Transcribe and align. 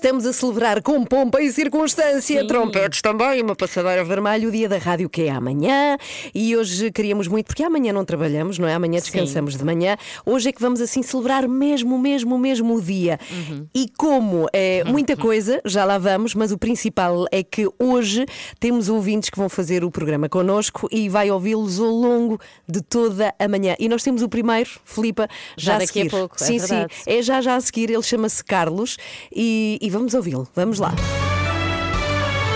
Estamos 0.00 0.24
a 0.24 0.32
celebrar 0.32 0.80
com 0.80 1.04
pompa 1.04 1.42
e 1.42 1.52
circunstância, 1.52 2.40
Sim. 2.40 2.46
trompetes 2.46 3.02
também, 3.02 3.42
uma 3.42 3.54
passadeira 3.54 4.02
vermelha, 4.02 4.48
o 4.48 4.50
dia 4.50 4.66
da 4.66 4.78
rádio 4.78 5.10
que 5.10 5.24
é 5.24 5.30
amanhã. 5.30 5.98
E 6.34 6.56
hoje 6.56 6.90
queríamos 6.90 7.28
muito, 7.28 7.48
porque 7.48 7.62
amanhã 7.62 7.92
não 7.92 8.02
trabalhamos, 8.02 8.58
não 8.58 8.66
é? 8.66 8.72
Amanhã 8.72 8.98
descansamos 8.98 9.58
de 9.58 9.62
manhã. 9.62 9.98
Hoje 10.24 10.48
é 10.48 10.52
que 10.52 10.60
vamos 10.62 10.80
assim 10.80 11.02
celebrar 11.02 11.46
mesmo, 11.46 11.98
mesmo, 11.98 12.38
mesmo 12.38 12.76
o 12.76 12.80
dia. 12.80 13.20
E 13.74 13.90
como 13.98 14.46
é 14.54 14.84
muita 14.88 15.18
coisa, 15.18 15.60
já 15.66 15.84
lá 15.84 15.98
vamos, 15.98 16.34
mas 16.34 16.50
o 16.50 16.56
principal 16.56 17.26
é 17.30 17.42
que 17.42 17.68
hoje 17.78 18.24
temos 18.58 18.88
ouvintes 18.88 19.28
que 19.28 19.36
vão 19.36 19.50
fazer 19.50 19.84
o 19.84 19.90
programa 19.90 20.30
connosco 20.30 20.88
e 20.90 21.10
vai 21.10 21.30
ouvi-los 21.30 21.78
ao 21.78 21.90
longo 21.90 22.40
de 22.66 22.80
toda 22.80 23.34
a 23.38 23.46
manhã. 23.46 23.76
E 23.78 23.86
nós 23.86 24.02
temos 24.02 24.22
o 24.22 24.30
primeiro, 24.30 24.70
Filipa, 24.82 25.28
já, 25.58 25.72
Já 25.72 25.76
a 25.76 25.78
daqui 25.80 26.00
a 26.00 26.04
seguir. 26.04 26.10
pouco, 26.10 26.36
é 26.40 26.46
sim, 26.46 26.56
verdade. 26.56 26.94
sim. 26.94 27.02
É 27.06 27.20
já 27.20 27.42
já 27.42 27.54
a 27.54 27.60
seguir, 27.60 27.90
ele 27.90 28.02
chama-se 28.02 28.42
Carlos 28.42 28.96
e, 29.30 29.78
e 29.82 29.89
vamos 29.90 30.14
ouvi-lo. 30.14 30.48
Vamos 30.54 30.78
lá. 30.78 30.92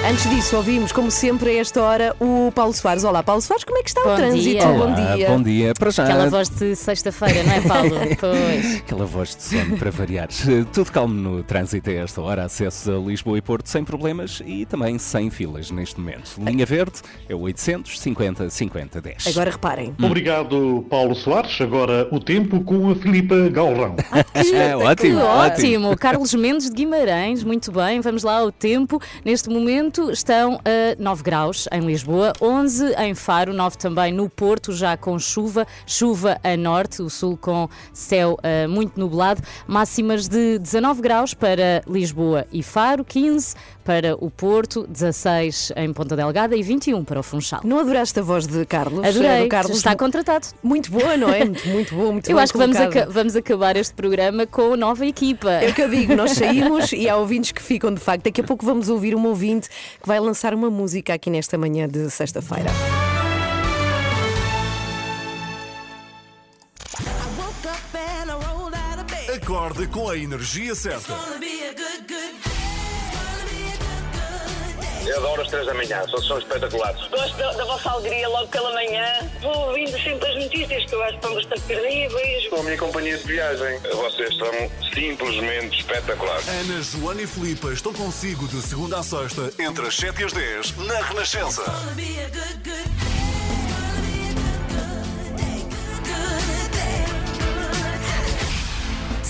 Antes 0.07 0.29
disso, 0.29 0.55
ouvimos, 0.57 0.93
como 0.93 1.11
sempre, 1.11 1.49
a 1.57 1.61
esta 1.63 1.81
hora, 1.81 2.15
o 2.21 2.53
Paulo 2.55 2.75
Soares. 2.75 3.05
Olá, 3.05 3.23
Paulo 3.23 3.41
Soares, 3.41 3.65
como 3.65 3.79
é 3.79 3.83
que 3.83 3.89
está 3.89 4.03
o 4.03 4.05
Bom 4.05 4.17
trânsito? 4.17 4.43
dia. 4.43 4.61
Bom 4.67 4.81
Olá, 4.83 5.15
dia. 5.17 5.29
Bom 5.31 5.43
dia. 5.43 5.73
Para 5.79 5.91
já. 5.91 6.05
Aquela 6.05 6.29
voz 6.29 6.51
de 6.51 6.77
sexta-feira, 6.77 7.43
não 7.43 7.53
é, 7.55 7.61
Paulo? 7.63 7.95
Pois. 8.21 8.77
Aquela 8.77 9.07
voz 9.07 9.35
de 9.35 9.43
sono 9.43 9.79
para 9.79 9.91
variar. 9.91 10.29
Tudo 10.75 10.93
calmo 10.93 11.15
no 11.15 11.43
trânsito 11.43 11.89
a 11.89 11.93
esta 11.95 12.21
hora. 12.21 12.45
Acesso 12.45 12.93
a 12.93 12.99
Lisboa 12.99 13.39
e 13.39 13.41
Porto 13.41 13.67
sem 13.67 13.83
problemas 13.83 14.43
e 14.45 14.67
também 14.67 14.99
sem 14.99 15.31
filas 15.31 15.71
neste 15.71 15.99
momento. 15.99 16.33
Linha 16.39 16.67
verde 16.67 17.01
é 17.27 17.35
o 17.35 17.41
850 17.41 18.51
50 18.51 19.01
10. 19.01 19.27
Agora 19.29 19.51
reparem. 19.53 19.95
Obrigado, 20.03 20.85
Paulo 20.91 21.15
Soares. 21.15 21.59
Agora 21.63 22.07
o 22.13 22.21
tempo 22.21 22.63
com 22.63 22.91
a 22.91 22.95
Filipa 22.95 23.49
Galrão. 23.49 23.97
É, 24.35 24.77
ótimo, 24.77 25.19
Que 25.21 25.25
ótimo. 25.25 25.87
ótimo! 25.89 25.97
Carlos 25.97 26.35
Mendes 26.35 26.69
de 26.69 26.75
Guimarães, 26.75 27.43
muito 27.45 27.71
bem, 27.73 28.01
vamos 28.01 28.23
lá 28.23 28.39
ao 28.41 28.51
tempo. 28.53 29.01
Neste 29.25 29.49
momento 29.49 29.94
estão 30.03 30.61
a 30.65 31.01
9 31.01 31.23
graus 31.23 31.69
em 31.73 31.81
Lisboa, 31.81 32.33
11 32.41 32.95
em 32.99 33.15
Faro, 33.15 33.53
9 33.53 33.77
também 33.79 34.13
no 34.13 34.29
Porto, 34.29 34.73
já 34.73 34.97
com 34.97 35.19
chuva, 35.19 35.67
chuva 35.87 36.39
a 36.43 36.57
norte, 36.57 37.03
o 37.03 37.09
sul 37.09 37.37
com 37.37 37.69
céu 37.93 38.39
ah, 38.43 38.69
muito 38.69 38.99
nublado, 38.99 39.43
máximas 39.67 40.29
de 40.29 40.59
19 40.59 41.01
graus 41.01 41.35
para 41.35 41.83
Lisboa 41.87 42.47
e 42.53 42.63
Faro, 42.63 43.05
15 43.05 43.55
para 43.85 44.17
o 44.17 44.31
Porto, 44.31 44.87
16 44.89 45.73
em 45.77 45.93
Ponta 45.93 46.17
Delgada 46.17 46.57
e 46.57 46.63
21 46.63 47.05
para 47.05 47.21
o 47.21 47.23
Funchal. 47.23 47.61
Não 47.65 47.79
adoraste 47.79 48.19
a 48.19 48.23
voz 48.23 48.47
de 48.47 48.65
Carlos? 48.65 49.05
É 49.05 49.09
Adorei, 49.09 49.43
do 49.45 49.49
Carlos 49.49 49.77
está 49.77 49.95
contratado. 49.95 50.47
Muito 50.63 50.91
boa, 50.91 51.17
não 51.17 51.29
é? 51.29 51.45
Muito, 51.45 51.69
muito 51.69 51.95
boa, 51.95 52.13
muito 52.13 52.29
Eu 52.33 52.39
acho 52.39 52.53
que 52.53 52.59
vamos, 52.59 52.77
aca- 52.77 53.07
vamos 53.11 53.37
acabar 53.37 53.77
este 53.77 53.95
programa 53.95 54.47
com 54.47 54.75
nova 54.77 55.05
equipa. 55.05 55.51
É 55.51 55.69
o 55.71 55.75
que 55.75 55.83
eu 55.83 55.91
digo, 55.91 56.17
nós 56.17 56.33
saímos 56.39 56.93
e 56.93 57.09
há 57.09 57.17
ouvintes 57.17 57.53
que 57.53 57.63
ficam 57.63 57.93
de 57.93 58.01
facto. 58.01 58.25
Daqui 58.25 58.41
a 58.41 58.45
pouco 58.45 58.65
vamos 58.65 58.89
ouvir 58.89 59.15
um 59.15 59.25
ouvinte 59.27 59.69
que 59.69 60.07
vai 60.07 60.19
lançar 60.19 60.55
uma 60.55 60.71
música 60.71 61.13
aqui 61.15 61.29
nesta 61.31 61.59
manhã 61.59 61.87
de 61.89 62.09
sexta-feira. 62.11 62.71
Acorde 69.35 69.87
com 69.89 70.09
a 70.09 70.17
energia 70.17 70.75
certa. 70.75 71.15
Eu 75.07 75.19
adoro 75.19 75.43
as 75.43 75.49
três 75.49 75.67
da 75.67 75.75
manhã, 75.75 76.03
são, 76.09 76.23
são 76.23 76.39
espetaculares. 76.39 77.09
Gosto 77.09 77.37
da, 77.37 77.53
da 77.53 77.65
vossa 77.65 77.91
alegria 77.91 78.29
logo 78.29 78.49
pela 78.49 78.73
manhã. 78.73 79.31
Vou 79.41 79.69
ouvindo 79.69 79.93
sempre 80.03 80.29
as 80.29 80.45
notícias 80.45 80.85
que 80.87 80.95
eu 80.95 81.03
acho 81.03 81.13
que 81.13 81.19
estão 81.19 81.35
bastante 81.35 81.61
terríveis. 81.63 82.49
São 82.49 82.61
a 82.61 82.63
minha 82.63 82.79
companhia 82.79 83.19
de 83.19 83.25
viagem. 83.25 83.79
Vocês 83.81 84.37
são 84.37 84.71
simplesmente 84.95 85.81
espetaculares. 85.81 86.49
Ana, 86.49 86.83
Joana 86.83 87.23
e 87.23 87.27
Filipa 87.27 87.73
estão 87.73 87.93
consigo 87.93 88.47
de 88.49 88.63
segunda 88.63 88.99
a 88.99 89.03
sexta, 89.03 89.53
entre 89.59 89.87
as 89.87 89.97
7 89.97 90.21
e 90.21 90.25
as 90.25 90.33
10, 90.33 90.77
na 90.79 91.01
Renascença. 91.01 91.63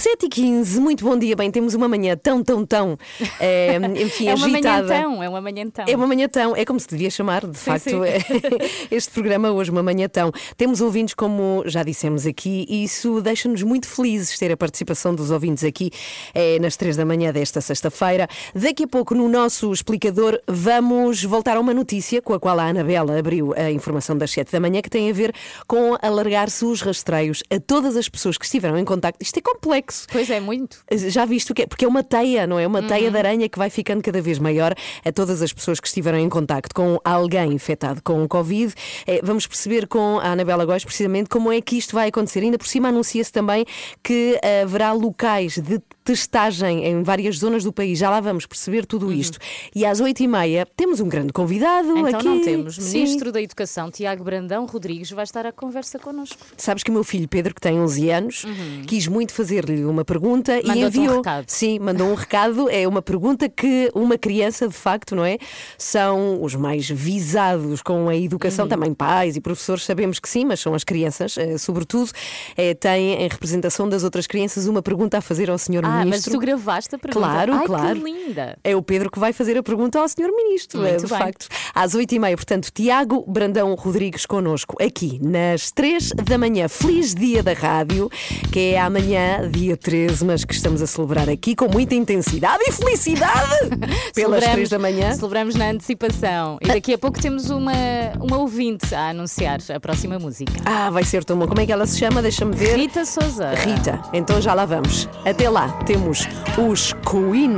7 0.04 0.26
e 0.26 0.28
15, 0.28 0.80
muito 0.80 1.02
bom 1.02 1.16
dia. 1.18 1.34
Bem, 1.34 1.50
temos 1.50 1.72
uma 1.72 1.88
manhã 1.88 2.14
tão, 2.14 2.44
tão, 2.44 2.66
tão, 2.66 2.98
eh, 3.40 3.78
enfim, 4.04 4.28
É 4.28 4.34
uma 4.34 4.48
manhã 4.48 4.70
agitada. 4.74 4.88
tão, 5.02 5.22
é 5.22 5.28
uma 5.30 5.40
manhã 5.40 5.70
tão. 5.70 5.84
É 5.88 5.96
uma 5.96 6.06
manhã 6.06 6.28
tão, 6.28 6.54
é 6.54 6.62
como 6.66 6.78
se 6.78 6.86
devia 6.86 7.08
chamar, 7.08 7.46
de 7.46 7.56
facto, 7.56 7.88
sim. 7.88 8.04
é- 8.04 8.18
este 8.94 9.10
programa 9.12 9.50
hoje, 9.50 9.70
uma 9.70 9.82
manhã 9.82 10.06
tão. 10.06 10.30
Temos 10.58 10.82
ouvintes, 10.82 11.14
como 11.14 11.62
já 11.64 11.82
dissemos 11.82 12.26
aqui, 12.26 12.66
e 12.68 12.84
isso 12.84 13.22
deixa-nos 13.22 13.62
muito 13.62 13.88
felizes 13.88 14.38
ter 14.38 14.52
a 14.52 14.58
participação 14.58 15.14
dos 15.14 15.30
ouvintes 15.30 15.64
aqui 15.64 15.90
eh, 16.34 16.58
nas 16.58 16.76
três 16.76 16.98
da 16.98 17.06
manhã 17.06 17.32
desta 17.32 17.62
sexta-feira. 17.62 18.28
Daqui 18.54 18.84
a 18.84 18.86
pouco, 18.86 19.14
no 19.14 19.26
nosso 19.26 19.72
explicador, 19.72 20.38
vamos 20.46 21.24
voltar 21.24 21.56
a 21.56 21.60
uma 21.60 21.72
notícia 21.72 22.20
com 22.20 22.34
a 22.34 22.38
qual 22.38 22.60
a 22.60 22.64
Anabela 22.64 23.18
abriu 23.18 23.54
a 23.56 23.70
informação 23.70 24.18
das 24.18 24.30
sete 24.32 24.52
da 24.52 24.60
manhã, 24.60 24.82
que 24.82 24.90
tem 24.90 25.08
a 25.08 25.14
ver 25.14 25.34
com 25.66 25.96
alargar-se 26.02 26.62
os 26.66 26.82
rastreios 26.82 27.42
a 27.48 27.58
todas 27.58 27.96
as 27.96 28.06
pessoas 28.06 28.36
que 28.36 28.44
estiveram 28.44 28.76
em 28.76 28.84
contacto. 28.84 29.16
Isto 29.22 29.38
é 29.38 29.40
complexo. 29.40 29.93
Pois 30.10 30.28
é, 30.30 30.40
muito. 30.40 30.78
Já 31.08 31.24
viste 31.24 31.52
o 31.52 31.54
que 31.54 31.62
é? 31.62 31.66
Porque 31.66 31.84
é 31.84 31.88
uma 31.88 32.02
teia, 32.02 32.46
não 32.46 32.58
é? 32.58 32.66
Uma 32.66 32.80
Uhum. 32.80 32.86
teia 32.86 33.10
de 33.10 33.16
aranha 33.18 33.48
que 33.48 33.58
vai 33.58 33.70
ficando 33.70 34.02
cada 34.02 34.20
vez 34.20 34.38
maior 34.38 34.74
a 35.04 35.12
todas 35.12 35.40
as 35.42 35.52
pessoas 35.52 35.80
que 35.80 35.86
estiveram 35.86 36.18
em 36.18 36.28
contacto 36.28 36.74
com 36.74 36.98
alguém 37.04 37.52
infectado 37.52 38.02
com 38.02 38.22
o 38.22 38.28
Covid. 38.28 38.72
Eh, 39.06 39.20
Vamos 39.22 39.46
perceber 39.46 39.86
com 39.86 40.18
a 40.18 40.32
Anabela 40.32 40.64
Góes 40.64 40.84
precisamente 40.84 41.28
como 41.28 41.50
é 41.52 41.60
que 41.60 41.76
isto 41.78 41.94
vai 41.94 42.08
acontecer. 42.08 42.40
Ainda 42.40 42.58
por 42.58 42.66
cima 42.66 42.88
anuncia-se 42.88 43.32
também 43.32 43.64
que 44.02 44.38
eh, 44.42 44.62
haverá 44.62 44.92
locais 44.92 45.58
de 45.58 45.80
testagem 46.04 46.84
em 46.84 47.02
várias 47.02 47.38
zonas 47.38 47.64
do 47.64 47.72
país. 47.72 47.98
Já 47.98 48.10
lá 48.10 48.20
vamos 48.20 48.46
perceber 48.46 48.84
tudo 48.86 49.12
isto. 49.12 49.38
E 49.74 49.84
às 49.86 50.00
oito 50.00 50.22
e 50.22 50.28
meia 50.28 50.66
temos 50.76 51.00
um 51.00 51.08
grande 51.08 51.32
convidado 51.32 51.88
Uhum. 51.88 52.06
Então 52.06 52.20
aqui. 52.20 52.28
não 52.28 52.40
temos. 52.42 52.76
Sim. 52.76 52.98
Ministro 53.00 53.32
da 53.32 53.40
Educação, 53.40 53.90
Tiago 53.90 54.22
Brandão 54.22 54.66
Rodrigues, 54.66 55.10
vai 55.10 55.24
estar 55.24 55.46
à 55.46 55.52
conversa 55.52 55.98
connosco. 55.98 56.36
Sabes 56.56 56.82
que 56.82 56.90
o 56.90 56.94
meu 56.94 57.02
filho 57.02 57.26
Pedro, 57.26 57.54
que 57.54 57.60
tem 57.60 57.80
11 57.80 58.10
anos, 58.10 58.44
quis 58.86 59.06
muito 59.08 59.32
fazer-lhe 59.32 59.84
uma 59.84 60.04
pergunta 60.04 60.56
e 60.58 60.60
Uhum. 60.62 60.68
Mandou-te 60.68 60.98
um 60.98 61.02
enviou. 61.02 61.16
recado. 61.18 61.44
Sim, 61.48 61.78
mandou 61.78 62.08
um 62.08 62.14
recado. 62.14 62.68
É 62.68 62.86
uma 62.86 63.00
pergunta 63.00 63.48
que 63.48 63.90
uma 63.94 64.18
criança, 64.18 64.68
de 64.68 64.74
facto, 64.74 65.14
não 65.16 65.24
é? 65.24 65.38
São 65.78 66.42
os 66.42 66.54
mais 66.54 66.88
visados 66.88 67.80
com 67.82 67.94
a 68.08 68.12
Uhum. 68.12 68.12
educação, 68.12 68.68
também 68.68 68.92
pais 68.92 69.36
e 69.36 69.40
professores, 69.40 69.84
sabemos 69.84 70.18
que 70.18 70.28
sim, 70.28 70.44
mas 70.44 70.60
são 70.60 70.74
as 70.74 70.84
crianças, 70.84 71.36
eh, 71.38 71.56
sobretudo, 71.58 72.10
eh, 72.56 72.74
têm 72.74 73.22
em 73.22 73.28
representação 73.28 73.88
das 73.88 74.04
outras 74.04 74.26
crianças 74.26 74.66
uma 74.66 74.82
pergunta 74.82 75.18
a 75.18 75.20
fazer 75.20 75.48
ao 75.50 75.58
senhor 75.58 75.84
Ah, 75.84 75.93
mas 75.98 76.04
Ministro. 76.04 76.32
tu 76.32 76.38
gravaste 76.38 76.94
a 76.94 76.98
pergunta. 76.98 77.26
Claro, 77.26 77.52
Ai, 77.54 77.66
claro. 77.66 78.00
Que 78.00 78.04
linda. 78.04 78.58
É 78.62 78.76
o 78.76 78.82
Pedro 78.82 79.10
que 79.10 79.18
vai 79.18 79.32
fazer 79.32 79.56
a 79.56 79.62
pergunta 79.62 79.98
ao 79.98 80.08
Sr. 80.08 80.30
Ministro, 80.34 80.80
Muito 80.80 80.92
é, 80.92 80.96
de 80.96 81.06
bem. 81.06 81.18
facto. 81.18 81.46
Às 81.74 81.94
oito 81.94 82.14
e 82.14 82.18
meia, 82.18 82.36
portanto, 82.36 82.70
Tiago 82.72 83.24
Brandão 83.28 83.74
Rodrigues 83.74 84.26
connosco 84.26 84.76
aqui 84.82 85.18
nas 85.22 85.70
três 85.70 86.10
da 86.10 86.38
manhã. 86.38 86.68
Feliz 86.68 87.14
dia 87.14 87.42
da 87.42 87.52
rádio, 87.52 88.10
que 88.52 88.74
é 88.74 88.80
amanhã, 88.80 89.48
dia 89.50 89.76
13, 89.76 90.24
mas 90.24 90.44
que 90.44 90.54
estamos 90.54 90.82
a 90.82 90.86
celebrar 90.86 91.28
aqui 91.28 91.54
com 91.54 91.68
muita 91.68 91.94
intensidade 91.94 92.62
e 92.66 92.72
felicidade 92.72 93.70
pelas 94.14 94.44
três 94.44 94.68
da 94.68 94.78
manhã. 94.78 95.12
Celebramos 95.12 95.54
na 95.54 95.70
antecipação. 95.70 96.58
E 96.60 96.68
daqui 96.68 96.94
a 96.94 96.98
pouco 96.98 97.20
temos 97.20 97.50
uma, 97.50 97.72
uma 98.20 98.38
ouvinte 98.38 98.94
a 98.94 99.10
anunciar 99.10 99.58
a 99.74 99.80
próxima 99.80 100.18
música. 100.18 100.52
Ah, 100.64 100.90
vai 100.90 101.04
ser 101.04 101.24
tão 101.24 101.38
bom. 101.38 101.46
Como 101.46 101.60
é 101.60 101.66
que 101.66 101.72
ela 101.72 101.86
se 101.86 101.98
chama? 101.98 102.22
Deixa-me 102.22 102.54
ver. 102.54 102.76
Rita 102.76 103.04
Souza. 103.04 103.50
Rita. 103.54 104.00
Então 104.12 104.40
já 104.40 104.54
lá 104.54 104.64
vamos. 104.64 105.08
Até 105.24 105.48
lá 105.48 105.68
temos 105.84 106.26
os 106.58 106.92
Queen. 107.08 107.56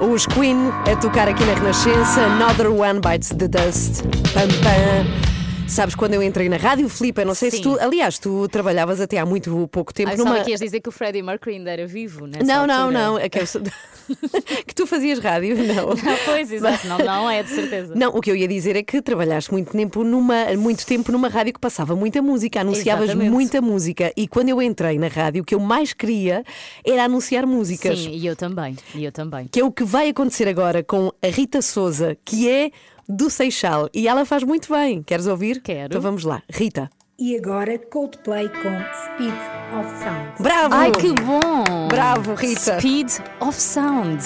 Os 0.00 0.26
Queen 0.26 0.70
a 0.90 0.96
tocar 0.96 1.28
aqui 1.28 1.44
na 1.44 1.54
Renascença. 1.54 2.20
Another 2.20 2.70
One 2.70 3.00
Bites 3.00 3.30
the 3.30 3.48
Dust. 3.48 4.02
Pam, 4.32 4.48
pam. 4.62 5.33
Sabes, 5.66 5.94
quando 5.94 6.14
eu 6.14 6.22
entrei 6.22 6.48
na 6.48 6.56
Rádio 6.56 6.88
Flipa, 6.88 7.24
não 7.24 7.34
sei 7.34 7.50
se 7.50 7.56
Sim. 7.56 7.62
tu. 7.62 7.80
Aliás, 7.80 8.18
tu 8.18 8.46
trabalhavas 8.48 9.00
até 9.00 9.18
há 9.18 9.26
muito 9.26 9.68
pouco 9.72 9.92
tempo 9.92 10.10
Ah, 10.12 10.16
numa. 10.16 10.40
Que 10.44 10.50
ias 10.50 10.60
dizer 10.60 10.80
que 10.80 10.88
o 10.88 10.92
Freddie 10.92 11.22
Mercury 11.22 11.56
ainda 11.56 11.70
era 11.70 11.86
vivo, 11.86 12.26
nessa 12.26 12.44
Não, 12.44 12.66
não, 12.66 12.90
não. 12.90 13.18
É 13.18 13.28
que, 13.28 13.38
eu 13.40 13.44
que 14.66 14.74
tu 14.74 14.86
fazias 14.86 15.18
rádio, 15.18 15.56
não. 15.56 15.90
Ah, 16.04 16.18
pois, 16.26 16.52
exato. 16.52 16.86
Não, 16.86 16.98
não 16.98 17.30
é, 17.30 17.42
de 17.42 17.48
certeza. 17.48 17.94
Não, 17.94 18.10
o 18.10 18.20
que 18.20 18.30
eu 18.30 18.36
ia 18.36 18.46
dizer 18.46 18.76
é 18.76 18.82
que 18.82 19.00
trabalhaste 19.00 19.50
muito 19.50 19.72
tempo 19.72 20.04
numa, 20.04 20.44
muito 20.56 20.84
tempo 20.86 21.10
numa 21.10 21.28
rádio 21.28 21.54
que 21.54 21.60
passava 21.60 21.96
muita 21.96 22.20
música, 22.20 22.60
anunciavas 22.60 23.04
Exatamente. 23.04 23.30
muita 23.30 23.60
música. 23.60 24.12
E 24.16 24.28
quando 24.28 24.50
eu 24.50 24.60
entrei 24.62 24.98
na 24.98 25.08
rádio, 25.08 25.42
o 25.42 25.44
que 25.44 25.54
eu 25.54 25.60
mais 25.60 25.92
queria 25.92 26.44
era 26.86 27.04
anunciar 27.04 27.46
músicas. 27.46 27.98
Sim, 27.98 28.10
e 28.10 28.26
eu 28.26 28.36
também. 28.36 28.76
E 28.94 29.04
eu 29.04 29.10
também. 29.10 29.48
Que 29.50 29.60
é 29.60 29.64
o 29.64 29.72
que 29.72 29.82
vai 29.82 30.10
acontecer 30.10 30.46
agora 30.46 30.84
com 30.84 31.10
a 31.22 31.26
Rita 31.26 31.62
Souza, 31.62 32.16
que 32.24 32.48
é 32.48 32.70
do 33.08 33.30
Seixal. 33.30 33.88
E 33.92 34.08
ela 34.08 34.24
faz 34.24 34.42
muito 34.42 34.72
bem. 34.72 35.02
Queres 35.02 35.26
ouvir? 35.26 35.60
Quero. 35.60 35.86
Então 35.86 36.00
vamos 36.00 36.24
lá. 36.24 36.42
Rita. 36.50 36.90
E 37.18 37.36
agora 37.36 37.78
Coldplay 37.78 38.48
com 38.48 39.14
Speed 39.14 39.63
of 39.78 39.88
Sound. 39.98 40.28
Bravo! 40.40 40.74
Ai, 40.74 40.90
que 40.92 41.12
bom! 41.22 41.88
Bravo, 41.88 42.34
Rita. 42.34 42.78
Speed 42.78 43.10
of 43.40 43.60
Sound. 43.60 44.22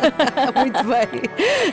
Muito 0.56 0.84
bem. 0.84 1.22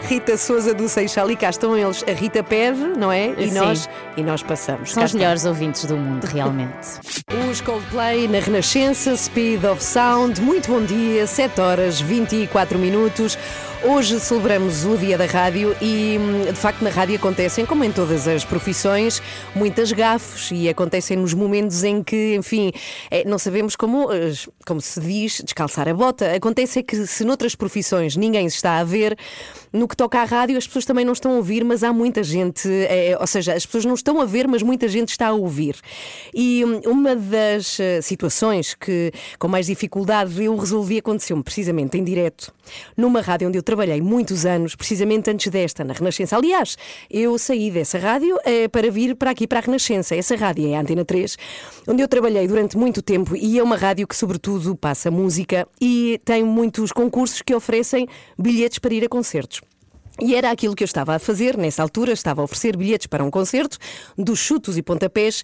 Rita 0.07 0.37
Souza 0.37 0.73
do 0.73 0.87
Seixal 0.87 1.29
e 1.31 1.35
cá 1.35 1.49
estão 1.49 1.77
eles. 1.77 2.03
A 2.07 2.11
Rita 2.11 2.43
pede, 2.43 2.79
não 2.97 3.11
é? 3.11 3.29
E 3.37 3.49
Sim. 3.49 3.59
nós, 3.59 3.89
e 4.17 4.23
nós 4.23 4.41
passamos. 4.43 4.91
São 4.91 5.01
Cá 5.01 5.05
os 5.05 5.09
estão. 5.11 5.19
melhores 5.19 5.45
ouvintes 5.45 5.85
do 5.85 5.97
mundo, 5.97 6.25
realmente. 6.25 6.99
Os 7.49 7.61
Coldplay 7.61 8.27
na 8.27 8.39
Renascença, 8.39 9.15
Speed 9.15 9.63
of 9.63 9.83
Sound. 9.83 10.41
Muito 10.41 10.69
bom 10.69 10.81
dia, 10.83 11.25
7 11.25 11.59
horas 11.61 11.99
24 11.99 12.77
minutos. 12.77 13.37
Hoje 13.81 14.19
celebramos 14.19 14.85
o 14.85 14.97
Dia 14.97 15.17
da 15.17 15.25
Rádio 15.25 15.73
e, 15.81 16.17
hum, 16.19 16.51
de 16.51 16.59
facto, 16.59 16.81
na 16.83 16.89
rádio 16.89 17.15
acontecem, 17.15 17.65
como 17.65 17.81
em 17.85 17.91
todas 17.91 18.27
as 18.27 18.43
profissões, 18.43 19.21
muitas 19.55 19.93
gafes 19.93 20.49
e 20.51 20.67
acontecem 20.67 21.15
nos 21.15 21.33
momentos 21.33 21.81
em 21.85 22.03
que, 22.03 22.35
enfim, 22.35 22.73
não 23.25 23.39
sabemos 23.39 23.75
como, 23.75 24.11
eh, 24.11 24.33
como 24.65 24.79
se 24.79 24.99
diz, 24.99 25.41
descalçar 25.41 25.87
a 25.87 25.93
bota. 25.93 26.33
Acontece 26.33 26.79
é 26.79 26.83
que 26.83 27.07
se 27.07 27.23
noutras 27.23 27.55
profissões 27.55 28.15
ninguém 28.15 28.49
se 28.49 28.57
está 28.57 28.77
a 28.77 28.83
ver, 28.83 29.17
no 29.71 29.87
que 29.87 29.95
toca 29.95 30.19
à 30.19 30.23
rádio 30.23 30.57
as 30.57 30.67
pessoas 30.67 30.85
também 30.85 31.05
não 31.05 31.13
estão 31.13 31.33
a 31.33 31.35
ouvir, 31.35 31.63
mas 31.63 31.83
há 31.83 31.91
muita 31.91 32.23
gente, 32.23 32.67
eh, 32.67 33.17
ou 33.19 33.27
seja, 33.27 33.53
as 33.53 33.65
pessoas 33.65 33.85
não 33.85 33.93
estão 33.93 34.21
a 34.21 34.25
ver, 34.25 34.47
mas 34.47 34.61
muita 34.61 34.87
gente 34.87 35.09
está 35.09 35.27
a 35.27 35.33
ouvir. 35.33 35.75
E 36.33 36.63
hum, 36.65 36.81
uma 36.85 37.15
das 37.15 37.79
eh, 37.79 38.01
situações 38.01 38.73
que 38.73 39.11
com 39.37 39.47
mais 39.47 39.67
dificuldade 39.67 40.43
eu 40.43 40.55
resolvi 40.55 40.97
aconteceu-me 40.97 41.43
precisamente 41.43 41.97
em 41.97 42.03
direto, 42.03 42.53
numa 42.95 43.21
rádio 43.21 43.47
onde 43.47 43.57
eu 43.57 43.63
trabalhei 43.63 44.01
muitos 44.01 44.45
anos, 44.45 44.75
precisamente 44.75 45.29
antes 45.29 45.51
desta, 45.51 45.83
na 45.83 45.93
Renascença. 45.93 46.35
Aliás, 46.35 46.77
eu 47.09 47.37
saí 47.37 47.71
dessa 47.71 47.97
rádio 47.97 48.37
eh, 48.45 48.67
para 48.67 48.89
vir 48.91 49.15
para 49.15 49.31
aqui, 49.31 49.47
para 49.47 49.59
a 49.59 49.61
Renascença. 49.61 50.15
Essa 50.15 50.35
rádio 50.35 50.67
é 50.71 50.75
a 50.75 50.81
Antena 50.81 51.05
3, 51.05 51.37
onde 51.87 52.01
eu 52.01 52.07
trabalhei 52.07 52.47
durante 52.47 52.77
muito 52.77 52.98
tempo 53.01 53.35
e 53.35 53.59
é 53.59 53.63
uma 53.63 53.75
rádio 53.75 54.07
que, 54.07 54.15
sobretudo, 54.15 54.75
passa 54.75 55.11
música 55.11 55.67
e 55.79 56.19
tem 56.23 56.43
muitos 56.43 56.91
concursos 56.91 57.41
que 57.41 57.53
oferecem 57.53 58.07
bilhetes 58.37 58.79
para 58.79 58.93
ir 58.93 59.03
a 59.03 59.09
concertos. 59.09 59.61
E 60.21 60.35
era 60.35 60.51
aquilo 60.51 60.75
que 60.75 60.83
eu 60.83 60.85
estava 60.85 61.15
a 61.15 61.19
fazer 61.19 61.57
nessa 61.57 61.81
altura, 61.81 62.11
estava 62.11 62.41
a 62.41 62.43
oferecer 62.43 62.75
bilhetes 62.75 63.07
para 63.07 63.23
um 63.23 63.31
concerto 63.31 63.77
dos 64.17 64.39
chutos 64.39 64.77
e 64.77 64.81
pontapés 64.81 65.43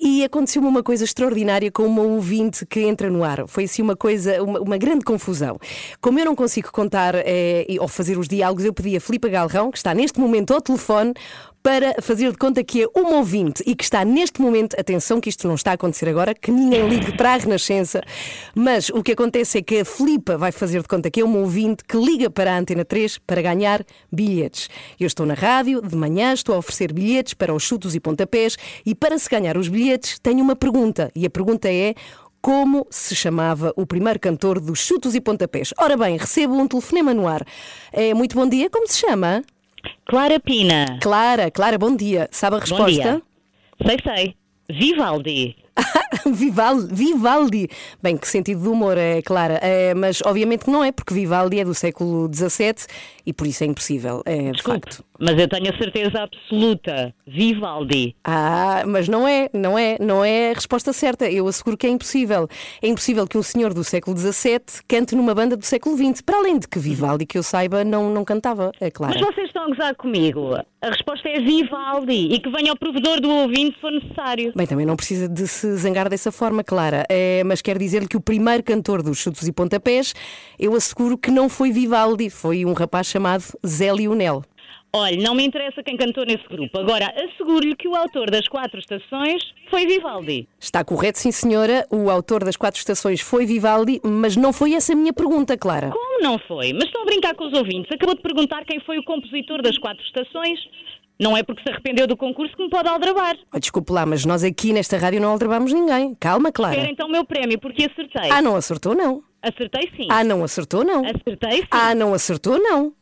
e 0.00 0.24
aconteceu-me 0.24 0.66
uma 0.66 0.82
coisa 0.82 1.04
extraordinária 1.04 1.70
com 1.70 1.84
uma 1.84 2.02
ouvinte 2.02 2.66
que 2.66 2.80
entra 2.80 3.08
no 3.08 3.22
ar. 3.22 3.46
Foi 3.46 3.64
assim 3.64 3.82
uma 3.82 3.96
coisa, 3.96 4.42
uma, 4.42 4.60
uma 4.60 4.78
grande 4.78 5.04
confusão. 5.04 5.58
Como 6.00 6.18
eu 6.18 6.24
não 6.24 6.34
consigo 6.34 6.72
contar 6.72 7.14
eh, 7.14 7.66
ou 7.78 7.86
fazer 7.86 8.18
os 8.18 8.26
diálogos, 8.26 8.64
eu 8.64 8.72
pedi 8.72 8.96
a 8.96 9.00
Filipe 9.00 9.28
Galrão, 9.28 9.70
que 9.70 9.78
está 9.78 9.94
neste 9.94 10.18
momento 10.18 10.52
ao 10.52 10.60
telefone, 10.60 11.14
para 11.66 12.00
fazer 12.00 12.30
de 12.30 12.38
conta 12.38 12.62
que 12.62 12.84
é 12.84 12.86
uma 12.94 13.16
ouvinte 13.16 13.60
e 13.66 13.74
que 13.74 13.82
está 13.82 14.04
neste 14.04 14.40
momento, 14.40 14.78
atenção 14.78 15.20
que 15.20 15.28
isto 15.28 15.48
não 15.48 15.56
está 15.56 15.72
a 15.72 15.74
acontecer 15.74 16.08
agora, 16.08 16.32
que 16.32 16.52
ninguém 16.52 16.88
ligue 16.88 17.16
para 17.16 17.34
a 17.34 17.36
Renascença, 17.36 18.04
mas 18.54 18.88
o 18.90 19.02
que 19.02 19.10
acontece 19.10 19.58
é 19.58 19.62
que 19.62 19.80
a 19.80 19.84
Filipa 19.84 20.38
vai 20.38 20.52
fazer 20.52 20.80
de 20.80 20.86
conta 20.86 21.10
que 21.10 21.20
é 21.20 21.24
uma 21.24 21.40
ouvinte 21.40 21.82
que 21.82 21.96
liga 21.96 22.30
para 22.30 22.54
a 22.54 22.58
Antena 22.60 22.84
3 22.84 23.18
para 23.18 23.42
ganhar 23.42 23.84
bilhetes. 24.12 24.68
Eu 25.00 25.08
estou 25.08 25.26
na 25.26 25.34
rádio, 25.34 25.82
de 25.82 25.96
manhã 25.96 26.32
estou 26.32 26.54
a 26.54 26.58
oferecer 26.58 26.92
bilhetes 26.92 27.34
para 27.34 27.52
os 27.52 27.64
chutos 27.64 27.96
e 27.96 27.98
pontapés 27.98 28.56
e 28.86 28.94
para 28.94 29.18
se 29.18 29.28
ganhar 29.28 29.56
os 29.56 29.66
bilhetes 29.66 30.20
tenho 30.20 30.44
uma 30.44 30.54
pergunta 30.54 31.10
e 31.16 31.26
a 31.26 31.30
pergunta 31.30 31.68
é 31.68 31.96
como 32.40 32.86
se 32.90 33.16
chamava 33.16 33.72
o 33.74 33.84
primeiro 33.84 34.20
cantor 34.20 34.60
dos 34.60 34.78
chutos 34.78 35.16
e 35.16 35.20
pontapés? 35.20 35.74
Ora 35.76 35.96
bem, 35.96 36.16
recebo 36.16 36.54
um 36.54 36.68
telefonema 36.68 37.12
no 37.12 37.26
ar. 37.26 37.44
É, 37.92 38.14
muito 38.14 38.36
bom 38.36 38.48
dia, 38.48 38.70
como 38.70 38.86
se 38.86 38.98
chama? 38.98 39.42
Clara 40.04 40.38
Pina. 40.40 40.98
Clara, 41.00 41.50
Clara, 41.50 41.78
bom 41.78 41.94
dia. 41.96 42.28
Sabe 42.30 42.56
a 42.56 42.58
Bom 42.58 42.64
resposta? 42.64 42.86
dia. 42.86 43.22
Sei, 43.84 43.96
sei. 44.02 44.36
Vivaldi. 44.68 45.56
Vivaldi, 46.26 46.94
Vivaldi. 46.94 47.68
Bem, 48.02 48.16
que 48.16 48.26
sentido 48.26 48.62
de 48.62 48.68
humor 48.68 48.96
é, 48.96 49.22
Clara. 49.22 49.58
É, 49.62 49.94
mas 49.94 50.20
obviamente 50.24 50.64
que 50.64 50.70
não 50.70 50.82
é, 50.82 50.90
porque 50.90 51.14
Vivaldi 51.14 51.60
é 51.60 51.64
do 51.64 51.74
século 51.74 52.30
XVII 52.32 52.86
e 53.24 53.32
por 53.32 53.46
isso 53.46 53.64
é 53.64 53.66
impossível. 53.66 54.22
É, 54.24 54.36
de 54.36 54.52
Desculpe, 54.52 54.80
facto. 54.80 55.04
mas 55.18 55.38
eu 55.38 55.48
tenho 55.48 55.72
a 55.72 55.76
certeza 55.76 56.22
absoluta. 56.22 57.14
Vivaldi. 57.26 58.16
Ah, 58.24 58.84
mas 58.86 59.08
não 59.08 59.26
é, 59.26 59.48
não 59.52 59.78
é, 59.78 59.96
não 60.00 60.24
é 60.24 60.50
a 60.50 60.54
resposta 60.54 60.92
certa. 60.92 61.30
Eu 61.30 61.46
asseguro 61.46 61.76
que 61.76 61.86
é 61.86 61.90
impossível. 61.90 62.48
É 62.80 62.88
impossível 62.88 63.26
que 63.26 63.36
um 63.36 63.42
senhor 63.42 63.74
do 63.74 63.84
século 63.84 64.16
XVII 64.16 64.60
cante 64.88 65.14
numa 65.14 65.34
banda 65.34 65.56
do 65.56 65.64
século 65.64 65.96
XX. 65.96 66.20
Para 66.22 66.38
além 66.38 66.58
de 66.58 66.68
que 66.68 66.78
Vivaldi, 66.78 67.26
que 67.26 67.38
eu 67.38 67.42
saiba, 67.42 67.84
não, 67.84 68.10
não 68.10 68.24
cantava, 68.24 68.72
é 68.80 68.90
claro. 68.90 69.14
Mas 69.18 69.26
vocês 69.34 69.46
estão 69.46 69.64
a 69.64 69.68
gozar 69.68 69.94
comigo. 69.96 70.56
A 70.82 70.90
resposta 70.90 71.28
é 71.28 71.40
Vivaldi. 71.40 72.28
E 72.32 72.38
que 72.38 72.50
venha 72.50 72.72
o 72.72 72.78
provedor 72.78 73.20
do 73.20 73.30
ouvinte 73.30 73.74
se 73.74 73.80
for 73.80 73.90
necessário. 73.90 74.52
Bem, 74.54 74.66
também 74.66 74.84
não 74.84 74.96
precisa 74.96 75.28
de 75.28 75.46
se 75.48 75.74
zangar 75.76 76.08
dessa 76.08 76.30
forma, 76.30 76.62
Clara. 76.62 77.04
É, 77.08 77.42
mas 77.44 77.62
quero 77.62 77.78
dizer-lhe 77.78 78.06
que 78.06 78.16
o 78.16 78.20
primeiro 78.20 78.62
cantor 78.62 79.02
dos 79.02 79.18
chutos 79.18 79.48
e 79.48 79.52
pontapés, 79.52 80.14
eu 80.58 80.74
asseguro 80.74 81.16
que 81.16 81.30
não 81.30 81.48
foi 81.48 81.72
Vivaldi, 81.72 82.28
foi 82.28 82.64
um 82.64 82.72
rapaz 82.72 83.06
chamado 83.06 83.44
Zé 83.66 83.92
Lionel. 83.92 84.44
Olha, 84.96 85.16
não 85.22 85.34
me 85.34 85.44
interessa 85.44 85.82
quem 85.82 85.94
cantou 85.96 86.24
nesse 86.24 86.48
grupo. 86.48 86.78
Agora, 86.78 87.12
asseguro-lhe 87.14 87.76
que 87.76 87.86
o 87.86 87.94
autor 87.94 88.30
das 88.30 88.48
quatro 88.48 88.78
estações 88.80 89.42
foi 89.70 89.84
Vivaldi. 89.86 90.48
Está 90.58 90.82
correto, 90.82 91.18
sim, 91.18 91.30
senhora. 91.30 91.86
O 91.90 92.08
autor 92.08 92.42
das 92.42 92.56
quatro 92.56 92.78
estações 92.78 93.20
foi 93.20 93.44
Vivaldi, 93.44 94.00
mas 94.02 94.36
não 94.36 94.54
foi 94.54 94.72
essa 94.72 94.94
a 94.94 94.96
minha 94.96 95.12
pergunta, 95.12 95.56
Clara. 95.56 95.90
Como 95.90 96.22
não 96.22 96.38
foi? 96.38 96.72
Mas 96.72 96.84
estão 96.84 97.02
a 97.02 97.04
brincar 97.04 97.34
com 97.34 97.44
os 97.46 97.52
ouvintes. 97.52 97.92
Acabou 97.92 98.14
de 98.16 98.22
perguntar 98.22 98.64
quem 98.64 98.80
foi 98.80 98.98
o 98.98 99.04
compositor 99.04 99.60
das 99.60 99.76
quatro 99.76 100.02
estações. 100.04 100.58
Não 101.20 101.36
é 101.36 101.42
porque 101.42 101.62
se 101.62 101.70
arrependeu 101.70 102.06
do 102.06 102.16
concurso 102.16 102.54
que 102.56 102.62
me 102.62 102.70
pode 102.70 102.88
aldrabar. 102.88 103.36
Oh, 103.54 103.58
desculpe 103.58 103.92
lá, 103.92 104.04
mas 104.06 104.24
nós 104.24 104.44
aqui 104.44 104.72
nesta 104.72 104.96
rádio 104.98 105.20
não 105.20 105.30
aldrabamos 105.30 105.72
ninguém. 105.72 106.14
Calma, 106.14 106.52
Quero 106.52 106.72
Clara. 106.72 106.90
então 106.90 107.06
o 107.06 107.10
meu 107.10 107.24
prémio, 107.24 107.58
porque 107.58 107.84
acertei. 107.84 108.30
Ah, 108.30 108.40
não 108.42 108.56
acertou, 108.56 108.94
não. 108.94 109.22
Acertei 109.42 109.90
sim. 109.96 110.08
Ah, 110.10 110.24
não 110.24 110.42
acertou, 110.42 110.84
não. 110.84 111.02
Acertei 111.04 111.58
sim. 111.60 111.68
Ah, 111.70 111.94
não 111.94 112.12
acertou, 112.14 112.58
não. 112.58 112.92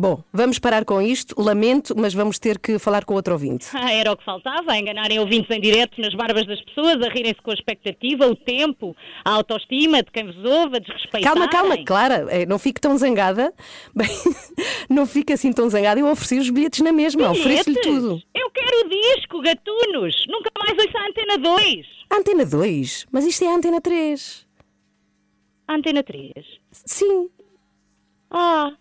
Bom, 0.00 0.24
vamos 0.32 0.58
parar 0.58 0.82
com 0.86 1.02
isto. 1.02 1.38
Lamento, 1.38 1.94
mas 1.94 2.14
vamos 2.14 2.38
ter 2.38 2.58
que 2.58 2.78
falar 2.78 3.04
com 3.04 3.12
outro 3.12 3.34
ouvinte. 3.34 3.66
Ah, 3.80 3.92
era 3.92 4.12
o 4.12 4.16
que 4.16 4.24
faltava, 4.24 4.76
enganarem 4.76 5.18
ouvintes 5.18 5.50
em 5.50 5.60
direto 5.60 6.00
nas 6.00 6.14
barbas 6.14 6.46
das 6.46 6.60
pessoas, 6.62 7.00
a 7.02 7.08
rirem-se 7.08 7.40
com 7.40 7.50
a 7.50 7.54
expectativa, 7.54 8.26
o 8.26 8.36
tempo, 8.36 8.94
a 9.24 9.30
autoestima 9.30 10.02
de 10.02 10.10
quem 10.10 10.26
vos 10.26 10.36
ouve, 10.36 10.76
a 10.76 10.78
desrespeitarem. 10.80 11.24
Calma, 11.24 11.48
calma, 11.48 11.84
Clara, 11.84 12.26
eh, 12.28 12.44
não 12.44 12.58
fique 12.58 12.78
tão 12.78 12.96
zangada. 12.98 13.52
Bem, 13.94 14.08
não 14.88 15.06
fique 15.06 15.32
assim 15.32 15.50
tão 15.52 15.68
zangada. 15.70 15.98
Eu 15.98 16.08
ofereci 16.08 16.38
os 16.38 16.50
bilhetes 16.50 16.80
na 16.80 16.92
mesma, 16.92 17.30
ofereço-lhe 17.30 17.80
tudo. 17.80 18.22
Eu 18.34 18.50
quero 18.50 18.86
o 18.86 18.88
disco, 18.88 19.40
gatunos. 19.40 20.26
Nunca 20.28 20.50
mais 20.58 20.78
ouço 20.78 20.96
a 20.98 21.08
Antena 21.08 21.38
2. 21.38 21.86
A 22.10 22.16
Antena 22.16 22.44
2, 22.44 23.06
mas 23.10 23.24
isto 23.24 23.44
é 23.44 23.48
a 23.48 23.54
Antena 23.54 23.80
3. 23.80 24.46
A 25.68 25.74
Antena 25.74 26.02
3. 26.02 26.32
Sim. 26.70 27.30
Ah, 28.30 28.72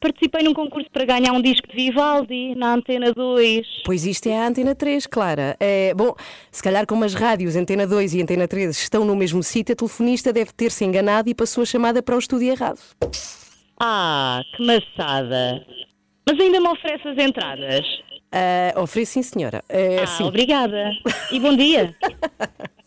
participei 0.00 0.42
num 0.42 0.54
concurso 0.54 0.88
para 0.90 1.04
ganhar 1.04 1.32
um 1.32 1.40
disco 1.42 1.68
de 1.68 1.74
Vivaldi 1.74 2.54
na 2.54 2.74
Antena 2.74 3.12
2. 3.12 3.66
Pois 3.84 4.04
isto 4.06 4.28
é 4.28 4.38
a 4.38 4.46
Antena 4.46 4.74
3, 4.74 5.06
Clara. 5.06 5.56
É, 5.60 5.92
bom, 5.94 6.14
se 6.50 6.62
calhar 6.62 6.86
como 6.86 7.04
as 7.04 7.14
rádios 7.14 7.54
Antena 7.56 7.86
2 7.86 8.14
e 8.14 8.22
Antena 8.22 8.48
3 8.48 8.70
estão 8.76 9.04
no 9.04 9.14
mesmo 9.14 9.42
sítio, 9.42 9.72
a 9.74 9.76
telefonista 9.76 10.32
deve 10.32 10.52
ter-se 10.52 10.84
enganado 10.84 11.28
e 11.28 11.34
passou 11.34 11.62
a 11.62 11.66
chamada 11.66 12.02
para 12.02 12.16
o 12.16 12.18
estúdio 12.18 12.48
errado. 12.50 12.78
Ah, 13.78 14.42
que 14.56 14.64
maçada. 14.64 15.64
Mas 16.26 16.38
ainda 16.40 16.60
me 16.60 16.68
oferece 16.68 17.08
as 17.08 17.18
entradas. 17.18 17.86
Ah, 18.32 18.80
ofereço 18.80 19.12
sim, 19.14 19.22
senhora. 19.22 19.62
É, 19.68 20.02
Ah, 20.02 20.06
sim. 20.06 20.24
obrigada. 20.24 20.92
E 21.32 21.40
bom 21.40 21.56
dia. 21.56 21.94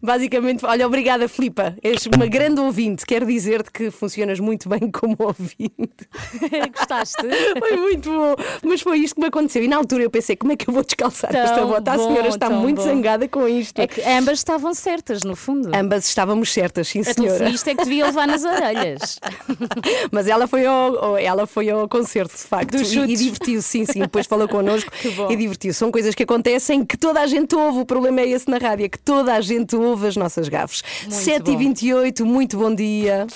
Basicamente, 0.00 0.64
olha, 0.64 0.86
obrigada, 0.86 1.28
Filipa. 1.28 1.76
És 1.82 2.06
uma 2.06 2.26
grande 2.26 2.60
ouvinte. 2.60 3.04
Quero 3.04 3.26
dizer-te 3.26 3.70
que 3.70 3.90
funcionas 3.90 4.38
muito 4.40 4.68
bem 4.68 4.90
como 4.90 5.16
ouvinte. 5.18 6.08
Gostaste? 6.76 7.16
Foi 7.58 7.76
muito 7.76 8.10
bom. 8.10 8.34
Mas 8.64 8.80
foi 8.80 8.98
isto 8.98 9.14
que 9.14 9.20
me 9.20 9.26
aconteceu. 9.28 9.62
E 9.62 9.68
na 9.68 9.76
altura 9.76 10.04
eu 10.04 10.10
pensei, 10.10 10.36
como 10.36 10.52
é 10.52 10.56
que 10.56 10.68
eu 10.68 10.74
vou 10.74 10.84
descalçar 10.84 11.30
Tão 11.30 11.40
esta 11.40 11.64
bota? 11.64 11.92
A 11.92 11.96
bom, 11.96 12.08
senhora 12.08 12.28
está 12.28 12.50
muito 12.50 12.78
bom. 12.78 12.84
zangada 12.84 13.28
com 13.28 13.48
isto. 13.48 13.78
É 13.80 13.86
que 13.86 14.00
ambas 14.02 14.38
estavam 14.38 14.74
certas, 14.74 15.22
no 15.22 15.34
fundo. 15.34 15.70
Ambas 15.74 16.06
estávamos 16.06 16.52
certas, 16.52 16.88
sim, 16.88 17.00
A 17.00 17.04
senhora. 17.04 17.32
telefonista 17.34 17.70
é 17.70 17.74
que 17.74 17.84
devia 17.84 18.06
levar 18.06 18.26
nas 18.26 18.44
orelhas. 18.44 19.18
Mas 20.12 20.26
ela 20.26 20.46
foi 20.46 20.66
ao, 20.66 21.16
ela 21.16 21.46
foi 21.46 21.70
ao 21.70 21.88
concerto, 21.88 22.36
de 22.36 22.42
facto. 22.42 22.76
E, 22.76 22.98
e 23.12 23.16
divertiu-se, 23.16 23.68
sim, 23.68 23.84
sim. 23.84 24.00
Depois 24.00 24.26
falou 24.26 24.46
connosco 24.48 24.90
e 25.30 25.36
divertiu-se. 25.36 25.78
São 25.78 25.90
coisas 25.90 26.14
que 26.14 26.22
acontecem 26.22 26.84
que 26.84 26.96
toda 26.96 27.20
a 27.20 27.26
gente 27.26 27.54
ouve. 27.54 27.80
O 27.80 27.86
problema 27.86 28.20
é 28.20 28.28
esse 28.28 28.48
na 28.50 28.58
rádio, 28.58 28.84
é 28.86 28.88
que 28.88 28.98
toda 28.98 29.32
a 29.32 29.40
gente 29.40 29.55
ouve 29.74 30.08
as 30.08 30.16
nossas 30.16 30.48
gafes. 30.48 30.82
7h28, 31.08 32.22
muito 32.24 32.56
bom 32.56 32.74
dia. 32.74 33.26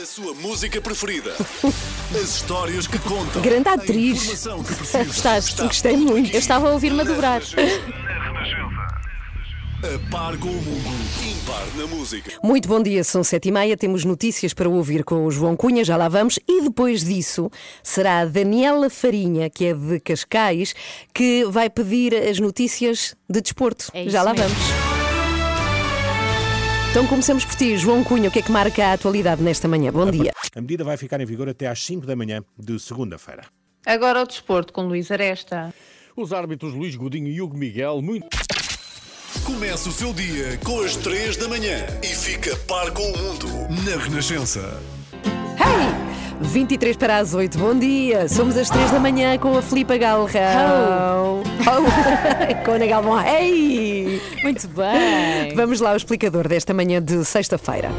A 0.00 0.04
sua 0.04 0.34
música 0.34 0.78
preferida. 0.80 1.34
As 2.14 2.36
histórias 2.36 2.86
que 2.86 2.98
contam. 2.98 3.40
Grande 3.40 3.68
atriz. 3.68 4.22
informação 4.22 4.62
que 4.62 4.74
precisa. 4.74 5.04
Gostaste? 5.04 5.50
Está 5.52 5.64
Gostei 5.64 5.96
muito. 5.96 6.32
Eu 6.34 6.38
estava 6.38 6.68
a 6.68 6.72
ouvir-me 6.72 7.00
a 7.00 7.04
na 7.04 7.10
dobrar. 7.10 7.40
A 9.82 10.10
par 10.10 10.36
com 10.36 10.48
o 10.48 10.52
mundo. 10.52 10.90
Impar 11.24 11.66
na 11.76 11.86
música. 11.86 12.32
Muito 12.42 12.68
bom 12.68 12.82
dia, 12.82 13.04
são 13.04 13.24
sete 13.24 13.48
e 13.48 13.52
meia, 13.52 13.76
temos 13.76 14.04
notícias 14.04 14.52
para 14.52 14.68
ouvir 14.68 15.04
com 15.04 15.24
o 15.24 15.30
João 15.30 15.56
Cunha, 15.56 15.84
já 15.84 15.96
lá 15.96 16.08
vamos, 16.08 16.38
e 16.46 16.62
depois 16.62 17.04
disso 17.04 17.50
será 17.82 18.20
a 18.20 18.24
Daniela 18.24 18.90
Farinha, 18.90 19.48
que 19.48 19.66
é 19.66 19.74
de 19.74 20.00
Cascais, 20.00 20.74
que 21.14 21.44
vai 21.44 21.70
pedir 21.70 22.14
as 22.14 22.38
notícias 22.38 23.14
de 23.30 23.40
desporto. 23.40 23.90
É 23.94 24.08
já 24.08 24.22
lá 24.22 24.34
mesmo. 24.34 24.48
vamos. 24.48 24.95
Então 26.96 27.06
começamos 27.06 27.44
por 27.44 27.54
ti, 27.54 27.76
João 27.76 28.02
Cunha, 28.02 28.30
o 28.30 28.32
que 28.32 28.38
é 28.38 28.42
que 28.42 28.50
marca 28.50 28.86
a 28.86 28.94
atualidade 28.94 29.42
nesta 29.42 29.68
manhã? 29.68 29.92
Bom 29.92 30.10
dia. 30.10 30.32
A 30.54 30.60
medida 30.62 30.82
vai 30.82 30.96
ficar 30.96 31.20
em 31.20 31.26
vigor 31.26 31.46
até 31.46 31.66
às 31.66 31.84
5 31.84 32.06
da 32.06 32.16
manhã 32.16 32.42
de 32.58 32.80
segunda-feira. 32.80 33.42
Agora 33.84 34.20
ao 34.20 34.26
desporto 34.26 34.72
com 34.72 34.84
Luís 34.84 35.10
Aresta. 35.10 35.74
Os 36.16 36.32
árbitros 36.32 36.72
Luís 36.72 36.96
Godinho 36.96 37.28
e 37.28 37.42
Hugo 37.42 37.54
Miguel, 37.54 38.00
muito. 38.00 38.26
Começa 39.44 39.90
o 39.90 39.92
seu 39.92 40.14
dia 40.14 40.58
com 40.64 40.80
as 40.80 40.96
3 40.96 41.36
da 41.36 41.48
manhã 41.48 41.84
e 42.02 42.06
fica 42.06 42.56
par 42.66 42.90
com 42.90 43.02
o 43.02 43.18
mundo 43.18 43.46
na 43.84 44.02
Renascença. 44.02 44.82
Hey! 45.58 46.05
23 46.40 46.96
para 46.96 47.18
as 47.18 47.34
8, 47.34 47.58
bom 47.58 47.74
dia. 47.74 48.28
Somos 48.28 48.56
às 48.56 48.68
3 48.70 48.90
da 48.90 49.00
manhã 49.00 49.38
com 49.38 49.56
a 49.56 49.62
Filipa 49.62 49.96
Galrão. 49.96 51.42
Oh. 51.60 52.64
com 52.64 52.70
a 52.72 52.74
Ana 52.74 52.86
Galvão. 52.86 53.20
Hey! 53.20 54.20
Muito 54.42 54.68
bem. 54.68 55.54
Vamos 55.54 55.80
lá 55.80 55.90
ao 55.90 55.96
explicador 55.96 56.48
desta 56.48 56.74
manhã 56.74 57.02
de 57.02 57.24
sexta-feira. 57.24 57.90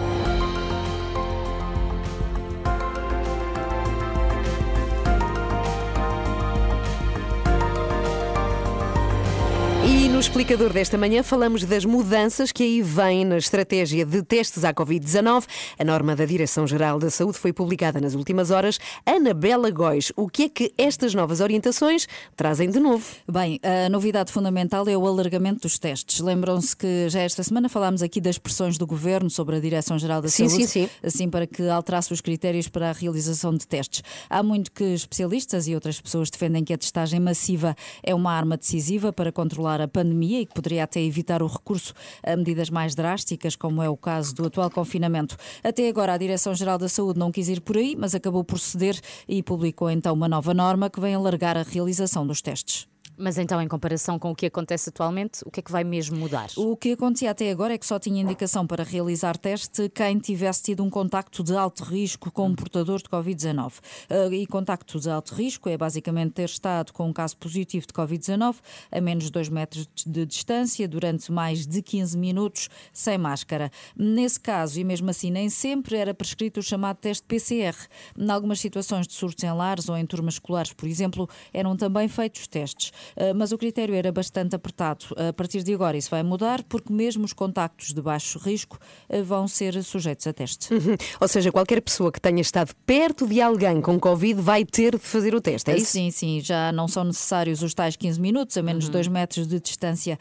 E 10.08 10.10
no 10.10 10.22
explicador 10.22 10.72
desta 10.72 10.98
manhã 10.98 11.22
falamos 11.22 11.66
das 11.66 11.84
mudanças 11.84 12.54
que 12.54 12.64
aí 12.64 12.82
vêm 12.82 13.26
na 13.26 13.38
estratégia 13.38 14.06
de 14.06 14.24
testes 14.24 14.64
à 14.64 14.74
Covid-19. 14.74 15.44
A 15.78 15.84
norma 15.84 16.16
da 16.16 16.24
Direção-Geral 16.24 16.98
da 16.98 17.10
Saúde 17.10 17.38
foi 17.38 17.52
publicada 17.52 18.00
nas 18.00 18.16
últimas 18.16 18.50
horas. 18.50 18.80
Anabela 19.06 19.70
Góis, 19.70 20.14
o 20.16 20.30
que 20.30 20.44
é 20.44 20.50
que 20.50 20.74
estas 20.78 21.14
novas 21.14 21.42
orientações 21.42 22.08
trazem 22.38 22.70
de 22.70 22.80
novo? 22.80 23.06
Bem, 23.30 23.60
a 23.62 23.90
novidade 23.90 24.32
fundamental 24.32 24.88
é 24.88 24.96
o 24.96 25.06
alargamento 25.06 25.64
dos 25.64 25.78
testes. 25.78 26.22
Lembram-se 26.22 26.78
que 26.78 27.10
já 27.10 27.20
esta 27.20 27.44
semana 27.44 27.68
falámos 27.68 28.02
aqui 28.02 28.22
das 28.22 28.38
pressões 28.38 28.78
do 28.78 28.88
Governo 28.88 29.30
sobre 29.30 29.58
a 29.58 29.60
Direção-Geral 29.60 30.22
da 30.22 30.30
Sim, 30.30 30.48
Saúde, 30.48 30.68
sim, 30.68 30.88
sim. 30.88 30.90
assim 31.04 31.30
para 31.30 31.46
que 31.46 31.68
alterasse 31.68 32.14
os 32.14 32.22
critérios 32.22 32.70
para 32.70 32.92
a 32.92 32.94
realização 32.94 33.54
de 33.54 33.68
testes. 33.68 34.02
Há 34.30 34.42
muito 34.42 34.72
que 34.72 34.86
especialistas 34.86 35.68
e 35.68 35.76
outras 35.76 36.00
pessoas 36.00 36.30
defendem 36.30 36.64
que 36.64 36.72
a 36.72 36.78
testagem 36.78 37.20
massiva 37.20 37.76
é 38.02 38.16
uma 38.16 38.32
arma 38.32 38.56
decisiva 38.56 39.12
para 39.12 39.34
controlar 39.34 39.82
a 39.82 39.97
pandemia 39.98 40.42
e 40.42 40.46
que 40.46 40.54
poderia 40.54 40.84
até 40.84 41.02
evitar 41.02 41.42
o 41.42 41.48
recurso 41.48 41.92
a 42.22 42.36
medidas 42.36 42.70
mais 42.70 42.94
drásticas, 42.94 43.56
como 43.56 43.82
é 43.82 43.90
o 43.90 43.98
caso 43.98 44.36
do 44.36 44.46
atual 44.46 44.70
confinamento. 44.70 45.36
Até 45.64 45.90
agora, 45.90 46.14
a 46.14 46.18
Direção-Geral 46.18 46.78
da 46.78 46.88
Saúde 46.88 47.18
não 47.18 47.32
quis 47.32 47.50
ir 47.50 47.62
por 47.62 47.78
aí, 47.78 47.96
mas 47.98 48.14
acabou 48.14 48.44
por 48.44 48.60
ceder 48.60 49.00
e 49.28 49.42
publicou 49.42 49.90
então 49.90 50.14
uma 50.14 50.28
nova 50.28 50.54
norma 50.54 50.88
que 50.88 51.00
vem 51.00 51.16
alargar 51.16 51.58
a 51.58 51.64
realização 51.64 52.28
dos 52.28 52.44
testes. 52.44 52.88
Mas 53.18 53.38
então, 53.38 53.60
em 53.62 53.68
comparação 53.68 54.20
com 54.20 54.32
o 54.32 54.36
que 54.36 54.46
acontece 54.46 54.90
atualmente, 54.90 55.42
o 55.46 55.50
que 55.50 55.60
é 55.60 55.64
que 55.64 55.72
vai 55.72 55.84
mesmo 55.84 56.18
mudar? 56.18 56.50
O 56.56 56.78
que 56.78 56.92
acontecia 56.92 57.32
até 57.32 57.50
agora 57.50 57.74
é 57.74 57.78
que 57.78 57.86
só 57.86 57.98
tinha 57.98 58.22
indicação 58.22 58.68
para 58.68 58.84
realizar 58.84 59.38
teste 59.38 59.90
quem 59.90 60.20
tivesse 60.20 60.62
tido 60.64 60.84
um 60.84 60.90
contacto 60.90 61.44
de 61.44 61.56
alto 61.56 61.84
risco 61.84 62.32
com 62.32 62.48
um 62.48 62.56
portador 62.56 63.00
de 63.00 63.10
Covid-19. 63.10 63.74
Uh, 64.10 64.34
E 64.34 64.46
contacto 64.46 65.00
de 65.00 65.10
alto 65.10 65.34
risco 65.34 65.68
é 65.68 65.78
basicamente 65.78 66.34
ter 66.34 66.46
estado 66.46 66.94
com 66.94 67.08
um 67.08 67.14
caso 67.14 67.36
positivo 67.38 67.88
de 67.88 67.94
Covid-19 67.94 68.56
a 68.92 69.02
menos 69.02 69.26
de 69.26 69.32
2 69.32 69.50
metros 69.50 69.88
de 70.06 70.26
distância 70.26 70.88
durante 70.88 71.32
mais 71.32 71.66
de 71.66 71.82
15 71.82 72.18
minutos 72.18 72.70
sem 72.94 73.18
máscara. 73.18 73.72
Nesse 73.96 74.40
caso, 74.40 74.80
e 74.80 74.84
mesmo 74.84 75.10
assim 75.10 75.32
nem 75.32 75.50
sempre, 75.50 75.98
era 75.98 76.14
prescrito 76.14 76.60
o 76.60 76.64
chamado 76.64 76.98
teste 76.98 77.24
PCR. 77.24 77.76
Em 78.18 78.30
algumas 78.30 78.60
situações 78.60 79.08
de 79.08 79.14
surtos 79.14 79.44
em 79.44 79.52
lares 79.52 79.90
ou 79.90 79.98
em 79.98 80.06
turmas 80.06 80.36
escolares, 80.36 80.74
por 80.74 80.88
exemplo, 80.88 81.28
eram 81.54 81.76
também 81.76 82.08
feitos 82.08 82.48
testes. 82.48 82.92
Uh, 83.16 83.36
Mas 83.36 83.52
o 83.52 83.58
critério 83.58 83.96
era 83.96 84.12
bastante 84.12 84.56
apertado. 84.56 85.06
A 85.30 85.34
partir 85.34 85.64
de 85.64 85.74
agora 85.74 85.98
isso 85.98 86.10
vai 86.10 86.24
mudar 86.24 86.64
porque 86.64 86.92
mesmo 86.92 87.24
os 87.26 87.34
contactos 87.34 87.94
de 87.94 88.02
baixo 88.02 88.40
risco 88.40 88.78
uh, 89.10 89.24
vão 89.24 89.48
ser 89.48 89.82
sujeitos 89.84 90.26
a 90.28 90.34
teste. 90.34 90.74
Uhum. 90.74 90.96
Ou 91.22 91.28
seja, 91.28 91.52
qualquer 91.52 91.82
pessoa 91.82 92.12
que 92.12 92.20
tenha 92.20 92.42
estado 92.42 92.74
perto 92.86 93.28
de 93.28 93.42
alguém 93.42 93.82
com 93.82 94.00
Covid 94.00 94.42
vai 94.42 94.66
ter 94.66 94.94
de 94.98 95.04
fazer 95.04 95.34
o 95.36 95.42
teste, 95.42 95.72
é 95.72 95.78
isso? 95.78 95.92
Sim, 95.92 96.12
sim, 96.12 96.40
já 96.42 96.72
não 96.72 96.88
são 96.88 97.04
necessários 97.04 97.62
os 97.62 97.74
tais 97.74 97.96
15 97.96 98.20
minutos, 98.20 98.58
a 98.58 98.62
menos 98.64 98.86
Uhum. 98.86 98.92
de 98.92 98.94
2 98.94 99.08
metros 99.08 99.48
de 99.48 99.60
distância. 99.60 100.18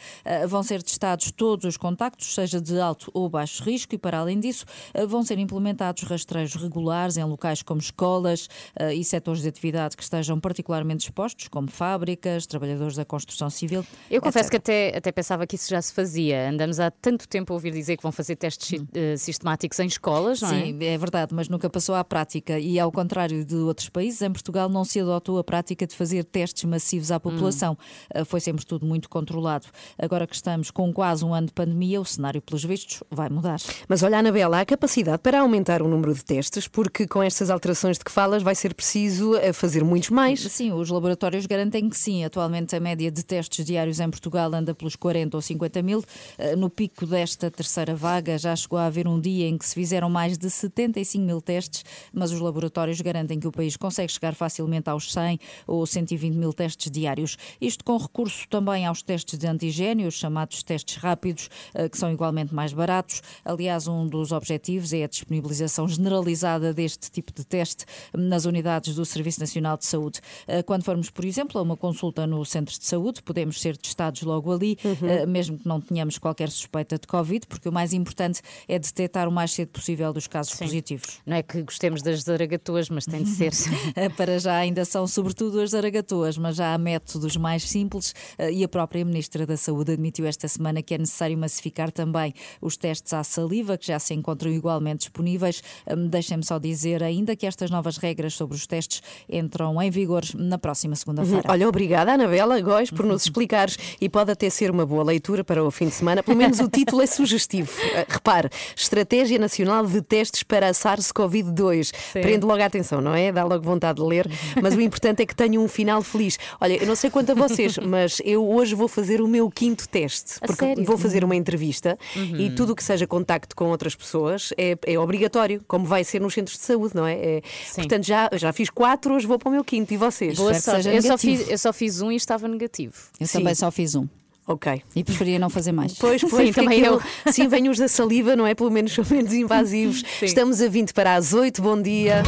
Vão 0.48 0.62
ser 0.62 0.82
testados 0.82 1.30
todos 1.30 1.64
os 1.64 1.76
contactos, 1.76 2.34
seja 2.34 2.60
de 2.60 2.78
alto 2.80 3.10
ou 3.14 3.28
baixo 3.28 3.62
risco, 3.62 3.94
e 3.94 3.98
para 3.98 4.18
além 4.18 4.40
disso, 4.40 4.64
vão 5.08 5.22
ser 5.22 5.38
implementados 5.38 6.02
rastreios 6.04 6.54
regulares 6.54 7.16
em 7.16 7.24
locais 7.24 7.62
como 7.62 7.80
escolas 7.80 8.48
e 8.94 9.04
setores 9.04 9.42
de 9.42 9.48
atividade 9.48 9.96
que 9.96 10.02
estejam 10.02 10.38
particularmente 10.40 11.04
expostos, 11.04 11.48
como 11.48 11.68
fábricas, 11.70 12.46
trabalhadores 12.46 12.75
da 12.96 13.04
construção 13.04 13.48
civil. 13.50 13.84
Eu 14.10 14.20
confesso 14.20 14.48
etc. 14.48 14.50
que 14.50 14.56
até, 14.56 14.96
até 14.98 15.12
pensava 15.12 15.46
que 15.46 15.56
isso 15.56 15.68
já 15.70 15.80
se 15.80 15.92
fazia. 15.92 16.48
Andamos 16.50 16.78
há 16.80 16.90
tanto 16.90 17.28
tempo 17.28 17.52
a 17.52 17.54
ouvir 17.54 17.72
dizer 17.72 17.96
que 17.96 18.02
vão 18.02 18.12
fazer 18.12 18.36
testes 18.36 18.68
si- 18.68 18.88
eh, 18.94 19.16
sistemáticos 19.16 19.78
em 19.80 19.86
escolas, 19.86 20.40
não 20.42 20.50
é? 20.50 20.64
Sim, 20.66 20.78
é 20.82 20.98
verdade, 20.98 21.34
mas 21.34 21.48
nunca 21.48 21.68
passou 21.70 21.94
à 21.94 22.04
prática. 22.04 22.58
E 22.58 22.78
ao 22.78 22.90
contrário 22.92 23.44
de 23.44 23.54
outros 23.56 23.88
países, 23.88 24.22
em 24.22 24.30
Portugal 24.30 24.68
não 24.68 24.84
se 24.84 25.00
adotou 25.00 25.38
a 25.38 25.44
prática 25.44 25.86
de 25.86 25.94
fazer 25.94 26.24
testes 26.24 26.64
massivos 26.64 27.10
à 27.10 27.18
população. 27.20 27.76
Ah, 28.14 28.24
Foi 28.24 28.40
sempre 28.40 28.64
tudo 28.66 28.84
muito 28.86 29.08
controlado. 29.08 29.66
Agora 29.98 30.26
que 30.26 30.34
estamos 30.34 30.70
com 30.70 30.92
quase 30.92 31.24
um 31.24 31.32
ano 31.34 31.46
de 31.46 31.52
pandemia, 31.52 32.00
o 32.00 32.04
cenário, 32.04 32.40
pelos 32.42 32.64
vistos, 32.64 33.02
vai 33.10 33.28
mudar. 33.28 33.58
Mas 33.88 34.02
olha, 34.02 34.18
Anabela, 34.18 34.60
há 34.60 34.64
capacidade 34.66 35.18
para 35.18 35.40
aumentar 35.40 35.82
o 35.82 35.88
número 35.88 36.12
de 36.14 36.24
testes, 36.24 36.66
porque 36.66 37.06
com 37.06 37.22
estas 37.22 37.50
alterações 37.50 37.98
de 37.98 38.04
que 38.04 38.10
falas 38.10 38.42
vai 38.42 38.54
ser 38.54 38.74
preciso 38.74 39.36
eh, 39.36 39.52
fazer 39.52 39.84
muitos 39.84 40.10
mais. 40.10 40.40
Sim, 40.40 40.72
os 40.72 40.88
laboratórios 40.90 41.46
garantem 41.46 41.88
que 41.88 41.96
sim. 41.96 42.24
Atualmente 42.24 42.65
a 42.74 42.80
média 42.80 43.10
de 43.10 43.22
testes 43.22 43.64
diários 43.64 44.00
em 44.00 44.08
Portugal 44.10 44.52
anda 44.54 44.74
pelos 44.74 44.96
40 44.96 45.36
ou 45.36 45.40
50 45.42 45.82
mil. 45.82 46.02
Eh, 46.38 46.56
No 46.56 46.70
pico 46.70 47.06
desta 47.06 47.50
terceira 47.50 47.94
vaga 47.94 48.38
já 48.38 48.54
chegou 48.56 48.78
a 48.78 48.86
haver 48.86 49.06
um 49.06 49.20
dia 49.20 49.46
em 49.46 49.56
que 49.58 49.66
se 49.66 49.74
fizeram 49.74 50.08
mais 50.08 50.36
de 50.38 50.48
75 50.50 51.24
mil 51.24 51.40
testes, 51.40 51.84
mas 52.12 52.32
os 52.32 52.40
laboratórios 52.40 53.00
garantem 53.00 53.38
que 53.38 53.46
o 53.46 53.52
país 53.52 53.76
consegue 53.76 54.10
chegar 54.12 54.34
facilmente 54.34 54.88
aos 54.90 55.12
100 55.12 55.38
ou 55.66 55.86
120 55.86 56.34
mil 56.34 56.52
testes 56.52 56.90
diários. 56.90 57.36
Isto 57.60 57.84
com 57.84 57.96
recurso 57.96 58.48
também 58.48 58.86
aos 58.86 59.02
testes 59.02 59.38
de 59.38 59.46
antigênio, 59.46 60.08
os 60.08 60.14
chamados 60.14 60.62
testes 60.62 60.96
rápidos, 60.96 61.48
eh, 61.74 61.88
que 61.88 61.98
são 61.98 62.10
igualmente 62.12 62.54
mais 62.54 62.72
baratos. 62.72 63.22
Aliás, 63.44 63.86
um 63.86 64.06
dos 64.06 64.32
objetivos 64.32 64.92
é 64.92 65.04
a 65.04 65.08
disponibilização 65.08 65.86
generalizada 65.88 66.72
deste 66.72 67.10
tipo 67.10 67.32
de 67.32 67.44
teste 67.44 67.84
nas 68.16 68.44
unidades 68.44 68.94
do 68.94 69.04
Serviço 69.04 69.40
Nacional 69.40 69.76
de 69.76 69.84
Saúde. 69.84 70.20
Eh, 70.46 70.62
Quando 70.62 70.84
formos, 70.84 71.10
por 71.10 71.24
exemplo, 71.24 71.58
a 71.58 71.62
uma 71.62 71.76
consulta 71.76 72.26
no 72.26 72.44
centro 72.56 72.78
de 72.78 72.84
saúde, 72.86 73.22
podemos 73.22 73.60
ser 73.60 73.76
testados 73.76 74.22
logo 74.22 74.52
ali, 74.52 74.78
eh, 75.02 75.26
mesmo 75.26 75.58
que 75.58 75.68
não 75.68 75.80
tenhamos 75.80 76.18
qualquer 76.18 76.50
suspeita 76.50 76.98
de 76.98 77.06
Covid, 77.06 77.46
porque 77.46 77.68
o 77.68 77.72
mais 77.72 77.92
importante 77.92 78.40
é 78.66 78.78
detectar 78.78 79.28
o 79.28 79.32
mais 79.32 79.52
cedo 79.52 79.68
possível 79.68 80.12
dos 80.12 80.26
casos 80.26 80.54
positivos. 80.54 81.20
Não 81.26 81.36
é 81.36 81.42
que 81.42 81.62
gostemos 81.62 82.02
das 82.02 82.22
zaragatoas, 82.22 82.88
mas 82.88 83.04
tem 83.04 83.22
de 83.22 83.28
ser. 83.30 83.52
Para 84.16 84.38
já 84.38 84.56
ainda 84.56 84.84
são 84.84 85.06
sobretudo 85.06 85.60
as 85.60 85.70
zaragatoas, 85.70 86.38
mas 86.38 86.56
já 86.56 86.72
há 86.72 86.78
métodos 86.78 87.36
mais 87.36 87.62
simples 87.68 88.14
eh, 88.38 88.50
e 88.52 88.64
a 88.64 88.68
própria 88.68 89.04
Ministra 89.04 89.44
da 89.46 89.56
Saúde 89.56 89.92
admitiu 89.92 90.26
esta 90.26 90.48
semana 90.48 90.82
que 90.82 90.94
é 90.94 90.98
necessário 90.98 91.36
massificar 91.36 91.90
também 91.92 92.32
os 92.60 92.76
testes 92.76 93.12
à 93.12 93.22
saliva, 93.22 93.76
que 93.76 93.86
já 93.86 93.98
se 93.98 94.14
encontram 94.14 94.50
igualmente 94.50 95.00
disponíveis. 95.00 95.62
Hum, 95.90 96.08
Deixem-me 96.08 96.44
só 96.44 96.58
dizer 96.58 97.02
ainda 97.02 97.36
que 97.36 97.46
estas 97.46 97.70
novas 97.70 97.96
regras 97.98 98.34
sobre 98.34 98.56
os 98.56 98.66
testes 98.66 99.02
entram 99.28 99.80
em 99.82 99.90
vigor 99.90 100.22
na 100.34 100.56
próxima 100.58 100.86
Uhum. 100.92 100.96
segunda-feira. 100.96 101.42
Olha, 101.48 101.68
obrigada, 101.68 102.16
Anabela 102.46 102.60
Góis, 102.60 102.90
por 102.90 103.04
nos 103.04 103.22
explicares 103.26 103.76
e 104.00 104.08
pode 104.08 104.30
até 104.30 104.48
ser 104.48 104.70
uma 104.70 104.86
boa 104.86 105.02
leitura 105.02 105.42
para 105.42 105.62
o 105.64 105.70
fim 105.70 105.88
de 105.88 105.94
semana. 105.94 106.22
Pelo 106.22 106.36
menos 106.36 106.60
o 106.60 106.68
título 106.68 107.02
é 107.02 107.06
sugestivo. 107.06 107.72
Eh, 107.96 108.04
Repare, 108.08 108.50
Estratégia 108.74 109.38
Nacional 109.38 109.86
de 109.86 110.02
Testes 110.02 110.42
para 110.42 110.68
a 110.68 110.72
SARS-CoV-2. 110.72 111.92
Prende 112.12 112.44
logo 112.44 112.60
a 112.60 112.66
atenção, 112.66 113.00
não 113.00 113.14
é? 113.14 113.32
Dá 113.32 113.42
logo 113.44 113.62
vontade 113.62 114.02
de 114.02 114.06
ler, 114.06 114.28
mas 114.60 114.74
o 114.74 114.80
importante 114.80 115.22
é 115.22 115.26
que 115.26 115.34
tenha 115.34 115.58
um 115.58 115.66
final 115.66 116.02
feliz. 116.02 116.38
Olha, 116.60 116.74
eu 116.74 116.86
não 116.86 116.94
sei 116.94 117.08
quanto 117.08 117.32
a 117.32 117.34
vocês, 117.34 117.78
mas 117.80 118.20
eu 118.24 118.46
hoje 118.46 118.74
vou 118.74 118.88
fazer 118.88 119.22
o 119.22 119.28
meu 119.28 119.50
quinto 119.50 119.88
teste, 119.88 120.38
porque 120.40 120.74
vou 120.84 120.98
fazer 120.98 121.24
uma 121.24 121.34
entrevista 121.34 121.98
e 122.38 122.50
tudo 122.50 122.72
o 122.72 122.76
que 122.76 122.84
seja 122.84 123.06
contacto 123.06 123.56
com 123.56 123.66
outras 123.66 123.94
pessoas 123.94 124.52
é, 124.58 124.76
é 124.84 124.98
obrigatório, 124.98 125.62
como 125.66 125.86
vai 125.86 126.04
ser 126.04 126.20
nos 126.20 126.34
centros 126.34 126.58
de 126.58 126.64
saúde, 126.64 126.94
não 126.94 127.06
é? 127.06 127.14
É- 127.14 127.42
portanto, 127.76 128.04
já, 128.04 128.28
já 128.34 128.52
fiz 128.52 128.68
quatro, 128.68 129.14
hoje 129.14 129.26
vou 129.26 129.38
para 129.38 129.48
o 129.48 129.52
meu 129.52 129.64
quinto. 129.64 129.94
E 129.94 129.96
vocês? 129.96 130.36
Boa 130.36 130.54
sorte. 130.54 130.88
Eu 130.88 131.02
só, 131.02 131.16
fiz, 131.16 131.48
eu 131.48 131.58
só 131.58 131.72
fiz 131.72 132.00
um 132.02 132.10
e 132.10 132.16
estava 132.26 132.46
negativo. 132.48 132.94
Eu 133.20 133.26
Sim. 133.26 133.38
também 133.38 133.54
só 133.54 133.70
fiz 133.70 133.94
um 133.94 134.06
Ok. 134.48 134.82
e 134.94 135.02
preferia 135.04 135.38
não 135.38 135.48
fazer 135.50 135.72
mais. 135.72 135.92
Pois, 135.94 136.22
pois, 136.22 136.46
Sim, 136.48 136.52
também 136.52 136.80
aquilo- 136.80 137.02
eu. 137.24 137.32
Sim, 137.32 137.48
vêm 137.48 137.68
os 137.68 137.78
da 137.78 137.88
saliva, 137.88 138.34
não 138.36 138.46
é? 138.46 138.54
Pelo 138.54 138.70
menos 138.70 138.92
são 138.92 139.04
menos 139.10 139.32
invasivos. 139.34 140.02
Estamos 140.20 140.60
a 140.60 140.68
20 140.68 140.92
para 140.92 141.14
as 141.14 141.32
8, 141.32 141.62
bom 141.62 141.80
dia. 141.80 142.22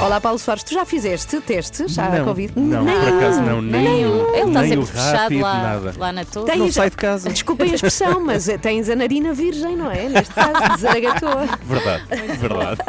Olá, 0.00 0.20
Paulo 0.20 0.38
Soares, 0.38 0.62
tu 0.62 0.74
já 0.74 0.84
fizeste 0.84 1.40
testes 1.40 1.98
à 1.98 2.08
não, 2.08 2.24
Covid? 2.24 2.52
Não, 2.56 2.84
Nem 2.84 2.94
por 3.00 3.08
acaso 3.08 3.42
não, 3.42 3.60
nem, 3.60 3.82
Nem 3.82 4.06
o-. 4.06 4.32
Ele 4.32 4.46
está 4.48 4.62
sempre 4.68 4.86
fechado 4.86 5.16
rápido, 5.16 5.40
lá, 5.40 5.62
nada. 5.62 5.94
lá 5.98 6.12
na 6.12 6.24
torre. 6.24 6.56
Não 6.56 6.70
sai 6.72 6.90
de 6.90 6.96
casa. 6.96 7.30
Desculpem 7.30 7.72
a 7.72 7.74
expressão, 7.74 8.20
mas 8.24 8.48
eh, 8.48 8.56
tens 8.58 8.88
a 8.88 8.94
narina 8.94 9.32
virgem, 9.34 9.76
não 9.76 9.90
é? 9.90 10.08
Neste 10.08 10.32
caso, 10.32 10.76
de 10.76 10.80
zaragatoa. 10.82 11.48
Verdade, 11.64 12.04
verdade. 12.38 12.80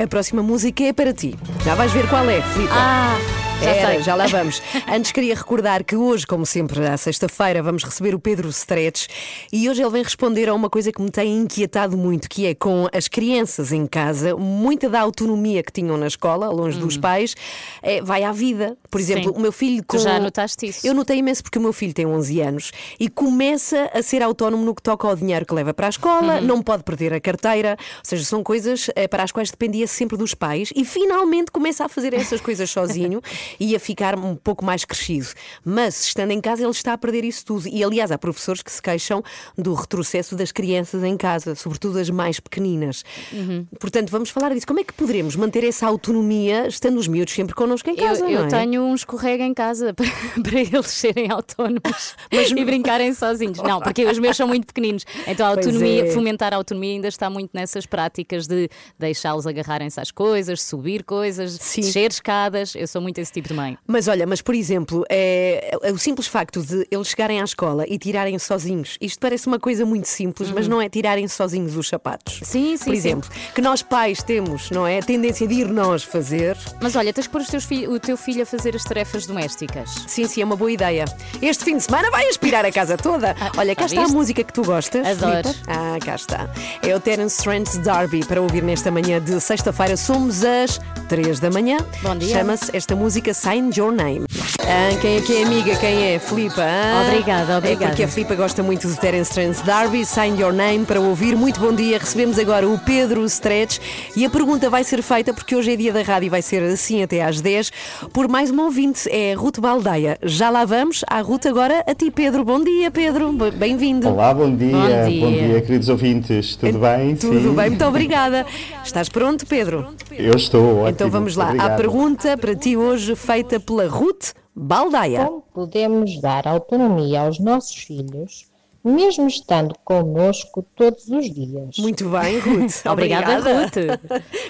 A 0.00 0.06
próxima 0.08 0.42
música 0.42 0.82
é 0.82 0.92
para 0.92 1.12
ti. 1.12 1.36
Já 1.64 1.76
vais 1.76 1.92
ver 1.92 2.08
qual 2.08 2.28
é, 2.28 2.42
Filipe. 2.42 2.72
Ah, 2.72 3.16
Já 3.62 3.70
Era, 3.70 3.88
sei. 3.94 4.02
já 4.02 4.14
lá 4.14 4.26
vamos. 4.26 4.62
Antes 4.86 5.10
queria 5.12 5.34
recordar 5.34 5.82
que 5.82 5.96
hoje, 5.96 6.24
como 6.26 6.44
sempre, 6.46 6.86
à 6.86 6.96
sexta-feira, 6.96 7.62
vamos 7.62 7.82
receber 7.82 8.14
o 8.14 8.18
Pedro 8.18 8.48
Stretch 8.50 9.08
e 9.52 9.68
hoje 9.68 9.82
ele 9.82 9.90
vem 9.90 10.02
responder 10.04 10.48
a 10.48 10.54
uma 10.54 10.68
coisa 10.70 10.92
que 10.92 11.00
me 11.02 11.10
tem 11.10 11.36
inquietado 11.38 11.96
muito, 11.96 12.28
que 12.28 12.46
é 12.46 12.54
com 12.54 12.86
as 12.92 13.08
crianças 13.08 13.72
em 13.72 13.86
casa, 13.86 14.36
muita 14.36 14.88
da 14.88 15.00
autonomia 15.00 15.62
que 15.64 15.72
tinham 15.72 15.96
na 15.96 16.06
escola, 16.06 16.48
longe 16.48 16.78
dos 16.78 16.96
pais, 16.96 17.34
é, 17.82 18.00
vai 18.02 18.22
à 18.22 18.30
vida. 18.30 18.76
Por 18.90 19.00
exemplo, 19.00 19.30
Hum. 19.30 19.34
Sim. 19.34 19.38
o 19.38 19.40
meu 19.42 19.52
filho 19.52 19.82
Tu 19.82 19.96
com... 19.96 19.98
já 19.98 20.20
notaste 20.20 20.66
isso? 20.66 20.86
Eu 20.86 20.94
notei 20.94 21.18
imenso 21.18 21.42
porque 21.42 21.58
o 21.58 21.62
meu 21.62 21.72
filho 21.72 21.92
tem 21.94 22.06
11 22.06 22.40
anos 22.42 22.72
e 23.00 23.08
começa 23.08 23.90
a 23.92 24.02
ser 24.02 24.22
autónomo 24.22 24.64
no 24.64 24.74
que 24.74 24.82
toca 24.82 25.08
ao 25.08 25.16
dinheiro 25.16 25.44
que 25.46 25.54
leva 25.54 25.72
para 25.74 25.86
a 25.86 25.90
escola, 25.90 26.34
Uhum. 26.36 26.42
não 26.42 26.62
pode 26.62 26.84
perder 26.84 27.12
a 27.14 27.20
carteira, 27.20 27.76
ou 27.80 28.04
seja, 28.04 28.22
são 28.24 28.42
coisas 28.44 28.90
eh, 28.94 29.08
para 29.08 29.22
as 29.24 29.32
quais 29.32 29.50
dependia 29.50 29.86
sempre 29.86 30.16
dos 30.16 30.34
pais 30.34 30.70
e 30.76 30.84
finalmente 30.84 31.50
começa 31.50 31.84
a 31.84 31.88
fazer 31.88 32.12
essas 32.14 32.40
coisas 32.40 32.70
sozinho 32.70 33.20
e 33.58 33.74
a 33.74 33.80
ficar 33.80 34.18
um 34.18 34.36
pouco 34.36 34.64
mais 34.64 34.84
crescido. 34.84 35.28
Mas 35.64 36.06
estando 36.06 36.30
em 36.30 36.40
casa, 36.40 36.62
ele 36.62 36.70
está 36.70 36.92
a 36.92 36.98
perder 36.98 37.24
isso 37.24 37.44
tudo. 37.44 37.68
E 37.68 37.82
aliás, 37.82 38.10
há 38.10 38.18
professores 38.18 38.62
que 38.62 38.70
se 38.70 38.80
queixam 38.80 39.22
do 39.56 39.74
retrocesso 39.74 40.36
das 40.36 40.52
crianças 40.52 41.02
em 41.02 41.16
casa, 41.16 41.54
sobretudo 41.54 41.98
as 41.98 42.10
mais 42.10 42.38
pequeninas. 42.40 43.04
Uhum. 43.32 43.66
Portanto, 43.80 44.10
vamos 44.10 44.30
falar 44.30 44.54
disso. 44.54 44.66
Como 44.66 44.80
é 44.80 44.84
que 44.84 44.92
poderemos 44.92 45.36
manter 45.36 45.64
essa 45.64 45.86
autonomia 45.86 46.66
estando 46.68 46.98
os 46.98 47.08
miúdos 47.08 47.34
sempre 47.34 47.54
connosco 47.54 47.90
em 47.90 47.96
casa? 47.96 48.24
eu 48.24 48.36
eu 48.36 48.44
é? 48.44 48.48
tenho 48.48 48.82
um 48.82 48.94
escorrega 48.94 49.44
em 49.44 49.54
casa 49.54 49.92
para, 49.94 50.06
para 50.42 50.60
eles 50.60 50.86
serem 50.86 51.30
autónomos 51.30 52.14
e 52.30 52.64
brincarem 52.64 53.12
sozinhos. 53.14 53.58
Não, 53.58 53.80
porque 53.80 54.04
os 54.04 54.18
meus 54.18 54.36
são 54.36 54.46
muito 54.46 54.66
pequeninos. 54.66 55.04
Então 55.26 55.46
a 55.46 55.50
autonomia, 55.50 56.06
é. 56.06 56.10
fomentar 56.10 56.52
a 56.52 56.56
autonomia 56.56 56.92
ainda 56.92 57.08
está 57.08 57.28
muito 57.30 57.50
nessas 57.52 57.86
práticas 57.86 58.46
de 58.46 58.68
deixá-los 58.98 59.46
agarrarem-se 59.46 60.00
às 60.00 60.10
coisas, 60.10 60.62
subir 60.62 61.04
coisas, 61.04 61.58
descer 61.58 62.10
escadas. 62.10 62.74
Eu 62.74 62.86
sou 62.86 63.00
muito 63.00 63.18
esse 63.18 63.32
tipo 63.36 63.48
de 63.48 63.54
mãe. 63.54 63.76
Mas 63.86 64.08
olha, 64.08 64.26
mas 64.26 64.40
por 64.42 64.54
exemplo, 64.54 65.04
é, 65.08 65.76
é 65.82 65.92
o 65.92 65.98
simples 65.98 66.26
facto 66.26 66.62
de 66.62 66.86
eles 66.90 67.08
chegarem 67.08 67.40
à 67.40 67.44
escola 67.44 67.84
e 67.86 67.98
tirarem 67.98 68.38
sozinhos, 68.38 68.96
isto 69.00 69.18
parece 69.20 69.46
uma 69.46 69.58
coisa 69.58 69.84
muito 69.84 70.06
simples, 70.08 70.50
mas 70.50 70.66
não 70.66 70.80
é 70.80 70.88
tirarem 70.88 71.26
sozinhos 71.28 71.76
os 71.76 71.88
sapatos. 71.88 72.40
Uhum. 72.40 72.46
Sim, 72.46 72.76
sim, 72.76 72.84
Por 72.84 72.90
sim. 72.92 72.96
exemplo, 72.96 73.30
que 73.54 73.60
nós 73.60 73.82
pais 73.82 74.22
temos, 74.22 74.70
não 74.70 74.86
é? 74.86 74.98
A 74.98 75.02
tendência 75.02 75.46
de 75.46 75.54
ir 75.54 75.68
nós 75.68 76.02
fazer. 76.02 76.56
Mas 76.80 76.96
olha, 76.96 77.12
tens 77.12 77.26
que 77.26 77.32
pôr 77.32 77.40
os 77.42 77.48
teus 77.48 77.64
fi- 77.64 77.86
o 77.86 77.98
teu 78.00 78.16
filho 78.16 78.42
a 78.42 78.46
fazer 78.46 78.74
as 78.74 78.82
tarefas 78.84 79.26
domésticas. 79.26 79.90
Sim, 80.06 80.26
sim, 80.26 80.40
é 80.42 80.44
uma 80.44 80.56
boa 80.56 80.70
ideia. 80.72 81.04
Este 81.42 81.64
fim 81.64 81.76
de 81.76 81.82
semana 81.84 82.10
vai 82.10 82.26
aspirar 82.28 82.64
a 82.64 82.72
casa 82.72 82.96
toda. 82.96 83.34
Olha, 83.56 83.74
cá 83.76 83.82
ah, 83.82 83.86
está 83.86 84.00
a 84.00 84.04
viste? 84.04 84.14
música 84.16 84.42
que 84.44 84.52
tu 84.52 84.62
gostas. 84.62 85.06
Adoro. 85.06 85.48
Ah, 85.66 85.98
cá 86.04 86.14
está. 86.14 86.48
É 86.82 86.94
o 86.94 87.00
Terence 87.00 87.42
Trent 87.42 87.76
Darby 87.78 88.24
para 88.24 88.40
ouvir 88.40 88.62
nesta 88.62 88.90
manhã 88.90 89.20
de 89.20 89.40
sexta-feira. 89.40 89.96
Somos 89.96 90.44
às 90.44 90.80
3 91.08 91.38
da 91.40 91.50
manhã. 91.50 91.78
Bom 92.02 92.16
dia. 92.16 92.28
Chama-se 92.38 92.74
esta 92.76 92.94
música 92.96 93.25
Sign 93.34 93.72
Your 93.72 93.92
Name. 93.92 94.25
Ah, 94.68 94.98
quem 95.00 95.18
é 95.18 95.20
que 95.20 95.32
é 95.32 95.44
amiga? 95.44 95.76
Quem 95.76 96.14
é? 96.14 96.18
Filipa? 96.18 96.60
ah? 96.60 97.06
Obrigada, 97.06 97.56
obrigada. 97.56 97.84
É 97.84 97.88
porque 97.88 98.02
a 98.02 98.08
Filipa 98.08 98.34
gosta 98.34 98.64
muito 98.64 98.88
de 98.88 98.98
Terence 98.98 99.32
Trent 99.32 99.62
Darby. 99.64 100.04
Sign 100.04 100.40
Your 100.40 100.52
Name 100.52 100.84
para 100.84 101.00
ouvir. 101.00 101.36
Muito 101.36 101.60
bom 101.60 101.72
dia. 101.72 101.96
Recebemos 101.98 102.36
agora 102.36 102.68
o 102.68 102.76
Pedro 102.76 103.24
Stretch 103.26 103.78
e 104.16 104.24
a 104.24 104.30
pergunta 104.30 104.68
vai 104.68 104.82
ser 104.82 105.02
feita 105.02 105.32
porque 105.32 105.54
hoje 105.54 105.72
é 105.72 105.76
dia 105.76 105.92
da 105.92 106.02
rádio 106.02 106.26
e 106.26 106.30
vai 106.30 106.42
ser 106.42 106.64
assim 106.64 107.00
até 107.00 107.22
às 107.22 107.40
10 107.40 107.70
por 108.12 108.26
mais 108.26 108.50
uma 108.50 108.64
ouvinte. 108.64 109.08
É 109.08 109.34
a 109.34 109.36
Ruth 109.36 109.60
Baldeia. 109.60 110.18
Já 110.24 110.50
lá 110.50 110.64
vamos. 110.64 111.04
À 111.08 111.20
Ruth 111.20 111.46
agora 111.46 111.84
a 111.86 111.94
ti, 111.94 112.10
Pedro. 112.10 112.44
Bom 112.44 112.62
dia, 112.64 112.90
Pedro. 112.90 113.32
Bem-vindo. 113.54 114.08
Olá, 114.08 114.34
bom 114.34 114.52
dia. 114.52 114.72
Bom 114.72 115.08
dia. 115.08 115.20
Bom 115.26 115.32
dia, 115.32 115.60
queridos 115.60 115.88
ouvintes. 115.88 116.56
Tudo 116.56 116.80
bem? 116.80 117.14
Tudo 117.14 117.40
Sim. 117.40 117.54
bem, 117.54 117.70
muito 117.70 117.84
obrigada. 117.84 118.44
Estás 118.84 119.08
pronto, 119.08 119.46
Pedro? 119.46 119.94
Eu 120.10 120.34
estou 120.34 120.78
ótimo. 120.78 120.88
Então 120.88 121.08
vamos 121.08 121.36
lá. 121.36 121.46
Obrigado. 121.50 121.70
À 121.70 121.76
pergunta 121.76 122.36
para 122.36 122.56
ti 122.56 122.76
hoje 122.76 123.14
feita 123.14 123.60
pela 123.60 123.86
Ruth 123.86 124.32
Baldaia. 124.58 125.26
Como 125.26 125.42
podemos 125.52 126.18
dar 126.18 126.48
autonomia 126.48 127.20
aos 127.20 127.38
nossos 127.38 127.76
filhos, 127.76 128.46
mesmo 128.82 129.28
estando 129.28 129.74
connosco 129.84 130.64
todos 130.74 131.08
os 131.08 131.30
dias? 131.30 131.76
Muito 131.78 132.08
bem, 132.08 132.38
Ruth. 132.38 132.86
Obrigada, 132.90 133.36
Ruth. 133.38 133.74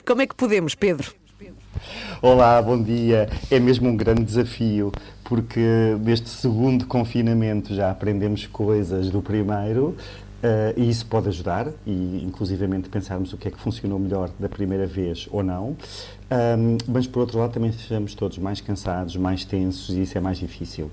Como 0.06 0.22
é 0.22 0.26
que 0.28 0.34
podemos, 0.36 0.76
Pedro? 0.76 1.12
Olá, 2.22 2.62
bom 2.62 2.80
dia. 2.80 3.28
É 3.50 3.58
mesmo 3.58 3.88
um 3.88 3.96
grande 3.96 4.22
desafio, 4.22 4.92
porque 5.25 5.96
neste 6.00 6.28
segundo 6.28 6.86
confinamento 6.86 7.75
já 7.75 7.90
aprendemos 7.90 8.46
coisas 8.46 9.10
do 9.10 9.20
primeiro. 9.20 9.96
eh, 10.42 10.75
e 10.76 10.88
isso 10.88 11.06
pode 11.06 11.28
ajudar, 11.28 11.66
e 11.84 12.22
inclusivamente 12.25 12.88
pensarmos 12.88 13.32
o 13.32 13.36
que 13.36 13.48
é 13.48 13.50
que 13.50 13.58
funcionou 13.58 13.98
melhor 13.98 14.30
da 14.38 14.48
primeira 14.48 14.86
vez 14.86 15.26
ou 15.32 15.42
não. 15.42 15.76
Ahm, 16.28 16.76
mas 16.88 17.06
por 17.06 17.21
outro 17.21 17.38
lado 17.38 17.52
também 17.52 17.71
estamos 17.71 18.14
todos 18.14 18.39
mais 18.39 18.60
cansados, 18.60 19.17
mais 19.17 19.45
tensos 19.45 19.95
e 19.95 20.02
isso 20.02 20.19
é 20.19 20.21
mais 20.21 20.39
difícil. 20.39 20.91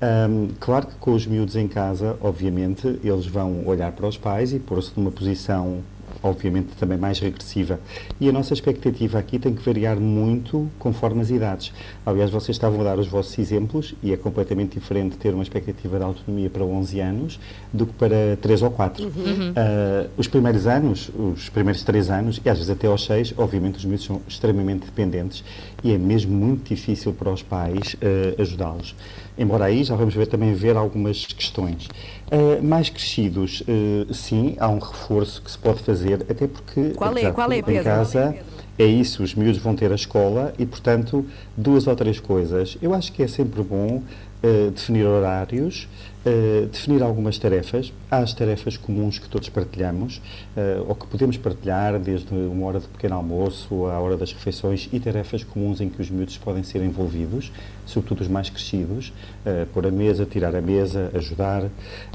Ahm, 0.00 0.48
claro 0.60 0.86
que 0.86 0.94
com 0.96 1.12
os 1.12 1.26
miúdos 1.26 1.56
em 1.56 1.66
casa, 1.66 2.16
obviamente, 2.20 2.86
eles 3.02 3.26
vão 3.26 3.66
olhar 3.66 3.90
para 3.92 4.06
os 4.06 4.16
pais 4.16 4.52
e 4.52 4.58
pôr-se 4.60 4.92
numa 4.96 5.10
posição 5.10 5.82
obviamente 6.22 6.68
também 6.78 6.98
mais 6.98 7.18
regressiva. 7.18 7.80
E 8.20 8.28
a 8.28 8.32
nossa 8.32 8.54
expectativa 8.54 9.18
aqui 9.18 9.38
tem 9.38 9.54
que 9.54 9.62
variar 9.62 9.98
muito 9.98 10.70
conforme 10.78 11.20
as 11.20 11.30
idades. 11.30 11.72
Aliás, 12.04 12.30
vocês 12.30 12.56
estavam 12.56 12.80
a 12.80 12.84
dar 12.84 12.98
os 12.98 13.08
vossos 13.08 13.38
exemplos 13.38 13.94
e 14.02 14.12
é 14.12 14.16
completamente 14.16 14.78
diferente 14.78 15.16
ter 15.16 15.34
uma 15.34 15.42
expectativa 15.42 15.98
de 15.98 16.04
autonomia 16.04 16.50
para 16.50 16.64
11 16.64 17.00
anos 17.00 17.40
do 17.72 17.86
que 17.86 17.92
para 17.94 18.36
3 18.40 18.62
ou 18.62 18.70
4. 18.70 19.04
Uhum. 19.04 19.52
Ah, 19.56 20.06
os 20.16 20.28
primeiros 20.28 20.66
anos, 20.66 21.10
os 21.14 21.48
primeiros 21.48 21.82
3 21.82 22.10
anos 22.10 22.40
e 22.44 22.48
às 22.48 22.58
vezes 22.58 22.70
até 22.70 22.86
aos 22.86 23.04
6, 23.04 23.34
obviamente 23.36 23.78
os 23.78 23.84
miúdos 23.84 24.04
são 24.04 24.20
extremamente 24.28 24.86
dependentes 24.86 25.44
e 25.82 25.92
é 25.92 25.98
mesmo 25.98 26.36
muito 26.36 26.68
difícil 26.68 27.12
para 27.12 27.30
os 27.30 27.42
pais 27.42 27.96
ah, 28.02 28.40
ajudá-los. 28.40 28.94
Embora 29.38 29.66
aí 29.66 29.84
já 29.84 29.94
vamos 29.94 30.14
ver 30.14 30.26
também 30.26 30.54
ver 30.54 30.76
algumas 30.76 31.26
questões. 31.26 31.88
Ah, 32.30 32.60
mais 32.62 32.90
crescidos, 32.90 33.62
ah, 33.68 34.12
sim, 34.12 34.56
há 34.58 34.68
um 34.68 34.78
reforço 34.78 35.40
que 35.42 35.50
se 35.50 35.58
pode 35.58 35.82
fazer, 35.82 36.22
até 36.28 36.46
porque 36.46 36.90
Qual 36.90 37.16
é? 37.16 37.30
Qual 37.30 37.52
é, 37.52 37.60
tudo, 37.60 37.70
em 37.70 37.74
Pedro? 37.74 37.84
casa 37.84 38.34
é 38.78 38.84
isso, 38.84 39.22
os 39.22 39.34
miúdos 39.34 39.58
vão 39.58 39.74
ter 39.74 39.90
a 39.90 39.94
escola 39.94 40.52
e, 40.58 40.66
portanto, 40.66 41.24
duas 41.56 41.86
ou 41.86 41.96
três 41.96 42.20
coisas. 42.20 42.76
Eu 42.82 42.92
acho 42.92 43.12
que 43.12 43.22
é 43.22 43.28
sempre 43.28 43.62
bom 43.62 44.02
eh, 44.42 44.70
definir 44.70 45.06
horários, 45.06 45.88
eh, 46.26 46.66
definir 46.72 47.02
algumas 47.04 47.38
tarefas. 47.38 47.92
Há 48.10 48.18
as 48.18 48.34
tarefas 48.34 48.76
comuns 48.76 49.18
que 49.18 49.28
todos 49.28 49.48
partilhamos, 49.48 50.20
eh, 50.56 50.82
ou 50.86 50.94
que 50.96 51.06
podemos 51.06 51.36
partilhar, 51.36 52.00
desde 52.00 52.34
uma 52.34 52.66
hora 52.66 52.80
de 52.80 52.88
pequeno 52.88 53.14
almoço 53.14 53.86
à 53.86 54.00
hora 54.00 54.16
das 54.16 54.32
refeições, 54.32 54.88
e 54.92 54.98
tarefas 54.98 55.44
comuns 55.44 55.80
em 55.80 55.88
que 55.88 56.02
os 56.02 56.10
miúdos 56.10 56.36
podem 56.36 56.64
ser 56.64 56.82
envolvidos, 56.82 57.52
sobretudo 57.86 58.22
os 58.22 58.28
mais 58.28 58.50
crescidos, 58.50 59.12
eh, 59.44 59.66
pôr 59.72 59.86
a 59.86 59.90
mesa, 59.92 60.26
tirar 60.26 60.56
a 60.56 60.60
mesa, 60.60 61.12
ajudar. 61.14 61.62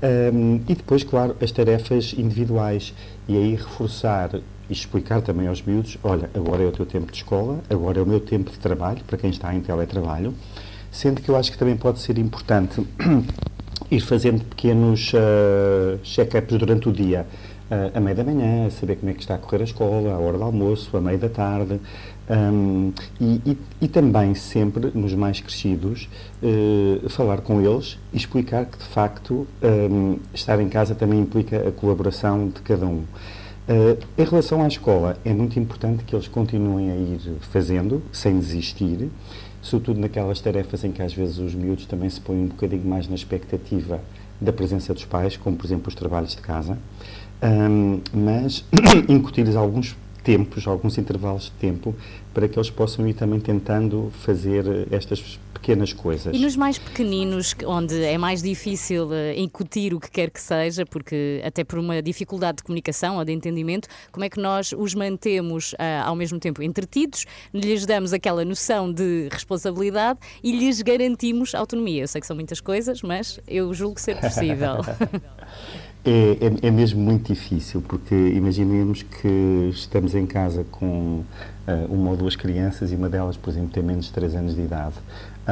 Ahm, 0.04 0.60
e 0.67 0.76
depois, 0.76 1.06
claro, 1.06 1.38
as 1.41 1.52
tarefas 1.52 2.13
individuais. 2.17 2.93
E 3.30 3.38
aí 3.38 3.56
reforçar 3.56 4.41
e 4.69 4.74
explicar 4.74 5.21
também 5.21 5.47
aos 5.47 5.62
miúdos, 5.62 5.97
olha, 6.04 6.30
agora 6.34 6.63
é 6.63 6.65
o 6.65 6.71
teu 6.71 6.86
tempo 6.86 7.12
de 7.12 7.17
escola, 7.17 7.60
agora 7.69 8.00
é 8.00 8.04
o 8.04 8.06
meu 8.06 8.19
tempo 8.19 8.52
de 8.52 8.60
trabalho, 8.60 9.02
para 9.06 9.17
quem 9.17 9.30
está 9.30 9.54
em 9.56 9.62
teletrabalho, 9.62 10.34
sendo 10.91 11.21
que 11.21 11.30
eu 11.30 11.38
acho 11.38 11.52
que 11.52 11.58
também 11.58 11.78
pode 11.78 12.00
ser 12.00 12.17
importante 12.17 12.86
ir 13.91 13.99
fazendo 13.99 14.43
pequenos 14.45 15.12
uh, 15.13 15.99
check-ups 16.01 16.58
durante 16.58 16.88
o 16.88 16.93
dia, 16.93 17.27
uh, 17.69 17.97
a 17.97 17.99
meio 17.99 18.15
da 18.15 18.23
manhã, 18.23 18.69
saber 18.69 18.95
como 18.95 19.12
é 19.12 19.13
que 19.13 19.19
está 19.19 19.36
a 19.36 19.38
correr 19.38 19.62
a 19.62 19.65
escola, 19.65 20.13
a 20.13 20.17
hora 20.17 20.38
do 20.38 20.43
almoço, 20.43 20.95
a 20.95 21.01
meio 21.01 21.19
da 21.19 21.27
tarde, 21.27 21.80
um, 22.30 22.93
e, 23.19 23.41
e, 23.45 23.58
e 23.82 23.88
também 23.89 24.34
sempre, 24.34 24.91
nos 24.95 25.13
mais 25.13 25.41
crescidos, 25.41 26.08
uh, 26.41 27.10
falar 27.10 27.41
com 27.41 27.62
eles 27.62 27.99
e 28.13 28.17
explicar 28.17 28.65
que, 28.65 28.77
de 28.77 28.86
facto, 28.86 29.45
um, 29.62 30.17
estar 30.34 30.60
em 30.62 30.69
casa 30.69 30.95
também 30.95 31.19
implica 31.19 31.67
a 31.67 31.71
colaboração 31.71 32.47
de 32.47 32.62
cada 32.62 32.86
um. 32.86 33.04
Uh, 33.67 33.97
em 34.17 34.23
relação 34.23 34.63
à 34.63 34.67
escola, 34.67 35.17
é 35.23 35.34
muito 35.34 35.60
importante 35.60 36.04
que 36.04 36.15
eles 36.15 36.27
continuem 36.27 36.91
a 36.91 36.95
ir 36.95 37.19
fazendo, 37.41 38.01
sem 38.12 38.39
desistir, 38.39 39.10
sobretudo 39.62 40.00
naquelas 40.00 40.41
tarefas 40.41 40.84
em 40.84 40.91
que 40.91 41.02
às 41.02 41.13
vezes 41.13 41.38
os 41.38 41.54
miúdos 41.54 41.86
também 41.86 42.10
se 42.10 42.19
põem 42.19 42.43
um 42.43 42.47
bocadinho 42.47 42.86
mais 42.86 43.08
na 43.08 43.15
expectativa 43.15 44.02
da 44.39 44.52
presença 44.52 44.93
dos 44.93 45.06
pais, 45.06 45.38
como 45.38 45.56
por 45.56 45.65
exemplo 45.65 45.88
os 45.88 45.95
trabalhos 45.95 46.36
de 46.36 46.41
casa, 46.41 46.78
um, 47.43 48.00
mas 48.13 48.65
incutir-lhes 49.08 49.56
alguns 49.56 49.95
tempos, 50.24 50.67
alguns 50.67 50.97
intervalos 50.97 51.45
de 51.45 51.52
tempo, 51.52 51.95
para 52.34 52.47
que 52.47 52.58
eles 52.58 52.69
possam 52.69 53.08
ir 53.08 53.13
também 53.13 53.39
tentando 53.39 54.12
fazer 54.19 54.88
estas 54.91 55.39
pequenas 55.62 55.93
coisas. 55.93 56.36
E 56.36 56.39
nos 56.39 56.56
mais 56.56 56.80
pequeninos, 56.80 57.56
onde 57.65 58.04
é 58.04 58.17
mais 58.17 58.41
difícil 58.41 59.13
eh, 59.13 59.39
incutir 59.39 59.93
o 59.93 60.00
que 60.00 60.10
quer 60.10 60.32
que 60.32 60.41
seja, 60.41 60.86
porque 60.86 61.39
até 61.45 61.63
por 61.63 61.78
uma 61.78 62.02
dificuldade 62.02 62.58
de 62.58 62.63
comunicação 62.63 63.17
ou 63.17 63.24
de 63.24 63.32
entendimento, 63.32 63.88
como 64.12 64.26
é 64.26 64.30
que 64.30 64.39
nós 64.39 64.74
os 64.76 64.95
mantemos 64.95 65.76
ah, 65.78 66.04
ao 66.08 66.15
mesmo 66.15 66.39
tempo 66.39 66.63
entretidos, 66.63 67.26
lhes 67.54 67.86
damos 67.86 68.12
aquela 68.12 68.43
noção 68.43 68.91
de 68.91 69.30
responsabilidade 69.32 70.19
e 70.43 70.52
lhes 70.52 70.82
garantimos 70.82 71.54
autonomia? 71.54 72.04
Eu 72.04 72.08
sei 72.08 72.19
que 72.19 72.28
são 72.28 72.36
muitas 72.36 72.60
coisas, 72.60 73.04
mas 73.04 73.39
eu 73.47 73.71
julgo 73.74 74.00
ser 74.00 74.19
possível. 74.19 74.78
É, 76.04 76.10
é, 76.63 76.67
é 76.67 76.71
mesmo 76.71 77.00
muito 77.00 77.32
difícil, 77.32 77.80
porque 77.88 78.15
imaginemos 78.15 79.04
que 79.04 79.69
estamos 79.71 80.15
em 80.15 80.26
casa 80.26 80.65
com 80.71 81.24
uh, 81.67 81.93
uma 81.93 82.10
ou 82.10 82.17
duas 82.17 82.36
crianças 82.36 82.91
e 82.91 82.95
uma 82.95 83.08
delas, 83.08 83.38
por 83.38 83.52
exemplo, 83.52 83.69
tem 83.69 83.84
menos 83.84 84.06
de 84.06 84.13
3 84.13 84.36
anos 84.36 84.56
de 84.56 84.62
idade. 84.62 84.95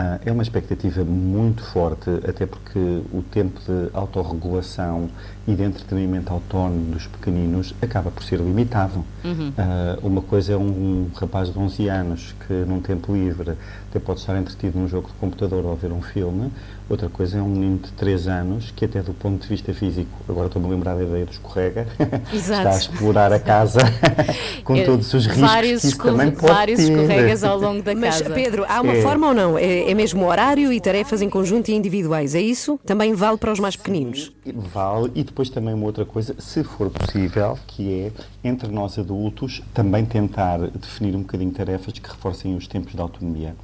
Ah, 0.02 0.18
é 0.26 0.32
uma 0.32 0.42
expectativa 0.42 1.04
muito 1.04 1.62
forte, 1.62 2.10
até 2.26 2.46
porque 2.46 2.80
o 3.12 3.22
tempo 3.22 3.60
de 3.60 3.90
autorregulação 3.94 5.10
e 5.50 5.56
de 5.56 5.64
entretenimento 5.64 6.32
autónomo 6.32 6.92
dos 6.94 7.08
pequeninos 7.08 7.74
acaba 7.82 8.12
por 8.12 8.24
ser 8.24 8.38
limitado. 8.40 9.04
Uhum. 9.26 9.52
Ah, 9.58 9.98
uma 10.04 10.22
coisa 10.22 10.54
é 10.54 10.58
um, 10.58 11.08
rapaz 11.16 11.52
de 11.52 11.58
11 11.58 11.88
anos 11.90 12.36
que, 12.46 12.54
num 12.54 12.80
tempo 12.80 13.12
livre, 13.14 13.54
até 13.90 14.00
pode 14.00 14.20
estar 14.20 14.38
entretido 14.38 14.78
num 14.78 14.88
jogo 14.88 15.08
de 15.08 15.14
computador 15.14 15.66
ou 15.66 15.72
a 15.72 15.76
ver 15.76 15.92
um 15.92 16.02
filme. 16.02 16.52
Outra 16.88 17.08
coisa 17.08 17.38
é 17.38 17.42
um 17.42 17.48
menino 17.50 17.78
de 17.78 17.92
3 17.92 18.28
anos 18.28 18.72
que, 18.76 18.84
até 18.86 19.02
do 19.02 19.14
ponto 19.14 19.42
de 19.44 19.48
vista 19.48 19.72
físico, 19.74 20.10
agora 20.28 20.48
estou-me 20.48 20.68
a 20.68 20.72
lembrar 20.72 20.96
da 20.96 21.04
ideia 21.04 21.26
do 21.26 21.32
escorrega, 21.32 21.88
está 22.34 22.72
a 22.74 22.78
explorar 22.78 23.32
a 23.32 23.40
casa 23.40 23.80
com 24.64 24.76
É, 24.76 24.84
todos 24.86 25.14
os 25.14 25.26
riscos 25.26 25.42
vários 25.42 25.82
que 25.82 25.88
isso 25.88 25.98
também 25.98 26.32
pode 26.32 26.52
vários 26.52 26.80
ter. 26.80 26.92
escorregas 26.92 27.44
ao 27.44 27.60
longo 27.60 27.84
da 27.84 27.94
Mas, 27.94 28.22
casa. 28.22 28.34
Pedro, 28.34 28.66
há 28.68 28.82
uma 28.82 28.94
É. 28.94 29.02
forma 29.04 29.28
ou 29.28 29.34
não? 29.36 29.56
É, 29.58 29.90
é 29.90 29.94
mesmo 29.94 30.26
horário 30.26 30.74
e 30.74 30.82
tarefas 30.82 31.22
em 31.22 31.30
conjunto 31.30 31.70
e 31.70 31.76
individuais, 31.76 32.34
é 32.34 32.42
isso? 32.42 32.80
Também 32.86 33.14
vale 33.14 33.38
para 33.38 33.52
os 33.52 33.60
mais 33.60 33.76
pequeninos? 33.76 34.32
Vale, 34.74 35.12
e 35.14 35.24
depois 35.24 35.39
também 35.48 35.76
uma 35.76 35.86
outra 35.86 36.04
coisa, 36.04 36.36
se 36.40 36.64
for 36.64 36.90
possível, 36.90 37.58
que 37.68 37.94
é, 37.94 38.12
entre 38.44 38.70
nós 38.70 38.98
adultos, 38.98 39.62
também 39.74 40.04
tentar 40.04 40.58
definir 40.72 41.16
um 41.16 41.20
bocadinho 41.20 41.52
tarefas 41.52 41.94
que 41.94 42.10
reforcem 42.10 42.56
os 42.58 42.68
tempos 42.68 42.94
de 42.94 43.00
autonomia. 43.00 43.56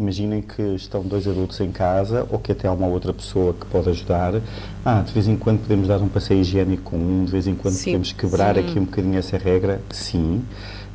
Imaginem 0.00 0.40
que 0.40 0.62
estão 0.76 1.02
dois 1.02 1.28
adultos 1.28 1.60
em 1.60 1.70
casa 1.70 2.26
ou 2.30 2.38
que 2.38 2.52
até 2.52 2.66
há 2.66 2.72
uma 2.72 2.86
outra 2.86 3.12
pessoa 3.12 3.52
que 3.52 3.66
pode 3.66 3.90
ajudar. 3.90 4.40
Ah, 4.82 5.02
de 5.02 5.12
vez 5.12 5.28
em 5.28 5.36
quando 5.36 5.60
podemos 5.60 5.88
dar 5.88 5.98
um 6.00 6.08
passeio 6.08 6.40
higiênico 6.40 6.84
comum, 6.84 7.26
de 7.26 7.30
vez 7.30 7.46
em 7.46 7.54
quando 7.54 7.74
Sim. 7.74 7.90
podemos 7.90 8.12
quebrar 8.12 8.54
Sim. 8.54 8.60
aqui 8.62 8.78
um 8.78 8.84
bocadinho 8.86 9.18
essa 9.18 9.36
regra, 9.36 9.78
sim. 9.90 10.42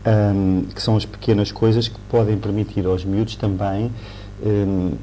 Ahm, 0.03 0.63
que 0.73 0.81
são 0.81 0.97
as 0.97 1.05
pequenas 1.05 1.51
coisas 1.51 1.87
que 1.87 1.99
podem 2.09 2.35
permitir 2.37 2.85
aos 2.87 3.05
miúdos 3.05 3.35
também 3.35 3.91
ahm, 4.43 4.93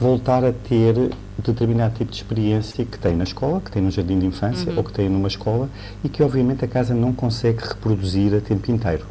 voltar 0.00 0.44
a 0.44 0.52
ter 0.52 1.10
determinado 1.38 1.94
tipo 1.94 2.10
de 2.10 2.16
experiência 2.16 2.84
que 2.84 2.98
tem 2.98 3.14
na 3.14 3.24
escola, 3.24 3.60
que 3.60 3.70
tem 3.70 3.82
no 3.82 3.90
jardim 3.90 4.18
de 4.18 4.26
infância 4.26 4.70
Uhum. 4.72 4.78
ou 4.78 4.84
que 4.84 4.92
tem 4.92 5.08
numa 5.08 5.28
escola 5.28 5.68
e 6.02 6.08
que 6.08 6.22
obviamente 6.22 6.64
a 6.64 6.68
casa 6.68 6.94
não 6.94 7.12
consegue 7.12 7.62
reproduzir 7.62 8.34
a 8.34 8.40
tempo 8.40 8.70
inteiro. 8.70 9.04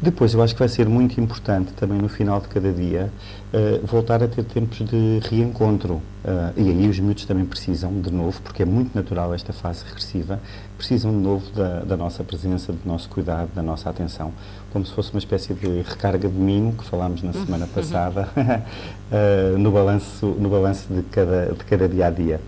Depois, 0.00 0.34
eu 0.34 0.42
acho 0.42 0.52
que 0.54 0.58
vai 0.58 0.68
ser 0.68 0.86
muito 0.86 1.18
importante 1.20 1.72
também 1.72 1.98
no 1.98 2.08
final 2.08 2.38
de 2.38 2.48
cada 2.48 2.70
dia 2.70 3.10
eh, 3.52 3.80
voltar 3.82 4.22
a 4.22 4.28
ter 4.28 4.44
tempos 4.44 4.78
de 4.86 5.20
reencontro. 5.30 6.02
Eh, 6.22 6.52
e 6.58 6.68
aí 6.70 6.88
os 6.88 6.98
miúdos 7.00 7.24
também 7.24 7.46
precisam, 7.46 7.98
de 8.00 8.10
novo, 8.12 8.40
porque 8.42 8.62
é 8.62 8.66
muito 8.66 8.94
natural 8.94 9.32
esta 9.34 9.54
fase 9.54 9.84
regressiva, 9.86 10.38
precisam 10.76 11.10
de 11.12 11.16
novo 11.16 11.50
da, 11.52 11.80
da 11.80 11.96
nossa 11.96 12.22
presença, 12.22 12.72
do 12.72 12.78
nosso 12.84 13.08
cuidado, 13.08 13.48
da 13.54 13.62
nossa 13.62 13.88
atenção, 13.88 14.32
como 14.70 14.84
se 14.84 14.92
fosse 14.92 15.10
uma 15.12 15.18
espécie 15.18 15.54
de 15.54 15.80
recarga 15.80 16.28
de 16.28 16.34
mimo 16.36 16.74
que 16.74 16.84
falámos 16.84 17.22
na 17.22 17.32
semana 17.32 17.64
Uhum. 17.64 17.70
passada, 17.72 18.28
eh, 19.10 19.54
no 19.58 19.70
balanço, 19.70 20.26
no 20.38 20.50
balanço 20.50 20.92
de, 20.92 21.02
cada, 21.04 21.46
de 21.46 21.64
cada 21.64 21.88
dia 21.88 22.06
a 22.08 22.10
dia. 22.10 22.40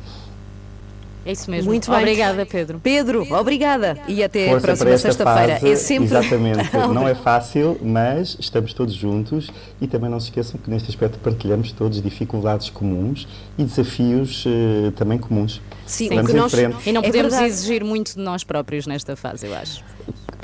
É 1.29 1.33
isso 1.33 1.51
mesmo. 1.51 1.71
Muito 1.71 1.91
bem. 1.91 2.01
Obrigada, 2.01 2.47
Pedro. 2.47 2.81
Pedro, 2.83 3.35
obrigada. 3.35 3.99
E 4.09 4.25
até 4.25 4.47
a 4.47 4.51
Força 4.53 4.67
próxima 4.67 4.91
esta 4.93 5.09
sexta-feira. 5.09 5.61
fase. 5.61 5.73
É 5.73 5.77
sempre. 5.77 6.05
Exatamente. 6.07 6.75
não 6.95 7.07
é 7.07 7.14
fácil, 7.14 7.79
mas 7.83 8.35
estamos 8.41 8.73
todos 8.73 8.95
juntos 8.95 9.51
e 9.79 9.87
também 9.87 10.09
não 10.09 10.19
se 10.19 10.29
esqueçam 10.29 10.59
que 10.59 10.71
neste 10.71 10.88
aspecto 10.88 11.19
partilhamos 11.19 11.71
todos 11.73 12.01
dificuldades 12.01 12.71
comuns 12.71 13.29
e 13.59 13.64
desafios 13.64 14.43
eh, 14.47 14.91
também 14.97 15.19
comuns. 15.19 15.61
Sim, 15.85 16.09
Vamos 16.09 16.31
que 16.31 16.33
nós-. 16.35 16.53
E 16.87 16.93
não 16.93 17.03
É 17.03 17.07
podemos 17.07 17.33
verdade. 17.33 17.45
exigir 17.45 17.85
muito 17.85 18.14
de 18.14 18.21
nós 18.21 18.43
próprios 18.43 18.87
nesta 18.87 19.14
fase, 19.14 19.47
eu 19.47 19.55
acho. 19.55 19.85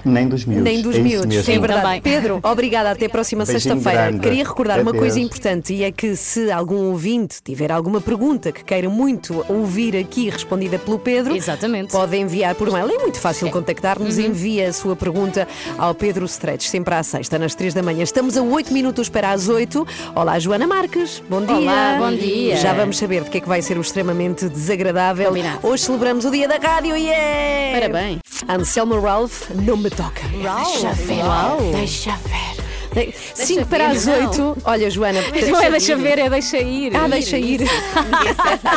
Nem 0.05 0.29
dos 0.29 0.45
miúdos. 0.45 0.65
Nem 0.65 0.83
dos 0.83 0.97
é 0.97 0.99
miúdos, 1.01 1.27
mesmo. 1.37 1.53
é 1.53 1.59
verdade. 1.59 1.83
Também. 1.83 2.01
Pedro, 2.03 2.41
obrigada, 2.43 2.91
até 2.91 3.07
a 3.07 3.09
próxima 3.09 3.45
Beijinho 3.45 3.61
sexta-feira. 3.61 4.07
grande. 4.09 4.23
Queria 4.23 4.45
recordar 4.45 4.81
uma 4.81 4.91
Adeus. 4.91 5.03
coisa 5.03 5.21
importante 5.21 5.73
e 5.75 5.83
é 5.85 5.91
que 5.91 6.15
se 6.17 6.51
algum 6.51 6.91
ouvinte 6.91 7.43
tiver 7.43 7.73
alguma 7.73 8.01
pergunta 8.01 8.53
que 8.53 8.65
queira 8.65 8.89
muito 8.89 9.45
ouvir 9.49 9.97
aqui 9.97 10.29
respondida 10.31 10.79
pelo 10.79 10.99
Pedro, 10.99 11.35
Exatamente. 11.35 11.91
pode 11.93 12.17
enviar 12.17 12.55
por 12.55 12.71
mail. 12.71 12.89
É 12.91 12.99
muito 12.99 13.19
fácil 13.19 13.51
contactar-nos. 13.51 14.19
Uhum. 14.19 14.27
Envia 14.27 14.69
a 14.69 14.73
sua 14.73 14.95
pergunta 14.97 15.47
ao 15.79 15.95
Pedro 15.95 16.25
Stretch, 16.27 16.67
sempre 16.67 16.95
à 16.95 17.03
sexta, 17.03 17.39
nas 17.39 17.55
três 17.55 17.73
da 17.75 17.83
manhã. 17.83 18.03
Estamos 18.03 18.37
a 18.37 18.43
oito 18.43 18.73
minutos 18.73 19.09
para 19.09 19.31
as 19.31 19.49
oito. 19.49 19.87
Olá, 20.15 20.39
Joana 20.39 20.67
Marques. 20.67 21.23
Bom 21.29 21.41
dia. 21.45 21.57
Olá, 21.57 21.97
bom 21.99 22.13
dia. 22.15 22.57
Já 22.57 22.73
vamos 22.75 22.97
saber 22.99 23.25
de 23.25 23.31
que 23.31 23.39
é 23.39 23.41
que 23.41 23.49
vai 23.49 23.63
ser 23.63 23.79
o 23.79 23.81
extremamente 23.81 24.49
desagradável. 24.49 25.33
Hoje 25.63 25.83
celebramos 25.85 26.25
o 26.25 26.31
dia 26.31 26.47
da 26.49 26.57
rádio 26.57 26.97
e 26.97 27.09
é. 27.09 27.73
Parabéns. 27.81 28.19
Anselmo 28.49 29.01
Ralph, 29.01 29.51
não 29.55 29.77
me 29.77 29.91
toca. 29.97 30.23
Ralph. 30.43 30.73
Deixa 30.73 30.93
ver. 30.93 31.25
Uau. 31.25 31.59
Deixa 31.73 32.11
ver. 32.17 32.65
De- 32.95 33.13
Cinco 33.35 33.61
ver, 33.65 33.67
para 33.67 33.89
as 33.89 34.07
não. 34.07 34.15
oito. 34.29 34.57
Olha, 34.65 34.89
Joana. 34.89 35.21
Não 35.51 35.61
é 35.61 35.71
deixa 35.71 35.97
ver, 35.97 36.17
é 36.19 36.31
deixa 36.31 36.59
ir. 36.59 36.97
Ah, 36.97 37.09
deixa 37.09 37.37
ir. 37.37 37.61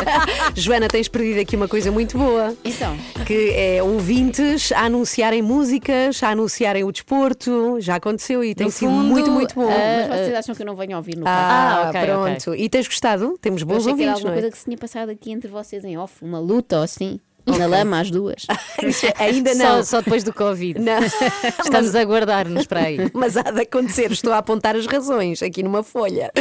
Joana, 0.55 0.87
tens 0.87 1.07
perdido 1.07 1.39
aqui 1.39 1.55
uma 1.55 1.67
coisa 1.67 1.91
muito 1.91 2.17
boa. 2.17 2.55
Então. 2.63 2.97
Que 3.25 3.51
é 3.53 3.83
ouvintes 3.83 4.71
a 4.71 4.81
anunciarem 4.85 5.41
músicas, 5.41 6.21
a 6.23 6.29
anunciarem 6.29 6.83
o 6.83 6.91
desporto. 6.91 7.77
Já 7.79 7.95
aconteceu 7.95 8.43
e 8.43 8.55
tem 8.55 8.65
No 8.65 8.71
sido 8.71 8.89
fundo, 8.89 9.03
muito, 9.03 9.31
muito 9.31 9.53
bom. 9.55 9.67
Mas 9.67 10.07
vocês 10.07 10.33
acham 10.35 10.55
que 10.55 10.61
eu 10.61 10.65
não 10.65 10.75
venho 10.75 10.97
ouvir 10.97 11.15
no 11.17 11.23
carro? 11.25 11.37
Ah, 11.37 11.83
Ah, 11.85 11.89
ok, 11.89 12.01
pronto. 12.05 12.55
E 12.55 12.69
tens 12.69 12.87
gostado? 12.87 13.37
Temos 13.39 13.61
bons 13.63 13.77
achei 13.85 13.93
que 13.95 14.01
era 14.01 14.11
ouvintes, 14.13 14.13
alguma 14.25 14.31
não 14.31 14.37
é? 14.37 14.41
coisa 14.41 14.51
que 14.51 14.57
se 14.57 14.65
tinha 14.65 14.77
passado 14.77 15.09
aqui 15.09 15.31
entre 15.31 15.49
vocês 15.49 15.83
em 15.85 15.97
off, 15.97 16.13
uma 16.23 16.39
luta 16.39 16.77
ou 16.77 16.83
assim, 16.83 17.19
na 17.57 17.65
lama 17.65 17.99
às 17.99 18.09
duas. 18.11 18.45
Ainda 19.19 19.53
Só, 19.55 19.63
não. 19.63 19.83
só 19.83 20.01
depois 20.01 20.23
do 20.23 20.33
Covid. 20.33 20.79
Não. 20.79 20.99
Estamos 21.63 21.95
a 21.95 22.03
guardar-nos 22.03 22.65
para 22.65 22.81
aí. 22.81 22.97
Mas 23.13 23.37
há 23.37 23.43
de 23.43 23.61
acontecer, 23.61 24.11
estou 24.11 24.33
a 24.33 24.37
apontar 24.39 24.75
as 24.75 24.85
razões 24.85 25.41
aqui 25.41 25.63
numa 25.63 25.83
folha. 25.83 26.31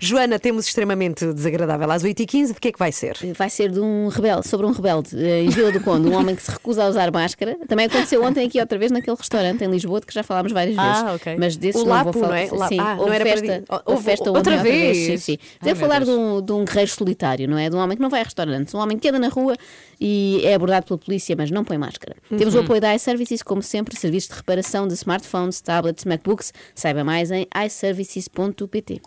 Joana, 0.00 0.38
temos 0.38 0.66
extremamente 0.66 1.24
desagradável 1.32 1.90
às 1.90 2.02
8h15, 2.02 2.48
de 2.54 2.60
que 2.60 2.68
é 2.68 2.72
que 2.72 2.78
vai 2.78 2.92
ser? 2.92 3.16
Vai 3.36 3.50
ser 3.50 3.70
de 3.70 3.80
um 3.80 4.08
rebelde, 4.08 4.48
sobre 4.48 4.66
um 4.66 4.72
rebelde 4.72 5.10
eh, 5.16 5.42
em 5.44 5.48
Vila 5.48 5.70
do 5.72 5.80
Conde, 5.80 6.08
um 6.08 6.14
homem 6.14 6.34
que 6.34 6.42
se 6.42 6.50
recusa 6.50 6.84
a 6.84 6.88
usar 6.88 7.10
máscara. 7.12 7.56
Também 7.68 7.86
aconteceu 7.86 8.22
ontem 8.24 8.46
aqui 8.46 8.58
outra 8.60 8.78
vez 8.78 8.90
naquele 8.90 9.16
restaurante 9.16 9.62
em 9.64 9.68
Lisboa, 9.70 10.00
de 10.00 10.06
que 10.06 10.14
já 10.14 10.22
falámos 10.22 10.52
várias 10.52 10.76
Ah, 10.78 10.92
vezes. 11.02 11.14
ok. 11.16 11.36
Mas 11.38 11.56
desses 11.56 11.80
O 11.82 11.84
não 11.84 11.92
Lapo, 11.92 12.12
vou 12.12 12.22
falar. 12.22 12.46
não 12.46 12.64
é? 12.64 12.68
Sim, 12.68 12.78
Ah, 12.80 12.96
não 12.96 13.12
era 13.12 13.24
para 13.24 13.36
festa, 13.36 13.64
houve 13.86 14.02
festa 14.04 14.30
outra 14.30 14.54
ontem 14.54 14.62
vez? 14.62 14.96
Sim, 14.98 15.16
sim. 15.18 15.38
Ai, 15.40 15.58
Devo 15.68 15.80
falar 15.80 16.04
de 16.04 16.10
um, 16.10 16.40
de 16.40 16.52
um 16.52 16.64
guerreiro 16.64 16.90
solitário, 16.90 17.48
não 17.48 17.58
é? 17.58 17.68
De 17.70 17.76
um 17.76 17.78
homem 17.78 17.96
que 17.96 18.02
não 18.02 18.10
vai 18.10 18.20
a 18.20 18.24
restaurantes, 18.24 18.74
um 18.74 18.78
homem 18.78 18.98
que 18.98 19.08
anda 19.08 19.18
na 19.18 19.28
rua 19.28 19.56
e 20.00 20.41
é 20.44 20.54
abordado 20.54 20.86
pela 20.86 20.98
polícia, 20.98 21.34
mas 21.36 21.50
não 21.50 21.64
põe 21.64 21.78
máscara. 21.78 22.16
Temos 22.28 22.54
o 22.54 22.58
Uhum. 22.58 22.64
apoio 22.64 22.80
da 22.80 22.94
iServices, 22.94 23.42
como 23.42 23.62
sempre, 23.62 23.96
serviços 23.96 24.28
de 24.30 24.36
reparação 24.36 24.86
de 24.88 24.94
smartphones, 24.94 25.60
tablets, 25.60 26.04
MacBooks. 26.04 26.52
Saiba 26.74 27.04
mais 27.04 27.30
em 27.30 27.46
iServices.pt. 27.66 29.00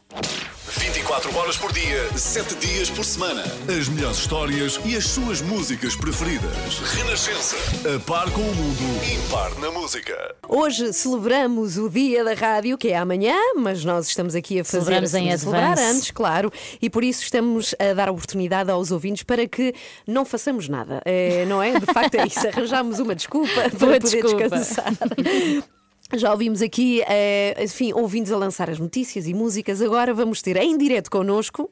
24 0.67 1.37
horas 1.37 1.57
por 1.57 1.71
dia, 1.71 2.09
7 2.17 2.55
dias 2.55 2.89
por 2.89 3.05
semana. 3.05 3.43
As 3.69 3.87
melhores 3.87 4.17
histórias 4.17 4.79
e 4.83 4.95
as 4.97 5.05
suas 5.05 5.39
músicas 5.39 5.95
preferidas. 5.95 6.51
Renascença. 6.95 7.55
A 7.95 7.99
par 7.99 8.29
com 8.31 8.41
o 8.41 8.55
mundo. 8.55 8.81
Impar 9.13 9.53
na 9.59 9.69
música. 9.71 10.35
Hoje 10.49 10.91
celebramos 10.91 11.77
o 11.77 11.87
dia 11.89 12.23
da 12.23 12.33
rádio, 12.33 12.77
que 12.79 12.89
é 12.89 12.97
amanhã, 12.97 13.35
mas 13.57 13.85
nós 13.85 14.07
estamos 14.07 14.33
aqui 14.33 14.59
a 14.59 14.63
fazer 14.65 14.83
Celebramos 14.85 15.13
em 15.13 15.31
a 15.31 15.37
celebrar 15.37 15.71
advance. 15.73 15.97
antes, 15.97 16.11
claro, 16.11 16.51
e 16.81 16.89
por 16.89 17.03
isso 17.03 17.21
estamos 17.23 17.75
a 17.79 17.93
dar 17.93 18.09
oportunidade 18.09 18.71
aos 18.71 18.91
ouvintes 18.91 19.21
para 19.23 19.47
que 19.47 19.73
não 20.07 20.25
façamos 20.25 20.67
nada, 20.67 20.99
É, 21.05 21.45
não 21.45 21.61
é? 21.61 21.79
De 21.79 21.85
facto 21.85 22.15
é 22.15 22.25
isso, 22.25 22.45
arranjamos 22.47 22.99
uma 22.99 23.13
desculpa 23.15 23.53
para 23.53 23.69
Boa 23.69 23.99
poder 23.99 23.99
desculpa. 23.99 24.49
descansar. 24.49 24.93
Já 26.13 26.31
ouvimos 26.31 26.61
aqui, 26.61 27.01
eh, 27.07 27.55
enfim, 27.63 27.91
ouvintes 27.91 28.31
a 28.31 28.37
lançar 28.37 28.69
as 28.69 28.77
notícias 28.77 29.27
e 29.27 29.33
músicas. 29.33 29.81
Agora 29.81 30.13
vamos 30.13 30.39
ter 30.41 30.55
em 30.57 30.77
direto 30.77 31.09
connosco 31.09 31.69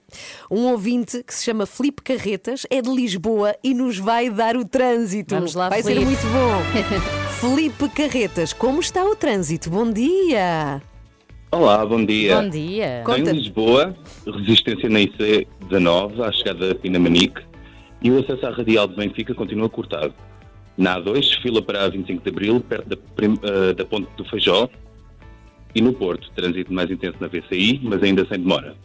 um 0.50 0.66
ouvinte 0.72 1.24
que 1.24 1.34
se 1.34 1.46
chama 1.46 1.68
Filipe 1.68 2.02
Carretas, 2.02 2.66
é 2.70 2.82
de 2.82 2.90
Lisboa 2.90 3.56
e 3.64 3.76
nos 3.76 4.00
vai 4.00 4.32
dar 4.32 4.58
o 4.58 4.66
trânsito. 4.66 5.36
Vamos 5.36 5.54
lá, 5.54 5.70
vai 5.70 5.84
ser 5.84 5.94
Filipe. 5.94 6.06
muito 6.08 6.28
bom. 6.28 6.62
Filipe 7.40 7.90
Carretas, 7.90 8.54
como 8.54 8.80
está 8.80 9.06
o 9.06 9.16
trânsito? 9.16 9.70
Bom 9.70 9.92
dia. 9.92 10.82
Olá, 11.52 11.86
bom 11.86 12.04
dia. 12.04 12.42
Bom 12.42 12.50
dia. 12.50 13.04
Em. 13.16 13.24
Lisboa, 13.24 13.96
resistência 14.26 14.90
na 14.90 15.00
IC19, 15.02 16.22
à 16.22 16.32
chegada 16.32 16.72
a 16.72 16.76
Pina 16.76 16.98
Manique, 16.98 17.40
e 18.02 18.10
o 18.10 18.20
acesso 18.20 18.48
à 18.48 18.50
radial 18.50 18.88
de 18.88 18.96
Benfica 18.96 19.36
continua 19.36 19.70
cortado. 19.70 20.16
Na 20.78 21.00
A2, 21.00 21.42
fila 21.42 21.62
para 21.62 21.86
a 21.86 21.90
25 21.90 22.24
de 22.24 22.30
Abril, 22.30 22.60
perto 22.62 22.90
da, 22.90 22.96
eh, 22.96 23.74
da 23.74 23.86
ponte 23.86 24.08
do 24.18 24.26
Feijó, 24.26 24.70
e 25.76 25.82
no 25.82 25.94
Porto, 25.94 26.30
trânsito 26.36 26.74
mais 26.74 26.90
intenso 26.90 27.18
na 27.20 27.28
VCI, 27.28 27.80
mas 27.84 28.02
ainda 28.04 28.26
sem 28.26 28.40
demora. 28.40 28.76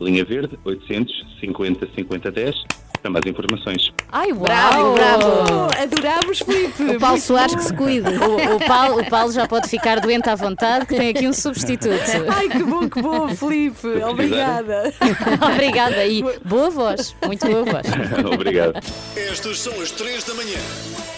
Linha 0.00 0.24
Verde, 0.24 0.58
850 0.64 1.88
50 1.94 2.30
10, 2.30 2.54
para 3.00 3.10
mais 3.10 3.24
informações. 3.26 3.92
Ai, 4.10 4.32
uau! 4.32 4.42
Bravo, 4.42 4.94
bravo. 4.94 5.68
Adorámos, 5.80 6.38
Filipe. 6.38 6.82
O 6.82 6.98
Paulo 6.98 7.20
Soares 7.20 7.54
que 7.54 7.62
se 7.62 7.74
cuide. 7.74 8.08
O, 8.24 8.56
o 8.56 8.66
Paulo, 8.66 9.00
o 9.00 9.10
Paulo 9.10 9.32
já 9.32 9.46
pode 9.46 9.68
ficar 9.68 10.00
doente 10.00 10.28
à 10.28 10.34
vontade, 10.34 10.86
que 10.86 10.96
tem 10.96 11.10
aqui 11.10 11.28
um 11.28 11.32
substituto. 11.32 11.92
Ai, 12.34 12.48
que 12.48 12.62
bom, 12.62 12.88
que 12.88 13.02
bom, 13.02 13.28
Filipe. 13.36 13.86
Obrigada. 14.02 14.92
Obrigada 15.52 16.06
e 16.06 16.22
boa 16.44 16.70
voz, 16.70 17.14
muito 17.24 17.46
boa 17.46 17.64
voz. 17.64 17.86
Obrigado. 18.32 18.80
Estas 19.16 19.60
são 19.60 19.80
as 19.80 19.90
3 19.92 20.24
da 20.24 20.34
manhã. 20.34 21.13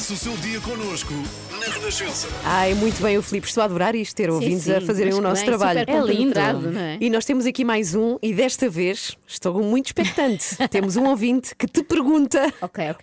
Comece 0.00 0.14
o 0.14 0.16
seu 0.16 0.36
dia 0.38 0.58
connosco 0.62 1.12
na 1.60 1.66
Renascença. 1.66 2.28
Ai, 2.44 2.74
muito 2.74 3.02
bem, 3.02 3.18
o 3.18 3.22
Filipe. 3.22 3.46
Estou 3.46 3.62
a 3.62 3.64
adorar 3.66 3.94
isto, 3.94 4.16
ter 4.16 4.30
ouvintes 4.30 4.64
sim, 4.64 4.72
a 4.72 4.80
fazerem 4.80 5.12
o 5.12 5.20
nosso 5.20 5.42
bem, 5.42 5.44
trabalho. 5.44 5.80
É 5.86 6.00
lindo. 6.00 6.34
não 6.70 6.80
é? 6.80 6.98
E 7.00 7.10
nós 7.10 7.24
temos 7.24 7.44
aqui 7.44 7.64
mais 7.64 7.94
um, 7.94 8.16
e 8.22 8.32
desta 8.32 8.68
vez 8.68 9.16
estou 9.26 9.62
muito 9.62 9.86
expectante. 9.86 10.56
temos 10.70 10.96
um 10.96 11.06
ouvinte 11.06 11.54
que 11.54 11.66
te 11.66 11.82
pergunta 11.82 12.52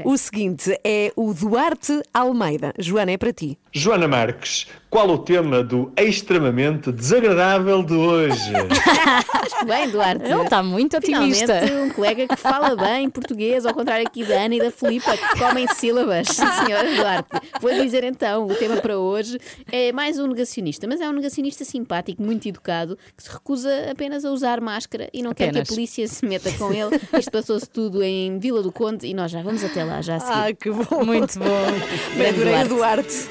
o 0.03 0.17
seguinte: 0.17 0.77
é 0.83 1.11
o 1.15 1.33
Duarte 1.33 2.01
Almeida. 2.13 2.73
Joana, 2.79 3.11
é 3.11 3.17
para 3.17 3.31
ti. 3.31 3.57
Joana 3.71 4.07
Marques, 4.07 4.65
qual 4.89 5.09
o 5.09 5.17
tema 5.17 5.63
do 5.63 5.91
extremamente 5.95 6.91
desagradável 6.91 7.83
de 7.83 7.93
hoje? 7.93 8.53
Acho 8.55 9.59
que 9.59 9.65
bem, 9.65 9.89
Duarte. 9.89 10.25
Ele 10.25 10.41
está 10.41 10.63
muito 10.63 10.97
otimista. 10.97 11.59
Finalmente, 11.59 11.73
um 11.73 11.89
colega 11.93 12.27
que 12.27 12.35
fala 12.37 12.75
bem 12.75 13.09
português, 13.09 13.65
ao 13.65 13.73
contrário 13.73 14.07
aqui 14.07 14.23
da 14.23 14.35
Ana 14.41 14.55
e 14.55 14.59
da 14.59 14.71
Filipa, 14.71 15.15
que 15.15 15.39
comem 15.39 15.67
sílabas. 15.67 16.27
Senhora 16.27 16.95
Duarte. 16.95 17.29
Vou 17.61 17.71
dizer 17.73 18.03
então, 18.03 18.46
o 18.47 18.55
tema 18.55 18.77
para 18.77 18.97
hoje 18.97 19.37
é 19.71 19.91
mais 19.91 20.19
um 20.19 20.27
negacionista, 20.27 20.87
mas 20.87 21.01
é 21.01 21.09
um 21.09 21.13
negacionista 21.13 21.65
simpático, 21.65 22.21
muito 22.21 22.47
educado, 22.47 22.97
que 23.15 23.23
se 23.23 23.29
recusa 23.29 23.69
apenas 23.91 24.25
a 24.25 24.31
usar 24.31 24.61
máscara 24.61 25.09
e 25.13 25.21
não 25.21 25.33
quer 25.33 25.49
Apenas. 25.49 25.67
que 25.67 25.73
a 25.73 25.75
polícia 25.75 26.07
se 26.07 26.25
meta 26.25 26.51
com 26.53 26.71
ele. 26.73 26.99
Isto 27.17 27.31
passou-se 27.31 27.69
tudo 27.69 28.03
em 28.03 28.37
Vila 28.39 28.61
do 28.61 28.71
Conde 28.71 29.07
e 29.07 29.13
nós 29.13 29.31
já 29.31 29.41
vamos 29.41 29.63
até 29.63 29.83
lá, 29.83 30.01
já 30.01 30.15
a 30.15 30.19
seguir. 30.19 30.33
Ah, 30.33 30.53
que 30.53 30.71
bom. 30.71 31.05
Muito 31.05 31.39
bom. 31.39 31.45
Adorei 32.27 32.63
o 32.63 32.67
Duarte. 32.67 33.13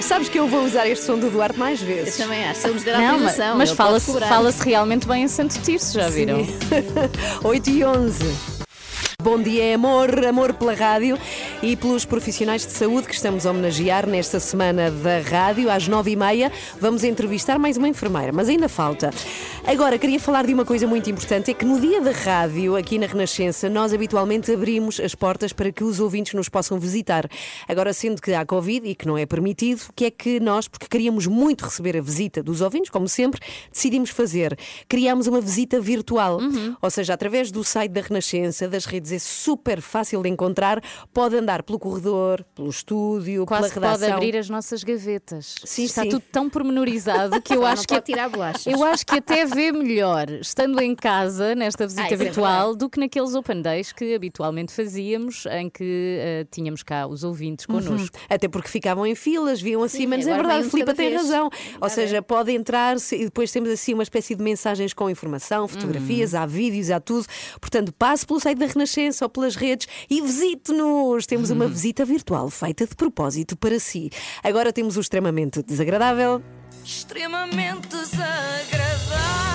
Sabes 0.00 0.28
que 0.28 0.38
eu 0.38 0.46
vou 0.48 0.64
usar 0.64 0.86
este 0.86 1.04
som 1.04 1.18
do 1.18 1.30
Duarte 1.30 1.58
mais 1.58 1.80
vezes. 1.80 2.18
Eu 2.18 2.26
também 2.26 2.44
acho. 2.44 2.60
Se 2.60 2.66
ele 2.66 2.74
nos 2.74 2.84
der 2.84 2.98
Não, 2.98 3.00
mas, 3.00 3.12
autorização, 3.12 3.58
mas 3.58 3.70
fala-se 3.70 4.20
fala 4.20 4.50
realmente 4.64 5.06
bem 5.06 5.24
em 5.24 5.28
Santo 5.28 5.58
Tirso, 5.60 5.94
já 5.94 6.08
viram? 6.08 6.46
8 7.44 7.70
e 7.70 7.84
11. 7.84 8.57
Bom 9.20 9.42
dia, 9.42 9.74
amor, 9.74 10.24
amor 10.24 10.54
pela 10.54 10.74
rádio 10.74 11.18
e 11.60 11.74
pelos 11.74 12.04
profissionais 12.04 12.64
de 12.64 12.70
saúde 12.70 13.08
que 13.08 13.14
estamos 13.16 13.44
a 13.44 13.50
homenagear 13.50 14.06
nesta 14.06 14.38
semana 14.38 14.92
da 14.92 15.18
rádio. 15.18 15.68
Às 15.68 15.88
nove 15.88 16.12
e 16.12 16.16
meia 16.16 16.52
vamos 16.80 17.02
entrevistar 17.02 17.58
mais 17.58 17.76
uma 17.76 17.88
enfermeira, 17.88 18.30
mas 18.32 18.48
ainda 18.48 18.68
falta. 18.68 19.10
Agora, 19.70 19.98
queria 19.98 20.18
falar 20.18 20.46
de 20.46 20.54
uma 20.54 20.64
coisa 20.64 20.86
muito 20.86 21.10
importante: 21.10 21.50
é 21.50 21.54
que 21.54 21.62
no 21.64 21.78
dia 21.78 22.00
da 22.00 22.10
rádio, 22.10 22.74
aqui 22.74 22.98
na 22.98 23.06
Renascença, 23.06 23.68
nós 23.68 23.92
habitualmente 23.92 24.50
abrimos 24.50 24.98
as 24.98 25.14
portas 25.14 25.52
para 25.52 25.70
que 25.70 25.84
os 25.84 26.00
ouvintes 26.00 26.32
nos 26.32 26.48
possam 26.48 26.78
visitar. 26.78 27.28
Agora, 27.68 27.92
sendo 27.92 28.22
que 28.22 28.32
há 28.32 28.46
Covid 28.46 28.88
e 28.88 28.94
que 28.94 29.06
não 29.06 29.18
é 29.18 29.26
permitido, 29.26 29.82
o 29.90 29.92
que 29.92 30.06
é 30.06 30.10
que 30.10 30.40
nós, 30.40 30.66
porque 30.68 30.86
queríamos 30.88 31.26
muito 31.26 31.66
receber 31.66 31.98
a 31.98 32.00
visita 32.00 32.42
dos 32.42 32.62
ouvintes, 32.62 32.90
como 32.90 33.06
sempre, 33.08 33.40
decidimos 33.70 34.08
fazer? 34.08 34.58
Criámos 34.88 35.26
uma 35.26 35.40
visita 35.40 35.78
virtual, 35.78 36.38
ou 36.80 36.90
seja, 36.90 37.12
através 37.12 37.50
do 37.50 37.62
site 37.62 37.92
da 37.92 38.00
Renascença, 38.00 38.66
das 38.66 38.86
redes, 38.86 39.12
é 39.12 39.18
super 39.18 39.82
fácil 39.82 40.22
de 40.22 40.30
encontrar. 40.30 40.82
Pode 41.12 41.36
andar 41.36 41.62
pelo 41.62 41.78
corredor, 41.78 42.42
pelo 42.54 42.70
estúdio, 42.70 43.44
Quase 43.44 43.74
pela 43.74 43.88
pode 43.90 44.00
redação. 44.00 44.16
abrir 44.16 44.34
as 44.38 44.48
nossas 44.48 44.82
gavetas. 44.82 45.56
Sim, 45.62 45.84
Está 45.84 46.04
sim. 46.04 46.08
tudo 46.08 46.22
tão 46.32 46.48
pormenorizado 46.48 47.40
que 47.42 47.54
eu 47.54 47.66
acho 47.66 47.82
não 47.82 47.86
que 47.86 47.94
pode 47.94 48.06
tirar 48.06 48.30
bolachas. 48.30 48.66
eu 48.66 48.82
acho 48.82 49.04
que 49.04 49.14
até 49.16 49.44
vê 49.58 49.72
melhor 49.72 50.30
estando 50.40 50.80
em 50.80 50.94
casa 50.94 51.52
nesta 51.54 51.84
visita 51.84 52.02
Ah, 52.02 52.06
isso 52.06 52.14
é 52.14 52.16
virtual 52.16 52.58
verdade. 52.60 52.78
do 52.78 52.88
que 52.88 53.00
naqueles 53.00 53.34
open 53.34 53.60
days 53.60 53.90
que 53.92 54.14
habitualmente 54.14 54.72
fazíamos 54.72 55.46
em 55.46 55.68
que 55.68 56.18
eh, 56.20 56.46
tínhamos 56.48 56.84
cá 56.84 57.08
os 57.08 57.24
ouvintes 57.24 57.66
connosco. 57.66 58.16
Uhum. 58.16 58.26
Até 58.30 58.46
porque 58.46 58.68
ficavam 58.68 59.04
em 59.04 59.16
filas, 59.16 59.60
viam 59.60 59.82
assim, 59.82 59.98
Sim, 59.98 60.06
mas 60.06 60.26
é 60.28 60.34
verdade, 60.34 60.70
Filipa 60.70 60.86
cada 60.86 60.96
tem 60.96 61.08
vez. 61.10 61.22
razão. 61.22 61.50
Ou 61.80 61.88
seja, 61.88 62.22
pode 62.22 62.52
entrar 62.52 63.00
se- 63.00 63.16
e 63.16 63.24
depois 63.24 63.50
temos 63.50 63.68
assim 63.70 63.94
uma 63.94 64.04
espécie 64.04 64.36
de 64.36 64.42
mensagens 64.44 64.94
com 64.94 65.10
informação, 65.10 65.66
fotografias, 65.66 66.34
Uhum. 66.34 66.40
há 66.40 66.46
vídeos, 66.46 66.90
há 66.92 67.00
tudo. 67.00 67.26
Portanto, 67.60 67.92
passe 67.92 68.24
pelo 68.24 68.38
site 68.38 68.58
da 68.58 68.66
Renascença 68.66 69.24
ou 69.24 69.28
pelas 69.28 69.56
redes 69.56 69.88
e 70.08 70.20
visite-nos. 70.22 71.26
Temos 71.26 71.50
Uhum. 71.50 71.56
uma 71.56 71.66
visita 71.66 72.04
virtual 72.04 72.48
feita 72.48 72.86
de 72.86 72.94
propósito 72.94 73.56
para 73.56 73.80
si. 73.80 74.08
Agora 74.42 74.72
temos 74.72 74.96
o 74.96 75.00
extremamente 75.00 75.62
desagradável. 75.64 76.40
Extremamente 76.84 77.88
desagradável. 77.88 79.47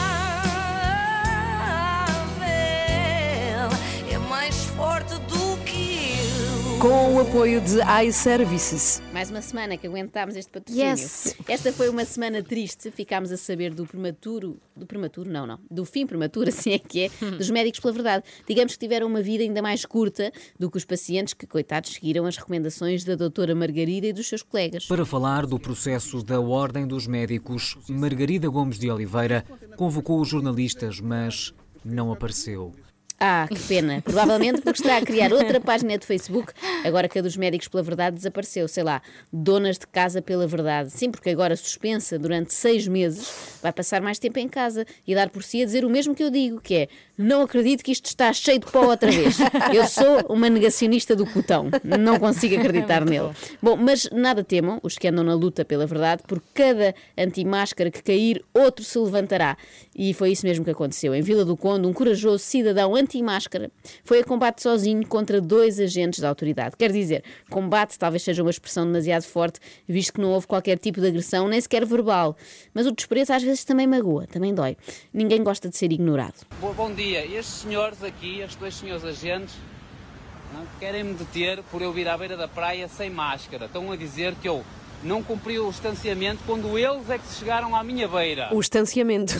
Com 6.83 7.15
o 7.15 7.21
apoio 7.21 7.61
de 7.61 7.77
iServices. 8.05 9.01
Mais 9.13 9.31
uma 9.31 9.41
semana 9.41 9.77
que 9.77 9.87
aguentámos 9.87 10.35
este 10.35 10.51
patrocínio. 10.51 10.89
Yes. 10.89 11.33
Esta 11.47 11.71
foi 11.71 11.87
uma 11.87 12.03
semana 12.03 12.43
triste. 12.43 12.91
Ficámos 12.91 13.31
a 13.31 13.37
saber 13.37 13.73
do 13.73 13.85
prematuro. 13.85 14.59
Do 14.75 14.85
prematuro, 14.85 15.31
não, 15.31 15.47
não. 15.47 15.59
Do 15.71 15.85
fim 15.85 16.05
prematuro, 16.05 16.49
assim 16.51 16.73
é 16.73 16.79
que 16.79 17.05
é, 17.05 17.09
dos 17.37 17.49
médicos 17.49 17.79
pela 17.79 17.93
verdade. 17.93 18.25
Digamos 18.45 18.73
que 18.73 18.79
tiveram 18.79 19.07
uma 19.07 19.21
vida 19.21 19.45
ainda 19.45 19.61
mais 19.61 19.85
curta 19.85 20.29
do 20.59 20.69
que 20.69 20.75
os 20.75 20.83
pacientes 20.83 21.33
que, 21.33 21.47
coitados, 21.47 21.93
seguiram 21.93 22.25
as 22.25 22.35
recomendações 22.35 23.05
da 23.05 23.15
doutora 23.15 23.55
Margarida 23.55 24.07
e 24.07 24.11
dos 24.11 24.27
seus 24.27 24.43
colegas. 24.43 24.85
Para 24.85 25.05
falar 25.05 25.45
do 25.45 25.57
processo 25.57 26.21
da 26.21 26.41
Ordem 26.41 26.85
dos 26.85 27.07
Médicos, 27.07 27.77
Margarida 27.87 28.49
Gomes 28.49 28.77
de 28.77 28.91
Oliveira 28.91 29.45
convocou 29.77 30.19
os 30.19 30.27
jornalistas, 30.27 30.99
mas 30.99 31.53
não 31.85 32.11
apareceu. 32.11 32.73
Ah, 33.25 33.47
que 33.47 33.57
pena. 33.57 34.01
Provavelmente 34.01 34.59
porque 34.59 34.81
está 34.81 34.97
a 34.97 35.01
criar 35.01 35.31
outra 35.31 35.57
página 35.57 35.97
de 35.97 36.05
Facebook, 36.05 36.51
agora 36.83 37.07
que 37.07 37.17
a 37.17 37.21
dos 37.21 37.37
médicos 37.37 37.69
pela 37.69 37.81
verdade 37.81 38.17
desapareceu. 38.17 38.67
Sei 38.67 38.83
lá, 38.83 39.01
donas 39.31 39.79
de 39.79 39.87
casa 39.87 40.21
pela 40.21 40.45
verdade. 40.45 40.91
Sim, 40.91 41.09
porque 41.09 41.29
agora 41.29 41.55
suspensa 41.55 42.19
durante 42.19 42.53
seis 42.53 42.85
meses, 42.85 43.57
vai 43.61 43.71
passar 43.71 44.01
mais 44.01 44.19
tempo 44.19 44.39
em 44.39 44.49
casa 44.49 44.85
e 45.07 45.15
dar 45.15 45.29
por 45.29 45.41
si 45.41 45.61
a 45.61 45.65
dizer 45.65 45.85
o 45.85 45.89
mesmo 45.89 46.13
que 46.13 46.21
eu 46.21 46.29
digo, 46.29 46.59
que 46.59 46.75
é 46.75 46.87
não 47.17 47.41
acredito 47.41 47.83
que 47.83 47.91
isto 47.91 48.05
está 48.05 48.33
cheio 48.33 48.59
de 48.59 48.65
pó 48.65 48.85
outra 48.87 49.11
vez. 49.11 49.37
Eu 49.73 49.85
sou 49.87 50.21
uma 50.29 50.49
negacionista 50.49 51.15
do 51.15 51.25
cotão. 51.25 51.69
Não 51.99 52.19
consigo 52.19 52.55
acreditar 52.55 53.05
nele. 53.05 53.29
Bom, 53.61 53.75
mas 53.75 54.09
nada 54.11 54.43
temam 54.43 54.79
os 54.81 54.97
que 54.97 55.07
andam 55.07 55.23
na 55.23 55.35
luta 55.35 55.63
pela 55.63 55.85
verdade, 55.85 56.23
por 56.27 56.41
cada 56.53 56.95
antimáscara 57.17 57.91
que 57.91 58.01
cair, 58.01 58.43
outro 58.53 58.83
se 58.83 58.97
levantará. 58.97 59.57
E 59.95 60.13
foi 60.13 60.31
isso 60.31 60.45
mesmo 60.45 60.65
que 60.65 60.71
aconteceu. 60.71 61.13
Em 61.13 61.21
Vila 61.21 61.45
do 61.45 61.55
Conde, 61.55 61.87
um 61.87 61.93
corajoso 61.93 62.43
cidadão 62.43 62.95
anti-máscara 62.95 63.69
foi 64.03 64.21
a 64.21 64.23
combate 64.23 64.61
sozinho 64.63 65.05
contra 65.05 65.39
dois 65.39 65.79
agentes 65.79 66.19
da 66.19 66.29
autoridade. 66.29 66.75
Quer 66.75 66.91
dizer, 66.91 67.23
combate 67.49 67.97
talvez 67.99 68.23
seja 68.23 68.41
uma 68.41 68.51
expressão 68.51 68.85
demasiado 68.85 69.23
forte, 69.23 69.59
visto 69.87 70.13
que 70.13 70.21
não 70.21 70.31
houve 70.31 70.47
qualquer 70.47 70.79
tipo 70.79 70.99
de 70.99 71.07
agressão, 71.07 71.47
nem 71.47 71.61
sequer 71.61 71.85
verbal. 71.85 72.35
Mas 72.73 72.87
o 72.87 72.91
desprezo 72.91 73.33
às 73.33 73.43
vezes 73.43 73.63
também 73.63 73.85
magoa, 73.85 74.25
também 74.25 74.53
dói. 74.53 74.75
Ninguém 75.13 75.43
gosta 75.43 75.69
de 75.69 75.77
ser 75.77 75.91
ignorado. 75.91 76.33
Bom, 76.59 76.73
bom 76.73 76.91
dia. 76.91 77.02
Estes 77.11 77.55
senhores 77.55 78.01
aqui, 78.01 78.39
estes 78.39 78.55
dois 78.55 78.73
senhores 78.75 79.03
agentes, 79.03 79.55
querem-me 80.79 81.13
deter 81.13 81.61
por 81.63 81.81
eu 81.81 81.91
vir 81.91 82.07
à 82.07 82.17
beira 82.17 82.37
da 82.37 82.47
praia 82.47 82.87
sem 82.87 83.09
máscara. 83.09 83.65
Estão 83.65 83.91
a 83.91 83.97
dizer 83.97 84.33
que 84.35 84.47
eu 84.47 84.63
não 85.03 85.21
cumpri 85.23 85.59
o 85.59 85.69
distanciamento 85.69 86.39
quando 86.45 86.77
eles 86.77 87.09
é 87.09 87.17
que 87.17 87.27
se 87.27 87.39
chegaram 87.39 87.75
à 87.75 87.83
minha 87.83 88.07
beira. 88.07 88.49
O 88.53 88.59
estanciamento. 88.59 89.33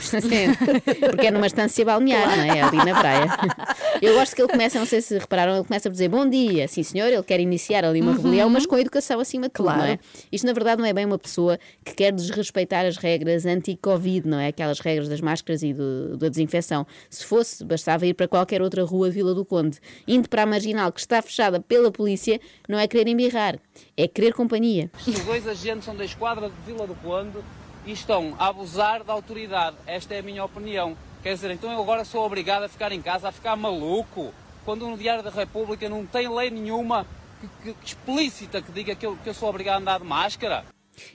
Porque 1.10 1.28
é 1.28 1.32
numa 1.32 1.48
estância 1.48 1.84
balnear, 1.86 2.36
não 2.38 2.44
é? 2.44 2.62
Ali 2.62 2.78
na 2.78 3.00
praia. 3.00 3.28
Eu 4.02 4.14
gosto 4.16 4.36
que 4.36 4.42
ele 4.42 4.52
começa, 4.52 4.78
não 4.80 4.86
sei 4.86 5.02
se 5.02 5.18
repararam, 5.18 5.56
ele 5.56 5.64
começa 5.66 5.88
a 5.88 5.92
dizer 5.92 6.10
bom 6.10 6.28
dia, 6.30 6.68
sim 6.68 6.84
senhor, 6.84 7.08
ele 7.08 7.24
quer 7.24 7.40
iniciar 7.40 7.86
ali 7.86 8.02
uma 8.02 8.12
Uhum. 8.12 8.18
rebelião, 8.18 8.50
mas 8.50 8.66
com 8.66 8.78
educação 8.78 9.20
acima 9.20 9.48
de 9.48 9.54
tudo, 9.54 9.66
Claro. 9.66 9.80
não 9.82 9.86
é? 9.88 10.00
Isto 10.32 10.46
na 10.46 10.54
verdade 10.54 10.82
não 10.82 10.88
é 10.88 10.94
bem 10.94 11.06
uma 11.06 11.18
pessoa 11.18 11.58
que 11.86 11.94
quer 11.94 12.12
desrespeitar 12.12 12.86
as 12.86 12.98
regras 12.98 13.46
anti-Covid, 13.46 14.28
não 14.28 14.40
é? 14.40 14.48
Aquelas 14.48 14.80
regras 14.80 15.08
das 15.08 15.22
máscaras 15.22 15.64
e 15.64 15.74
do- 15.74 16.18
da 16.18 16.28
desinfecção. 16.30 16.86
Se 17.10 17.24
fosse, 17.26 17.64
bastava 17.64 18.06
ir 18.06 18.14
para 18.14 18.28
qualquer 18.28 18.62
outra 18.62 18.84
rua 18.84 19.10
Vila 19.10 19.34
do 19.34 19.46
Conde. 19.46 19.80
Indo 20.08 20.28
para 20.30 20.44
a 20.44 20.46
marginal 20.46 20.92
que 20.92 21.00
está 21.00 21.22
fechada 21.22 21.60
pela 21.60 21.92
polícia, 21.92 22.40
não 22.68 22.78
é 22.78 22.88
querer 22.88 23.08
embirrar, 23.10 23.58
é 23.96 24.08
querer 24.08 24.34
companhia. 24.34 24.92
Os 25.08 25.20
dois 25.20 25.48
agentes 25.54 25.86
são 25.86 25.96
da 25.96 26.04
esquadra 26.04 26.50
de 26.50 26.56
Vila 26.66 26.86
do 26.88 26.96
Conde 26.96 27.38
e 27.86 27.92
estão 27.92 28.36
a 28.40 28.48
abusar 28.48 29.04
da 29.04 29.14
autoridade. 29.14 29.78
Esta 29.88 30.14
é 30.16 30.20
a 30.20 30.24
minha 30.24 30.44
opinião. 30.44 30.98
Quer 31.22 31.34
dizer, 31.36 31.52
então 31.52 31.72
eu 31.72 31.80
agora 31.82 32.04
sou 32.04 32.26
obrigado 32.26 32.64
a 32.64 32.70
ficar 32.70 32.92
em 32.92 33.02
casa, 33.02 33.30
a 33.30 33.32
ficar 33.32 33.56
maluco, 33.56 34.34
quando 34.66 34.88
no 34.88 34.98
Diário 34.98 35.24
da 35.24 35.30
República 35.30 35.88
não 35.88 36.06
tem 36.06 36.28
lei 36.34 36.50
nenhuma 36.50 37.06
que, 37.40 37.48
que- 37.64 37.74
que 37.74 37.86
explícita 37.88 38.62
que 38.62 38.72
diga 38.72 38.96
que 38.96 39.06
eu, 39.06 39.18
que 39.24 39.30
eu 39.30 39.34
sou 39.34 39.50
obrigado 39.50 39.76
a 39.76 39.80
andar 39.80 40.00
de 40.00 40.06
máscara. 40.06 40.66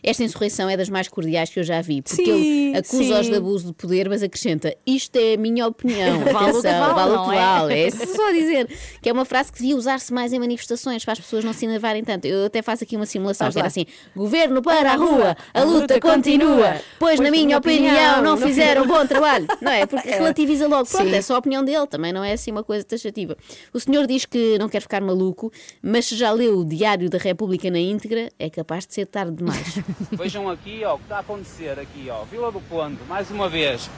Esta 0.03 0.25
insurreição 0.25 0.69
é 0.69 0.77
das 0.77 0.89
mais 0.89 1.09
cordiais 1.09 1.51
que 1.51 1.61
eu 1.61 1.65
já 1.65 1.81
vi, 1.81 2.03
porque 2.03 2.25
Sim, 2.25 2.69
ele 2.69 2.79
acusa-os 2.79 3.27
de 3.27 3.35
abuso 3.37 3.67
de 3.69 3.73
poder, 3.75 4.09
mas 4.09 4.23
acrescenta: 4.23 4.75
Isto 4.87 5.17
é 5.17 5.35
a 5.35 5.37
minha 5.37 5.67
opinião. 5.67 6.23
Atenção, 6.29 6.95
vale, 6.95 7.11
o 7.11 7.15
não 7.15 7.29
que 7.29 7.35
é? 7.35 7.39
vale. 7.39 7.81
É 7.81 7.91
só 7.91 8.33
dizer. 8.33 8.69
Que 9.03 9.11
é 9.11 9.13
uma 9.13 9.25
frase 9.25 9.53
que 9.53 9.59
devia 9.59 9.77
usar-se 9.77 10.13
mais 10.13 10.33
em 10.33 10.39
manifestações 10.39 11.05
para 11.05 11.13
as 11.13 11.21
pessoas 11.21 11.45
não 11.45 11.53
se 11.53 11.65
enervarem 11.65 12.03
tanto. 12.03 12.27
Eu 12.27 12.47
até 12.47 12.63
faço 12.63 12.85
aqui 12.85 12.97
uma 12.97 13.07
simulação 13.07 13.49
era 13.59 13.67
assim: 13.67 13.87
Governo 14.15 14.63
para 14.63 14.93
a 14.93 14.97
rua, 14.97 15.37
a 15.53 15.63
luta 15.63 16.01
continua, 16.01 16.81
pois 16.99 17.21
na 17.21 17.31
minha 17.31 17.59
opinião 17.59 18.23
não 18.23 18.37
fizeram 18.37 18.87
bom 18.87 19.07
trabalho. 19.07 19.47
Não 19.61 19.73
é? 19.73 19.87
Porque 19.87 20.09
relativiza 20.09 20.67
logo. 20.69 20.87
Pronto, 20.89 21.09
Sim. 21.09 21.15
é 21.15 21.23
só 21.23 21.35
a 21.35 21.39
opinião 21.39 21.65
dele, 21.65 21.87
também 21.87 22.13
não 22.13 22.23
é 22.23 22.33
assim 22.33 22.51
uma 22.51 22.63
coisa 22.63 22.85
taxativa. 22.85 23.37
O 23.73 23.81
senhor 23.81 24.07
diz 24.07 24.25
que 24.25 24.57
não 24.59 24.69
quer 24.69 24.81
ficar 24.81 25.01
maluco, 25.01 25.53
mas 25.83 26.07
se 26.07 26.17
já 26.17 26.31
leu 26.31 26.59
o 26.59 26.65
Diário 26.65 27.11
da 27.11 27.19
República 27.19 27.71
na 27.71 27.79
íntegra, 27.79 28.31
é 28.39 28.49
capaz 28.49 28.87
de 28.87 28.95
ser 28.95 29.07
tarde 29.07 29.37
demais. 29.37 29.68
Vejam 30.13 30.49
aqui 30.49 30.83
ó, 30.85 30.95
o 30.95 30.99
que 30.99 31.05
está 31.05 31.17
a 31.17 31.21
acontecer 31.21 31.79
aqui, 31.79 32.09
ó, 32.11 32.25
Vila 32.25 32.51
do 32.53 32.61
Conde, 32.61 32.99
mais 33.09 33.31
uma 33.31 33.49
vez, 33.49 33.89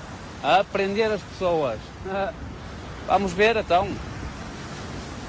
a 0.42 0.64
prender 0.64 1.10
as 1.10 1.20
pessoas. 1.20 1.78
Vamos 3.06 3.32
ver 3.32 3.56
então. 3.56 3.88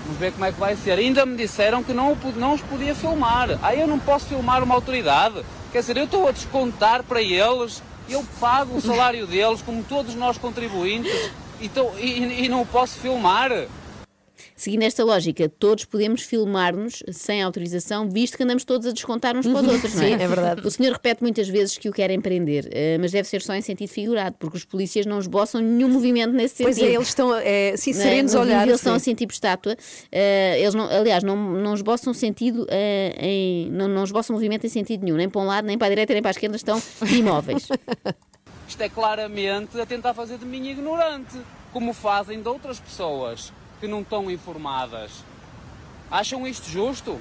Vamos 0.03 0.19
ver 0.19 0.31
como 0.33 0.45
é 0.45 0.51
que 0.51 0.59
vai 0.59 0.75
ser. 0.75 0.97
Ainda 0.99 1.25
me 1.25 1.35
disseram 1.37 1.83
que 1.83 1.93
não, 1.93 2.15
não 2.35 2.53
os 2.53 2.61
podia 2.61 2.93
filmar. 2.93 3.57
Ah, 3.61 3.73
eu 3.75 3.87
não 3.87 3.97
posso 3.99 4.25
filmar 4.25 4.63
uma 4.63 4.75
autoridade. 4.75 5.43
Quer 5.71 5.79
dizer, 5.79 5.97
eu 5.97 6.03
estou 6.05 6.27
a 6.27 6.31
descontar 6.31 7.01
para 7.03 7.21
eles, 7.21 7.81
eu 8.09 8.25
pago 8.39 8.77
o 8.77 8.81
salário 8.81 9.25
deles, 9.25 9.61
como 9.61 9.83
todos 9.83 10.13
nós 10.15 10.37
contribuintes, 10.37 11.31
e, 11.61 11.69
tô- 11.69 11.91
e- 11.97 12.45
e 12.45 12.49
não 12.49 12.65
posso 12.65 12.99
filmar. 12.99 13.49
Seguindo 14.55 14.83
esta 14.83 15.03
lógica, 15.03 15.49
todos 15.49 15.85
podemos 15.85 16.21
filmar-nos 16.21 17.03
sem 17.11 17.41
autorização, 17.41 18.09
visto 18.09 18.37
que 18.37 18.43
andamos 18.43 18.63
todos 18.63 18.87
a 18.87 18.91
descontar 18.91 19.35
uns 19.35 19.47
para 19.47 19.61
os 19.61 19.67
outros, 19.67 19.95
não 19.95 20.03
é? 20.03 20.07
Sim, 20.17 20.23
é 20.23 20.27
verdade. 20.27 20.65
O 20.65 20.71
senhor 20.71 20.93
repete 20.93 21.21
muitas 21.21 21.47
vezes 21.47 21.77
que 21.77 21.89
o 21.89 21.91
querem 21.91 22.19
prender, 22.21 22.69
eh, 22.71 22.97
mas 22.99 23.11
deve 23.11 23.27
ser 23.27 23.41
só 23.41 23.53
em 23.53 23.61
sentido 23.61 23.89
figurado, 23.89 24.35
porque 24.39 24.57
os 24.57 24.65
polícias 24.65 25.05
não 25.05 25.19
esboçam 25.19 25.61
nenhum 25.61 25.89
movimento 25.89 26.33
nesse 26.33 26.55
sentido. 26.57 26.75
Pois 26.75 26.89
é, 26.89 26.95
eles 26.95 27.07
estão 27.07 27.35
é, 27.35 27.75
sim, 27.77 27.91
Não 27.93 27.99
é? 27.99 28.03
serenos 28.03 28.33
No 28.33 28.39
a 28.39 28.43
vídeo 28.43 28.55
olhar. 28.55 28.67
Eles 28.67 28.79
estão 28.79 28.93
sim. 28.93 28.97
assim 28.97 29.15
tipo 29.15 29.33
estátua. 29.33 29.75
Eh, 30.11 30.59
eles 30.59 30.73
não, 30.73 30.85
aliás, 30.89 31.23
não, 31.23 31.35
não 31.35 31.73
esboçam 31.73 32.13
sentido 32.13 32.65
eh, 32.69 33.15
em, 33.19 33.71
não, 33.71 33.87
não 33.87 34.03
esboçam 34.03 34.33
movimento 34.33 34.65
em 34.65 34.69
sentido 34.69 35.03
nenhum, 35.03 35.17
nem 35.17 35.29
para 35.29 35.41
um 35.41 35.45
lado, 35.45 35.65
nem 35.65 35.77
para 35.77 35.87
a 35.87 35.89
direita, 35.89 36.13
nem 36.13 36.21
para 36.21 36.29
a 36.29 36.31
esquerda, 36.31 36.55
estão 36.55 36.81
imóveis. 37.11 37.67
Isto 38.67 38.81
é 38.81 38.89
claramente 38.89 39.79
a 39.79 39.85
tentar 39.85 40.13
fazer 40.13 40.37
de 40.37 40.45
mim 40.45 40.69
ignorante, 40.69 41.37
como 41.73 41.93
fazem 41.93 42.41
de 42.41 42.47
outras 42.47 42.79
pessoas 42.79 43.51
que 43.81 43.87
não 43.87 44.01
estão 44.01 44.29
informadas. 44.31 45.11
Acham 46.09 46.47
isto 46.47 46.69
justo? 46.69 47.19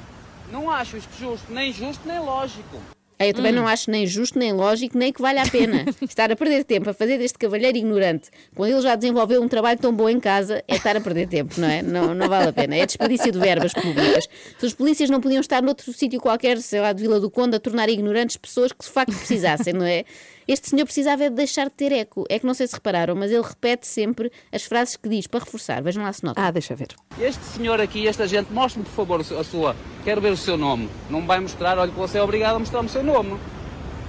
Não 0.52 0.70
acho 0.70 0.96
isto 0.96 1.10
justo, 1.18 1.52
nem 1.52 1.72
justo 1.72 2.06
nem 2.06 2.18
lógico. 2.20 2.76
É, 3.18 3.28
Eu 3.28 3.34
também 3.34 3.52
Hum. 3.52 3.56
não 3.56 3.68
acho 3.68 3.90
nem 3.90 4.06
justo, 4.06 4.38
nem 4.38 4.50
lógico, 4.52 4.96
nem 4.96 5.12
que 5.12 5.20
vale 5.20 5.38
a 5.38 5.46
pena 5.46 5.84
estar 6.08 6.32
a 6.32 6.36
perder 6.36 6.64
tempo 6.64 6.88
a 6.88 6.94
fazer 6.94 7.18
deste 7.18 7.38
cavalheiro 7.38 7.76
ignorante, 7.76 8.30
quando 8.54 8.72
ele 8.72 8.80
já 8.80 8.94
desenvolveu 8.96 9.42
um 9.42 9.48
trabalho 9.48 9.78
tão 9.78 9.92
bom 9.94 10.08
em 10.08 10.18
casa, 10.18 10.64
é 10.66 10.76
estar 10.76 10.96
a 10.96 11.00
perder 11.02 11.28
tempo, 11.28 11.54
não 11.60 11.68
é? 11.68 11.82
Não, 11.82 12.14
não 12.14 12.28
vale 12.30 12.48
a 12.48 12.52
pena. 12.52 12.76
É 12.76 12.86
desperdício 12.86 13.30
de 13.30 13.38
verbas 13.38 13.74
públicas. 13.74 14.26
Se 14.58 14.64
os 14.66 14.72
polícias 14.74 15.10
não 15.10 15.20
podiam 15.20 15.40
estar 15.40 15.62
noutro 15.62 15.92
sítio 15.92 16.18
qualquer, 16.18 16.56
sei 16.62 16.80
lá, 16.80 16.92
de 16.94 17.02
Vila 17.02 17.20
do 17.20 17.30
Conde, 17.30 17.56
a 17.56 17.60
tornar 17.60 17.88
ignorantes 17.90 18.36
pessoas 18.38 18.72
que 18.72 18.82
de 18.84 18.90
facto 18.90 19.14
precisassem, 19.14 19.74
não 19.74 19.84
é? 19.84 20.04
Este 20.50 20.68
senhor 20.70 20.84
precisava 20.84 21.22
é 21.22 21.30
de 21.30 21.36
deixar 21.36 21.66
de 21.66 21.70
ter 21.70 21.92
eco. 21.92 22.24
É 22.28 22.36
que 22.36 22.44
não 22.44 22.54
sei 22.54 22.66
se 22.66 22.74
repararam, 22.74 23.14
mas 23.14 23.30
ele 23.30 23.40
repete 23.40 23.86
sempre 23.86 24.32
as 24.52 24.64
frases 24.64 24.96
que 24.96 25.08
diz 25.08 25.28
para 25.28 25.38
reforçar. 25.38 25.80
Vejam 25.80 26.02
lá 26.02 26.12
se 26.12 26.24
notam. 26.24 26.42
Ah, 26.42 26.50
deixa 26.50 26.74
ver. 26.74 26.88
Este 27.20 27.44
senhor 27.44 27.80
aqui, 27.80 28.08
esta 28.08 28.26
gente, 28.26 28.52
mostre-me 28.52 28.84
por 28.84 28.90
favor 28.92 29.20
a 29.20 29.44
sua. 29.44 29.76
Quero 30.02 30.20
ver 30.20 30.32
o 30.32 30.36
seu 30.36 30.56
nome. 30.56 30.90
Não 31.08 31.20
me 31.20 31.26
vai 31.28 31.38
mostrar, 31.38 31.78
olha 31.78 31.92
que 31.92 31.96
você 31.96 32.18
é 32.18 32.22
obrigado 32.22 32.56
a 32.56 32.58
mostrar-me 32.58 32.88
o 32.88 32.90
seu 32.90 33.04
nome. 33.04 33.38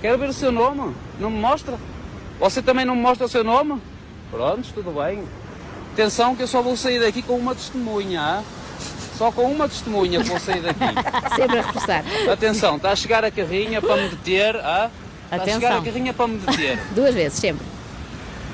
Quero 0.01 0.17
ver 0.17 0.29
o 0.29 0.33
seu 0.33 0.51
nome. 0.51 0.95
Não 1.19 1.29
me 1.29 1.37
mostra? 1.37 1.77
Você 2.39 2.59
também 2.59 2.85
não 2.85 2.95
me 2.95 3.03
mostra 3.03 3.27
o 3.27 3.29
seu 3.29 3.43
nome? 3.43 3.79
Prontos, 4.31 4.71
tudo 4.71 4.99
bem. 4.99 5.23
Atenção 5.93 6.35
que 6.35 6.41
eu 6.41 6.47
só 6.47 6.63
vou 6.63 6.75
sair 6.75 6.99
daqui 7.01 7.21
com 7.21 7.37
uma 7.37 7.53
testemunha. 7.53 8.19
ah? 8.19 8.43
Só 9.15 9.31
com 9.31 9.43
uma 9.43 9.69
testemunha 9.69 10.23
vou 10.23 10.39
sair 10.39 10.61
daqui. 10.61 10.79
Sempre 11.35 11.59
a 11.59 11.61
reforçar. 11.61 12.03
Atenção, 12.33 12.77
está 12.77 12.89
a 12.89 12.95
chegar 12.95 13.23
a 13.23 13.29
carrinha 13.29 13.79
para 13.79 13.95
me 13.97 14.09
deter. 14.09 14.55
ah? 14.55 14.89
Está 15.31 15.43
a 15.43 15.45
chegar 15.45 15.55
a 15.55 15.57
Atenção. 15.77 15.83
carrinha 15.85 16.13
para 16.13 16.27
me 16.27 16.37
deter. 16.39 16.79
Duas 16.93 17.13
vezes, 17.15 17.39
sempre. 17.39 17.65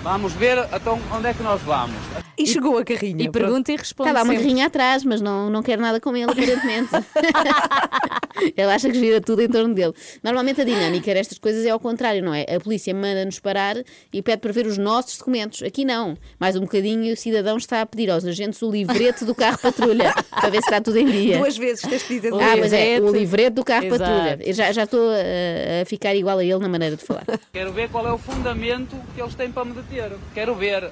Vamos 0.08 0.32
ver 0.32 0.58
então 0.74 0.98
onde 1.14 1.28
é 1.28 1.34
que 1.34 1.44
nós 1.44 1.62
vamos. 1.64 1.98
E 2.38 2.48
chegou 2.48 2.78
a 2.78 2.86
carrinha. 2.86 3.26
E 3.26 3.30
pergunta 3.30 3.74
e 3.74 3.76
responde. 3.76 4.10
Está 4.10 4.20
lá 4.20 4.24
uma 4.24 4.32
sempre. 4.32 4.46
carrinha 4.48 4.68
atrás, 4.68 5.04
mas 5.04 5.20
não, 5.20 5.50
não 5.50 5.62
quer 5.62 5.78
nada 5.78 6.00
com 6.00 6.16
ele, 6.16 6.32
aparentemente. 6.32 6.92
ele 8.56 8.72
acha 8.72 8.90
que 8.90 8.98
gira 8.98 9.20
tudo 9.20 9.42
em 9.42 9.50
torno 9.50 9.74
dele. 9.74 9.94
Normalmente 10.24 10.62
a 10.62 10.64
dinâmica 10.64 11.14
destas 11.14 11.38
coisas 11.38 11.66
é 11.66 11.72
ao 11.72 11.80
contrário, 11.80 12.24
não 12.24 12.34
é? 12.34 12.44
A 12.44 12.58
polícia 12.58 12.94
manda-nos 12.94 13.40
parar 13.40 13.76
e 14.14 14.22
pede 14.22 14.38
para 14.38 14.54
ver 14.54 14.66
os 14.66 14.78
nossos 14.78 15.18
documentos. 15.18 15.62
Aqui 15.62 15.84
não. 15.84 16.16
Mais 16.40 16.56
um 16.56 16.62
bocadinho 16.62 17.04
e 17.04 17.12
o 17.12 17.18
cidadão 17.18 17.58
está 17.58 17.82
a 17.82 17.86
pedir 17.86 18.10
aos 18.10 18.24
agentes 18.24 18.62
o 18.62 18.72
livrete 18.72 19.26
do 19.26 19.36
carro 19.36 19.58
patrulha 19.58 20.14
para 20.32 20.50
ver 20.50 20.62
se 20.62 20.68
está 20.70 20.80
tudo 20.80 21.00
em 21.00 21.08
dia. 21.08 21.40
Duas 21.40 21.58
vezes 21.58 21.82
tens 21.82 22.04
que 22.04 22.16
dizer 22.16 22.34
Ah, 22.34 22.56
mas 22.56 22.72
é 22.72 22.98
o 23.02 23.12
livrete 23.12 23.56
do 23.56 23.66
carro 23.66 23.88
Exato. 23.88 24.04
patrulha. 24.04 24.40
Eu 24.42 24.54
já, 24.54 24.72
já 24.72 24.84
estou 24.84 25.10
a, 25.10 25.82
a 25.82 25.86
ficar 25.86 26.16
igual 26.16 26.38
a 26.38 26.46
ele 26.46 26.60
na 26.60 26.70
maneira 26.70 26.96
de 26.96 27.04
falar. 27.04 27.26
Quero 27.52 27.74
ver 27.74 27.90
qual 27.90 28.08
é 28.08 28.14
o 28.14 28.18
fundamento 28.18 28.96
que 29.14 29.22
eles 29.22 29.34
têm 29.34 29.52
para 29.52 29.66
me 29.66 29.74
deter. 29.74 29.97
Quero 30.34 30.54
ver. 30.54 30.92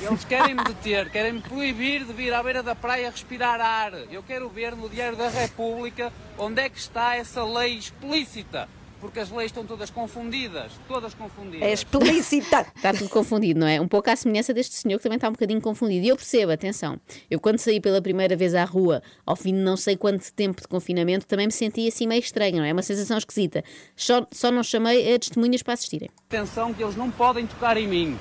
Eles 0.00 0.24
querem 0.24 0.54
me 0.54 0.62
deter, 0.62 1.10
querem 1.10 1.32
me 1.32 1.40
proibir 1.40 2.04
de 2.04 2.12
vir 2.12 2.32
à 2.32 2.40
beira 2.40 2.62
da 2.62 2.74
praia 2.74 3.10
respirar 3.10 3.60
ar. 3.60 3.92
Eu 4.12 4.22
quero 4.22 4.48
ver 4.48 4.76
no 4.76 4.88
Diário 4.88 5.18
da 5.18 5.28
República 5.28 6.12
onde 6.38 6.62
é 6.62 6.68
que 6.68 6.78
está 6.78 7.16
essa 7.16 7.44
lei 7.44 7.76
explícita. 7.76 8.68
Porque 9.00 9.20
as 9.20 9.30
leis 9.30 9.46
estão 9.46 9.64
todas 9.64 9.90
confundidas. 9.90 10.72
Todas 10.88 11.14
confundidas. 11.14 11.62
É 11.62 11.72
explícita. 11.72 12.66
Está 12.74 12.92
tudo 12.92 13.08
confundido, 13.08 13.60
não 13.60 13.66
é? 13.66 13.80
Um 13.80 13.86
pouco 13.86 14.10
à 14.10 14.16
semelhança 14.16 14.52
deste 14.52 14.74
senhor 14.74 14.98
que 14.98 15.02
também 15.04 15.16
está 15.16 15.28
um 15.28 15.32
bocadinho 15.32 15.60
confundido. 15.60 16.04
E 16.04 16.08
eu 16.08 16.16
percebo, 16.16 16.52
atenção, 16.52 17.00
eu 17.30 17.38
quando 17.38 17.58
saí 17.58 17.80
pela 17.80 18.02
primeira 18.02 18.34
vez 18.36 18.54
à 18.54 18.64
rua, 18.64 19.02
ao 19.24 19.36
fim 19.36 19.54
de 19.54 19.60
não 19.60 19.76
sei 19.76 19.96
quanto 19.96 20.32
tempo 20.32 20.60
de 20.60 20.68
confinamento, 20.68 21.26
também 21.26 21.46
me 21.46 21.52
senti 21.52 21.86
assim 21.86 22.06
meio 22.06 22.20
estranho, 22.20 22.58
não 22.58 22.64
é? 22.64 22.72
Uma 22.72 22.82
sensação 22.82 23.16
esquisita. 23.16 23.62
Só, 23.94 24.26
só 24.32 24.50
não 24.50 24.62
chamei 24.62 25.14
a 25.14 25.18
testemunhas 25.18 25.62
para 25.62 25.74
assistirem. 25.74 26.08
Atenção 26.26 26.74
que 26.74 26.82
eles 26.82 26.96
não 26.96 27.10
podem 27.10 27.46
tocar 27.46 27.76
em 27.76 27.86
mim. 27.86 28.18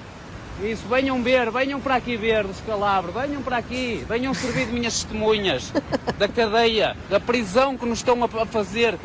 Isso, 0.63 0.87
venham 0.87 1.21
ver, 1.21 1.51
venham 1.51 1.79
para 1.79 1.95
aqui 1.95 2.17
ver 2.17 2.43
do 2.43 2.51
escalabro, 2.51 3.11
venham 3.11 3.43
para 3.43 3.57
aqui, 3.57 4.03
venham 4.09 4.33
servir 4.33 4.65
de 4.65 4.73
minhas 4.73 4.95
testemunhas 4.95 5.71
da 6.17 6.27
cadeia, 6.27 6.97
da 7.11 7.19
prisão 7.19 7.77
que 7.77 7.85
nos 7.85 7.99
estão 7.99 8.23
a 8.23 8.45
fazer. 8.45 8.97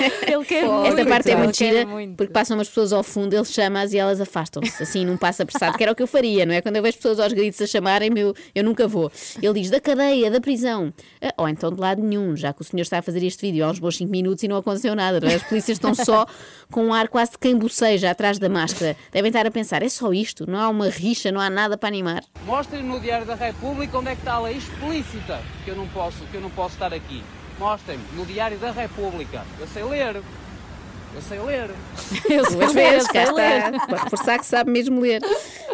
Ele 0.26 0.44
quer 0.44 0.64
Esta 0.64 0.70
muito, 0.96 1.08
parte 1.08 1.30
é 1.30 1.36
muito 1.36 1.56
quer 1.58 1.72
gira, 1.72 1.86
muito. 1.86 2.16
porque 2.16 2.32
passam 2.32 2.56
umas 2.56 2.68
pessoas 2.68 2.92
ao 2.92 3.02
fundo, 3.02 3.34
ele 3.34 3.44
chama-as 3.44 3.92
e 3.92 3.98
elas 3.98 4.20
afastam-se, 4.20 4.82
assim, 4.82 5.04
num 5.04 5.16
passo 5.16 5.42
apressado, 5.42 5.76
que 5.76 5.82
era 5.82 5.92
o 5.92 5.94
que 5.94 6.02
eu 6.02 6.06
faria, 6.06 6.44
não 6.46 6.54
é? 6.54 6.60
Quando 6.60 6.76
eu 6.76 6.82
vejo 6.82 6.96
pessoas 6.96 7.20
aos 7.20 7.32
gritos 7.32 7.60
a 7.60 7.66
chamarem-me, 7.66 8.20
eu, 8.20 8.34
eu 8.54 8.64
nunca 8.64 8.86
vou. 8.88 9.10
Ele 9.42 9.60
diz 9.60 9.70
da 9.70 9.80
cadeia, 9.80 10.30
da 10.30 10.40
prisão. 10.40 10.92
Ah, 11.20 11.32
Ou 11.36 11.48
então 11.48 11.70
de 11.72 11.80
lado 11.80 12.02
nenhum, 12.02 12.36
já 12.36 12.52
que 12.52 12.62
o 12.62 12.64
senhor 12.64 12.82
está 12.82 12.98
a 12.98 13.02
fazer 13.02 13.22
este 13.24 13.40
vídeo 13.42 13.64
há 13.64 13.70
uns 13.70 13.78
bons 13.78 13.96
5 13.96 14.10
minutos 14.10 14.42
e 14.44 14.48
não 14.48 14.56
aconteceu 14.56 14.94
nada, 14.94 15.20
não 15.20 15.28
é? 15.28 15.34
As 15.34 15.42
polícias 15.42 15.76
estão 15.76 15.94
só 15.94 16.26
com 16.70 16.84
um 16.86 16.94
ar 16.94 17.08
quase 17.08 17.32
de 17.32 17.38
quem 17.38 17.56
boceja 17.56 18.10
atrás 18.10 18.38
da 18.38 18.48
máscara. 18.48 18.96
Devem 19.12 19.28
estar 19.28 19.46
a 19.46 19.50
pensar, 19.50 19.82
é 19.82 19.88
só 19.88 20.12
isto? 20.12 20.48
Não 20.50 20.58
há 20.58 20.68
uma 20.68 20.88
rixa, 20.88 21.30
não 21.32 21.40
há 21.40 21.50
nada 21.50 21.76
para 21.76 21.88
animar. 21.88 22.22
Mostrem 22.44 22.82
no 22.82 22.98
Diário 23.00 23.26
da 23.26 23.34
República 23.34 23.98
onde 23.98 24.08
é 24.08 24.14
que 24.14 24.20
está 24.20 24.34
a 24.34 24.40
lei 24.40 24.56
explícita 24.56 25.40
que 25.64 25.70
eu 25.70 25.76
não 25.76 25.86
posso, 25.88 26.18
que 26.30 26.36
eu 26.36 26.40
não 26.40 26.50
posso 26.50 26.74
estar 26.74 26.92
aqui. 26.92 27.22
Mostrem-me 27.60 28.02
no 28.16 28.24
Diário 28.24 28.56
da 28.56 28.70
República. 28.70 29.44
Eu 29.60 29.68
sei 29.68 29.84
ler. 29.84 30.16
Eu 31.14 31.22
sei 31.28 31.38
ler. 31.40 31.70
Eu 32.30 32.42
Duas 32.50 32.72
sei 32.72 32.82
ler, 32.82 32.92
vezes, 32.92 33.08
cá 33.08 33.24
está, 33.24 33.86
para 33.86 34.04
reforçar 34.04 34.38
que 34.38 34.46
sabe 34.46 34.70
mesmo 34.70 34.98
ler. 34.98 35.20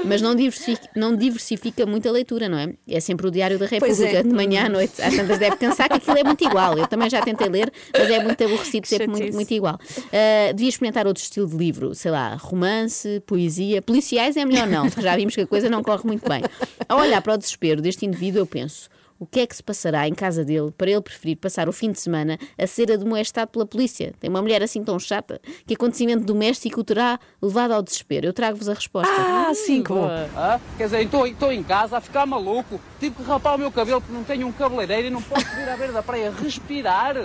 Mas 0.05 0.21
não 0.21 0.35
diversifica, 0.35 0.89
não 0.97 1.15
diversifica 1.15 1.87
muito 1.87 2.09
a 2.09 2.11
leitura, 2.11 2.49
não 2.49 2.59
é? 2.59 2.73
É 2.89 2.99
sempre 2.99 3.29
o 3.29 3.31
Diário 3.31 3.57
da 3.57 3.69
Pois 3.69 3.83
República, 3.99 4.19
é. 4.19 4.23
de 4.25 4.35
manhã 4.35 4.67
à 4.67 4.69
noite. 4.69 5.01
Às 5.01 5.15
tantas 5.15 5.39
deve 5.39 5.57
cansar 5.59 5.89
que 5.89 5.95
aquilo 5.95 6.19
é 6.19 6.25
muito 6.25 6.43
igual. 6.45 6.77
Eu 6.77 6.89
também 6.89 7.09
já 7.09 7.23
tentei 7.23 7.49
ler, 7.49 7.73
mas 7.97 8.11
é 8.11 8.21
muito 8.21 8.43
aborrecido, 8.43 8.85
sempre 8.89 9.07
muito, 9.07 9.33
muito 9.33 9.55
igual. 9.55 9.79
Ah, 10.13 10.53
devia 10.53 10.69
experimentar 10.69 11.07
outro 11.07 11.23
estilo 11.23 11.47
de 11.47 11.57
livro, 11.57 11.95
sei 11.95 12.11
lá, 12.11 12.35
romance, 12.35 13.23
poesia. 13.27 13.81
Policiais 13.81 14.37
é 14.37 14.45
melhor 14.45 14.67
não, 14.67 14.89
porque 14.89 15.03
já 15.03 15.15
vimos 15.15 15.37
que 15.37 15.43
a 15.43 15.47
coisa 15.47 15.71
não 15.71 15.85
corre 15.85 16.03
muito 16.05 16.29
bem. 16.29 16.43
Ao 16.89 16.99
olhar 16.99 17.23
para 17.23 17.35
o 17.35 17.39
desespero 17.39 17.81
deste 17.81 18.05
indivíduo, 18.05 18.41
eu 18.41 18.47
penso. 18.47 18.89
O 19.19 19.27
que 19.27 19.41
é 19.41 19.47
que 19.47 19.57
se 19.57 19.63
passará 19.63 20.07
em 20.07 20.15
casa 20.15 20.45
dele 20.45 20.71
para 20.77 20.91
ele 20.91 21.01
preferir 21.01 21.37
passar 21.39 21.69
o 21.69 21.73
fim 21.73 21.91
de 21.91 21.99
semana 21.99 22.39
a 22.59 22.67
ser 22.67 22.93
admoestado 22.93 23.51
pela 23.51 23.65
polícia? 23.65 24.13
Tem 24.21 24.29
uma 24.29 24.43
mulher 24.43 24.63
assim 24.63 24.85
tão 24.85 24.99
chata 24.99 25.41
que 25.67 25.75
acontecimento 25.75 26.25
doméstico 26.25 26.81
o 26.81 26.85
terá 26.85 27.19
levado 27.41 27.73
ao 27.73 27.83
desespero. 27.83 28.27
Eu 28.27 28.33
trago-vos 28.33 28.69
a 28.69 28.75
resposta. 28.75 29.11
Ah, 29.17 29.53
sim, 29.55 29.83
que 29.83 29.89
bom. 29.89 30.07
Ah, 30.37 30.61
Quer 30.77 30.85
dizer, 30.85 31.03
estou 31.03 31.27
estou 31.27 31.53
em 31.53 31.63
casa 31.63 31.97
a 31.97 32.01
ficar 32.01 32.27
maluco. 32.27 32.79
Tive 33.01 33.15
que 33.17 33.23
rapar 33.23 33.55
o 33.55 33.59
meu 33.59 33.73
cabelo 33.73 34.01
porque 34.01 34.15
não 34.15 34.25
tenho 34.25 34.47
um 34.47 34.53
cabeleireiro 34.53 35.09
e 35.09 35.11
não 35.11 35.23
posso 35.23 35.47
vir 35.55 35.69
à 35.69 35.77
beira 35.77 35.93
da 35.93 36.03
praia 36.03 36.31
respirar. 36.31 37.17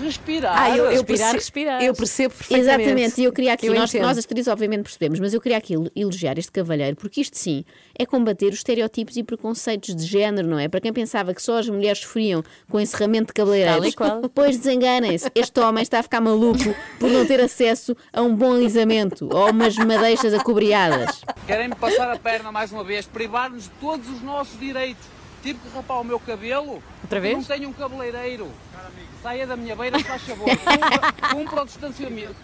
Respirar. 0.00 0.56
Ah, 0.56 0.70
eu, 0.70 0.84
eu 0.84 0.90
Respirar, 0.90 1.04
percebo, 1.06 1.34
respirar. 1.34 1.82
Eu 1.82 1.94
percebo 1.94 2.34
perfeitamente. 2.34 2.82
Exatamente, 2.82 3.20
e 3.20 3.24
eu 3.24 3.32
queria 3.32 3.52
aqui, 3.52 3.66
Eu 3.66 3.74
nós, 3.74 3.92
nós 3.94 4.18
as 4.18 4.24
três 4.24 4.48
obviamente 4.48 4.82
percebemos, 4.82 5.20
mas 5.20 5.34
eu 5.34 5.40
queria 5.40 5.58
aqui 5.58 5.74
elogiar 5.94 6.38
este 6.38 6.52
cavalheiro, 6.52 6.96
porque 6.96 7.20
isto 7.20 7.38
sim 7.38 7.64
é 7.98 8.04
combater 8.04 8.48
os 8.48 8.56
estereótipos 8.56 9.16
e 9.16 9.22
preconceitos 9.22 9.94
de 9.94 10.04
género, 10.04 10.48
não 10.48 10.58
é? 10.58 10.68
Para 10.68 10.80
quem 10.80 10.92
pensava 10.92 11.32
que 11.34 11.42
só 11.42 11.58
as 11.58 11.68
mulheres 11.68 12.00
sofriam 12.00 12.42
com 12.68 12.80
encerramento 12.80 13.28
de 13.28 13.32
cabeleireiros, 13.34 13.86
e 13.86 13.92
qual. 13.92 14.22
pois 14.34 14.56
desenganem-se, 14.58 15.30
este 15.34 15.60
homem 15.60 15.82
está 15.82 16.00
a 16.00 16.02
ficar 16.02 16.20
maluco 16.20 16.74
por 16.98 17.10
não 17.10 17.24
ter 17.26 17.40
acesso 17.40 17.96
a 18.12 18.22
um 18.22 18.34
bom 18.34 18.52
alisamento 18.54 19.28
ou 19.32 19.50
umas 19.50 19.76
madeixas 19.76 20.34
acobreadas. 20.34 21.22
Querem-me 21.46 21.74
passar 21.74 22.10
a 22.10 22.18
perna 22.18 22.50
mais 22.50 22.72
uma 22.72 22.84
vez, 22.84 23.06
privar-nos 23.06 23.64
de 23.64 23.70
todos 23.80 24.08
os 24.08 24.22
nossos 24.22 24.58
direitos. 24.58 25.04
Tive 25.42 25.58
que 25.58 25.68
rapar 25.76 26.00
o 26.00 26.04
meu 26.04 26.18
cabelo. 26.18 26.72
Outra 26.72 26.82
porque 27.02 27.20
vez? 27.20 27.36
Não 27.36 27.44
tenho 27.44 27.68
um 27.68 27.72
cabeleireiro. 27.72 28.50
Saia 29.24 29.46
da 29.46 29.56
minha 29.56 29.74
beira, 29.74 29.98
faz 30.00 30.20
favor. 30.22 30.46
Cumpra, 30.50 31.12
cumpra 31.34 31.62
o 31.62 31.64
distanciamento. 31.64 32.34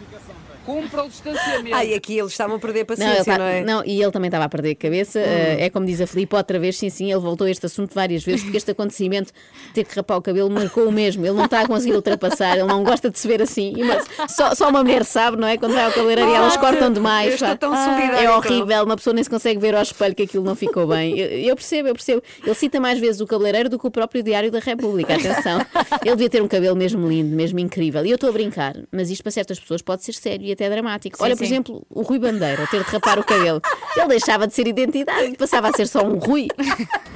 Cumpra 0.65 1.03
o 1.05 1.09
distanciamento. 1.11 1.75
Ai, 1.77 1.93
aqui 1.93 2.17
eles 2.19 2.33
estavam 2.33 2.57
a 2.57 2.59
perder 2.59 2.81
Não, 2.81 2.87
paciência, 2.87 3.25
tá- 3.25 3.39
não, 3.39 3.45
é? 3.45 3.61
não, 3.63 3.85
e 3.85 4.03
ele 4.03 4.11
também 4.11 4.29
estava 4.29 4.45
a 4.47 4.49
perder 4.49 4.71
a 4.71 4.75
cabeça. 4.77 5.19
eh, 5.19 5.65
é 5.67 5.69
como 5.71 5.85
diz 5.85 6.01
a 6.01 6.07
Filipe, 6.07 6.35
outra 6.35 6.59
vez, 6.59 6.79
sim, 6.79 6.89
sim, 6.89 7.11
ele 7.13 7.21
voltou 7.21 7.47
a 7.47 7.51
este 7.51 7.67
assunto 7.67 7.95
várias 7.95 8.25
vezes, 8.25 8.43
porque 8.43 8.57
este 8.57 8.71
acontecimento 8.71 9.31
de 9.67 9.73
ter 9.75 9.85
que 9.85 9.95
rapar 9.95 10.17
o 10.17 10.23
cabelo 10.23 10.49
marcou 10.51 10.89
o 10.89 10.93
mesmo. 10.93 11.23
Ele 11.27 11.35
não 11.37 11.45
está 11.45 11.61
a 11.61 11.67
conseguir 11.69 11.95
ultrapassar, 11.95 12.55
ele 12.57 12.67
não 12.69 12.83
gosta 12.83 13.11
de 13.11 13.19
se 13.19 13.29
ver 13.29 13.43
assim. 13.43 13.75
Uma- 13.83 14.29
só, 14.29 14.55
só 14.55 14.71
uma 14.71 14.83
mulher 14.83 15.05
sabe, 15.05 15.37
não 15.37 15.49
é? 15.49 15.59
Quando 15.59 15.75
vai 15.75 15.85
ao 15.85 15.93
cabeleireiro 15.93 16.31
e 16.31 16.35
elas 16.35 16.57
cortam 16.57 16.91
demais. 16.91 17.29
Eu 17.29 17.35
estou 17.35 17.49
pá. 17.49 17.57
tão 17.57 17.73
Ah, 17.75 17.85
solidária 17.85 18.25
é 18.27 18.27
com 18.27 18.37
horrível, 18.39 18.85
uma 18.85 18.97
pessoa 18.97 19.13
nem 19.13 19.23
se 19.25 19.29
consegue 19.31 19.61
ver 19.61 19.75
ao 19.75 19.83
espelho 19.83 20.15
que 20.15 20.23
aquilo 20.23 20.45
não 20.45 20.55
ficou 20.57 20.87
bem. 20.87 21.19
Eu, 21.19 21.29
eu 21.51 21.57
percebo, 21.57 21.89
eu 21.89 21.95
percebo. 21.95 22.23
Ele 22.43 22.55
cita 22.55 22.81
mais 22.81 22.99
vezes 22.99 23.21
o 23.21 23.27
cabeleireiro 23.27 23.69
do 23.69 23.79
que 23.79 23.87
o 23.87 23.91
próprio 23.91 24.23
Diário 24.23 24.51
da 24.51 24.61
República. 24.61 25.15
Atenção. 25.15 25.61
Ele 26.03 26.17
devia 26.17 26.31
ter 26.31 26.43
um 26.43 26.49
cabelo 26.49 26.70
mesmo 26.77 27.09
lindo, 27.09 27.35
mesmo 27.35 27.59
incrível. 27.59 28.05
E 28.05 28.11
eu 28.11 28.15
estou 28.15 28.31
a 28.31 28.33
brincar, 28.33 28.75
mas 28.91 29.11
isto 29.11 29.23
para 29.23 29.33
certas 29.33 29.59
pessoas 29.59 29.83
pode 29.83 30.05
ser 30.05 30.13
sério 30.13 30.47
e 30.47 30.53
até 30.53 30.69
dramático. 30.69 31.17
Sim, 31.17 31.23
Olha, 31.25 31.37
por 31.37 31.45
sim. 31.45 31.53
exemplo, 31.53 31.87
o 31.91 32.03
Rui 32.03 32.19
Bandeira, 32.19 32.67
ter 32.67 32.85
de 32.85 32.91
rapar 32.91 33.19
o 33.19 33.25
cabelo. 33.25 33.61
Ele 33.97 34.09
deixava 34.09 34.47
de 34.47 34.55
ser 34.55 34.67
identidade, 34.67 35.37
passava 35.37 35.69
a 35.69 35.73
ser 35.73 35.87
só 35.87 36.03
um 36.05 36.19
Rui. 36.19 36.49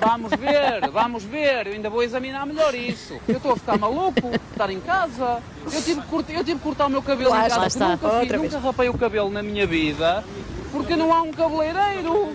Vamos 0.00 0.30
ver, 0.30 0.90
vamos 0.90 1.24
ver. 1.24 1.66
Eu 1.66 1.72
ainda 1.74 1.88
vou 1.88 2.02
examinar 2.02 2.46
melhor 2.46 2.74
isso. 2.74 3.18
Eu 3.26 3.36
estou 3.36 3.52
a 3.52 3.56
ficar 3.56 3.78
maluco, 3.78 4.20
estar 4.50 4.70
em 4.70 4.80
casa. 4.80 5.42
Eu 5.72 5.82
tive 5.82 6.00
que 6.00 6.06
cortar, 6.08 6.32
eu 6.34 6.44
tive 6.44 6.58
que 6.58 6.64
cortar 6.64 6.86
o 6.86 6.90
meu 6.90 7.02
cabelo 7.02 7.30
Lá 7.30 7.46
em 7.46 7.48
casa. 7.48 7.60
Lá 7.60 7.66
está. 7.66 7.88
Nunca, 7.90 8.06
Outra 8.06 8.20
fiz, 8.20 8.30
vez. 8.40 8.52
nunca 8.52 8.58
rapei 8.66 8.88
o 8.88 8.94
cabelo 8.98 9.30
na 9.30 9.42
minha 9.42 9.66
vida 9.66 10.24
porque 10.74 10.96
não 10.96 11.12
há 11.12 11.22
um 11.22 11.30
cabeleireiro. 11.32 12.32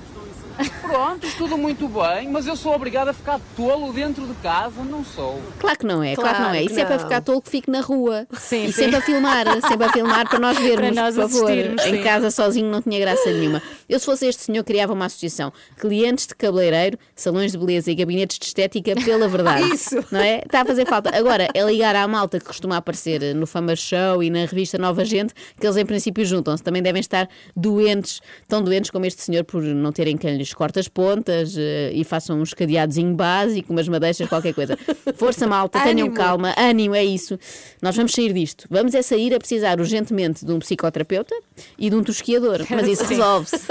Pronto, 0.82 1.26
isto 1.26 1.38
tudo 1.38 1.58
muito 1.58 1.88
bem, 1.88 2.30
mas 2.30 2.46
eu 2.48 2.56
sou 2.56 2.74
obrigado 2.74 3.10
a 3.10 3.14
ficar 3.14 3.40
tolo 3.56 3.94
dentro 3.94 4.26
de 4.28 4.34
casa? 4.36 4.84
Não 4.84 5.04
sou. 5.06 5.40
Claro 5.60 5.78
que 5.78 5.86
não 5.86 6.04
é, 6.04 6.16
claro, 6.16 6.36
que 6.36 6.42
não 6.42 6.50
é. 6.52 6.64
Isso 6.64 6.80
é 6.80 6.86
para 6.86 7.00
ficar 7.00 7.22
tolo 7.22 7.42
que 7.42 7.50
fique 7.50 7.70
na 7.72 7.82
rua. 7.82 8.28
Sim, 8.34 8.66
e 8.66 8.74
sim. 8.74 8.84
sempre 8.84 8.96
a 8.98 9.02
filmar, 9.02 9.46
sempre 9.68 9.86
a 9.86 9.92
filmar 9.92 10.28
para 10.30 10.40
nós 10.40 10.58
vermos, 10.60 10.92
Para 10.92 11.02
nós 11.04 11.16
por 11.16 11.30
favor. 11.30 11.50
assistirmos, 11.52 11.86
Em 11.86 11.96
sim. 11.98 12.04
casa 12.04 12.32
sozinho 12.32 12.70
não 12.72 12.82
tinha 12.82 13.00
graça 13.00 13.32
nenhuma. 13.32 13.62
Eu, 13.88 14.00
se 14.00 14.06
fosse 14.06 14.26
este 14.28 14.44
senhor, 14.44 14.64
criava 14.64 14.94
uma 14.94 15.06
associação. 15.06 15.52
Clientes 15.78 16.28
de 16.28 16.36
cabeleireiro, 16.36 16.98
salões 17.16 17.52
de 17.52 17.58
beleza 17.58 17.92
e 17.92 17.96
gabinetes 17.96 18.38
de 18.40 18.46
estética 18.46 18.96
pela 18.96 19.28
verdade. 19.28 19.64
Isso. 19.74 19.96
Não 20.12 20.20
é? 20.20 20.40
Está 20.40 20.62
a 20.62 20.66
fazer 20.66 20.86
falta. 20.86 21.16
Agora, 21.16 21.48
é 21.54 21.64
ligar 21.64 21.96
à 21.96 22.08
malta 22.08 22.40
que 22.40 22.46
costuma 22.46 22.78
aparecer 22.78 23.34
no 23.36 23.48
Fama 23.48 23.76
Show 23.76 24.22
e 24.24 24.30
na 24.30 24.40
revista 24.46 24.78
Nova 24.78 25.06
Gente, 25.06 25.34
que 25.60 25.66
eles 25.66 25.78
em 25.78 25.86
princípio 25.86 26.26
juntam-se. 26.26 26.64
Também 26.64 26.82
devem 26.82 27.00
estar 27.00 27.28
doentes, 27.56 28.22
tão 28.48 28.62
doentes 28.64 28.90
como 28.92 29.06
este 29.06 29.22
senhor 29.22 29.44
por 29.44 29.62
não 29.62 29.92
terem 29.92 30.18
quem 30.18 30.36
lhes 30.38 30.49
corte 30.54 30.80
as 30.80 30.88
pontas 30.88 31.56
eh, 31.58 31.92
e 31.94 32.04
façam 32.04 32.42
uns 32.42 32.54
cadeadozinho 32.54 33.14
básico, 33.16 33.72
umas 33.72 33.88
madeixas, 33.88 34.28
qualquer 34.28 34.54
coisa. 34.54 34.78
Força, 35.16 35.48
malta, 35.48 35.80
tenham 35.84 36.08
Ânimo. 36.08 36.16
calma, 36.16 36.54
ânimo, 36.58 36.96
é 36.96 37.04
isso. 37.04 37.38
Nós 37.82 37.96
vamos 37.96 38.12
sair 38.14 38.34
disto. 38.34 38.66
Vamos 38.70 38.94
é 38.94 39.02
sair 39.02 39.34
a 39.34 39.40
precisar 39.40 39.80
urgentemente 39.80 40.46
de 40.46 40.52
um 40.52 40.60
psicoterapeuta 40.60 41.36
e 41.78 41.90
de 41.90 41.96
um 41.96 42.04
tosquiador. 42.04 42.66
Mas 42.70 42.88
isso 42.88 43.04
resolve-se. 43.04 43.58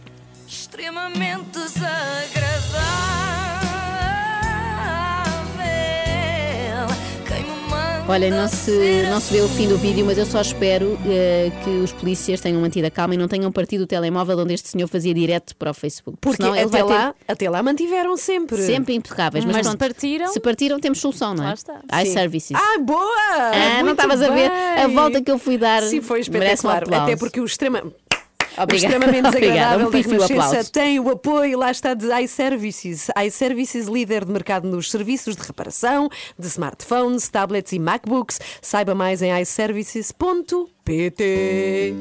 Extremamente 0.46 1.50
desagradável. 1.52 3.19
Olha, 8.10 8.28
não 8.28 8.48
se, 8.48 9.04
não 9.08 9.20
se 9.20 9.32
vê 9.32 9.40
o 9.40 9.48
fim 9.48 9.68
do 9.68 9.78
vídeo, 9.78 10.04
mas 10.04 10.18
eu 10.18 10.26
só 10.26 10.40
espero 10.40 10.98
eh, 11.06 11.52
que 11.62 11.70
os 11.70 11.92
polícias 11.92 12.40
tenham 12.40 12.60
mantido 12.60 12.88
a 12.88 12.90
calma 12.90 13.14
e 13.14 13.16
não 13.16 13.28
tenham 13.28 13.52
partido 13.52 13.84
o 13.84 13.86
telemóvel 13.86 14.36
onde 14.40 14.52
este 14.52 14.68
senhor 14.68 14.88
fazia 14.88 15.14
direto 15.14 15.54
para 15.54 15.70
o 15.70 15.74
Facebook. 15.74 16.18
Porque 16.20 16.42
senão 16.42 16.56
ele 16.56 16.64
até 16.64 16.82
vai 16.82 16.82
ter 16.82 16.92
lá, 16.92 17.14
até 17.28 17.48
lá 17.48 17.62
mantiveram 17.62 18.16
sempre. 18.16 18.60
sempre 18.66 18.94
impecáveis. 18.96 19.44
Mas, 19.44 19.54
Mas 19.54 19.66
se 19.68 19.76
pronto, 19.76 19.78
partiram? 19.78 20.26
Se 20.26 20.40
partiram, 20.40 20.80
temos 20.80 20.98
solução, 20.98 21.36
não 21.36 21.44
é? 21.44 21.46
Lá 21.46 21.54
está. 21.54 21.80
iServices. 22.02 22.56
Ah, 22.56 22.78
boa! 22.80 23.00
Ah, 23.78 23.82
não 23.84 23.92
estavas 23.92 24.20
a 24.20 24.28
ver 24.30 24.50
a 24.50 24.88
volta 24.88 25.22
que 25.22 25.30
eu 25.30 25.38
fui 25.38 25.56
dar. 25.56 25.80
Sim, 25.84 26.00
foi 26.00 26.18
um 26.18 26.22
espetacular. 26.22 26.82
aplauso. 26.82 27.04
Até 27.04 27.16
porque 27.16 27.40
o 27.40 27.44
extrema. 27.44 27.80
Obrigada. 28.62 28.94
extremamente 28.94 29.28
Obrigada. 29.28 29.78
desagradável 29.78 29.88
Um 29.88 29.90
da 29.90 29.98
Renascença 29.98 30.44
aplauso. 30.48 30.72
tem 30.72 31.00
o 31.00 31.10
apoio, 31.10 31.58
lá 31.58 31.70
está, 31.70 31.94
de 31.94 32.06
iServices. 32.22 33.08
iServices, 33.26 33.86
líder 33.86 34.24
de 34.24 34.32
mercado 34.32 34.68
nos 34.68 34.90
serviços 34.90 35.36
de 35.36 35.42
reparação 35.42 36.08
de 36.38 36.46
smartphones, 36.46 37.28
tablets 37.28 37.72
e 37.72 37.78
MacBooks. 37.78 38.38
Saiba 38.60 38.94
mais 38.94 39.22
em 39.22 39.30
iServices.pt. 39.40 41.94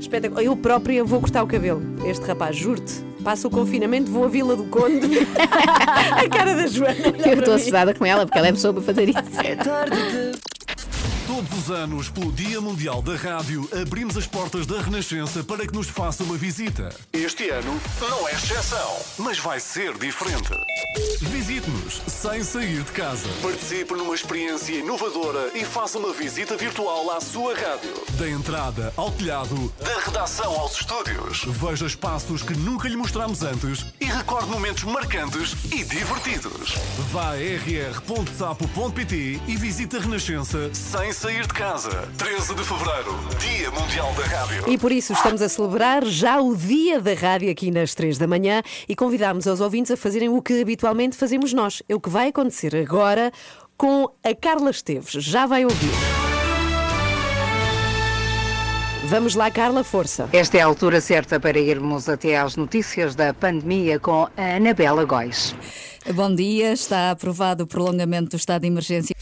Espetacular. 0.00 0.42
Eu 0.44 0.56
própria 0.56 1.04
vou 1.04 1.20
cortar 1.20 1.42
o 1.42 1.46
cabelo. 1.46 1.82
Este 2.06 2.24
rapaz, 2.26 2.56
juro-te. 2.56 3.04
Passa 3.24 3.48
o 3.48 3.50
confinamento, 3.50 4.10
vou 4.10 4.24
à 4.24 4.28
Vila 4.28 4.54
do 4.54 4.64
Conde. 4.64 5.26
a 6.16 6.28
cara 6.28 6.54
da 6.54 6.66
Joana. 6.68 6.94
Eu 7.26 7.38
estou 7.40 7.54
assustada 7.54 7.92
com 7.92 8.06
ela 8.06 8.24
porque 8.24 8.38
ela 8.38 8.48
é 8.48 8.52
pessoa 8.52 8.72
para 8.72 8.82
fazer 8.82 9.08
isso. 9.08 10.55
Todos 11.26 11.58
os 11.58 11.70
anos, 11.72 12.08
pelo 12.08 12.30
Dia 12.30 12.60
Mundial 12.60 13.02
da 13.02 13.16
Rádio, 13.16 13.68
abrimos 13.82 14.16
as 14.16 14.28
portas 14.28 14.64
da 14.64 14.80
Renascença 14.80 15.42
para 15.42 15.66
que 15.66 15.74
nos 15.74 15.88
faça 15.88 16.22
uma 16.22 16.36
visita. 16.36 16.94
Este 17.12 17.50
ano 17.50 17.80
não 18.00 18.28
é 18.28 18.32
exceção, 18.32 18.96
mas 19.18 19.40
vai 19.40 19.58
ser 19.58 19.98
diferente. 19.98 20.50
Visite-nos 21.20 22.00
sem 22.06 22.44
sair 22.44 22.82
de 22.82 22.92
casa. 22.92 23.28
Participe 23.42 23.94
numa 23.94 24.14
experiência 24.14 24.74
inovadora 24.74 25.50
e 25.54 25.64
faça 25.64 25.98
uma 25.98 26.12
visita 26.12 26.56
virtual 26.56 27.10
à 27.10 27.20
sua 27.20 27.54
rádio. 27.54 27.92
Da 28.18 28.28
entrada 28.28 28.92
ao 28.96 29.10
telhado, 29.10 29.72
da 29.80 29.98
redação 29.98 30.52
aos 30.60 30.76
estúdios. 30.76 31.42
Veja 31.44 31.86
espaços 31.86 32.40
que 32.42 32.56
nunca 32.56 32.88
lhe 32.88 32.96
mostramos 32.96 33.42
antes 33.42 33.84
e 34.00 34.04
recorde 34.04 34.48
momentos 34.48 34.84
marcantes 34.84 35.56
e 35.72 35.82
divertidos. 35.84 36.74
Vá 37.10 37.32
a 37.32 37.36
rr.sapo.pt 37.36 39.40
e 39.46 39.56
visite 39.56 39.96
a 39.96 40.00
Renascença 40.00 40.70
sem 40.72 41.12
sair 41.16 41.46
de 41.46 41.54
casa. 41.54 42.06
13 42.18 42.54
de 42.54 42.62
Fevereiro, 42.62 43.18
Dia 43.38 43.70
Mundial 43.70 44.12
da 44.12 44.24
Rádio. 44.24 44.70
E 44.70 44.76
por 44.76 44.92
isso 44.92 45.14
estamos 45.14 45.40
a 45.40 45.48
celebrar 45.48 46.04
já 46.04 46.38
o 46.38 46.54
dia 46.54 47.00
da 47.00 47.14
rádio 47.14 47.50
aqui 47.50 47.70
nas 47.70 47.94
três 47.94 48.18
da 48.18 48.26
manhã 48.26 48.62
e 48.86 48.94
convidámos 48.94 49.46
aos 49.46 49.62
ouvintes 49.62 49.90
a 49.90 49.96
fazerem 49.96 50.28
o 50.28 50.42
que 50.42 50.60
habitualmente 50.60 51.16
fazemos 51.16 51.54
nós. 51.54 51.82
É 51.88 51.94
o 51.94 52.00
que 52.00 52.10
vai 52.10 52.28
acontecer 52.28 52.76
agora 52.76 53.32
com 53.78 54.10
a 54.22 54.34
Carla 54.34 54.70
Esteves. 54.70 55.12
Já 55.24 55.46
vai 55.46 55.64
ouvir. 55.64 55.90
Vamos 59.06 59.34
lá, 59.34 59.50
Carla, 59.50 59.82
força. 59.82 60.28
Esta 60.34 60.58
é 60.58 60.60
a 60.60 60.66
altura 60.66 61.00
certa 61.00 61.40
para 61.40 61.58
irmos 61.58 62.10
até 62.10 62.36
às 62.36 62.56
notícias 62.56 63.14
da 63.14 63.32
pandemia 63.32 63.98
com 63.98 64.28
a 64.36 64.56
Anabela 64.56 65.06
Góis. 65.06 65.56
Bom 66.14 66.34
dia, 66.34 66.74
está 66.74 67.10
aprovado 67.10 67.64
o 67.64 67.66
prolongamento 67.66 68.30
do 68.30 68.36
estado 68.36 68.62
de 68.62 68.68
emergência. 68.68 69.16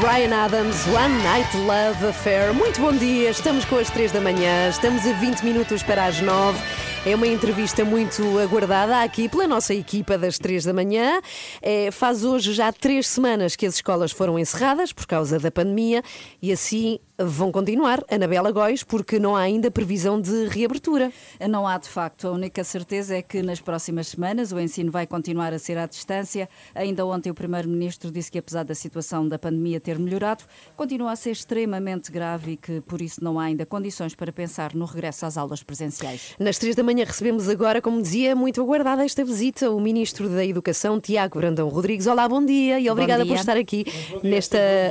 Brian 0.00 0.32
Adams, 0.32 0.86
One 0.88 1.22
Night 1.22 1.56
Love 1.56 2.06
Affair. 2.06 2.52
Muito 2.52 2.80
bom 2.80 2.92
dia, 2.92 3.30
estamos 3.30 3.64
com 3.64 3.78
as 3.78 3.90
3 3.90 4.12
da 4.12 4.20
manhã, 4.20 4.68
estamos 4.68 5.06
a 5.06 5.12
20 5.12 5.42
minutos 5.42 5.82
para 5.82 6.04
as 6.04 6.20
9. 6.20 6.58
É 7.06 7.14
uma 7.14 7.26
entrevista 7.26 7.84
muito 7.84 8.38
aguardada 8.38 9.02
aqui 9.02 9.28
pela 9.28 9.46
nossa 9.46 9.74
equipa 9.74 10.16
das 10.16 10.38
3 10.38 10.64
da 10.64 10.72
manhã. 10.72 11.20
É, 11.60 11.90
faz 11.90 12.24
hoje 12.24 12.54
já 12.54 12.72
três 12.72 13.06
semanas 13.06 13.54
que 13.54 13.66
as 13.66 13.74
escolas 13.74 14.10
foram 14.10 14.38
encerradas 14.38 14.90
por 14.90 15.06
causa 15.06 15.38
da 15.38 15.50
pandemia 15.50 16.02
e 16.40 16.50
assim 16.50 16.98
vão 17.16 17.52
continuar, 17.52 18.02
Anabela 18.10 18.50
Góis, 18.50 18.82
porque 18.82 19.20
não 19.20 19.36
há 19.36 19.42
ainda 19.42 19.70
previsão 19.70 20.20
de 20.20 20.46
reabertura. 20.48 21.12
Não 21.48 21.68
há 21.68 21.78
de 21.78 21.88
facto. 21.88 22.26
A 22.26 22.32
única 22.32 22.64
certeza 22.64 23.16
é 23.16 23.22
que 23.22 23.42
nas 23.42 23.60
próximas 23.60 24.08
semanas 24.08 24.50
o 24.50 24.58
ensino 24.58 24.90
vai 24.90 25.06
continuar 25.06 25.52
a 25.52 25.58
ser 25.58 25.78
à 25.78 25.86
distância. 25.86 26.48
Ainda 26.74 27.06
ontem 27.06 27.30
o 27.30 27.34
Primeiro-Ministro 27.34 28.10
disse 28.10 28.32
que, 28.32 28.38
apesar 28.38 28.64
da 28.64 28.74
situação 28.74 29.28
da 29.28 29.38
pandemia 29.38 29.78
ter 29.78 29.98
melhorado, 29.98 30.42
continua 30.74 31.12
a 31.12 31.16
ser 31.16 31.30
extremamente 31.30 32.10
grave 32.10 32.52
e 32.52 32.56
que, 32.56 32.80
por 32.80 33.00
isso, 33.00 33.22
não 33.22 33.38
há 33.38 33.44
ainda 33.44 33.64
condições 33.64 34.14
para 34.14 34.32
pensar 34.32 34.74
no 34.74 34.84
regresso 34.84 35.24
às 35.24 35.36
aulas 35.36 35.62
presenciais. 35.62 36.34
Nas 36.38 36.58
três 36.58 36.74
da 36.74 36.82
manhã 36.82 36.93
recebemos 37.02 37.48
agora, 37.48 37.82
como 37.82 38.00
dizia, 38.00 38.36
muito 38.36 38.60
aguardada 38.60 39.04
esta 39.04 39.24
visita, 39.24 39.70
o 39.70 39.80
Ministro 39.80 40.28
da 40.28 40.44
Educação, 40.44 41.00
Tiago 41.00 41.38
Brandão 41.38 41.68
Rodrigues. 41.68 42.06
Olá, 42.06 42.28
bom 42.28 42.44
dia 42.44 42.78
e 42.78 42.88
obrigada 42.88 43.24
dia. 43.24 43.32
por 43.32 43.40
estar 43.40 43.56
aqui 43.56 43.86
nesta. 44.22 44.58
É 44.58 44.90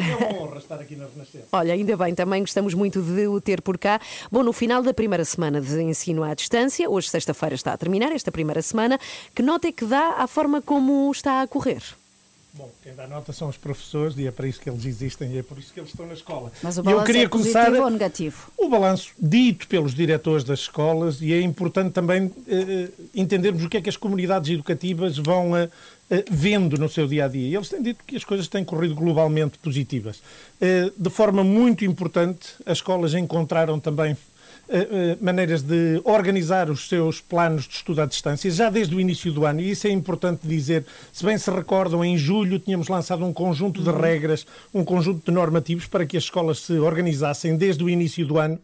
uma 0.00 0.42
honra 0.42 0.58
estar 0.58 0.80
aqui 0.80 0.96
na 0.96 1.06
Renascença. 1.06 1.46
Olha, 1.52 1.74
ainda 1.74 1.96
bem, 1.96 2.14
também 2.14 2.40
gostamos 2.40 2.74
muito 2.74 3.00
de 3.00 3.28
o 3.28 3.40
ter 3.40 3.60
por 3.60 3.78
cá. 3.78 4.00
Bom, 4.32 4.42
no 4.42 4.52
final 4.52 4.82
da 4.82 4.92
primeira 4.92 5.24
semana 5.24 5.60
de 5.60 5.80
ensino 5.82 6.24
à 6.24 6.34
distância, 6.34 6.90
hoje 6.90 7.10
sexta-feira 7.10 7.54
está 7.54 7.74
a 7.74 7.76
terminar 7.76 8.10
esta 8.10 8.32
primeira 8.32 8.62
semana, 8.62 8.98
que 9.34 9.42
nota 9.42 9.68
é 9.68 9.72
que 9.72 9.84
dá 9.84 10.14
à 10.18 10.26
forma 10.26 10.62
como 10.62 11.10
está 11.12 11.42
a 11.42 11.46
correr? 11.46 11.82
Bom, 12.56 12.70
quem 12.82 12.94
dá 12.94 13.06
nota 13.06 13.34
são 13.34 13.48
os 13.48 13.56
professores 13.58 14.16
e 14.16 14.26
é 14.26 14.30
para 14.30 14.48
isso 14.48 14.58
que 14.60 14.70
eles 14.70 14.86
existem 14.86 15.30
e 15.32 15.38
é 15.38 15.42
por 15.42 15.58
isso 15.58 15.74
que 15.74 15.78
eles 15.78 15.90
estão 15.90 16.06
na 16.06 16.14
escola. 16.14 16.50
Mas 16.62 16.78
o 16.78 16.80
E 16.80 16.82
eu 16.82 16.84
balanço 16.84 17.06
queria 17.06 17.24
é 17.24 17.28
positivo 17.28 17.54
começar 17.64 17.82
ou 17.82 17.90
negativo? 17.90 18.50
o 18.56 18.68
balanço 18.70 19.12
dito 19.18 19.68
pelos 19.68 19.94
diretores 19.94 20.42
das 20.42 20.60
escolas 20.60 21.20
e 21.20 21.34
é 21.34 21.40
importante 21.42 21.92
também 21.92 22.32
eh, 22.48 22.88
entendermos 23.14 23.62
o 23.62 23.68
que 23.68 23.76
é 23.76 23.82
que 23.82 23.90
as 23.90 23.96
comunidades 23.98 24.50
educativas 24.50 25.18
vão 25.18 25.54
eh, 25.54 25.68
eh, 26.10 26.24
vendo 26.30 26.78
no 26.78 26.88
seu 26.88 27.06
dia 27.06 27.26
a 27.26 27.28
dia. 27.28 27.46
E 27.46 27.54
eles 27.54 27.68
têm 27.68 27.82
dito 27.82 28.02
que 28.06 28.16
as 28.16 28.24
coisas 28.24 28.48
têm 28.48 28.64
corrido 28.64 28.94
globalmente 28.94 29.58
positivas. 29.58 30.22
Eh, 30.58 30.90
de 30.96 31.10
forma 31.10 31.44
muito 31.44 31.84
importante, 31.84 32.54
as 32.64 32.78
escolas 32.78 33.12
encontraram 33.12 33.78
também 33.78 34.16
maneiras 35.20 35.62
de 35.62 36.00
organizar 36.04 36.70
os 36.70 36.88
seus 36.88 37.20
planos 37.20 37.66
de 37.68 37.74
estudo 37.74 38.00
à 38.02 38.06
distância, 38.06 38.50
já 38.50 38.68
desde 38.68 38.94
o 38.94 39.00
início 39.00 39.32
do 39.32 39.46
ano, 39.46 39.60
e 39.60 39.70
isso 39.70 39.86
é 39.86 39.90
importante 39.90 40.46
dizer. 40.46 40.84
Se 41.12 41.24
bem 41.24 41.38
se 41.38 41.50
recordam, 41.50 42.04
em 42.04 42.16
julho 42.18 42.58
tínhamos 42.58 42.88
lançado 42.88 43.24
um 43.24 43.32
conjunto 43.32 43.82
de 43.82 43.90
regras, 43.90 44.46
um 44.74 44.84
conjunto 44.84 45.24
de 45.24 45.30
normativos 45.32 45.86
para 45.86 46.04
que 46.04 46.16
as 46.16 46.24
escolas 46.24 46.58
se 46.60 46.72
organizassem 46.78 47.56
desde 47.56 47.82
o 47.84 47.88
início 47.88 48.26
do 48.26 48.38
ano 48.38 48.58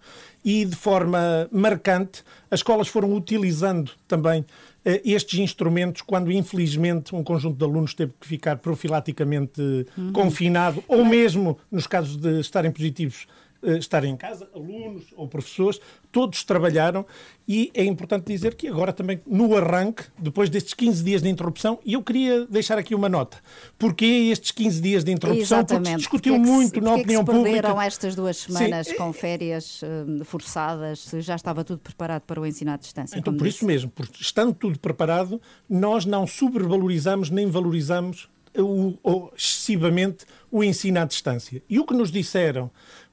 e 0.44 0.64
de 0.64 0.74
forma 0.74 1.48
marcante 1.52 2.24
as 2.50 2.58
escolas 2.58 2.88
foram 2.88 3.14
utilizando 3.14 3.92
também 4.08 4.44
eh, 4.84 5.00
estes 5.04 5.38
instrumentos 5.38 6.02
quando 6.02 6.32
infelizmente 6.32 7.14
um 7.14 7.22
conjunto 7.22 7.56
de 7.56 7.64
alunos 7.64 7.94
teve 7.94 8.12
que 8.20 8.26
ficar 8.26 8.56
profilaticamente 8.56 9.86
Uhum. 9.96 10.12
confinado 10.12 10.82
ou 10.88 11.04
mesmo 11.04 11.58
nos 11.70 11.86
casos 11.86 12.16
de 12.16 12.40
estarem 12.40 12.70
positivos 12.72 13.26
eh, 13.62 13.78
estarem 13.78 14.12
em 14.12 14.16
casa, 14.16 14.48
alunos 14.54 15.04
ou 15.16 15.26
professores, 15.28 15.80
todos 16.10 16.44
trabalharam 16.44 17.04
e 17.48 17.70
é 17.74 17.84
importante 17.84 18.24
dizer 18.26 18.54
que 18.54 18.68
agora 18.68 18.92
também 18.92 19.20
no 19.26 19.56
arranque, 19.56 20.04
depois 20.18 20.48
destes 20.48 20.74
15 20.74 21.02
dias 21.02 21.22
de 21.22 21.28
interrupção, 21.28 21.78
e 21.84 21.94
eu 21.94 22.02
queria 22.02 22.46
deixar 22.46 22.78
aqui 22.78 22.94
uma 22.94 23.08
nota. 23.08 23.38
Porquê 23.78 24.04
estes 24.30 24.50
15 24.52 24.80
dias 24.80 25.04
de 25.04 25.10
interrupção? 25.12 25.58
Porque 25.58 25.74
se 25.74 25.74
Exatamente. 25.80 25.98
discutiu 25.98 26.34
Porquê 26.34 26.40
é 26.40 26.44
que 26.44 26.46
se- 26.46 26.52
muito 26.78 26.80
na 26.80 26.90
é 26.92 26.94
opinião 27.00 27.20
se 27.22 27.26
pública. 27.26 27.50
perderam 27.52 27.80
estas 27.82 28.14
duas 28.14 28.36
semanas 28.36 28.86
Sim, 28.86 28.96
com 28.96 29.12
férias 29.12 29.80
eh, 29.82 30.24
forçadas, 30.24 31.00
se 31.00 31.20
já 31.20 31.34
estava 31.34 31.64
tudo 31.64 31.80
preparado 31.80 32.22
para 32.22 32.40
o 32.40 32.46
ensino 32.46 32.70
à 32.70 32.76
distância? 32.76 33.18
Então, 33.18 33.34
por 33.36 33.44
disse? 33.44 33.56
isso 33.58 33.66
mesmo, 33.66 33.90
porque 33.90 34.22
estando 34.22 34.54
tudo 34.54 34.78
preparado, 34.78 35.40
nós 35.68 36.04
não 36.06 36.26
sobrevalorizamos 36.26 37.30
nem 37.30 37.46
valorizamos 37.46 38.28
o, 38.56 38.94
o- 39.02 39.30
excessivamente 39.36 40.24
o 40.50 40.62
ensino 40.62 41.00
à 41.00 41.04
distância. 41.04 41.62
E 41.68 41.78
o 41.80 41.86
que 41.86 41.94
nos 41.94 42.10
disseram 42.10 42.70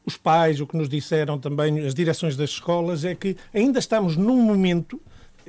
os 0.10 0.18
pais, 0.18 0.60
o 0.60 0.68
que 0.68 0.76
nos 0.76 0.89
disseram 0.89 1.38
também 1.38 1.86
as 1.86 1.93
direções 1.93 2.36
das 2.36 2.49
escolas, 2.49 3.05
é 3.05 3.16
que 3.16 3.38
ainda 3.53 3.80
estamos 3.80 4.18
num 4.18 4.41
momento 4.41 4.99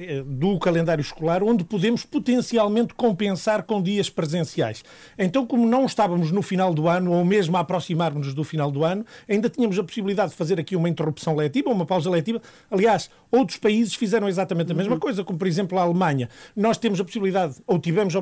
eh, 0.01 0.23
do 0.25 0.59
calendário 0.59 1.03
escolar 1.03 1.43
onde 1.43 1.63
podemos 1.63 2.05
potencialmente 2.07 2.95
compensar 2.95 3.65
com 3.65 3.83
dias 3.83 4.09
presenciais. 4.09 4.83
Então, 5.19 5.47
como 5.47 5.67
não 5.67 5.85
estávamos 5.85 6.31
no 6.31 6.41
final 6.41 6.73
do 6.73 6.89
ano, 6.89 7.13
ou 7.13 7.23
mesmo 7.23 7.57
a 7.57 7.61
aproximar-nos 7.61 8.33
do 8.33 8.43
final 8.43 8.71
do 8.71 8.83
ano, 8.83 9.05
ainda 9.29 9.51
tínhamos 9.51 9.79
a 9.79 9.85
possibilidade 9.85 10.31
de 10.31 10.37
fazer 10.37 10.59
aqui 10.59 10.75
uma 10.75 10.89
interrupção 10.89 11.35
letiva, 11.37 11.69
uma 11.69 11.85
pausa 11.85 12.09
letiva. 12.09 12.41
Aliás, 12.71 13.11
outros 13.31 13.59
países 13.59 13.95
fizeram 13.95 14.27
exatamente 14.27 14.73
a 14.73 14.75
mesma 14.75 14.99
coisa, 14.99 15.23
como 15.23 15.39
por 15.39 15.47
exemplo 15.47 15.79
a 15.79 15.83
Alemanha. 15.83 16.31
Nós 16.57 16.79
temos 16.79 16.99
a 16.99 17.05
possibilidade, 17.05 17.57
ou 17.67 17.79
tivemos 17.79 18.17
a, 18.17 18.21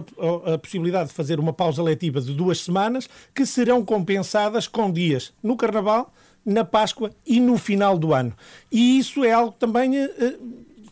a 0.54 0.58
possibilidade 0.58 1.10
de 1.10 1.14
fazer 1.14 1.38
uma 1.38 1.52
pausa 1.52 1.82
letiva 1.82 2.20
de 2.20 2.32
duas 2.32 2.60
semanas, 2.60 3.08
que 3.32 3.46
serão 3.46 3.84
compensadas 3.84 4.66
com 4.66 4.90
dias 4.90 5.32
no 5.42 5.56
Carnaval, 5.56 6.12
na 6.48 6.64
Páscoa 6.64 7.10
e 7.26 7.40
no 7.40 7.56
final 7.58 7.98
do 7.98 8.12
ano. 8.14 8.32
E 8.72 8.98
isso 8.98 9.24
é 9.24 9.32
algo 9.32 9.52
também 9.58 9.96
eh, 9.96 10.10
eh, 10.18 10.34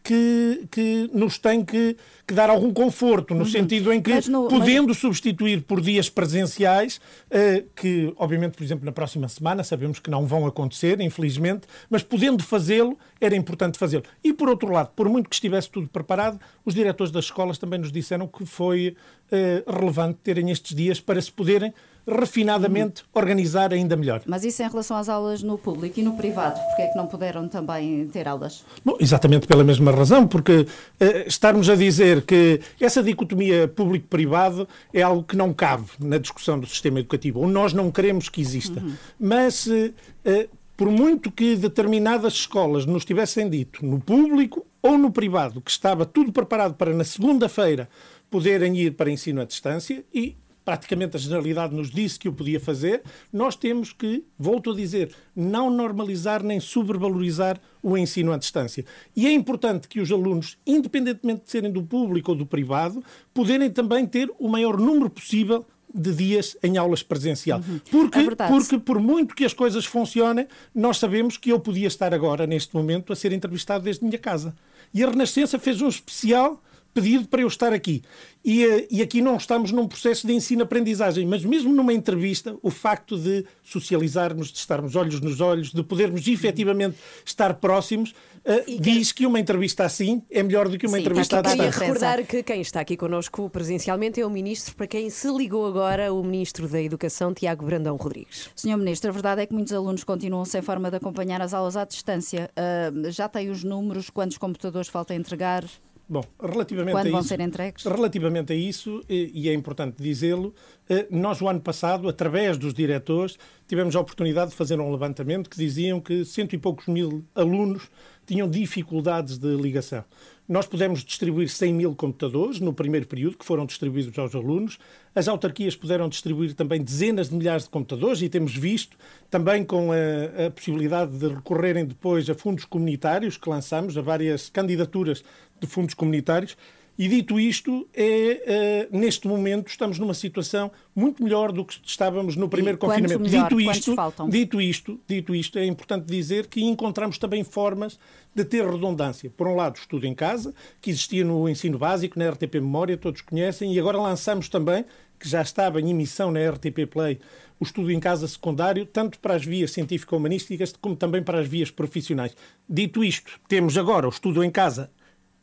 que, 0.05 0.69
que 0.71 1.11
nos 1.13 1.37
tem 1.39 1.65
que, 1.65 1.97
que 2.25 2.33
dar 2.33 2.49
algum 2.49 2.73
conforto, 2.73 3.35
no 3.35 3.45
sentido 3.45 3.93
em 3.93 4.01
que, 4.01 4.11
Mas 4.15 4.29
no- 4.29 4.47
podendo 4.47 4.95
substituir 4.95 5.63
por 5.63 5.81
dias 5.81 6.09
presenciais, 6.09 7.01
eh, 7.29 7.65
que 7.75 8.13
obviamente, 8.17 8.57
por 8.57 8.63
exemplo, 8.63 8.85
na 8.85 8.93
próxima 8.93 9.27
semana 9.29 9.65
sabemos 9.65 9.99
que 9.99 10.09
não 10.09 10.25
vão 10.25 10.47
acontecer, 10.47 11.01
infelizmente, 11.01 11.67
mas 11.91 12.05
podendo 12.05 12.45
fazê-lo, 12.45 12.97
era 13.21 13.35
importante 13.35 13.79
fazê-lo. 13.79 14.05
E 14.23 14.33
por 14.33 14.49
outro 14.49 14.71
lado, 14.71 14.91
por 14.95 15.09
muito 15.09 15.29
que 15.29 15.35
estivesse 15.35 15.69
tudo 15.71 15.89
preparado, 15.89 16.39
os 16.65 16.73
diretores 16.75 17.13
das 17.13 17.25
escolas 17.25 17.59
também 17.59 17.81
nos 17.81 17.91
disseram 17.91 18.29
que 18.29 18.47
foi 18.47 18.95
eh, 19.33 19.65
relevante 19.67 20.19
terem 20.23 20.51
estes 20.53 20.77
dias 20.77 21.01
para 21.01 21.21
se 21.21 21.33
poderem 21.33 21.73
refinadamente 22.07 23.05
organizar 23.13 23.73
ainda 23.73 23.97
melhor. 23.97 24.23
Mas 24.27 24.45
isso 24.45 24.63
em 24.63 24.69
relação 24.69 24.97
às 24.97 25.09
aulas 25.09 25.43
no 25.43 25.59
público 25.59 25.99
e 25.99 26.03
no 26.03 26.17
privado, 26.17 26.61
porque 26.69 26.83
é 26.83 26.87
que 26.87 26.97
não 26.97 27.07
puderam 27.07 27.49
também 27.49 28.07
ter 28.09 28.29
aulas? 28.29 28.65
Bom, 28.85 28.97
exatamente 29.01 29.47
pela 29.47 29.65
mesma 29.65 29.91
razão, 29.91 30.27
porque 30.27 30.67
eh, 31.01 31.25
estarmos 31.27 31.69
a 31.69 31.75
dizer 31.75 32.23
que 32.23 32.61
essa 32.81 33.03
dicotomia 33.03 33.67
público-privado 33.67 34.69
é 34.93 35.03
algo 35.03 35.25
que 35.25 35.37
não 35.37 35.53
cabe 35.53 35.87
na 35.99 36.19
discussão 36.19 36.61
do 36.61 36.67
sistema 36.67 37.01
educativo, 37.01 37.41
ou 37.41 37.49
nós 37.49 37.73
não 37.73 37.91
queremos 37.91 38.29
que 38.29 38.41
exista. 38.41 38.83
Mas, 39.19 39.67
eh, 39.67 39.93
eh, 40.25 40.49
por 40.77 40.91
muito 40.91 41.31
que 41.33 41.57
determinadas 41.57 42.35
escolas 42.35 42.87
nos 42.87 43.05
tivessem 43.05 43.49
dito, 43.49 43.85
no 43.85 43.99
público 43.99 44.65
ou 44.81 44.97
no 44.97 45.11
privado, 45.11 45.61
que 45.61 45.71
estava 45.71 46.07
tudo 46.07 46.31
preparado 46.31 46.75
para 46.75 46.93
na 46.95 47.03
segunda-feira 47.03 47.89
poderem 48.31 48.77
ir 48.77 48.93
para 48.93 49.11
ensino 49.11 49.41
à 49.41 49.45
distância 49.45 50.05
e 50.13 50.37
praticamente 50.67 51.17
a 51.17 51.21
generalidade 51.21 51.73
nos 51.73 51.93
disse 51.93 52.19
que 52.19 52.29
o 52.29 52.33
podia 52.33 52.59
fazer, 52.59 53.05
nós 53.33 53.55
temos 53.55 53.93
que, 53.93 54.25
volto 54.37 54.73
a 54.73 54.75
dizer, 54.75 55.15
não 55.35 55.71
normalizar 55.71 56.43
nem 56.43 56.59
sobrevalorizar 56.59 57.61
o 57.81 57.97
ensino 57.97 58.33
à 58.33 58.37
distância. 58.37 58.85
E 59.15 59.29
é 59.29 59.33
importante 59.33 59.87
que 59.87 60.01
os 60.01 60.11
alunos, 60.11 60.59
independentemente 60.67 61.45
de 61.45 61.51
serem 61.53 61.71
do 61.71 61.85
público 61.85 62.33
ou 62.33 62.37
do 62.37 62.45
privado, 62.45 63.01
poderem 63.33 63.71
também 63.71 64.05
ter 64.05 64.29
o 64.41 64.49
maior 64.49 64.77
número 64.77 65.09
possível 65.09 65.65
de 65.95 66.13
dias 66.13 66.57
em 66.65 66.77
aulas 66.77 67.01
presencial. 67.01 67.61
Porque, 67.89 68.19
É 68.19 68.49
porque, 68.49 68.79
por 68.81 68.99
muito 68.99 69.37
que 69.37 69.45
as 69.45 69.55
coisas 69.55 69.85
funcionem, 69.85 70.49
nós 70.75 70.99
sabemos 70.99 71.37
que 71.37 71.51
eu 71.51 71.61
podia 71.61 71.87
estar 71.87 72.13
agora, 72.13 72.45
neste 72.45 72.75
momento, 72.75 73.13
a 73.13 73.17
ser 73.17 73.33
entrevistado 73.33 73.85
desde 73.85 74.05
minha 74.05 74.19
casa. 74.19 74.53
E 74.93 75.05
a 75.05 75.09
Renascença 75.09 75.61
fez 75.61 75.81
um 75.81 75.89
especial 75.89 76.61
pedido 76.97 77.29
para 77.29 77.43
eu 77.43 77.47
estar 77.47 77.75
aqui. 77.75 78.03
E, 78.43 78.65
eh, 78.65 78.87
e 78.91 79.03
aqui 79.03 79.21
não 79.21 79.37
estamos 79.37 79.71
num 79.71 79.87
processo 79.87 80.27
de 80.27 80.33
ensino-aprendizagem, 80.33 81.27
mas 81.27 81.45
mesmo 81.45 81.75
numa 81.75 81.93
entrevista, 81.93 82.57
o 82.63 82.71
facto 82.71 83.19
de 83.19 83.45
socializarmos, 83.63 84.51
de 84.51 84.59
estarmos 84.59 84.97
olhos 84.97 85.21
nos 85.21 85.43
olhos, 85.43 85.73
de 85.73 85.83
podermos 85.83 86.27
efetivamente 86.27 86.97
estar 87.23 87.53
próximos, 87.55 88.15
eh, 88.47 88.65
diz 88.81 89.13
que 89.13 89.27
uma 89.27 89.39
entrevista 89.39 89.85
assim 89.85 90.23
é 90.31 90.43
melhor 90.43 90.71
do 90.71 90.79
que 90.79 90.87
uma 90.87 90.97
Sim, 90.97 91.03
entrevista 91.03 91.37
à 91.37 91.41
e 91.41 91.43
queria 91.43 91.67
distância. 91.67 91.87
recordar 91.87 92.25
que 92.25 92.43
quem 92.43 92.61
está 92.63 92.81
aqui 92.81 92.97
connosco 92.97 93.51
presencialmente 93.51 94.21
é 94.21 94.25
o 94.25 94.31
Ministro, 94.31 94.75
para 94.75 94.87
quem 94.87 95.11
se 95.11 95.29
ligou 95.31 95.67
agora, 95.67 96.11
o 96.15 96.25
Ministro 96.25 96.67
da 96.67 96.81
Educação, 96.81 97.35
Tiago 97.35 97.67
Brandão 97.67 97.97
Rodrigues. 97.97 98.49
Senhor 98.57 98.79
Ministro, 98.79 99.11
a 99.11 99.13
verdade 99.13 99.43
é 99.43 99.47
que 99.47 99.53
muitos 99.53 99.75
alunos 99.75 100.03
continuam 100.03 100.47
sem 100.47 100.63
forma 100.63 100.91
de 100.91 100.97
acompanhar 100.97 101.43
as 101.43 101.53
aulas 101.53 101.77
à 101.77 101.85
distância. 101.85 102.49
Ah, 102.57 103.11
já 103.11 103.29
tem 103.29 103.51
os 103.51 103.63
números, 103.63 104.09
quantos 104.09 104.39
computadores 104.39 104.89
falta 104.89 105.13
entregar? 105.15 105.65
Bom, 106.09 106.23
relativamente 106.41 106.93
Quando 106.93 107.09
a 107.09 107.11
vão 107.11 107.21
isso, 107.21 107.29
ser 107.29 107.41
entregues? 107.41 107.85
Relativamente 107.85 108.53
a 108.53 108.57
isso, 108.57 109.03
e 109.09 109.27
e 109.35 109.49
é 109.49 109.53
importante 109.53 110.01
dizê-lo, 110.01 110.55
eh, 110.89 111.07
nós 111.11 111.41
o 111.43 111.49
ano 111.49 111.61
passado, 111.61 112.09
através 112.09 112.57
dos 112.57 112.73
diretores, 112.73 113.37
tivemos 113.67 113.97
a 113.97 114.01
oportunidade 114.01 114.51
de 114.51 114.57
fazer 114.57 114.79
um 114.79 114.91
levantamento 114.93 115.51
que 115.51 115.57
diziam 115.57 116.01
que 116.01 116.25
cento 116.25 116.55
e 116.55 116.59
poucos 116.59 116.87
mil 116.87 117.25
alunos 117.35 117.91
tinham 118.25 118.49
dificuldades 118.49 119.39
de 119.39 119.57
ligação. 119.57 120.05
Nós 120.49 120.65
pudemos 120.65 121.05
distribuir 121.05 121.49
100 121.49 121.75
mil 121.75 121.95
computadores 121.97 122.61
no 122.61 122.73
primeiro 122.73 123.07
período, 123.07 123.37
que 123.37 123.45
foram 123.45 123.67
distribuídos 123.67 124.17
aos 124.17 124.33
alunos. 124.33 124.79
As 125.13 125.27
autarquias 125.27 125.75
puderam 125.75 126.09
distribuir 126.09 126.55
também 126.55 126.81
dezenas 126.81 127.29
de 127.31 127.35
milhares 127.35 127.65
de 127.65 127.71
computadores 127.71 128.23
e 128.23 128.29
temos 128.29 128.55
visto 128.55 128.97
também 129.29 129.65
com 129.65 129.91
a, 129.91 130.47
a 130.47 130.51
possibilidade 130.53 131.19
de 131.19 131.29
recorrerem 131.29 131.85
depois 131.85 132.31
a 132.31 132.35
fundos 132.35 132.65
comunitários 132.65 133.37
que 133.37 133.49
lançamos, 133.49 133.99
a 133.99 134.03
várias 134.03 134.49
candidaturas 134.49 135.25
de 135.61 135.67
fundos 135.67 135.95
comunitários. 135.95 136.57
E 136.99 137.09
dito 137.09 137.39
isto, 137.39 137.87
é, 137.93 138.07
eh, 138.47 138.89
neste 138.91 139.29
momento 139.29 139.69
estamos 139.69 139.99
numa 139.99 140.15
situação 140.15 140.71
muito 140.95 141.23
melhor 141.23 141.53
do 141.53 141.63
que 141.63 141.79
estávamos 141.85 142.37
no 142.37 142.49
primeiro 142.49 142.79
quanto 142.79 142.93
confinamento. 142.93 143.21
melhor? 143.21 143.49
Dito 143.51 143.61
isto, 143.61 143.95
dito 144.31 144.61
isto, 144.61 145.01
dito 145.07 145.35
isto, 145.35 145.59
é 145.59 145.67
importante 145.67 146.07
dizer 146.07 146.47
que 146.47 146.63
encontramos 146.65 147.19
também 147.19 147.45
formas 147.45 147.99
de 148.35 148.45
ter 148.47 148.65
redundância. 148.65 149.31
Por 149.37 149.47
um 149.47 149.55
lado, 149.55 149.77
estudo 149.77 150.07
em 150.07 150.15
casa, 150.15 150.55
que 150.81 150.89
existia 150.89 151.23
no 151.23 151.47
ensino 151.47 151.79
básico, 151.79 152.19
na 152.19 152.31
RTP 152.31 152.55
Memória, 152.55 152.97
todos 152.97 153.21
conhecem, 153.21 153.75
e 153.75 153.79
agora 153.79 153.99
lançamos 153.99 154.49
também, 154.49 154.83
que 155.21 155.29
já 155.29 155.43
estava 155.43 155.79
em 155.81 155.91
emissão 155.91 156.31
na 156.31 156.51
RTP 156.51 156.87
Play, 156.91 157.19
o 157.61 157.65
estudo 157.65 157.93
em 157.93 158.01
casa 158.01 158.27
secundário, 158.27 158.87
tanto 158.87 159.19
para 159.19 159.35
as 159.35 159.45
vias 159.45 159.71
científico-humanísticas 159.71 160.73
como 160.81 160.97
também 160.97 161.23
para 161.23 161.41
as 161.41 161.47
vias 161.49 161.71
profissionais. 161.71 162.35
Dito 162.67 163.05
isto, 163.05 163.39
temos 163.49 163.77
agora 163.77 164.07
o 164.07 164.11
estudo 164.11 164.43
em 164.43 164.51
casa 164.51 164.91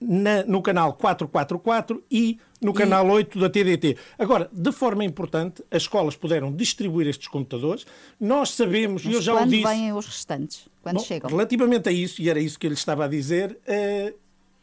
na- 0.08 0.44
no 0.46 0.62
canal 0.62 0.94
444 0.94 2.04
e 2.10 2.38
no 2.62 2.74
canal 2.74 3.08
8 3.10 3.40
da 3.40 3.50
TDT. 3.50 3.98
Agora, 4.18 4.50
de 4.52 4.72
forma 4.72 5.04
importante, 5.04 5.64
as 5.72 5.84
escolas 5.84 6.16
puderam 6.16 6.52
distribuir 6.52 7.08
estes 7.08 7.28
computadores. 7.28 7.86
Nós 8.20 8.52
sabemos, 8.52 9.04
e 9.06 9.12
eu 9.14 9.22
já 9.22 9.34
o 9.34 9.38
quando 9.38 9.50
disse... 9.50 9.64
vêm 9.64 9.94
os 9.94 10.06
restantes? 10.06 10.68
Quando 10.82 10.98
Bom, 10.98 11.04
chegam? 11.04 11.30
Relativamente 11.30 11.90
a 11.90 11.92
isso, 11.92 12.22
e 12.22 12.30
era 12.30 12.40
isso 12.40 12.58
que 12.60 12.68
eu 12.68 12.70
lhe 12.70 12.76
estava 12.76 13.06
a 13.06 13.08
dizer, 13.08 13.58
eh, 13.66 14.14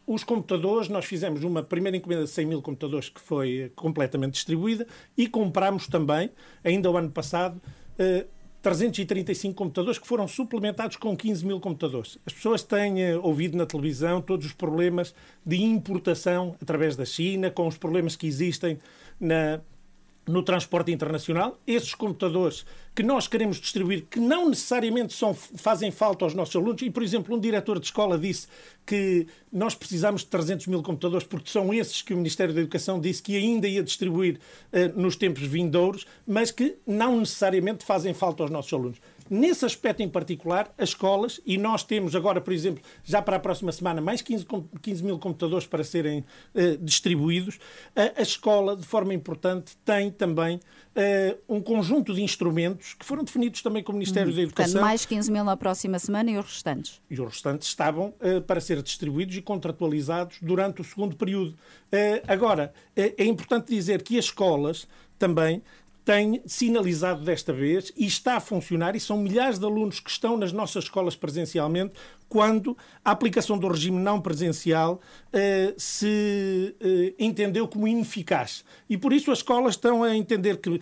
os 0.06 0.24
computadores, 0.24 0.88
nós 0.88 1.04
fizemos 1.04 1.44
uma 1.44 1.62
primeira 1.62 1.96
encomenda 1.96 2.24
de 2.24 2.30
100 2.30 2.46
mil 2.46 2.62
computadores 2.62 3.08
que 3.08 3.20
foi 3.20 3.58
eh, 3.58 3.70
completamente 3.76 4.32
distribuída 4.34 4.86
e 5.16 5.26
comprámos 5.28 5.86
também, 5.86 6.30
ainda 6.64 6.90
o 6.90 6.96
ano 6.96 7.10
passado, 7.10 7.60
eh, 7.98 8.26
335 8.62 9.54
computadores 9.54 9.98
que 9.98 10.06
foram 10.06 10.28
suplementados 10.28 10.96
com 10.96 11.16
15 11.16 11.46
mil 11.46 11.60
computadores. 11.60 12.18
As 12.26 12.32
pessoas 12.32 12.62
têm 12.62 13.02
eh, 13.02 13.16
ouvido 13.16 13.56
na 13.56 13.64
televisão 13.64 14.20
todos 14.20 14.46
os 14.46 14.52
problemas 14.52 15.14
de 15.44 15.62
importação 15.62 16.54
através 16.60 16.94
da 16.94 17.04
China, 17.04 17.50
com 17.50 17.66
os 17.66 17.78
problemas 17.78 18.16
que 18.16 18.26
existem 18.26 18.78
na, 19.18 19.60
no 20.30 20.42
transporte 20.42 20.92
internacional. 20.92 21.58
Esses 21.66 21.94
computadores 21.94 22.64
que 22.94 23.02
nós 23.02 23.26
queremos 23.28 23.58
distribuir, 23.60 24.06
que 24.10 24.18
não 24.18 24.48
necessariamente 24.48 25.12
são, 25.12 25.34
fazem 25.34 25.90
falta 25.90 26.24
aos 26.24 26.34
nossos 26.34 26.56
alunos. 26.56 26.82
E, 26.82 26.90
por 26.90 27.02
exemplo, 27.02 27.34
um 27.34 27.40
diretor 27.40 27.78
de 27.78 27.86
escola 27.86 28.18
disse 28.18 28.48
que 28.86 29.26
nós 29.52 29.74
precisamos 29.74 30.22
de 30.22 30.28
300 30.28 30.66
mil 30.66 30.82
computadores 30.82 31.26
porque 31.26 31.50
são 31.50 31.72
esses 31.72 32.02
que 32.02 32.12
o 32.14 32.16
Ministério 32.16 32.54
da 32.54 32.60
Educação 32.60 33.00
disse 33.00 33.22
que 33.22 33.36
ainda 33.36 33.68
ia 33.68 33.82
distribuir 33.82 34.38
eh, 34.72 34.88
nos 34.88 35.16
tempos 35.16 35.42
vindouros, 35.42 36.06
mas 36.26 36.50
que 36.50 36.76
não 36.86 37.18
necessariamente 37.20 37.84
fazem 37.84 38.12
falta 38.12 38.42
aos 38.42 38.50
nossos 38.50 38.72
alunos. 38.72 38.98
Nesse 39.30 39.64
aspecto 39.64 40.02
em 40.02 40.08
particular, 40.08 40.74
as 40.76 40.88
escolas, 40.88 41.40
e 41.46 41.56
nós 41.56 41.84
temos 41.84 42.16
agora, 42.16 42.40
por 42.40 42.52
exemplo, 42.52 42.82
já 43.04 43.22
para 43.22 43.36
a 43.36 43.38
próxima 43.38 43.70
semana, 43.70 44.00
mais 44.00 44.20
15, 44.20 44.44
com- 44.44 44.64
15 44.82 45.04
mil 45.04 45.20
computadores 45.20 45.68
para 45.68 45.84
serem 45.84 46.24
eh, 46.52 46.76
distribuídos, 46.80 47.60
a, 47.94 48.18
a 48.18 48.22
escola, 48.22 48.76
de 48.76 48.84
forma 48.84 49.14
importante, 49.14 49.76
tem 49.84 50.10
também 50.10 50.58
eh, 50.96 51.36
um 51.48 51.60
conjunto 51.60 52.12
de 52.12 52.20
instrumentos 52.22 52.94
que 52.94 53.04
foram 53.06 53.22
definidos 53.22 53.62
também 53.62 53.84
com 53.84 53.92
o 53.92 53.94
Ministério 53.94 54.34
da 54.34 54.42
Educação. 54.42 54.72
Portanto, 54.72 54.84
mais 54.84 55.06
15 55.06 55.30
mil 55.30 55.44
na 55.44 55.56
próxima 55.56 56.00
semana 56.00 56.28
e 56.32 56.36
os 56.36 56.46
restantes. 56.46 57.00
E 57.08 57.14
os 57.14 57.28
restantes 57.32 57.68
estavam 57.68 58.12
eh, 58.20 58.40
para 58.40 58.60
ser 58.60 58.82
distribuídos 58.82 59.36
e 59.36 59.42
contratualizados 59.42 60.38
durante 60.42 60.80
o 60.80 60.84
segundo 60.84 61.14
período. 61.14 61.56
Agora, 62.28 62.72
é 62.96 63.24
importante 63.24 63.68
dizer 63.74 64.02
que 64.02 64.16
as 64.18 64.26
escolas 64.26 64.86
também 65.18 65.62
têm 66.10 66.42
sinalizado 66.44 67.22
desta 67.22 67.52
vez 67.52 67.92
e 67.96 68.04
está 68.04 68.34
a 68.34 68.40
funcionar, 68.40 68.96
e 68.96 69.00
são 69.00 69.16
milhares 69.16 69.60
de 69.60 69.64
alunos 69.64 70.00
que 70.00 70.10
estão 70.10 70.36
nas 70.36 70.50
nossas 70.50 70.82
escolas 70.82 71.14
presencialmente, 71.14 71.94
quando 72.30 72.74
a 73.04 73.10
aplicação 73.10 73.58
do 73.58 73.66
regime 73.68 73.98
não 73.98 74.20
presencial 74.20 75.00
eh, 75.32 75.74
se 75.76 76.74
eh, 76.80 77.12
entendeu 77.18 77.66
como 77.68 77.86
ineficaz. 77.86 78.64
E 78.88 78.96
por 78.96 79.12
isso 79.12 79.30
as 79.32 79.38
escolas 79.38 79.74
estão 79.74 80.02
a 80.04 80.16
entender 80.16 80.56
que 80.58 80.80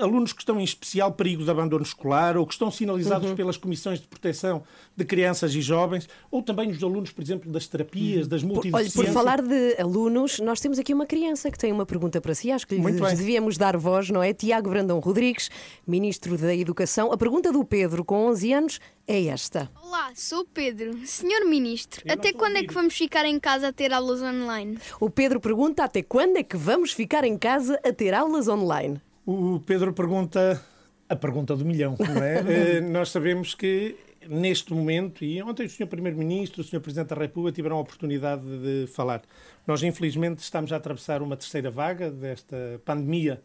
alunos 0.00 0.32
que 0.32 0.42
estão 0.42 0.60
em 0.60 0.64
especial 0.64 1.12
perigo 1.12 1.44
de 1.44 1.50
abandono 1.50 1.82
escolar 1.84 2.36
ou 2.36 2.44
que 2.46 2.52
estão 2.52 2.70
sinalizados 2.70 3.28
Uhum. 3.30 3.36
pelas 3.36 3.56
comissões 3.56 4.00
de 4.00 4.06
proteção 4.08 4.62
de 4.96 5.04
crianças 5.04 5.54
e 5.54 5.60
jovens, 5.60 6.08
ou 6.30 6.42
também 6.42 6.70
os 6.70 6.82
alunos, 6.82 7.12
por 7.12 7.22
exemplo, 7.22 7.50
das 7.50 7.66
terapias, 7.68 8.26
das 8.26 8.42
Por, 8.42 8.46
olha, 8.48 8.54
multideficiências. 8.54 9.04
por 9.06 9.12
falar 9.12 9.40
de 9.40 9.76
alunos, 9.80 10.40
nós 10.40 10.60
temos 10.60 10.78
aqui 10.78 10.92
uma 10.92 11.06
criança 11.06 11.50
que 11.50 11.58
tem 11.58 11.70
uma 11.72 11.86
pergunta 11.86 12.20
para 12.20 12.34
si. 12.34 12.50
Acho 12.50 12.66
que 12.66 12.74
lhe 12.74 12.92
devíamos 13.16 13.56
dar 13.56 13.76
voz, 13.76 14.10
não 14.10 14.20
é? 14.22 14.32
Tiago 14.34 14.68
Brandão 14.70 14.98
Rodrigues, 14.98 15.48
Ministro 15.86 16.36
da 16.36 16.54
Educação. 16.54 17.12
A 17.12 17.16
pergunta 17.16 17.52
do 17.52 17.64
Pedro, 17.64 18.04
com 18.04 18.26
11 18.26 18.52
anos, 18.52 18.80
é 19.06 19.26
esta. 19.26 19.70
Olá, 19.82 20.10
sou 20.14 20.40
o 20.40 20.44
Pedro. 20.88 21.06
Senhor 21.06 21.44
Ministro, 21.44 22.02
até 22.10 22.32
quando 22.32 22.56
é 22.56 22.64
que 22.64 22.72
vamos 22.72 22.96
ficar 22.96 23.24
em 23.24 23.38
casa 23.38 23.68
a 23.68 23.72
ter 23.72 23.92
aulas 23.92 24.22
online? 24.22 24.78
O 25.00 25.10
Pedro 25.10 25.40
pergunta 25.40 25.84
até 25.84 26.02
quando 26.02 26.36
é 26.36 26.42
que 26.42 26.56
vamos 26.56 26.92
ficar 26.92 27.24
em 27.24 27.36
casa 27.36 27.78
a 27.84 27.92
ter 27.92 28.14
aulas 28.14 28.48
online? 28.48 29.00
O 29.26 29.60
Pedro 29.60 29.92
pergunta 29.92 30.62
a 31.08 31.16
pergunta 31.16 31.54
do 31.56 31.64
milhão, 31.64 31.96
não 31.98 32.22
é? 32.22 32.38
Eh, 32.48 32.80
nós 32.80 33.10
sabemos 33.10 33.54
que 33.54 33.96
neste 34.28 34.72
momento, 34.72 35.24
e 35.24 35.42
ontem 35.42 35.66
o 35.66 35.70
Sr. 35.70 35.86
Primeiro-Ministro, 35.86 36.60
o 36.60 36.64
Sr. 36.64 36.80
Presidente 36.80 37.08
da 37.08 37.16
República 37.16 37.54
tiveram 37.54 37.76
a 37.76 37.80
oportunidade 37.80 38.42
de 38.42 38.86
falar. 38.88 39.22
Nós, 39.66 39.82
infelizmente, 39.82 40.38
estamos 40.38 40.72
a 40.72 40.76
atravessar 40.76 41.22
uma 41.22 41.36
terceira 41.36 41.70
vaga 41.70 42.10
desta 42.10 42.80
pandemia 42.84 43.40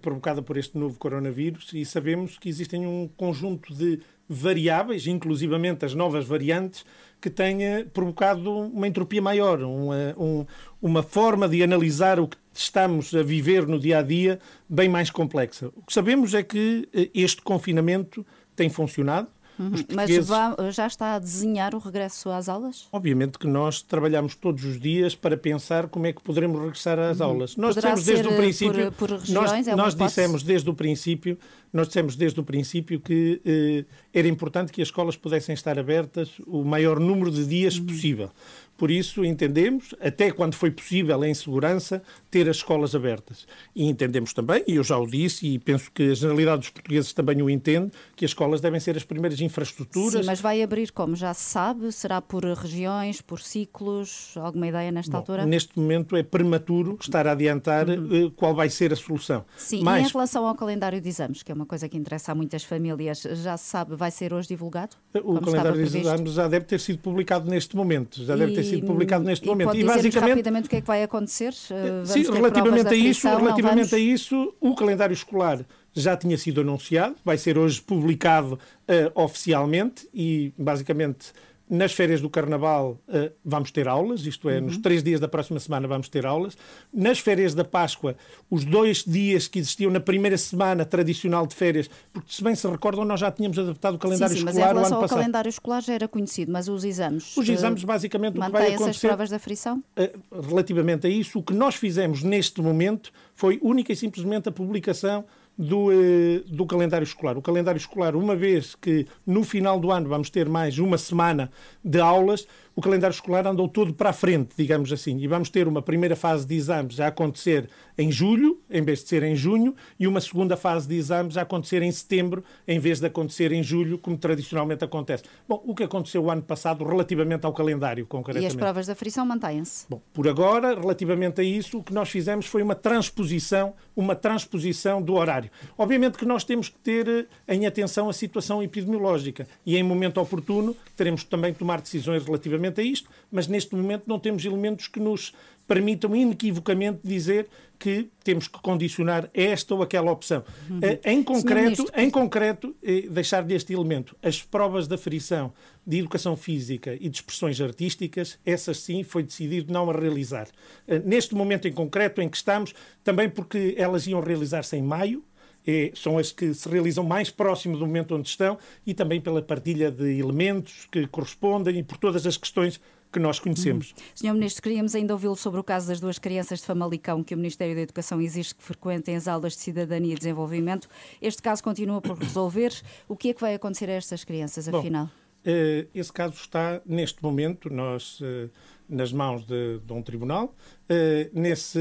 provocada 0.00 0.42
por 0.42 0.56
este 0.56 0.76
novo 0.78 0.98
coronavírus 0.98 1.70
e 1.72 1.84
sabemos 1.84 2.38
que 2.38 2.48
existem 2.48 2.86
um 2.86 3.08
conjunto 3.16 3.74
de 3.74 4.00
variáveis, 4.28 5.06
inclusivamente 5.06 5.84
as 5.84 5.94
novas 5.94 6.24
variantes, 6.26 6.84
que 7.20 7.30
tenha 7.30 7.86
provocado 7.92 8.50
uma 8.52 8.86
entropia 8.88 9.22
maior, 9.22 9.62
uma, 9.62 10.14
um- 10.18 10.46
uma 10.82 11.02
forma 11.02 11.48
de 11.48 11.62
analisar 11.62 12.18
o 12.20 12.28
que 12.28 12.36
estamos 12.52 13.14
a 13.14 13.22
viver 13.22 13.66
no 13.66 13.78
dia 13.78 13.98
a 13.98 14.02
dia 14.02 14.38
bem 14.68 14.88
mais 14.88 15.10
complexa. 15.10 15.68
O 15.76 15.82
que 15.86 15.92
sabemos 15.92 16.34
é 16.34 16.42
que 16.42 16.88
eh, 16.92 17.08
este 17.14 17.40
confinamento 17.42 18.24
tem 18.54 18.68
funcionado. 18.68 19.28
Uhum. 19.58 19.72
Mas 19.94 20.26
vá- 20.26 20.54
já 20.70 20.86
está 20.86 21.14
a 21.14 21.18
desenhar 21.18 21.74
o 21.74 21.78
regresso 21.78 22.28
às 22.30 22.48
aulas? 22.48 22.86
Obviamente 22.92 23.38
que 23.38 23.46
nós 23.46 23.80
trabalhamos 23.80 24.34
todos 24.34 24.64
os 24.64 24.78
dias 24.78 25.14
para 25.14 25.36
pensar 25.36 25.88
como 25.88 26.06
é 26.06 26.12
que 26.12 26.20
poderemos 26.22 26.60
regressar 26.60 26.98
às 26.98 27.20
aulas. 27.20 27.56
Nós 27.56 27.74
Uhum. 27.76 27.80
Poderá 27.82 27.94
dissemos 27.94 28.04
desde 28.04 28.28
o 28.28 28.32
eh, 28.32 28.36
princípio, 28.36 28.92
por- 28.92 29.08
por 29.08 29.10
nós, 29.10 29.22
regiões? 29.50 29.68
É 29.68 29.74
nós 29.76 29.94
hipótese? 29.94 30.08
dissemos 30.20 30.42
desde 30.42 30.70
o 30.70 30.74
princípio, 30.74 31.38
nós 31.72 31.86
dissemos 31.88 32.16
desde 32.16 32.38
o 32.40 32.42
princípio 32.42 33.00
que 33.00 33.40
eh, 33.44 33.84
era 34.12 34.28
importante 34.28 34.72
que 34.72 34.82
as 34.82 34.88
escolas 34.88 35.16
pudessem 35.16 35.54
estar 35.54 35.78
abertas 35.78 36.30
o 36.46 36.62
maior 36.64 37.00
número 37.00 37.30
de 37.30 37.46
dias 37.46 37.78
Uhum. 37.78 37.86
possível. 37.86 38.30
Por 38.76 38.90
isso 38.90 39.24
entendemos, 39.24 39.94
até 40.00 40.30
quando 40.30 40.54
foi 40.54 40.70
possível 40.70 41.24
em 41.24 41.32
segurança, 41.32 42.02
ter 42.30 42.48
as 42.48 42.56
escolas 42.56 42.94
abertas. 42.94 43.46
E 43.74 43.84
entendemos 43.88 44.32
também, 44.32 44.62
e 44.66 44.74
eu 44.76 44.84
já 44.84 44.98
o 44.98 45.06
disse, 45.06 45.46
e 45.46 45.58
penso 45.58 45.90
que 45.92 46.10
a 46.10 46.14
generalidade 46.14 46.60
dos 46.60 46.70
portugueses 46.70 47.12
também 47.12 47.40
o 47.42 47.48
entende, 47.48 47.90
que 48.14 48.24
as 48.24 48.30
escolas 48.32 48.60
devem 48.60 48.78
ser 48.78 48.96
as 48.96 49.04
primeiras 49.04 49.40
infraestruturas 49.40 50.20
Sim, 50.20 50.26
mas 50.26 50.40
vai 50.40 50.62
abrir 50.62 50.90
como? 50.92 51.16
Já 51.16 51.32
se 51.32 51.44
sabe? 51.50 51.90
Será 51.92 52.20
por 52.20 52.44
regiões, 52.44 53.20
por 53.20 53.40
ciclos? 53.40 54.34
Alguma 54.36 54.66
ideia 54.66 54.92
nesta 54.92 55.12
Bom, 55.12 55.18
altura? 55.18 55.46
Neste 55.46 55.78
momento 55.78 56.16
é 56.16 56.22
prematuro 56.22 56.98
estar 57.00 57.26
a 57.26 57.32
adiantar 57.32 57.88
eh, 57.88 57.96
qual 58.36 58.54
vai 58.54 58.68
ser 58.68 58.92
a 58.92 58.96
solução. 58.96 59.44
Sim, 59.56 59.76
e 59.76 59.80
em 59.80 59.84
Mas 59.84 60.12
relação 60.12 60.46
ao 60.46 60.54
calendário 60.54 61.00
de 61.00 61.08
exames, 61.08 61.42
que 61.42 61.50
é 61.50 61.54
uma 61.54 61.66
coisa 61.66 61.88
que 61.88 61.96
interessa 61.96 62.32
a 62.32 62.34
muitas 62.34 62.62
famílias, 62.64 63.22
já 63.22 63.56
se 63.56 63.64
sabe, 63.70 63.96
vai 63.96 64.10
ser 64.10 64.32
hoje 64.34 64.48
divulgado? 64.48 64.96
o 65.24 65.40
calendário 65.40 65.86
de 65.86 65.98
exames 65.98 66.32
já 66.32 66.46
deve 66.46 66.66
ter 66.66 66.78
sido 66.78 66.98
publicado 66.98 67.48
neste 67.48 67.74
momento. 67.74 68.22
Já 68.22 68.36
deve 68.36 68.52
ter 68.52 68.60
E- 68.60 68.65
sido 68.66 68.86
publicado 68.86 69.24
neste 69.24 69.44
e 69.44 69.48
momento. 69.48 69.68
Pode 69.68 70.02
dizer 70.02 70.18
rapidamente 70.20 70.66
o 70.66 70.70
que 70.70 70.76
é 70.76 70.80
que 70.80 70.86
vai 70.86 71.02
acontecer? 71.02 71.52
Uh, 71.70 72.04
vamos 72.04 72.10
Sim, 72.10 72.32
relativamente 72.32 72.88
a 72.88 72.94
isso, 72.94 73.28
relativamente 73.28 73.90
vamos? 73.90 73.92
a 73.94 73.98
isso, 73.98 74.54
o 74.60 74.74
calendário 74.74 75.14
escolar 75.14 75.64
já 75.96 76.14
tinha 76.16 76.36
sido 76.36 76.60
anunciado, 76.60 77.16
vai 77.24 77.38
ser 77.38 77.56
hoje 77.56 77.80
publicado 77.80 78.58
eh, 78.86 79.10
oficialmente 79.14 80.06
e 80.12 80.52
basicamente 80.58 81.32
nas 81.68 81.92
férias 81.92 82.20
do 82.20 82.30
Carnaval 82.30 82.98
eh, 83.08 83.32
vamos 83.44 83.70
ter 83.72 83.88
aulas, 83.88 84.24
isto 84.24 84.48
é, 84.48 84.58
Uhum. 84.58 84.66
nos 84.66 84.78
três 84.78 85.02
dias 85.02 85.18
da 85.18 85.26
próxima 85.26 85.58
semana 85.58 85.88
vamos 85.88 86.08
ter 86.08 86.24
aulas. 86.24 86.56
Nas 86.94 87.18
férias 87.18 87.54
da 87.54 87.64
Páscoa, 87.64 88.14
os 88.48 88.64
dois 88.64 89.02
dias 89.04 89.48
que 89.48 89.58
existiam 89.58 89.90
na 89.90 89.98
primeira 89.98 90.38
semana 90.38 90.84
tradicional 90.84 91.46
de 91.46 91.54
férias, 91.56 91.90
porque 92.12 92.32
se 92.32 92.42
bem 92.42 92.54
se 92.54 92.66
recordam, 92.68 93.04
nós 93.04 93.18
já 93.18 93.30
tínhamos 93.32 93.58
adaptado 93.58 93.94
o 93.94 93.98
calendário 93.98 94.32
sim, 94.34 94.38
sim, 94.40 94.44
mas 94.44 94.54
em 94.56 94.58
escolar 94.60 94.74
o 94.74 94.76
relação 94.78 94.96
ao 94.98 95.02
passado. 95.02 95.18
calendário 95.18 95.48
escolar 95.48 95.82
já 95.82 95.92
era 95.94 96.06
conhecido, 96.06 96.52
mas 96.52 96.68
os 96.68 96.84
exames? 96.84 97.36
Os 97.36 97.48
uh, 97.48 97.52
exames, 97.52 97.82
basicamente, 97.82 98.38
o 98.38 98.42
que 98.42 98.50
vai 98.50 98.68
as 98.68 98.74
acontecer- 98.80 99.08
provas 99.08 99.30
da 99.30 99.38
frição? 99.38 99.82
Uh, 99.98 100.40
relativamente 100.48 101.06
a 101.06 101.10
isso, 101.10 101.38
o 101.38 101.42
que 101.42 101.52
nós 101.52 101.74
fizemos 101.74 102.22
neste 102.22 102.60
momento 102.62 103.12
foi 103.34 103.58
única 103.62 103.92
e 103.92 103.96
simplesmente 103.96 104.48
a 104.48 104.52
publicação 104.52 105.24
do, 105.56 105.90
eh, 105.90 106.42
do 106.46 106.66
calendário 106.66 107.04
escolar. 107.04 107.36
O 107.38 107.42
calendário 107.42 107.78
escolar, 107.78 108.14
uma 108.14 108.36
vez 108.36 108.74
que 108.74 109.06
no 109.26 109.42
final 109.42 109.80
do 109.80 109.90
ano 109.90 110.08
vamos 110.08 110.30
ter 110.30 110.48
mais 110.48 110.78
uma 110.78 110.98
semana 110.98 111.50
de 111.82 112.00
aulas, 112.00 112.46
o 112.76 112.82
calendário 112.82 113.14
escolar 113.14 113.46
andou 113.46 113.66
todo 113.66 113.94
para 113.94 114.10
a 114.10 114.12
frente, 114.12 114.50
digamos 114.54 114.92
assim, 114.92 115.16
e 115.18 115.26
vamos 115.26 115.48
ter 115.48 115.66
uma 115.66 115.80
primeira 115.80 116.14
fase 116.14 116.46
de 116.46 116.54
exames 116.54 117.00
a 117.00 117.06
acontecer 117.06 117.70
em 117.96 118.12
julho, 118.12 118.60
em 118.70 118.82
vez 118.82 119.02
de 119.02 119.08
ser 119.08 119.22
em 119.22 119.34
junho, 119.34 119.74
e 119.98 120.06
uma 120.06 120.20
segunda 120.20 120.58
fase 120.58 120.86
de 120.86 120.94
exames 120.94 121.38
a 121.38 121.42
acontecer 121.42 121.80
em 121.80 121.90
setembro, 121.90 122.44
em 122.68 122.78
vez 122.78 123.00
de 123.00 123.06
acontecer 123.06 123.50
em 123.50 123.62
julho, 123.62 123.96
como 123.96 124.18
tradicionalmente 124.18 124.84
acontece. 124.84 125.24
Bom, 125.48 125.62
o 125.64 125.74
que 125.74 125.84
aconteceu 125.84 126.22
o 126.22 126.30
ano 126.30 126.42
passado 126.42 126.84
relativamente 126.84 127.46
ao 127.46 127.52
calendário, 127.54 128.02
E 128.02 128.06
concretamente. 128.06 128.48
as 128.48 128.54
provas 128.54 128.86
da 128.86 128.94
frição 128.94 129.24
mantêm-se? 129.24 129.86
Bom, 129.88 130.02
por 130.12 130.28
agora, 130.28 130.78
relativamente 130.78 131.40
a 131.40 131.44
isso, 131.44 131.78
o 131.78 131.82
que 131.82 131.94
nós 131.94 132.10
fizemos 132.10 132.44
foi 132.44 132.62
uma 132.62 132.74
transposição, 132.74 133.72
uma 133.96 134.14
transposição 134.14 135.00
do 135.00 135.14
horário. 135.14 135.50
Obviamente 135.78 136.18
que 136.18 136.26
nós 136.26 136.44
temos 136.44 136.68
que 136.68 136.78
ter 136.80 137.08
eh, 137.08 137.54
em 137.54 137.64
atenção 137.66 138.10
a 138.10 138.12
situação 138.12 138.62
epidemiológica 138.62 139.48
e 139.64 139.78
em 139.78 139.82
momento 139.82 140.20
oportuno 140.20 140.76
teremos 140.94 141.22
que 141.22 141.30
também 141.30 141.54
tomar 141.54 141.80
decisões 141.80 142.22
relativamente 142.22 142.65
a 142.80 142.82
isto, 142.82 143.08
mas 143.30 143.46
neste 143.46 143.74
momento 143.74 144.04
não 144.06 144.18
temos 144.18 144.44
elementos 144.44 144.88
que 144.88 145.00
nos 145.00 145.32
permitam 145.66 146.14
inequivocamente 146.14 147.00
dizer 147.02 147.48
que 147.78 148.08
temos 148.22 148.46
que 148.48 148.58
condicionar 148.60 149.28
esta 149.34 149.74
ou 149.74 149.82
aquela 149.82 150.10
opção. 150.12 150.44
Eh, 150.80 151.00
Em 151.12 151.22
concreto, 151.22 151.82
Ministro. 151.82 152.00
em 152.00 152.08
concreto, 152.08 152.76
deixar 153.10 153.42
deste 153.42 153.72
elemento, 153.72 154.16
as 154.22 154.40
provas 154.42 154.86
da 154.86 154.96
frição 154.96 155.52
de 155.86 155.98
educação 155.98 156.36
física 156.36 156.94
e 156.94 157.08
de 157.08 157.16
expressões 157.16 157.60
artísticas, 157.60 158.38
essas 158.46 158.78
sim 158.78 159.02
foi 159.02 159.22
decidido 159.24 159.72
não 159.72 159.90
a 159.90 159.92
realizar. 159.92 160.46
Eh, 160.86 161.00
Neste 161.00 161.34
momento 161.34 161.66
em 161.68 161.72
concreto 161.72 162.22
em 162.22 162.28
que 162.28 162.36
estamos, 162.36 162.72
também 163.02 163.28
porque 163.28 163.74
elas 163.76 164.06
iam 164.06 164.20
realizar-se 164.20 164.76
em 164.76 164.82
maio, 164.82 165.22
eh, 165.66 165.90
são 165.94 166.18
as 166.18 166.32
que 166.32 166.54
se 166.54 166.68
realizam 166.68 167.04
mais 167.04 167.30
próximo 167.30 167.76
do 167.76 167.86
momento 167.86 168.14
onde 168.14 168.28
estão 168.28 168.58
e 168.86 168.94
também 168.94 169.20
pela 169.20 169.42
partilha 169.42 169.90
de 169.90 170.18
elementos 170.18 170.86
que 170.90 171.06
correspondem 171.06 171.78
e 171.78 171.82
por 171.82 171.98
todas 171.98 172.26
as 172.26 172.36
questões 172.36 172.80
que 173.12 173.18
nós 173.18 173.38
conhecemos. 173.38 173.94
Senhor 174.14 174.34
Ministro, 174.34 174.62
queríamos 174.62 174.94
ainda 174.94 175.14
ouvi-lo 175.14 175.36
sobre 175.36 175.58
o 175.58 175.64
caso 175.64 175.88
das 175.88 176.00
duas 176.00 176.18
crianças 176.18 176.60
de 176.60 176.66
Famalicão 176.66 177.22
que 177.22 177.34
o 177.34 177.36
Ministério 177.36 177.74
da 177.74 177.80
Educação 177.80 178.20
exige 178.20 178.54
que 178.54 178.62
frequentem 178.62 179.16
as 179.16 179.26
aulas 179.26 179.54
de 179.54 179.60
cidadania 179.60 180.12
e 180.12 180.18
desenvolvimento. 180.18 180.88
Este 181.20 181.40
caso 181.40 181.62
continua 181.62 182.00
por 182.00 182.18
resolver. 182.18 182.72
O 183.08 183.16
que 183.16 183.30
é 183.30 183.34
que 183.34 183.40
vai 183.40 183.54
acontecer 183.54 183.88
a 183.88 183.94
estas 183.94 184.22
crianças, 184.22 184.68
Bom, 184.68 184.78
afinal? 184.78 185.08
Eh, 185.44 185.86
esse 185.94 186.12
caso 186.12 186.34
está, 186.34 186.82
neste 186.84 187.22
momento, 187.22 187.70
nós, 187.70 188.18
eh, 188.20 188.48
nas 188.88 189.12
mãos 189.12 189.44
de, 189.44 189.78
de 189.78 189.92
um 189.92 190.02
tribunal. 190.02 190.54
Eh, 190.88 191.30
nesse 191.32 191.78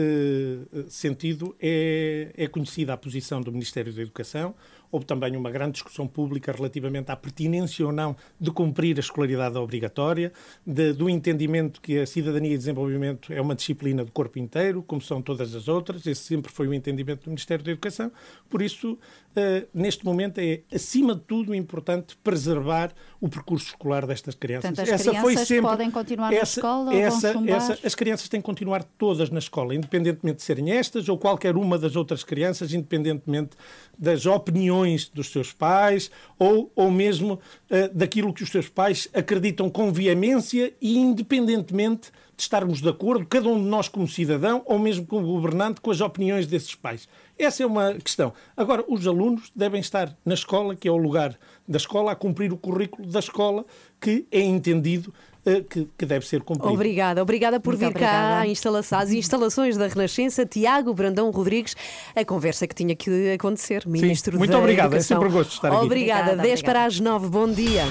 eh, 0.73 0.85
sentido, 0.87 1.55
é, 1.61 2.31
é 2.35 2.47
conhecida 2.47 2.93
a 2.93 2.97
posição 2.97 3.41
do 3.41 3.51
Ministério 3.51 3.93
da 3.93 4.01
Educação. 4.01 4.55
houve 4.91 5.05
também 5.05 5.35
uma 5.35 5.51
grande 5.51 5.73
discussão 5.73 6.07
pública 6.07 6.53
relativamente 6.53 7.11
à 7.11 7.15
pertinência 7.17 7.85
ou 7.85 7.91
não 7.91 8.15
de 8.39 8.49
cumprir 8.49 8.95
a 8.95 9.01
escolaridade 9.01 9.57
obrigatória, 9.57 10.31
de- 10.65 10.93
do 10.93 11.09
entendimento 11.09 11.81
que 11.81 11.99
a 11.99 12.05
cidadania 12.05 12.53
e 12.53 12.57
desenvolvimento 12.57 13.33
é 13.33 13.41
uma 13.41 13.55
disciplina 13.55 14.05
do 14.05 14.11
corpo 14.11 14.39
inteiro, 14.39 14.81
como 14.81 15.01
são 15.01 15.21
todas 15.21 15.53
as 15.53 15.67
outras. 15.67 16.05
Esse 16.07 16.21
sempre 16.23 16.51
foi 16.51 16.67
o 16.67 16.73
entendimento 16.73 17.25
do 17.25 17.29
Ministério 17.29 17.63
da 17.65 17.71
Educação. 17.71 18.09
Por 18.49 18.61
isso, 18.61 18.97
eh, 19.35 19.67
neste 19.73 20.05
momento, 20.05 20.39
é, 20.39 20.61
acima 20.73 21.13
de 21.13 21.21
tudo, 21.21 21.53
importante 21.53 22.15
preservar 22.23 22.93
o 23.19 23.27
percurso 23.27 23.67
escolar 23.67 24.07
destas 24.07 24.35
crianças. 24.35 24.71
Portanto, 24.71 24.93
as 24.93 25.01
crianças 25.01 25.61
podem 25.61 25.91
continuar 25.91 26.31
na 26.31 26.37
escola 26.37 26.85
ou 26.85 26.91
vão 26.91 26.95
essa, 26.95 27.33
chumbar? 27.33 27.55
essa, 27.55 27.79
as 27.83 27.95
crianças 27.95 28.29
têm 28.29 28.39
que 28.39 28.45
continuar 28.45 28.83
todas 28.97 29.29
na 29.29 29.39
escola, 29.39 29.75
independentemente 29.75 30.37
de 30.37 30.43
serem 30.43 30.71
estas 30.71 31.09
ou 31.09 31.17
qualquer 31.17 31.57
uma 31.57 31.77
das 31.77 31.95
outras 31.95 32.23
crianças, 32.23 32.73
independentemente 32.73 33.57
das 33.97 34.25
opiniões 34.25 35.09
dos 35.09 35.29
seus 35.29 35.51
pais 35.51 36.09
ou, 36.39 36.71
ou 36.75 36.89
mesmo 36.89 37.39
eh, 37.69 37.89
daquilo 37.89 38.33
que 38.33 38.43
os 38.43 38.49
seus 38.49 38.69
pais 38.69 39.07
acreditam 39.13 39.69
com 39.69 39.91
veemência 39.91 40.73
e 40.81 40.97
independentemente 40.97 42.11
de 42.35 42.41
estarmos 42.41 42.81
de 42.81 42.89
acordo, 42.89 43.25
cada 43.25 43.47
um 43.47 43.61
de 43.61 43.67
nós 43.67 43.87
como 43.87 44.07
cidadão 44.07 44.61
ou 44.65 44.77
mesmo 44.77 45.05
como 45.05 45.25
governante, 45.25 45.79
com 45.79 45.89
as 45.89 46.01
opiniões 46.01 46.45
desses 46.45 46.75
pais. 46.75 47.07
Essa 47.37 47.63
é 47.63 47.65
uma 47.65 47.93
questão. 47.95 48.33
Agora, 48.55 48.83
os 48.87 49.05
alunos 49.05 49.51
devem 49.55 49.81
estar 49.81 50.15
na 50.25 50.33
escola, 50.33 50.75
que 50.75 50.87
é 50.87 50.91
o 50.91 50.97
lugar 50.97 51.37
da 51.67 51.77
escola, 51.77 52.11
a 52.11 52.15
cumprir 52.15 52.53
o 52.53 52.57
currículo 52.57 53.07
da 53.07 53.19
escola, 53.19 53.65
que 53.99 54.25
é 54.31 54.39
entendido 54.39 55.13
eh, 55.45 55.61
que, 55.61 55.87
que 55.97 56.05
deve 56.05 56.25
ser 56.25 56.41
cumprido. 56.41 56.73
Obrigada, 56.73 57.21
obrigada 57.21 57.59
por 57.59 57.71
Muito 57.75 57.79
vir 57.81 57.93
cá 57.93 58.07
obrigada. 58.07 58.39
à 58.41 58.47
instalação, 58.47 58.99
às 58.99 59.11
instalações 59.11 59.75
da 59.77 59.87
Renascença. 59.87 60.45
Tiago 60.45 60.93
Brandão 60.93 61.29
Rodrigues, 61.29 61.75
a 62.15 62.23
conversa 62.23 62.65
que 62.67 62.73
tinha 62.73 62.95
que 62.95 63.33
acontecer. 63.33 63.83
Ministro 63.85 64.37
muito 64.37 64.51
da 64.51 64.57
obrigado, 64.59 64.93
é 64.93 64.97
Educação. 64.97 65.17
sempre 65.17 65.29
um 65.29 65.37
gosto 65.37 65.51
estar 65.53 65.67
aqui. 65.67 65.85
Obrigada, 65.85 66.21
Obrigada, 66.21 66.41
10 66.41 66.59
obrigada. 66.59 66.79
para 66.79 66.85
as 66.85 66.99
9, 66.99 67.27
bom 67.29 67.51
dia. 67.51 67.83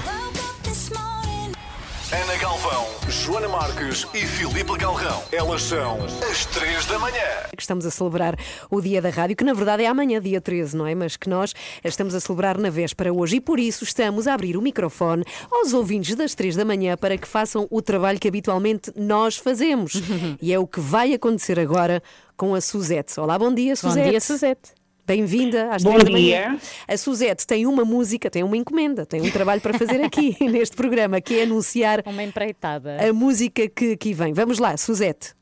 Ana 2.12 2.36
Galvão, 2.36 2.86
Joana 3.09 3.48
Marques 3.48 4.07
e 4.12 4.26
Filipe 4.26 4.76
Galrão. 4.76 5.22
Elas 5.32 5.62
são 5.62 5.98
as 6.30 6.44
três 6.46 6.84
da 6.86 6.98
manhã. 6.98 7.22
que 7.57 7.62
estamos 7.62 7.86
a 7.86 7.90
celebrar 7.90 8.36
o 8.70 8.80
Dia 8.80 9.00
da 9.00 9.09
Rádio, 9.11 9.34
que 9.36 9.44
na 9.44 9.52
verdade 9.55 9.84
é 9.84 9.86
amanhã, 9.86 10.20
dia 10.20 10.40
13, 10.40 10.76
não 10.76 10.86
é? 10.86 10.94
Mas 10.94 11.16
que 11.16 11.28
nós 11.28 11.55
estamos 11.82 12.14
a 12.14 12.20
celebrar 12.20 12.59
na 12.59 12.68
véspera 12.70 13.12
hoje 13.12 13.36
e 13.36 13.40
por 13.40 13.59
isso 13.59 13.84
estamos 13.84 14.26
a 14.26 14.34
abrir 14.34 14.57
o 14.57 14.62
microfone 14.62 15.24
aos 15.50 15.72
ouvintes 15.72 16.14
das 16.14 16.34
3 16.34 16.57
da 16.57 16.64
manhã 16.64 16.96
para 16.96 17.16
que 17.16 17.26
façam 17.26 17.66
o 17.70 17.80
trabalho 17.80 18.18
que 18.20 18.28
habitualmente 18.28 18.92
nós 18.96 19.36
fazemos. 19.36 19.94
e 20.42 20.52
é 20.52 20.59
o 20.59 20.66
que 20.66 20.80
vai 20.80 21.14
acontecer 21.14 21.59
agora 21.59 22.02
com 22.36 22.55
a 22.55 22.61
Suzete. 22.61 23.18
Olá, 23.18 23.38
bom 23.38 23.52
dia, 23.52 23.72
Bom 23.74 23.88
Suzete. 23.88 24.11
dia, 24.11 24.20
Suzete. 24.20 24.72
Bem-vinda 25.07 25.68
às 25.70 25.82
Bom 25.82 25.90
3 25.92 26.05
da 26.05 26.11
manhã. 26.11 26.48
dia. 26.50 26.59
A 26.88 26.96
Suzete 26.96 27.46
tem 27.46 27.66
uma 27.66 27.84
música, 27.84 28.30
tem 28.30 28.42
uma 28.42 28.57
encomenda, 28.57 29.05
tem 29.05 29.20
um 29.20 29.30
trabalho 29.30 29.61
para 29.61 29.76
fazer 29.78 30.02
aqui 30.02 30.34
neste 30.40 30.74
programa, 30.74 31.20
que 31.20 31.38
é 31.38 31.42
anunciar 31.42 32.02
Uma 32.07 32.22
empreitada. 32.22 32.96
a 33.07 33.12
música 33.12 33.68
que 33.68 33.92
aqui 33.92 34.14
vem. 34.14 34.32
Vamos 34.32 34.59
lá, 34.59 34.76
Suzete. 34.78 35.34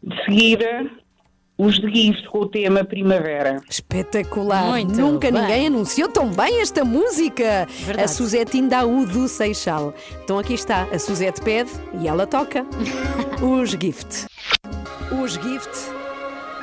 De 0.00 0.24
seguida, 0.24 0.88
os 1.58 1.80
de 1.80 1.92
Gift 1.92 2.28
com 2.28 2.38
o 2.38 2.46
tema 2.48 2.84
Primavera. 2.84 3.60
Espetacular! 3.68 4.68
Muito 4.68 4.92
Nunca 4.94 5.32
bem. 5.32 5.40
ninguém 5.42 5.66
anunciou 5.66 6.08
tão 6.08 6.30
bem 6.30 6.60
esta 6.60 6.84
música. 6.84 7.66
Verdade. 7.68 8.04
A 8.04 8.06
Suzete 8.08 8.56
Indaú 8.56 9.04
do 9.04 9.26
Seixal. 9.26 9.92
Então 10.22 10.38
aqui 10.38 10.54
está, 10.54 10.84
a 10.92 10.98
Suzete 11.00 11.40
pede 11.40 11.70
e 12.00 12.06
ela 12.06 12.24
toca. 12.24 12.64
Os 13.42 13.70
Gift. 13.70 14.26
Os 15.20 15.32
Gift. 15.32 15.97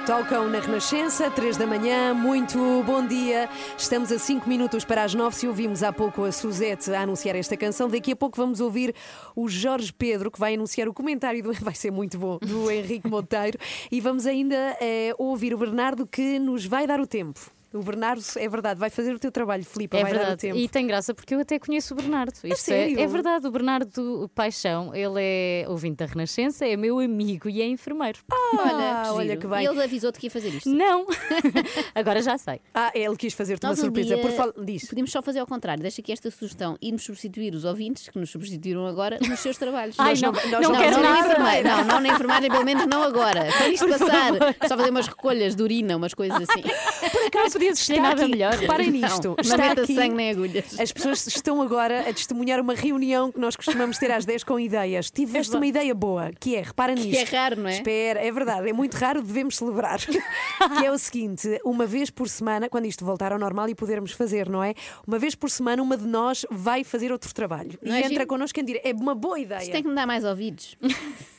Tocam 0.05 0.47
na 0.47 0.59
Renascença, 0.59 1.31
3 1.31 1.57
da 1.57 1.65
manhã, 1.65 2.13
muito 2.13 2.83
bom 2.83 3.07
dia. 3.07 3.49
Estamos 3.75 4.11
a 4.11 4.19
5 4.19 4.47
minutos 4.47 4.85
para 4.85 5.03
as 5.03 5.15
9. 5.15 5.35
Se 5.35 5.47
ouvimos 5.47 5.81
há 5.81 5.91
pouco 5.91 6.25
a 6.25 6.31
Suzete 6.31 6.93
a 6.93 7.01
anunciar 7.01 7.35
esta 7.35 7.57
canção, 7.57 7.89
daqui 7.89 8.11
a 8.11 8.15
pouco 8.15 8.37
vamos 8.37 8.59
ouvir 8.59 8.93
o 9.35 9.49
Jorge 9.49 9.91
Pedro, 9.91 10.29
que 10.29 10.39
vai 10.39 10.53
anunciar 10.53 10.87
o 10.87 10.93
comentário 10.93 11.41
do. 11.41 11.53
Vai 11.59 11.73
ser 11.73 11.89
muito 11.89 12.19
bom, 12.19 12.37
do 12.37 12.69
Henrique 12.69 13.09
Monteiro. 13.09 13.57
E 13.91 13.99
vamos 13.99 14.27
ainda 14.27 14.77
eh, 14.79 15.15
ouvir 15.17 15.55
o 15.55 15.57
Bernardo, 15.57 16.05
que 16.05 16.37
nos 16.37 16.67
vai 16.67 16.85
dar 16.85 16.99
o 16.99 17.07
tempo. 17.07 17.54
O 17.75 17.83
Bernardo, 17.83 18.23
é 18.37 18.47
verdade, 18.47 18.79
vai 18.79 18.89
fazer 18.89 19.13
o 19.13 19.19
teu 19.19 19.31
trabalho, 19.31 19.63
Filipe, 19.65 19.97
É 19.97 20.01
vai 20.01 20.11
dar 20.11 20.17
o 20.17 20.19
verdade. 20.21 20.41
tempo. 20.41 20.57
E 20.57 20.67
tem 20.69 20.87
graça 20.87 21.13
porque 21.13 21.35
eu 21.35 21.39
até 21.39 21.59
conheço 21.59 21.93
o 21.93 21.97
Bernardo. 21.97 22.33
Isto 22.35 22.45
é, 22.47 22.55
sério? 22.55 22.99
é 22.99 23.07
verdade, 23.07 23.47
o 23.47 23.51
Bernardo 23.51 24.29
Paixão, 24.33 24.95
ele 24.95 25.15
é 25.19 25.65
ouvinte 25.67 25.97
da 25.97 26.05
Renascença, 26.05 26.65
é 26.65 26.77
meu 26.77 26.99
amigo 26.99 27.49
e 27.49 27.61
é 27.61 27.65
enfermeiro. 27.67 28.19
Olha, 28.57 29.03
que 29.03 29.09
olha 29.09 29.37
que 29.37 29.47
bem. 29.47 29.63
E 29.63 29.67
ele 29.67 29.83
avisou-te 29.83 30.19
que 30.19 30.27
ia 30.27 30.31
fazer 30.31 30.49
isto? 30.49 30.69
Não. 30.69 31.05
Agora 31.93 32.21
já 32.21 32.37
sei. 32.37 32.61
Ah, 32.73 32.91
ele 32.95 33.15
quis 33.17 33.33
fazer-te 33.33 33.65
uma 33.65 33.73
um 33.73 33.75
surpresa. 33.75 34.15
dia 34.15 34.21
Por 34.21 34.31
fal... 34.31 34.53
Diz. 34.63 34.87
Podemos 34.87 35.11
só 35.11 35.21
fazer 35.21 35.39
ao 35.39 35.47
contrário. 35.47 35.81
Deixa 35.81 36.01
aqui 36.01 36.11
esta 36.11 36.31
sugestão. 36.31 36.77
Irmos 36.81 37.03
substituir 37.03 37.53
os 37.53 37.65
ouvintes, 37.65 38.09
que 38.09 38.17
nos 38.17 38.29
substituíram 38.29 38.85
agora, 38.87 39.19
nos 39.27 39.39
seus 39.39 39.57
trabalhos. 39.57 39.95
Ai, 39.99 40.11
Nós 40.11 40.21
não, 40.21 40.31
nós 40.31 40.51
não 40.51 40.61
não, 40.61 40.79
quero 40.79 40.95
não, 40.97 41.03
na 41.03 41.09
nada. 41.09 41.27
enfermeira. 41.27 41.69
Não, 41.69 41.83
não 41.83 41.99
na 41.99 42.07
enfermagem, 42.09 42.49
pelo 42.51 42.63
menos 42.65 42.85
não 42.87 43.03
agora. 43.03 43.47
Quando 43.57 43.73
isto 43.73 43.87
Por 43.87 43.97
passar, 43.99 44.33
favor. 44.37 44.55
só 44.67 44.77
fazer 44.77 44.89
umas 44.89 45.07
recolhas 45.07 45.55
de 45.55 45.63
urina, 45.63 45.97
umas 45.97 46.13
coisas 46.13 46.37
assim. 46.49 46.61
Por 46.61 47.25
acaso 47.27 47.59
existir 47.67 47.93
está 47.93 48.03
nada 48.09 48.21
aqui. 48.23 48.31
melhor. 48.31 48.53
Reparem 48.53 48.91
Não, 48.91 48.99
nisto. 49.01 49.27
não 49.29 49.35
está 49.39 49.71
aqui. 49.71 49.95
sangue 49.95 50.15
nem 50.15 50.29
agulhas. 50.31 50.79
As 50.79 50.91
pessoas 50.91 51.25
estão 51.27 51.61
agora 51.61 52.01
a 52.09 52.13
testemunhar 52.13 52.59
uma 52.59 52.73
reunião 52.73 53.31
que 53.31 53.39
nós 53.39 53.55
costumamos 53.55 53.97
ter 53.97 54.11
às 54.11 54.25
10 54.25 54.43
com 54.43 54.59
ideias. 54.59 55.09
Tiveste 55.11 55.55
uma 55.55 55.65
ideia 55.65 55.93
boa, 55.93 56.31
que 56.39 56.55
é, 56.55 56.61
repara 56.61 56.93
Que 56.93 57.03
nisto. 57.07 57.33
é 57.33 57.37
raro, 57.37 57.61
não 57.61 57.69
é? 57.69 57.73
Espera, 57.73 58.19
é 58.19 58.31
verdade, 58.31 58.69
é 58.69 58.73
muito 58.73 58.93
raro, 58.95 59.21
devemos 59.21 59.57
celebrar. 59.57 59.99
que 60.79 60.85
é 60.85 60.91
o 60.91 60.97
seguinte: 60.97 61.59
uma 61.63 61.85
vez 61.85 62.09
por 62.09 62.27
semana, 62.29 62.69
quando 62.69 62.85
isto 62.85 63.03
voltar 63.05 63.31
ao 63.31 63.39
normal 63.39 63.69
e 63.69 63.75
podermos 63.75 64.11
fazer, 64.11 64.49
não 64.49 64.63
é? 64.63 64.73
Uma 65.07 65.17
vez 65.19 65.35
por 65.35 65.49
semana, 65.49 65.81
uma 65.81 65.97
de 65.97 66.05
nós 66.07 66.45
vai 66.51 66.83
fazer 66.83 67.11
outro 67.11 67.33
trabalho. 67.33 67.77
Não 67.81 67.91
e 67.93 67.95
é 67.95 67.99
entra 67.99 68.09
giro? 68.09 68.27
connosco 68.27 68.59
em 68.59 68.63
direto. 68.65 68.85
É 68.85 68.93
uma 68.93 69.15
boa 69.15 69.39
ideia. 69.39 69.59
Isto 69.61 69.71
tem 69.71 69.81
que 69.83 69.89
me 69.89 69.95
dar 69.95 70.05
mais 70.07 70.23
ouvidos. 70.23 70.75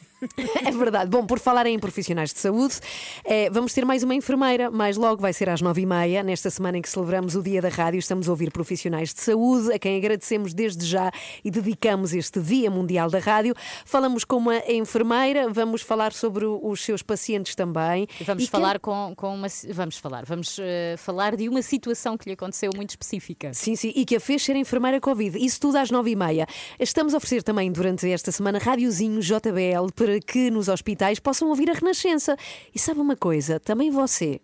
É 0.64 0.70
verdade. 0.70 1.10
Bom, 1.10 1.26
por 1.26 1.38
falar 1.38 1.66
em 1.66 1.78
profissionais 1.78 2.32
de 2.32 2.38
saúde, 2.38 2.80
eh, 3.24 3.50
vamos 3.50 3.72
ter 3.74 3.84
mais 3.84 4.02
uma 4.02 4.14
enfermeira. 4.14 4.70
Mais 4.70 4.96
logo 4.96 5.20
vai 5.20 5.32
ser 5.32 5.48
às 5.48 5.60
nove 5.60 5.82
e 5.82 5.86
meia. 5.86 6.22
Nesta 6.22 6.48
semana 6.50 6.78
em 6.78 6.82
que 6.82 6.88
celebramos 6.88 7.36
o 7.36 7.42
Dia 7.42 7.60
da 7.60 7.68
Rádio, 7.68 7.98
estamos 7.98 8.26
a 8.28 8.30
ouvir 8.30 8.50
profissionais 8.50 9.12
de 9.12 9.20
saúde, 9.20 9.72
a 9.72 9.78
quem 9.78 9.96
agradecemos 9.98 10.54
desde 10.54 10.84
já 10.86 11.10
e 11.44 11.50
dedicamos 11.50 12.14
este 12.14 12.40
Dia 12.40 12.70
Mundial 12.70 13.10
da 13.10 13.18
Rádio. 13.18 13.54
Falamos 13.84 14.24
com 14.24 14.36
uma 14.36 14.56
enfermeira, 14.68 15.50
vamos 15.50 15.82
falar 15.82 16.12
sobre 16.12 16.44
os 16.46 16.80
seus 16.82 17.02
pacientes 17.02 17.54
também. 17.54 18.06
Vamos 18.24 18.44
E 18.44 18.46
que- 18.46 18.50
falar 18.52 18.78
com, 18.78 19.12
com 19.16 19.34
uma. 19.34 19.46
Vamos 19.72 19.98
falar, 19.98 20.24
vamos 20.24 20.56
eh, 20.58 20.94
falar 20.98 21.36
de 21.36 21.48
uma 21.48 21.60
situação 21.62 22.16
que 22.16 22.26
lhe 22.28 22.32
aconteceu 22.32 22.70
muito 22.74 22.90
específica. 22.90 23.52
Sim, 23.52 23.76
sim, 23.76 23.92
e 23.94 24.04
que 24.04 24.16
a 24.16 24.20
fez 24.20 24.42
ser 24.42 24.56
enfermeira 24.56 25.00
Covid. 25.00 25.36
Isso 25.44 25.60
tudo 25.60 25.76
às 25.76 25.90
nove 25.90 26.10
e 26.10 26.16
meia. 26.16 26.46
Estamos 26.80 27.12
a 27.12 27.18
oferecer 27.18 27.42
também 27.42 27.70
durante 27.70 28.10
esta 28.10 28.32
semana 28.32 28.58
rádiozinho 28.58 29.20
JBL 29.20 29.90
que 30.26 30.50
nos 30.50 30.68
hospitais 30.68 31.18
possam 31.18 31.48
ouvir 31.48 31.70
a 31.70 31.74
Renascença. 31.74 32.36
E 32.74 32.78
sabe 32.78 33.00
uma 33.00 33.16
coisa? 33.16 33.60
Também 33.60 33.90
você 33.90 34.40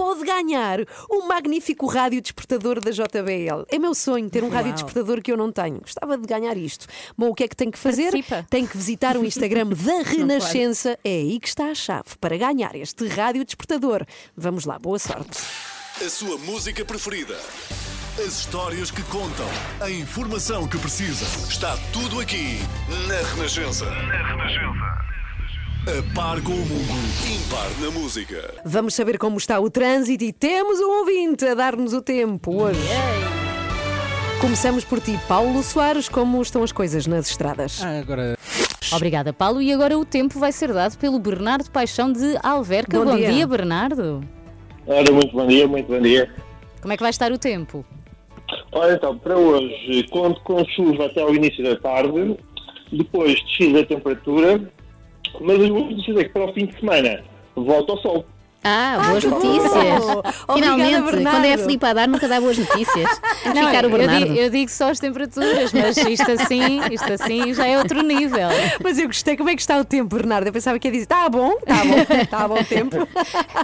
pode 0.00 0.24
ganhar 0.24 0.78
um 1.10 1.26
magnífico 1.26 1.86
rádio 1.86 2.22
despertador 2.22 2.80
da 2.80 2.90
JBL. 2.90 3.66
É 3.68 3.78
meu 3.78 3.94
sonho 3.94 4.30
ter 4.30 4.42
um 4.42 4.48
rádio 4.48 4.68
Uau. 4.68 4.74
despertador 4.74 5.20
que 5.20 5.30
eu 5.30 5.36
não 5.36 5.52
tenho. 5.52 5.80
Gostava 5.80 6.16
de 6.16 6.26
ganhar 6.26 6.56
isto. 6.56 6.86
Bom, 7.18 7.28
o 7.28 7.34
que 7.34 7.44
é 7.44 7.48
que 7.48 7.54
tem 7.54 7.70
que 7.70 7.78
fazer? 7.78 8.10
Participa. 8.10 8.46
Tem 8.48 8.66
que 8.66 8.76
visitar 8.76 9.16
o 9.16 9.24
Instagram 9.26 9.68
da 9.76 10.02
Renascença. 10.02 10.98
É 11.04 11.10
aí 11.10 11.38
que 11.38 11.48
está 11.48 11.66
a 11.66 11.74
chave 11.74 12.16
para 12.18 12.36
ganhar 12.38 12.74
este 12.74 13.06
rádio 13.08 13.44
despertador. 13.44 14.06
Vamos 14.34 14.64
lá, 14.64 14.78
boa 14.78 14.98
sorte. 14.98 15.38
A 16.02 16.08
sua 16.08 16.38
música 16.38 16.82
preferida. 16.82 17.38
As 18.20 18.40
histórias 18.40 18.90
que 18.90 19.02
contam. 19.04 19.46
A 19.80 19.90
informação 19.90 20.68
que 20.68 20.76
precisa. 20.78 21.24
Está 21.48 21.76
tudo 21.92 22.20
aqui 22.20 22.58
na 23.08 23.16
Renascença. 23.34 23.86
Na 23.86 24.28
Renascença. 24.28 25.10
A 25.86 26.14
par 26.14 26.42
com 26.42 26.52
o 26.52 26.56
mundo, 26.56 26.92
impar 27.26 27.70
na 27.80 27.90
música. 27.90 28.54
Vamos 28.64 28.94
saber 28.94 29.16
como 29.16 29.38
está 29.38 29.58
o 29.58 29.70
trânsito 29.70 30.22
e 30.22 30.32
temos 30.32 30.78
um 30.80 30.98
ouvinte 30.98 31.46
a 31.46 31.54
dar-nos 31.54 31.94
o 31.94 32.02
tempo 32.02 32.62
hoje. 32.62 32.80
Começamos 34.40 34.84
por 34.84 35.00
ti, 35.00 35.18
Paulo 35.26 35.62
Soares. 35.62 36.08
Como 36.08 36.42
estão 36.42 36.62
as 36.62 36.72
coisas 36.72 37.06
nas 37.06 37.30
estradas? 37.30 37.82
agora. 37.82 38.36
Obrigada, 38.92 39.32
Paulo. 39.32 39.62
E 39.62 39.72
agora 39.72 39.98
o 39.98 40.04
tempo 40.04 40.38
vai 40.38 40.52
ser 40.52 40.72
dado 40.74 40.98
pelo 40.98 41.18
Bernardo 41.18 41.70
Paixão 41.70 42.12
de 42.12 42.36
Alverca. 42.42 42.98
Bom 42.98 43.06
Bom, 43.06 43.16
dia. 43.16 43.32
dia. 43.32 43.46
Bernardo. 43.46 44.22
Ora, 44.86 45.10
muito 45.10 45.32
bom 45.32 45.46
dia, 45.46 45.66
muito 45.66 45.86
bom 45.86 46.00
dia. 46.00 46.30
Como 46.82 46.92
é 46.92 46.96
que 46.96 47.02
vai 47.02 47.10
estar 47.10 47.32
o 47.32 47.38
tempo? 47.38 47.84
Olha, 48.72 48.94
então, 48.94 49.18
para 49.18 49.36
hoje, 49.36 50.06
conto 50.10 50.40
com 50.42 50.64
chuva 50.64 51.06
até 51.06 51.20
ao 51.22 51.34
início 51.34 51.62
da 51.64 51.76
tarde, 51.76 52.36
depois 52.92 53.42
descida 53.42 53.80
a 53.80 53.86
temperatura, 53.86 54.72
mas 55.40 55.60
as 55.60 55.68
boas 55.68 55.90
notícias 55.90 56.16
é 56.16 56.24
que 56.24 56.30
para 56.30 56.44
o 56.44 56.52
fim 56.52 56.66
de 56.66 56.78
semana 56.78 57.24
volta 57.56 57.92
ao 57.92 57.98
sol. 57.98 58.24
Ah, 58.62 58.98
boas 59.08 59.24
Ah, 59.24 59.28
notícias. 59.28 60.02
Obrigada, 60.04 60.54
Finalmente, 60.54 61.00
Bernardo. 61.02 61.30
quando 61.36 61.44
é 61.46 61.54
a 61.54 61.58
Filipe 61.58 61.86
a 61.86 61.92
dar, 61.94 62.08
nunca 62.08 62.28
dá 62.28 62.40
boas 62.40 62.58
notícias. 62.58 63.20
Não, 63.54 63.66
ficar 63.66 63.84
o 63.84 63.88
eu, 63.88 63.90
Bernardo. 63.90 64.24
digo, 64.26 64.36
eu 64.38 64.50
digo 64.50 64.70
só 64.70 64.90
as 64.90 64.98
temperaturas, 65.00 65.72
mas 65.72 65.96
isto 65.96 66.30
assim, 66.30 66.80
isto 66.92 67.12
assim 67.12 67.54
já 67.54 67.66
é 67.66 67.78
outro 67.78 68.02
nível. 68.02 68.48
Mas 68.82 68.98
eu 68.98 69.06
gostei. 69.06 69.36
Como 69.36 69.48
é 69.48 69.54
que 69.54 69.60
está 69.62 69.78
o 69.78 69.84
tempo, 69.84 70.14
Bernardo? 70.14 70.46
Eu 70.46 70.52
pensava 70.52 70.78
que 70.78 70.88
ia 70.88 70.92
dizer, 70.92 71.04
está 71.04 71.28
bom, 71.28 71.52
está 71.52 71.84
bom, 71.84 72.22
está 72.22 72.48
bom 72.48 72.62
tempo. 72.64 73.08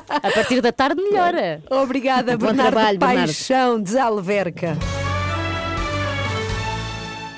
A 0.09 0.31
partir 0.31 0.61
da 0.61 0.73
tarde 0.73 1.01
melhora. 1.03 1.63
Obrigada, 1.71 2.37
Bom 2.37 2.47
Bernardo 2.47 2.73
trabalho, 2.73 2.99
Bernardo. 2.99 3.27
Paixão 3.27 3.83
de 3.83 3.99
Alverca. 3.99 4.77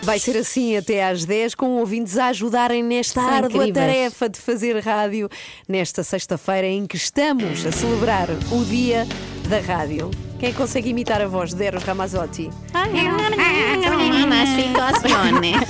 Vai 0.09 0.19
ser 0.19 0.39
assim 0.39 0.75
até 0.75 1.07
às 1.07 1.27
10, 1.27 1.55
com 1.55 1.67
ouvintes 1.81 2.17
a 2.17 2.29
ajudarem 2.29 2.83
nesta 2.83 3.21
São 3.21 3.29
árdua 3.29 3.67
incríveis. 3.69 3.75
tarefa 3.75 4.27
de 4.27 4.41
fazer 4.41 4.79
rádio 4.83 5.29
nesta 5.69 6.03
sexta-feira 6.03 6.67
em 6.67 6.87
que 6.87 6.97
estamos 6.97 7.67
a 7.67 7.71
celebrar 7.71 8.27
o 8.51 8.65
dia 8.65 9.07
da 9.51 9.61
rádio. 9.61 10.11
Quem 10.41 10.55
consegue 10.55 10.89
imitar 10.89 11.21
a 11.21 11.29
voz 11.29 11.53
de 11.53 11.63
Eros 11.63 11.83
Ramazotti? 11.83 12.49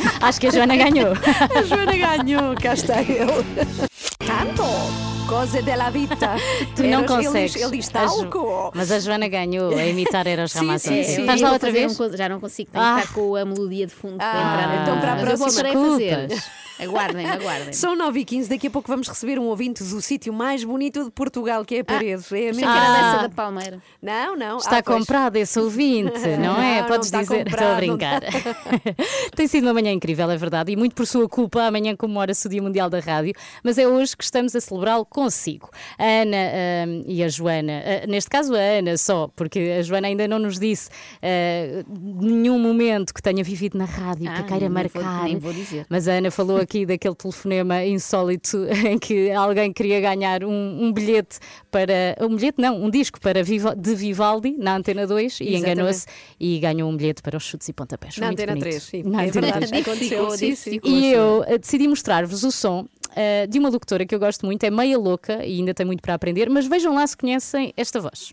Acho 0.23 0.41
que 0.41 0.47
a 0.47 0.51
Joana 0.51 0.77
ganhou. 0.77 1.15
A 1.57 1.63
Joana 1.65 1.97
ganhou, 1.97 2.55
cá 2.63 2.75
está 2.75 3.03
ele. 3.03 3.45
Canto! 4.21 5.08
Cosa 5.29 5.61
della 5.63 5.91
vita. 5.91 6.37
Tu 6.75 6.83
não 6.85 7.01
Eros, 7.03 7.11
ele 7.11 7.25
consegues. 7.27 7.53
diz- 7.53 7.63
Ele 7.63 7.77
diz 7.77 7.89
talco. 7.89 8.73
Mas 8.75 8.91
a 8.91 8.99
Joana 8.99 9.29
ganhou 9.29 9.77
a 9.77 9.85
imitar 9.85 10.27
Eros 10.27 10.53
Sim, 10.53 10.61
Ramazzotti. 10.61 11.05
sim, 11.05 11.17
sim. 11.17 11.27
Faz 11.27 11.41
Eu 11.41 11.47
lá 11.49 11.53
outra 11.53 11.71
vez? 11.71 12.01
um 12.01 12.17
já 12.17 12.29
não 12.29 12.41
consigo, 12.41 12.71
tenho 12.73 12.83
Ah. 12.85 12.95
que 12.95 13.01
estar 13.03 13.15
com 13.15 13.37
a 13.37 13.45
melodia 13.45 13.87
de 13.87 13.93
fundo 13.95 14.17
para 14.17 14.27
Ah, 14.33 14.63
entrar. 14.65 14.83
então 14.83 15.01
para 15.01 15.13
a 15.13 15.17
Mas 15.17 15.21
eu 15.21 15.37
próxima. 15.39 15.49
voltarei 15.51 15.73
a 15.73 15.91
fazer. 15.91 16.43
Aguardem, 16.81 17.27
aguardem. 17.29 17.73
São 17.73 17.97
9 17.97 18.21
e 18.21 18.25
15 18.25 18.49
daqui 18.49 18.67
a 18.67 18.71
pouco 18.71 18.89
vamos 18.89 19.09
receber 19.09 19.39
um 19.39 19.45
ouvinte 19.45 19.83
do 19.83 20.01
sítio 20.01 20.33
mais 20.33 20.63
bonito 20.65 21.05
de 21.05 21.11
Portugal, 21.11 21.65
que 21.65 21.77
é 21.77 21.81
a 21.81 21.85
Paredes. 21.85 22.31
é 22.33 22.51
a 22.51 22.53
minha- 22.53 22.67
que 22.67 22.79
Ah. 22.79 23.11
dessa 23.13 23.29
da 23.29 23.35
Palmeira. 23.35 23.79
Não, 24.03 24.37
não. 24.37 24.59
Está 24.59 24.79
Ah, 24.79 24.83
comprado 24.83 25.37
esse 25.37 25.59
ouvinte, 25.59 26.13
não 26.39 26.61
é? 26.61 26.77
Não, 26.77 26.81
não 26.83 26.89
Podes 26.89 27.07
está 27.09 27.23
dizer, 27.23 27.47
estou 27.47 27.67
a 27.67 27.75
brincar. 27.75 28.21
Tem 29.35 29.47
sido 29.47 29.65
uma 29.65 29.75
manhã 29.75 29.93
incrível, 29.93 30.31
é 30.31 30.37
verdade, 30.37 30.73
e 30.73 30.77
muito 30.77 30.95
por 30.95 31.07
sua 31.07 31.29
culpa. 31.29 31.63
Amanhã 31.63 31.97
comemora-se 31.97 32.47
o 32.47 32.51
Dia 32.51 32.63
Mundial 32.63 32.91
da 32.91 33.01
Rádio, 33.01 33.33
mas 33.63 33.79
é 33.79 33.87
hoje 33.87 34.17
que 34.17 34.25
estamos 34.25 34.55
a 34.55 34.61
celebrá-lo 34.61 35.05
consigo. 35.05 35.71
A 35.99 36.05
Ana 36.05 36.37
ahm, 36.37 37.05
e 37.07 37.23
a 37.23 37.29
Joana, 37.29 37.83
ah, 38.03 38.07
neste 38.07 38.31
caso 38.31 38.55
a 38.55 38.59
Ana 38.59 38.97
só, 38.97 39.29
porque 39.35 39.77
a 39.79 39.83
Joana 39.83 40.09
ainda 40.09 40.27
não 40.29 40.39
nos 40.39 40.59
disse 40.59 40.91
ah, 41.23 41.85
nenhum 42.21 42.59
momento 42.59 43.13
que 43.15 43.23
tenha 43.23 43.43
vivido 43.43 43.79
na 43.79 43.85
rádio, 43.85 44.25
que 44.25 44.29
Ah, 44.29 44.41
a 44.41 44.43
queira 44.43 44.69
nem 44.69 44.89
vou- 44.89 45.03
marcar. 45.03 45.25
nem 45.25 45.39
vou 45.39 45.53
dizer. 45.53 45.87
Mas 45.89 46.07
a 46.09 46.13
Ana 46.13 46.31
falou 46.31 46.57
aqui 46.59 46.68
daquele 46.87 47.15
telefonema 47.15 47.85
insólito 47.85 48.59
em 48.87 48.99
que 48.99 49.31
alguém 49.31 49.73
queria 49.73 50.01
ganhar 50.01 50.45
um, 50.45 50.85
um 50.85 50.93
bilhete 50.93 51.39
para. 51.71 52.17
Um 52.21 52.37
bilhete, 52.37 52.61
não, 52.61 52.83
um 52.83 52.91
disco 52.91 53.21
para 53.21 53.43
Viva- 53.43 53.75
de 53.77 53.95
Vivaldi 53.95 54.55
na 54.59 54.77
Antena 54.77 55.07
2 55.07 55.41
e 55.41 55.57
enganou-se 55.57 56.07
e 56.39 56.59
ganhou 56.59 56.91
um 56.91 56.97
bilhete 56.97 57.23
para 57.23 57.37
os 57.37 57.45
chutes 57.45 57.69
e 57.69 57.73
pontapés. 57.73 58.15
Foi 58.15 58.25
Na 58.25 58.31
Antena 58.31 58.53
bonito. 58.53 58.65
3, 58.69 58.83
sim. 58.83 59.03
Na 59.05 59.25
é 59.25 59.29
Antena 59.29 59.47
verdade. 59.47 59.69
3. 59.69 59.87
Aconteceu. 59.87 60.31
Sim, 60.33 60.55
sim. 60.55 60.81
E 60.85 61.13
eu 61.13 61.45
eh, 61.47 61.59
decidi 61.59 61.89
mostrar-vos 61.89 62.45
o 62.45 62.53
som 62.53 62.87
eh, 63.17 63.47
de 63.47 63.59
uma 63.59 63.69
locutora 63.69 64.05
que 64.07 64.15
eu 64.15 64.19
gosto 64.19 64.45
muito, 64.47 64.63
é 64.65 64.71
meia 64.71 64.99
louca 64.99 65.45
e 65.45 65.59
ainda 65.59 65.73
tem 65.75 65.87
muito 65.87 66.01
para 66.03 66.15
aprender, 66.15 66.49
mas 66.51 66.67
vejam 66.67 66.95
lá 66.95 67.07
se 67.07 67.17
conhecem 67.17 67.73
esta 67.77 68.01
voz. 68.01 68.33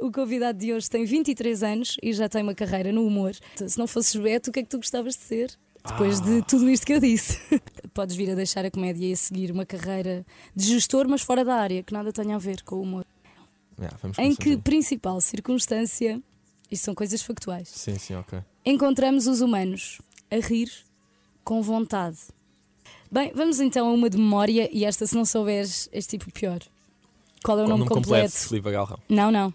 O 0.00 0.10
convidado 0.10 0.58
de 0.58 0.72
hoje 0.72 0.90
tem 0.90 1.04
23 1.04 1.62
anos 1.62 1.96
e 2.02 2.12
já 2.12 2.28
tem 2.28 2.42
uma 2.42 2.54
carreira 2.54 2.90
no 2.90 3.06
humor. 3.06 3.32
Se 3.54 3.78
não 3.78 3.86
fosses 3.86 4.16
Beto, 4.16 4.50
o 4.50 4.52
que 4.52 4.58
é 4.58 4.62
que 4.64 4.68
tu 4.68 4.78
gostavas 4.78 5.14
de 5.14 5.20
ser? 5.20 5.50
Depois 5.88 6.20
de 6.20 6.42
tudo 6.42 6.68
isto 6.68 6.84
que 6.86 6.92
eu 6.92 7.00
disse. 7.00 7.38
Podes 7.94 8.16
vir 8.16 8.30
a 8.30 8.34
deixar 8.34 8.64
a 8.64 8.70
comédia 8.70 9.06
e 9.08 9.12
a 9.12 9.16
seguir 9.16 9.50
uma 9.50 9.64
carreira 9.64 10.26
de 10.54 10.64
gestor, 10.66 11.06
mas 11.08 11.22
fora 11.22 11.44
da 11.44 11.54
área, 11.54 11.82
que 11.82 11.92
nada 11.92 12.12
tenha 12.12 12.34
a 12.36 12.38
ver 12.38 12.62
com 12.62 12.76
o 12.76 12.82
humor. 12.82 13.06
Yeah, 13.78 13.96
Em 14.18 14.34
que 14.34 14.50
assim. 14.52 14.60
principal 14.60 15.20
circunstância, 15.20 16.20
isto 16.70 16.84
são 16.84 16.94
coisas 16.94 17.22
factuais, 17.22 17.68
Sim, 17.68 17.98
sim, 17.98 18.14
ok. 18.14 18.38
encontramos 18.64 19.26
os 19.26 19.40
humanos 19.42 20.00
a 20.30 20.36
rir 20.36 20.70
com 21.44 21.62
vontade. 21.62 22.16
Bem, 23.10 23.32
vamos 23.34 23.60
então 23.60 23.88
a 23.88 23.92
uma 23.92 24.08
de 24.10 24.16
memória 24.18 24.68
e 24.72 24.84
esta, 24.84 25.06
se 25.06 25.14
não 25.14 25.24
souberes, 25.24 25.88
és 25.92 26.06
tipo 26.06 26.30
pior. 26.32 26.58
Qual 27.44 27.58
é 27.58 27.62
o 27.62 27.66
Qual 27.66 27.78
nome 27.78 27.88
completo? 27.88 28.32
Filipe 28.34 28.70
Galrão. 28.70 28.98
Não, 29.08 29.30
não. 29.30 29.54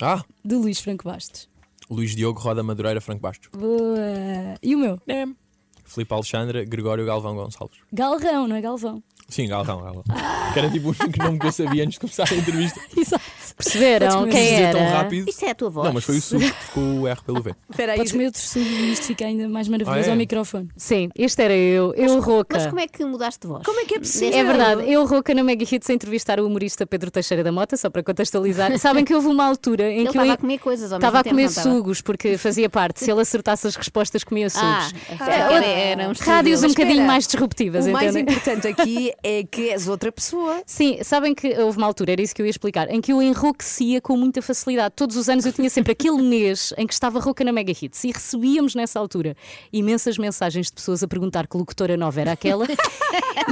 Ah, 0.00 0.22
De 0.44 0.54
Luís 0.56 0.80
Franco 0.80 1.04
Bastos. 1.04 1.48
Luís 1.88 2.14
Diogo 2.16 2.40
Roda 2.40 2.62
Madureira 2.62 3.00
Franco 3.00 3.20
Bastos. 3.22 3.48
Boa. 3.52 4.56
E 4.62 4.74
o 4.74 4.78
meu? 4.78 5.00
Filipe 5.92 6.12
Alexandra 6.14 6.64
Gregório 6.64 7.04
Galvão 7.04 7.34
Gonçalves. 7.34 7.78
Galrão, 7.92 8.48
não 8.48 8.56
é 8.56 8.60
Galvão? 8.60 9.02
Sim, 9.28 9.48
Galvão, 9.48 9.82
Galvão. 9.82 10.04
Que 10.52 10.58
era 10.58 10.70
tipo 10.70 10.88
o 10.88 10.90
único 10.98 11.22
nome 11.22 11.38
que 11.38 11.46
eu 11.46 11.52
sabia 11.52 11.82
antes 11.84 11.94
de 11.94 12.00
começar 12.00 12.30
a 12.30 12.34
entrevista. 12.34 12.80
Exato. 12.96 13.24
Perceberam 13.56 14.28
quem 14.28 14.42
dizer 14.42 14.72
tão 14.72 14.80
era? 14.80 14.98
rápido. 14.98 15.28
Isso 15.28 15.44
é 15.44 15.50
a 15.50 15.54
tua 15.54 15.70
voz. 15.70 15.86
Não, 15.86 15.92
mas 15.94 16.04
foi 16.04 16.16
o 16.18 16.22
suco 16.22 16.40
que 16.44 16.50
trocou 16.64 16.82
o 17.00 17.08
R 17.08 17.20
pelo 17.22 17.42
V. 17.42 17.54
Espera 17.70 17.92
aí. 17.92 17.98
Podes 17.98 18.12
comer 18.12 18.26
outro 18.26 18.40
sumo 18.40 18.64
e 18.64 18.92
isto 18.92 19.06
fica 19.06 19.24
ainda 19.24 19.48
mais 19.48 19.68
maravilhoso 19.68 20.04
Ah, 20.04 20.08
é? 20.08 20.10
ao 20.10 20.16
microfone. 20.16 20.68
Sim, 20.76 21.08
este 21.16 21.42
era 21.42 21.54
eu, 21.54 21.94
eu 21.94 22.20
rouca. 22.20 22.56
Mas 22.56 22.66
como 22.66 22.80
é 22.80 22.86
que 22.86 23.04
mudaste 23.04 23.40
de 23.40 23.46
voz? 23.48 23.64
Como 23.64 23.80
é 23.80 23.84
que 23.84 23.94
é 23.94 23.98
possível? 23.98 24.38
É 24.38 24.44
verdade, 24.44 24.90
eu 24.90 25.04
rouca 25.06 25.34
na 25.34 25.42
Mega 25.42 25.64
Hits 25.64 25.88
a 25.90 25.92
entrevistar 25.92 26.40
o 26.40 26.46
humorista 26.46 26.86
Pedro 26.86 27.10
Teixeira 27.10 27.42
da 27.44 27.52
Mota, 27.52 27.76
só 27.76 27.88
para 27.90 28.02
contextualizar. 28.02 28.76
Sabem 28.78 29.04
que 29.04 29.14
houve 29.14 29.28
uma 29.28 29.44
altura 29.46 29.84
em 29.90 30.00
Ele 30.00 30.02
que 30.02 30.08
eu 30.08 30.22
estava 30.22 30.32
a 30.32 30.36
comer 30.36 30.58
coisas 30.58 30.92
ao 30.92 30.98
estava 30.98 31.18
a 31.20 31.22
tempo, 31.22 31.34
comer 31.34 31.42
não 31.44 31.50
estava? 31.50 31.70
sugos, 31.70 32.00
porque 32.00 32.36
fazia 32.38 32.68
parte. 32.70 33.00
Se 33.04 33.10
ele 33.10 33.20
acertasse 33.20 33.66
as 33.66 33.76
respostas, 33.76 34.24
comia 34.24 34.46
Ah, 34.46 34.50
sugos. 34.50 35.02
achava 35.20 35.48
que 35.48 35.54
era- 35.54 35.66
era 35.66 36.08
um 36.08 36.12
Rádios 36.12 36.60
um 36.60 36.62
Mas 36.64 36.72
bocadinho 36.72 36.92
espera, 36.94 37.06
mais 37.06 37.26
disruptivas, 37.26 37.86
O 37.86 37.90
mais 37.92 38.10
entendem? 38.14 38.34
importante 38.34 38.68
aqui 38.68 39.12
é 39.22 39.42
que 39.44 39.70
és 39.70 39.88
outra 39.88 40.10
pessoa. 40.12 40.62
Sim, 40.66 40.98
sabem 41.02 41.34
que 41.34 41.48
houve 41.58 41.78
uma 41.78 41.86
altura, 41.86 42.12
era 42.12 42.22
isso 42.22 42.34
que 42.34 42.40
eu 42.42 42.46
ia 42.46 42.50
explicar, 42.50 42.88
em 42.90 43.00
que 43.00 43.12
eu 43.12 43.22
enrouquecia 43.32 44.00
com 44.00 44.16
muita 44.16 44.40
facilidade. 44.40 44.94
Todos 44.96 45.16
os 45.16 45.28
anos 45.28 45.44
eu 45.44 45.52
tinha 45.52 45.68
sempre 45.68 45.92
aquele 45.92 46.22
mês 46.22 46.72
em 46.78 46.86
que 46.86 46.92
estava 46.94 47.18
rouca 47.18 47.44
na 47.44 47.52
Mega 47.52 47.72
Hits 47.72 48.04
e 48.04 48.10
recebíamos 48.12 48.74
nessa 48.74 48.98
altura 49.00 49.36
imensas 49.72 50.16
mensagens 50.18 50.66
de 50.66 50.72
pessoas 50.72 51.02
a 51.02 51.08
perguntar 51.08 51.46
que 51.46 51.56
locutora 51.56 51.96
nova 51.96 52.20
era 52.20 52.32
aquela 52.32 52.66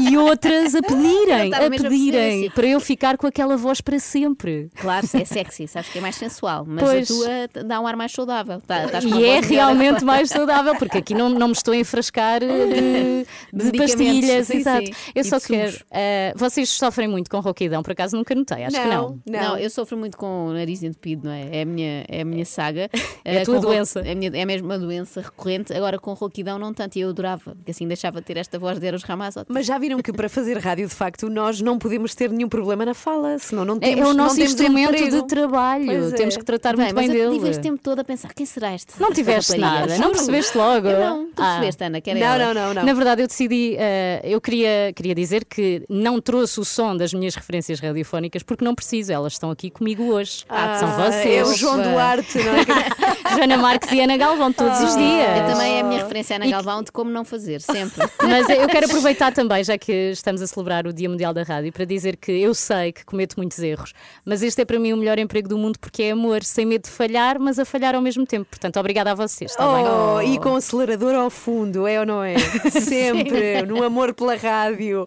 e 0.01 0.16
outras 0.16 0.74
a 0.74 0.83
pedirem, 0.83 1.53
a 1.55 1.70
pedirem 1.70 2.41
assim. 2.47 2.51
para 2.55 2.66
eu 2.66 2.81
ficar 2.81 3.16
com 3.16 3.26
aquela 3.26 3.57
voz 3.57 3.81
para 3.81 3.99
sempre. 3.99 4.70
Claro, 4.76 5.07
é 5.14 5.24
sexy, 5.24 5.66
sabes 5.66 5.89
que 5.91 5.99
é 5.99 6.01
mais 6.01 6.16
sensual, 6.16 6.64
mas 6.66 6.85
Pois. 6.85 7.11
a 7.11 7.14
tua 7.49 7.64
dá 7.64 7.81
um 7.81 7.87
ar 7.87 7.97
mais 7.97 8.12
saudável. 8.12 8.61
Tá- 8.66 8.85
E 9.03 9.07
é 9.24 9.41
melhor. 9.41 9.43
realmente 9.43 10.05
mais 10.05 10.28
saudável, 10.28 10.74
porque 10.76 10.99
aqui 10.99 11.14
não, 11.14 11.28
não 11.31 11.49
me 11.49 11.53
estou 11.55 11.72
a 11.72 11.76
enfrascar 11.76 12.41
de, 12.41 12.47
de 13.53 13.64
Medicamentos, 13.64 13.95
pastilhas. 13.95 14.47
sim, 14.47 14.57
exato. 14.59 14.87
sim. 14.87 14.93
Eu 15.14 15.20
E 15.22 15.24
só 15.24 15.39
de 15.39 15.47
quero. 15.47 15.78
eh, 15.91 16.33
vocês 16.37 16.68
sofrem 16.68 17.09
muito 17.09 17.31
com 17.31 17.41
rouquidão, 17.41 17.83
por 17.83 17.93
acaso 17.93 18.16
nunca 18.16 18.35
notei, 18.35 18.64
acho 18.64 18.76
que 18.81 18.87
não. 18.87 19.18
Não, 19.26 19.57
eu 19.59 19.70
sofro 19.71 19.97
muito 19.97 20.16
com 20.16 20.47
o 20.49 20.53
nariz 20.53 20.83
entupido, 20.83 21.27
não 21.29 21.33
é? 21.33 21.49
É 21.59 21.62
a 21.62 21.64
minha, 21.64 22.05
é 22.09 22.21
a 22.23 22.25
minha 22.25 22.45
saga. 22.45 22.89
É 23.23 23.37
a 23.39 23.41
Eh, 23.41 23.45
tua 23.45 23.57
com 23.57 23.61
doença. 23.61 24.01
É, 24.01 24.12
a 24.12 24.14
minha, 24.14 24.31
é 24.35 24.45
mesmo 24.47 24.66
uma 24.66 24.79
doença 24.79 25.21
recorrente. 25.21 25.73
Agora 25.75 25.99
com 25.99 26.12
rouquidão 26.14 26.59
não 26.59 26.73
tanto, 26.73 26.97
e 26.97 27.01
eu 27.03 27.11
adorava, 27.11 27.55
porque 27.55 27.71
assim 27.71 27.87
deixava 27.87 28.18
de 28.21 28.27
ter 28.27 28.39
esta 28.39 28.59
voz 28.59 28.79
de 28.79 28.87
Eros 28.87 29.03
Ramazotti. 29.03 29.53
Mas 29.53 29.66
já 29.66 29.77
viram 29.79 29.99
que 30.01 30.11
para 30.11 30.27
fazer 30.29 30.57
rádio, 30.59 30.89
de 30.89 30.95
facto, 30.95 31.29
nós 31.29 31.61
não 31.61 31.79
podemos 31.79 32.14
ter 32.14 32.31
nenhum 32.31 32.49
problema 32.49 32.85
na 32.87 32.95
fala, 32.95 33.39
senão 33.39 33.64
não 33.64 33.77
É- 33.77 33.81
temos 33.81 33.99
é 34.01 34.03
o 34.05 34.14
não 34.14 34.25
nosso 34.25 34.41
instrumento 34.41 34.95
emprego. 34.95 35.16
de 35.23 35.27
trabalho. 35.29 35.91
É. 35.91 36.11
Temos 36.12 36.37
que 36.37 36.45
tratar 36.45 36.75
Bem, 36.77 36.87
muito 36.87 36.95
mas 36.97 37.09
bem 37.09 37.16
eu 37.16 37.29
dele. 37.29 37.39
tive 37.39 37.51
este 37.51 37.62
tempo 37.62 37.79
todo 37.83 37.99
a 38.01 38.05
pensar, 38.05 38.33
quem 38.33 38.47
será 38.47 38.75
este? 38.75 38.95
Não 38.99 39.12
tiveste 39.12 39.59
nada, 39.59 39.99
não 39.99 40.11
percebeste 40.12 40.57
logo. 40.57 40.89
Eu 40.89 40.99
não, 41.01 41.27
tu 41.27 41.43
Ah. 41.43 41.45
percebeste, 41.47 41.85
Ana, 41.85 42.01
que 42.01 42.11
era 42.11 42.18
Não, 42.18 42.39
não, 42.39 42.55
não, 42.55 42.75
não. 42.75 42.85
Na 42.85 42.93
verdade, 42.95 43.23
eu 43.23 43.27
decidi, 43.27 43.77
eh, 43.79 44.23
eu 44.25 44.41
queria, 44.41 44.93
queria 44.97 45.14
dizer 45.14 45.45
que 45.45 45.85
não 45.91 46.21
trouxe 46.23 46.59
o 46.59 46.64
som 46.64 46.97
das 46.97 47.12
minhas 47.12 47.35
referências 47.35 47.81
radiofónicas 47.81 48.43
porque 48.43 48.64
não 48.64 48.75
preciso, 48.75 49.12
elas 49.12 49.35
estão 49.35 49.51
aqui 49.51 49.60
comigo 49.69 50.05
hoje. 50.05 50.45
Ah, 50.49 50.77
São 50.79 50.89
vocês. 50.93 51.41
É 51.41 51.43
o 51.43 51.55
João 51.55 51.83
Duarte, 51.83 52.39
não 52.39 52.55
é? 52.55 53.35
Joana 53.37 53.57
Marques 53.57 53.91
e 53.93 54.01
Ana 54.01 54.17
Galvão, 54.17 54.53
todos 54.53 54.81
os 54.81 54.97
dias. 54.97 55.39
Eu 55.39 55.53
também 55.53 55.77
é 55.77 55.81
a 55.81 55.85
minha 55.85 56.03
referência 56.03 56.37
Ana 56.37 56.47
Galvão 56.47 56.83
de 56.83 56.93
como 56.93 57.11
não 57.11 57.25
fazer, 57.25 57.61
sempre. 57.61 58.09
Mas 58.23 58.49
eu 58.49 58.69
quero 58.69 58.87
aproveitar 58.87 59.33
também, 59.33 59.63
já 59.65 59.77
que 59.77 59.93
estamos 60.13 60.41
a 60.41 60.47
celebrar 60.47 60.87
o 60.87 60.93
Dia 60.93 61.09
Mundial 61.09 61.35
da 61.35 61.43
Rádio, 61.43 61.73
para 61.73 61.85
dizer 61.85 62.17
que 62.17 62.31
eu 62.33 62.55
sei 62.55 62.93
que 62.93 63.05
cometo 63.05 63.35
muitos 63.37 63.59
erros, 63.59 63.93
mas 64.25 64.43
este 64.43 64.63
é 64.63 64.65
para 64.65 64.79
mim 64.79 64.93
o 64.93 64.97
melhor 64.97 65.19
emprego 65.19 65.49
do 65.49 65.59
mundo 65.59 65.79
porque 65.79 66.05
é 66.05 66.11
amor, 66.13 66.45
sem 66.45 66.65
medo 66.67 66.83
de 66.83 66.91
falhar, 66.91 67.39
mas 67.41 67.59
a 67.59 67.65
falhar 67.65 67.95
ao 67.95 68.03
mesmo 68.03 68.27
tempo. 68.27 68.47
Portanto, 68.49 68.79
obrigada 68.79 69.11
a 69.13 69.15
vocês, 69.15 69.51
está 69.51 69.65
bem? 69.75 69.85
Oh, 69.87 70.21
e 70.23 70.39
com 70.39 70.51
o 70.51 70.57
acelerador 70.57 71.15
ao 71.15 71.31
fundo, 71.31 71.87
é 71.87 71.99
ou 71.99 72.07
não 72.07 72.23
é? 72.23 72.37
Sempre, 72.71 73.63
no 73.63 73.83
amor 73.83 74.15
pela 74.15 74.37
rádio. 74.37 75.07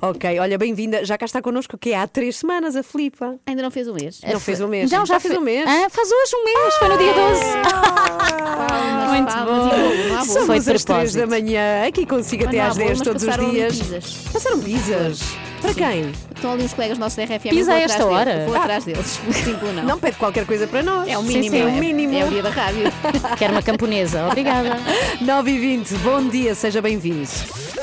Ok, 0.00 0.38
olha, 0.38 0.56
bem-vinda. 0.56 1.04
Já 1.04 1.18
cá 1.18 1.26
está 1.26 1.42
connosco, 1.42 1.76
que 1.76 1.90
é 1.90 1.98
há 1.98 2.06
três 2.06 2.36
semanas, 2.36 2.76
a 2.76 2.82
Filipa. 2.82 3.36
Ainda 3.46 3.62
não 3.62 3.70
fez 3.70 3.88
um 3.92 3.94
mês. 3.94 4.20
Não 4.26 4.40
fez 4.40 4.60
um 4.60 4.68
mês. 4.68 4.90
Não, 4.90 5.06
já 5.06 5.20
fez 5.20 5.34
fe- 5.34 5.38
um 5.40 5.42
mês. 5.42 5.64
Ah, 5.68 5.88
faz 5.90 6.08
hoje 6.10 6.36
um 6.36 6.44
mês, 6.44 6.74
foi 6.74 6.88
no 6.88 6.98
dia 6.98 7.12
12. 7.14 7.42
Muito 9.12 9.32
bom. 9.44 10.24
Somos 10.24 10.46
Foi 10.46 10.56
às 10.58 10.64
de 10.64 10.66
três 10.70 10.84
da 10.84 10.94
propósito. 10.94 11.28
manhã, 11.28 11.86
aqui 11.86 12.06
consigo 12.06 12.46
até 12.46 12.60
às 12.60 12.76
10 12.76 12.98
bolo, 12.98 12.98
mas 12.98 13.22
todos 13.22 13.22
os 13.44 13.50
dias. 13.50 13.78
pizzas. 13.78 14.16
Passaram 14.32 14.60
pizzas. 14.60 15.20
Para 15.62 15.74
quem? 15.74 16.12
Estão 16.34 16.52
ali 16.52 16.64
uns 16.64 16.74
colegas 16.74 16.98
nossos 16.98 17.16
da 17.16 17.24
RFM. 17.24 17.50
Pisa 17.50 17.72
a 17.72 17.78
esta 17.80 18.02
atrás 18.02 18.12
hora? 18.12 18.32
deles, 18.32 18.46
Vou 18.48 18.56
atrás 18.60 18.84
deles. 18.84 19.06
Simples 19.44 19.74
não. 19.74 19.84
Não 19.84 19.98
pede 19.98 20.16
qualquer 20.16 20.44
coisa 20.44 20.66
para 20.66 20.82
nós. 20.82 21.08
É 21.08 21.16
o 21.16 21.22
mínimo. 21.22 21.54
sim, 21.54 21.62
não 21.62 21.68
o 21.70 21.78
mínimo. 21.78 22.14
É 22.14 22.24
o 22.24 22.28
dia 22.30 22.42
da 22.42 22.50
rádio. 22.50 22.84
Quero 23.38 23.52
uma 23.52 23.62
camponesa, 23.62 24.26
obrigada. 24.26 24.76
9 25.20 25.50
e 25.50 25.58
20 25.58 25.94
bom 25.98 26.28
dia, 26.28 26.54
seja 26.54 26.82
bem-vindo. 26.82 27.28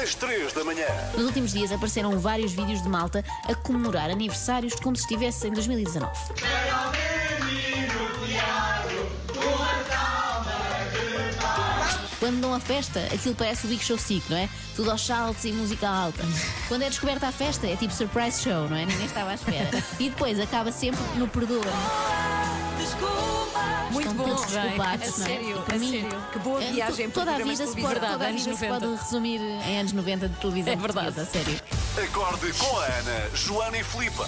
às 0.01 0.13
3 0.15 0.51
da 0.53 0.63
manhã. 0.63 0.85
Nos 1.15 1.25
últimos 1.25 1.53
dias 1.53 1.71
apareceram 1.71 2.19
vários 2.19 2.51
vídeos 2.51 2.81
de 2.83 2.89
malta 2.89 3.23
a 3.47 3.55
comemorar 3.55 4.09
aniversários 4.09 4.75
como 4.75 4.95
se 4.95 5.03
estivesse 5.03 5.47
em 5.47 5.51
2019. 5.53 6.11
Quando 12.19 12.41
dão 12.41 12.53
a 12.53 12.59
festa, 12.59 12.99
aquilo 13.13 13.33
parece 13.33 13.65
o 13.65 13.69
Big 13.69 13.83
Show 13.83 13.97
Sick, 13.97 14.23
não 14.29 14.37
é? 14.37 14.49
Tudo 14.75 14.91
aos 14.91 15.05
saltos 15.05 15.45
e 15.45 15.53
música 15.53 15.87
alta. 15.87 16.21
Quando 16.67 16.81
é 16.83 16.89
descoberta 16.89 17.27
a 17.27 17.31
festa, 17.31 17.65
é 17.65 17.75
tipo 17.77 17.93
surprise 17.93 18.41
show, 18.43 18.67
não 18.69 18.75
é? 18.75 18.85
Ninguém 18.85 19.05
estava 19.05 19.31
à 19.31 19.35
espera. 19.35 19.69
E 19.99 20.09
depois 20.09 20.37
acaba 20.39 20.69
sempre 20.71 20.99
no 21.15 21.27
perdoa. 21.29 21.63
Muito 23.91 24.09
Estão 24.09 24.13
bom. 24.25 24.35
todos 24.35 24.51
desculpados, 24.51 25.07
A 25.15 25.17
não 25.17 25.25
é? 25.25 25.29
sério, 25.29 25.61
para 25.61 25.75
a 25.75 25.79
mim, 25.79 25.91
sério. 25.91 26.23
Que 26.31 26.39
boa 26.39 26.63
é, 26.63 26.71
viagem 26.71 27.09
por 27.09 27.13
Toda 27.25 27.35
a 27.35 27.37
vida 27.39 27.67
se 27.67 27.81
pode, 27.81 27.99
toda 27.99 28.27
a 28.27 28.31
vida 28.31 28.39
se 28.43 28.49
90. 28.49 28.67
pode 28.67 28.95
resumir 29.03 29.39
em 29.41 29.79
anos 29.79 29.91
90 29.93 30.29
de 30.29 30.35
televisão 30.35 30.73
É 30.73 30.75
verdade. 30.75 31.19
a 31.19 31.25
sério. 31.25 31.59
Acorde 32.03 32.53
com 32.53 32.79
a 32.79 32.85
Ana, 32.85 33.29
Joana 33.33 33.77
e 33.77 33.83
Filipa. 33.83 34.27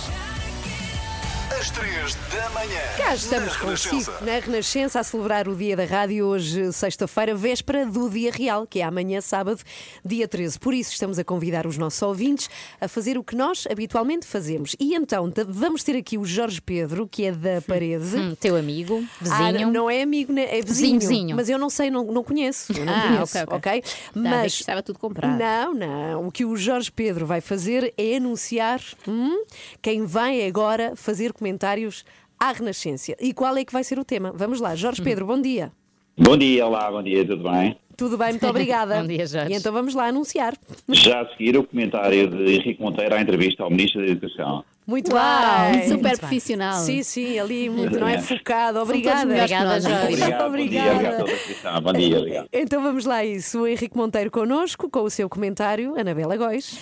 Às 1.59 1.69
3 1.71 2.15
da 2.33 2.49
manhã. 2.51 2.79
Cá 2.97 3.13
estamos 3.15 3.53
na 3.53 3.59
consigo 3.59 3.95
Renascença. 3.95 4.25
na 4.25 4.39
Renascença 4.39 4.99
a 4.99 5.03
celebrar 5.03 5.47
o 5.47 5.55
Dia 5.55 5.75
da 5.75 5.85
Rádio, 5.85 6.25
hoje, 6.25 6.71
sexta-feira, 6.71 7.35
véspera 7.35 7.85
do 7.85 8.09
Dia 8.09 8.31
Real, 8.31 8.65
que 8.65 8.79
é 8.79 8.83
amanhã, 8.83 9.21
sábado, 9.21 9.61
dia 10.03 10.27
13. 10.27 10.57
Por 10.59 10.73
isso, 10.73 10.91
estamos 10.93 11.19
a 11.19 11.23
convidar 11.23 11.67
os 11.67 11.77
nossos 11.77 12.01
ouvintes 12.01 12.49
a 12.79 12.87
fazer 12.87 13.17
o 13.17 13.23
que 13.23 13.35
nós 13.35 13.67
habitualmente 13.69 14.25
fazemos. 14.25 14.75
E 14.79 14.95
então, 14.95 15.31
vamos 15.49 15.83
ter 15.83 15.95
aqui 15.97 16.17
o 16.17 16.25
Jorge 16.25 16.61
Pedro, 16.61 17.07
que 17.07 17.25
é 17.25 17.31
da 17.31 17.61
Parede. 17.61 18.15
Hum, 18.15 18.35
teu 18.39 18.55
amigo, 18.55 19.03
Ah, 19.29 19.51
vizinho. 19.51 19.71
não 19.71 19.89
é 19.89 20.01
amigo, 20.01 20.31
né? 20.33 20.43
é 20.57 20.61
vizinho. 20.61 20.99
Vizinho, 20.99 20.99
vizinho. 20.99 21.35
Mas 21.35 21.49
eu 21.49 21.57
não 21.59 21.69
sei, 21.69 21.91
não, 21.91 22.05
não 22.05 22.23
conheço. 22.23 22.71
Eu 22.73 22.85
não 22.85 22.93
Ah, 22.93 23.01
conheço, 23.07 23.37
ok, 23.37 23.55
ok. 23.57 23.81
Tá, 23.81 23.89
Mas 24.15 24.53
que 24.55 24.61
estava 24.61 24.81
tudo 24.81 24.97
comprado. 24.99 25.37
Não, 25.37 25.73
não. 25.73 26.27
O 26.27 26.31
que 26.31 26.45
o 26.45 26.55
Jorge 26.55 26.91
Pedro 26.91 27.25
vai 27.25 27.41
fazer 27.41 27.93
é 27.97 28.15
anunciar 28.17 28.81
hum, 29.07 29.43
quem 29.81 30.05
vai 30.05 30.45
agora 30.47 30.93
fazer 30.95 31.33
comentários 31.41 32.05
à 32.39 32.51
Renascença. 32.51 33.15
E 33.19 33.33
qual 33.33 33.57
é 33.57 33.65
que 33.65 33.73
vai 33.73 33.83
ser 33.83 33.97
o 33.97 34.05
tema? 34.05 34.31
Vamos 34.35 34.61
lá, 34.61 34.75
Jorge 34.75 35.01
Pedro, 35.01 35.25
bom 35.25 35.41
dia. 35.41 35.71
Bom 36.15 36.37
dia, 36.37 36.67
olá, 36.67 36.91
bom 36.91 37.01
dia, 37.01 37.25
tudo 37.25 37.49
bem? 37.49 37.75
Tudo 37.97 38.15
bem, 38.17 38.29
muito 38.29 38.47
obrigada. 38.47 38.95
Bom 39.01 39.07
dia, 39.07 39.27
Jorge. 39.27 39.53
E 39.53 39.55
então 39.55 39.71
vamos 39.71 39.93
lá 39.93 40.07
anunciar. 40.07 40.55
Já 40.89 41.21
a 41.21 41.27
seguir 41.29 41.55
o 41.55 41.63
comentário 41.63 42.27
de 42.27 42.55
Henrique 42.55 42.81
Monteiro 42.81 43.13
à 43.13 43.21
entrevista 43.21 43.63
ao 43.63 43.69
Ministro 43.69 44.01
da 44.03 44.11
Educação. 44.11 44.63
Muito 44.87 45.13
Uau, 45.13 45.71
bem. 45.71 45.73
super 45.73 45.89
Muito 45.89 46.03
bem. 46.03 46.17
profissional. 46.17 46.73
Sim, 46.81 47.03
sim, 47.03 47.37
ali 47.37 47.69
muito, 47.69 47.99
não 47.99 48.07
é 48.07 48.19
focado. 48.19 48.79
Obrigada. 48.79 49.45
que 49.45 49.53
nós, 49.53 49.85
Obrigado, 49.85 50.49
bom 50.49 50.57
dia, 50.57 50.91
obrigado 50.91 51.15
pela 51.17 51.37
atenção. 51.37 51.81
Bom 51.81 51.93
dia, 51.93 52.17
obrigado. 52.17 52.47
Então 52.51 52.81
vamos 52.81 53.05
lá 53.05 53.15
a 53.17 53.25
isso. 53.25 53.61
O 53.61 53.67
Henrique 53.67 53.95
Monteiro 53.95 54.31
connosco, 54.31 54.89
com 54.89 55.01
o 55.01 55.09
seu 55.09 55.29
comentário, 55.29 55.93
Anabela 55.99 56.35
Góis. 56.37 56.79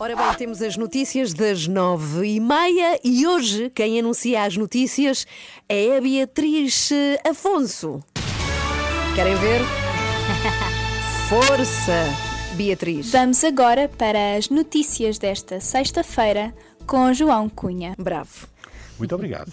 Ora 0.00 0.14
bem, 0.14 0.32
temos 0.34 0.62
as 0.62 0.76
notícias 0.76 1.34
das 1.34 1.66
nove 1.66 2.24
e 2.24 2.38
meia 2.38 3.00
e 3.02 3.26
hoje 3.26 3.68
quem 3.70 3.98
anuncia 3.98 4.44
as 4.44 4.56
notícias 4.56 5.26
é 5.68 5.96
a 5.96 6.00
Beatriz 6.00 6.92
eh, 6.92 7.20
Afonso. 7.28 8.00
Querem 9.16 9.34
ver? 9.34 9.60
Força, 11.28 12.04
Beatriz. 12.54 13.10
Vamos 13.10 13.42
agora 13.42 13.88
para 13.88 14.36
as 14.36 14.48
notícias 14.50 15.18
desta 15.18 15.58
sexta-feira 15.58 16.54
com 16.86 17.12
João 17.12 17.48
Cunha. 17.48 17.96
Bravo. 17.98 18.46
Muito 19.00 19.16
obrigado. 19.16 19.52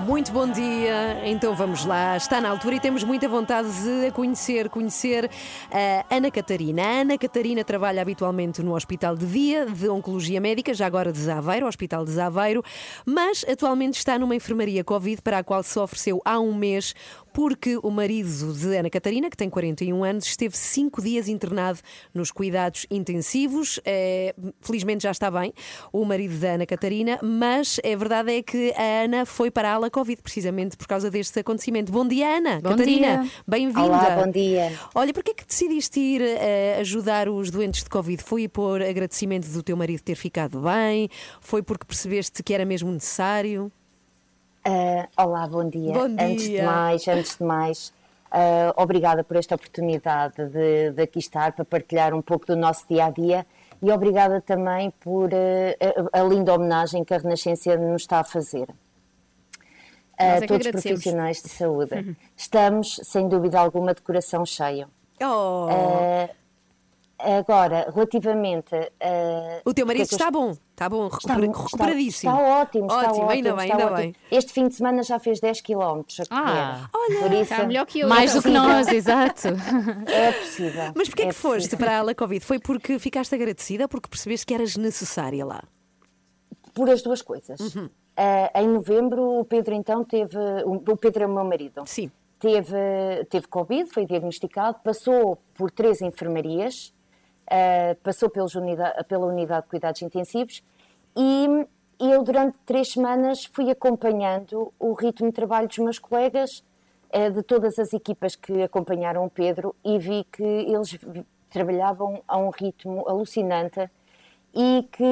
Muito 0.00 0.32
bom 0.32 0.46
dia, 0.50 1.22
então 1.24 1.54
vamos 1.54 1.84
lá. 1.84 2.16
Está 2.16 2.40
na 2.40 2.50
altura 2.50 2.74
e 2.74 2.80
temos 2.80 3.04
muita 3.04 3.28
vontade 3.28 3.68
de 3.70 4.10
conhecer, 4.10 4.68
conhecer 4.68 5.30
a 5.70 6.16
Ana 6.16 6.32
Catarina. 6.32 6.82
A 6.82 7.00
Ana 7.00 7.16
Catarina 7.16 7.62
trabalha 7.62 8.02
habitualmente 8.02 8.60
no 8.60 8.74
Hospital 8.74 9.16
de 9.16 9.24
Dia 9.24 9.66
de 9.66 9.88
Oncologia 9.88 10.40
Médica, 10.40 10.74
já 10.74 10.84
agora 10.84 11.12
de 11.12 11.18
Zaveiro, 11.20 11.66
Hospital 11.66 12.04
de 12.04 12.10
Zaveiro, 12.10 12.62
mas 13.06 13.44
atualmente 13.48 13.96
está 13.96 14.18
numa 14.18 14.34
enfermaria 14.34 14.82
Covid 14.82 15.22
para 15.22 15.38
a 15.38 15.44
qual 15.44 15.62
se 15.62 15.78
ofereceu 15.78 16.20
há 16.24 16.40
um 16.40 16.52
mês 16.52 16.92
porque 17.34 17.76
o 17.82 17.90
marido 17.90 18.54
de 18.54 18.76
Ana 18.76 18.88
Catarina, 18.88 19.28
que 19.28 19.36
tem 19.36 19.50
41 19.50 20.04
anos, 20.04 20.24
esteve 20.24 20.56
cinco 20.56 21.02
dias 21.02 21.26
internado 21.26 21.80
nos 22.14 22.30
cuidados 22.30 22.86
intensivos. 22.88 23.80
Eh, 23.84 24.32
felizmente 24.60 25.02
já 25.02 25.10
está 25.10 25.28
bem, 25.32 25.52
o 25.92 26.04
marido 26.04 26.38
da 26.38 26.52
Ana 26.52 26.64
Catarina, 26.64 27.18
mas 27.20 27.80
a 27.84 27.96
verdade 27.96 28.36
é 28.36 28.40
que 28.40 28.72
a 28.76 29.02
Ana 29.04 29.26
foi 29.26 29.50
para 29.50 29.68
a 29.68 29.74
ala 29.74 29.90
Covid, 29.90 30.22
precisamente 30.22 30.76
por 30.76 30.86
causa 30.86 31.10
deste 31.10 31.40
acontecimento. 31.40 31.90
Bom 31.90 32.06
dia, 32.06 32.36
Ana. 32.36 32.60
Bom 32.60 32.70
Catarina, 32.70 33.28
bem-vinda. 33.46 33.82
Olá, 33.82 34.24
bom 34.24 34.30
dia. 34.30 34.72
Olha, 34.94 35.12
porquê 35.12 35.32
é 35.32 35.34
que 35.34 35.44
decidiste 35.44 35.98
ir 35.98 36.22
eh, 36.22 36.76
ajudar 36.78 37.28
os 37.28 37.50
doentes 37.50 37.82
de 37.82 37.90
Covid? 37.90 38.22
Foi 38.22 38.46
por 38.46 38.80
agradecimento 38.80 39.48
do 39.48 39.60
teu 39.60 39.76
marido 39.76 40.02
ter 40.02 40.14
ficado 40.14 40.60
bem? 40.60 41.08
Foi 41.40 41.64
porque 41.64 41.84
percebeste 41.84 42.44
que 42.44 42.54
era 42.54 42.64
mesmo 42.64 42.92
necessário? 42.92 43.72
Ah, 44.64 45.08
olá, 45.16 45.46
bom 45.46 45.68
dia. 45.68 45.92
Bom 45.92 46.16
Antes 46.18 46.44
de 46.44 46.48
dia. 46.48 46.64
mais, 46.64 47.06
antes 47.06 47.36
de 47.36 47.44
mais, 47.44 47.92
ah, 48.30 48.72
obrigada 48.76 49.22
por 49.22 49.36
esta 49.36 49.54
oportunidade 49.54 50.36
de, 50.48 50.90
de 50.92 51.02
aqui 51.02 51.18
estar 51.18 51.52
para 51.52 51.64
partilhar 51.64 52.14
um 52.14 52.22
pouco 52.22 52.46
do 52.46 52.56
nosso 52.56 52.88
dia 52.88 53.04
a 53.04 53.10
dia 53.10 53.46
e 53.82 53.90
obrigada 53.90 54.40
também 54.40 54.90
por 55.00 55.30
ah, 55.34 56.10
a, 56.14 56.20
a 56.20 56.24
linda 56.24 56.54
homenagem 56.54 57.04
que 57.04 57.12
a 57.12 57.18
Renascença 57.18 57.76
nos 57.76 58.02
está 58.02 58.20
a 58.20 58.24
fazer. 58.24 58.68
A 60.16 60.24
é 60.24 60.40
todos 60.46 60.66
os 60.66 60.72
profissionais 60.72 61.42
de 61.42 61.48
saúde. 61.50 62.16
Estamos, 62.34 63.00
sem 63.02 63.28
dúvida 63.28 63.60
alguma, 63.60 63.92
de 63.92 64.00
coração 64.00 64.46
cheio. 64.46 64.88
Oh. 65.20 65.68
Agora, 67.38 67.90
relativamente. 67.94 68.74
O 69.64 69.72
teu 69.72 69.86
marido 69.86 70.02
é 70.02 70.04
eu 70.04 70.06
está 70.16 70.30
bom, 70.30 70.50
está 70.72 70.88
bom, 70.88 71.06
Está, 71.06 71.16
recupera- 71.34 71.46
está- 71.46 71.62
recuperadíssimo. 71.64 72.32
Está, 72.32 72.42
ótimo, 72.60 72.86
está 72.86 72.96
Ótimo, 72.98 73.14
ótimo. 73.14 73.30
ainda 73.30 73.52
bem, 73.54 73.64
está 73.64 73.74
ainda 73.76 73.86
ótimo. 73.92 73.96
bem. 73.96 74.14
Este 74.30 74.52
fim 74.52 74.68
de 74.68 74.74
semana 74.74 75.02
já 75.02 75.18
fez 75.18 75.40
10 75.40 75.60
km. 75.60 76.02
Ah, 76.30 76.88
olha, 76.92 77.20
Por 77.20 77.32
isso, 77.32 77.42
está 77.52 77.66
melhor 77.66 77.86
que 77.86 78.00
eu. 78.00 78.08
Mais 78.08 78.32
é 78.32 78.34
do 78.36 78.42
que 78.42 78.48
nós, 78.50 78.88
exato. 78.92 79.48
É 80.06 80.32
possível. 80.32 80.92
Mas 80.94 81.08
porquê 81.08 81.22
é 81.22 81.26
é 81.26 81.28
que 81.28 81.34
foste 81.34 81.70
possível. 81.70 81.78
para 81.86 82.10
a 82.10 82.14
Covid? 82.14 82.44
Foi 82.44 82.58
porque 82.58 82.98
ficaste 82.98 83.34
agradecida 83.34 83.84
ou 83.84 83.88
porque 83.88 84.08
percebeste 84.08 84.44
que 84.46 84.54
eras 84.54 84.76
necessária 84.76 85.44
lá? 85.44 85.62
Por 86.72 86.90
as 86.90 87.02
duas 87.02 87.22
coisas. 87.22 87.58
Uhum. 87.74 87.88
Ah, 88.16 88.50
em 88.62 88.68
novembro, 88.68 89.40
o 89.40 89.44
Pedro 89.44 89.74
então 89.74 90.04
teve. 90.04 90.36
O 90.64 90.74
o 90.92 90.96
Pedro 90.96 91.24
é 91.24 91.26
o 91.26 91.30
meu 91.32 91.44
marido. 91.44 91.82
Sim. 91.86 92.10
Teve, 92.38 92.76
teve 93.30 93.46
Covid, 93.48 93.88
foi 93.90 94.04
diagnosticado, 94.06 94.78
passou 94.84 95.38
por 95.54 95.70
três 95.70 96.02
enfermarias, 96.02 96.92
ah, 97.50 97.96
passou 98.02 98.30
pela 98.30 99.26
unidade 99.26 99.62
de 99.62 99.68
cuidados 99.68 100.02
intensivos 100.02 100.62
e 101.16 101.66
eu, 101.98 102.22
durante 102.22 102.56
três 102.66 102.92
semanas, 102.92 103.44
fui 103.44 103.70
acompanhando 103.70 104.72
o 104.78 104.92
ritmo 104.94 105.28
de 105.28 105.34
trabalho 105.34 105.68
dos 105.68 105.78
meus 105.78 105.98
colegas, 105.98 106.64
ah, 107.12 107.28
de 107.28 107.42
todas 107.42 107.78
as 107.78 107.92
equipas 107.92 108.34
que 108.34 108.62
acompanharam 108.62 109.24
o 109.24 109.30
Pedro, 109.30 109.74
e 109.84 109.98
vi 109.98 110.24
que 110.24 110.42
eles 110.42 110.98
trabalhavam 111.50 112.22
a 112.26 112.36
um 112.36 112.50
ritmo 112.50 113.08
alucinante 113.08 113.88
e 114.52 114.88
que 114.92 115.02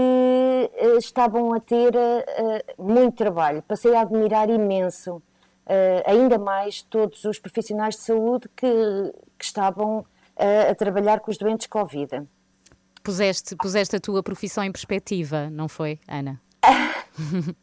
eh, 0.75 0.97
estavam 0.99 1.53
a 1.53 1.61
ter 1.61 1.95
eh, 1.95 2.65
muito 2.79 3.17
trabalho. 3.17 3.63
Passei 3.63 3.95
a 3.95 4.03
admirar 4.03 4.49
imenso, 4.51 5.23
eh, 5.67 6.03
ainda 6.07 6.39
mais, 6.39 6.83
todos 6.83 7.25
os 7.25 7.39
profissionais 7.39 7.97
de 7.97 8.03
saúde 8.03 8.49
que, 8.57 8.67
que 9.39 9.45
estavam 9.45 10.05
eh, 10.43 10.71
a 10.71 10.75
trabalhar 10.75 11.21
com 11.21 11.31
os 11.31 11.39
doentes 11.39 11.67
Covid. 11.67 12.23
Puseste, 13.03 13.57
puseste 13.57 13.97
a 13.97 14.01
tua 14.01 14.23
profissão 14.23 14.63
em 14.65 14.71
perspectiva, 14.73 15.49
não 15.51 15.69
foi, 15.69 15.99
Ana? 16.09 16.41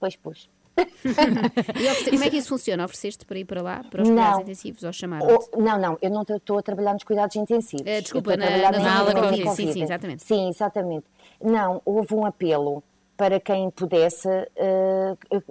Pois, 0.00 0.16
pois. 0.16 0.50
E 0.76 2.10
como 2.10 2.24
é 2.24 2.30
que 2.30 2.38
isso 2.38 2.48
funciona? 2.48 2.84
Ofereceste 2.84 3.24
para 3.24 3.38
ir 3.38 3.44
para 3.44 3.62
lá, 3.62 3.84
para 3.88 4.02
os 4.02 4.08
cuidados 4.08 4.40
intensivos, 4.40 4.82
ou 4.82 4.92
chamaram 4.92 5.26
O- 5.28 5.62
não, 5.62 5.78
não, 5.78 5.98
eu 6.02 6.10
não 6.10 6.22
estou 6.22 6.58
a 6.58 6.62
trabalhar 6.62 6.92
nos 6.94 7.04
cuidados 7.04 7.36
intensivos. 7.36 7.86
Eh, 7.86 8.00
desculpa, 8.00 8.32
a 8.32 8.36
na- 8.36 8.46
trabalhar 8.46 8.72
na 8.72 8.78
na 8.80 8.98
ala 8.98 9.10
ala 9.10 9.20
Covid. 9.20 9.44
Covid. 9.44 9.56
Sim, 9.68 9.72
sim, 9.72 9.82
exatamente. 9.84 10.22
Sim, 10.24 10.48
exatamente. 10.48 11.06
Não, 11.40 11.80
houve 11.84 12.14
um 12.14 12.24
apelo 12.26 12.82
para 13.16 13.38
quem 13.38 13.70
pudesse, 13.70 14.28
eh, 14.56 15.14
eh, 15.30 15.42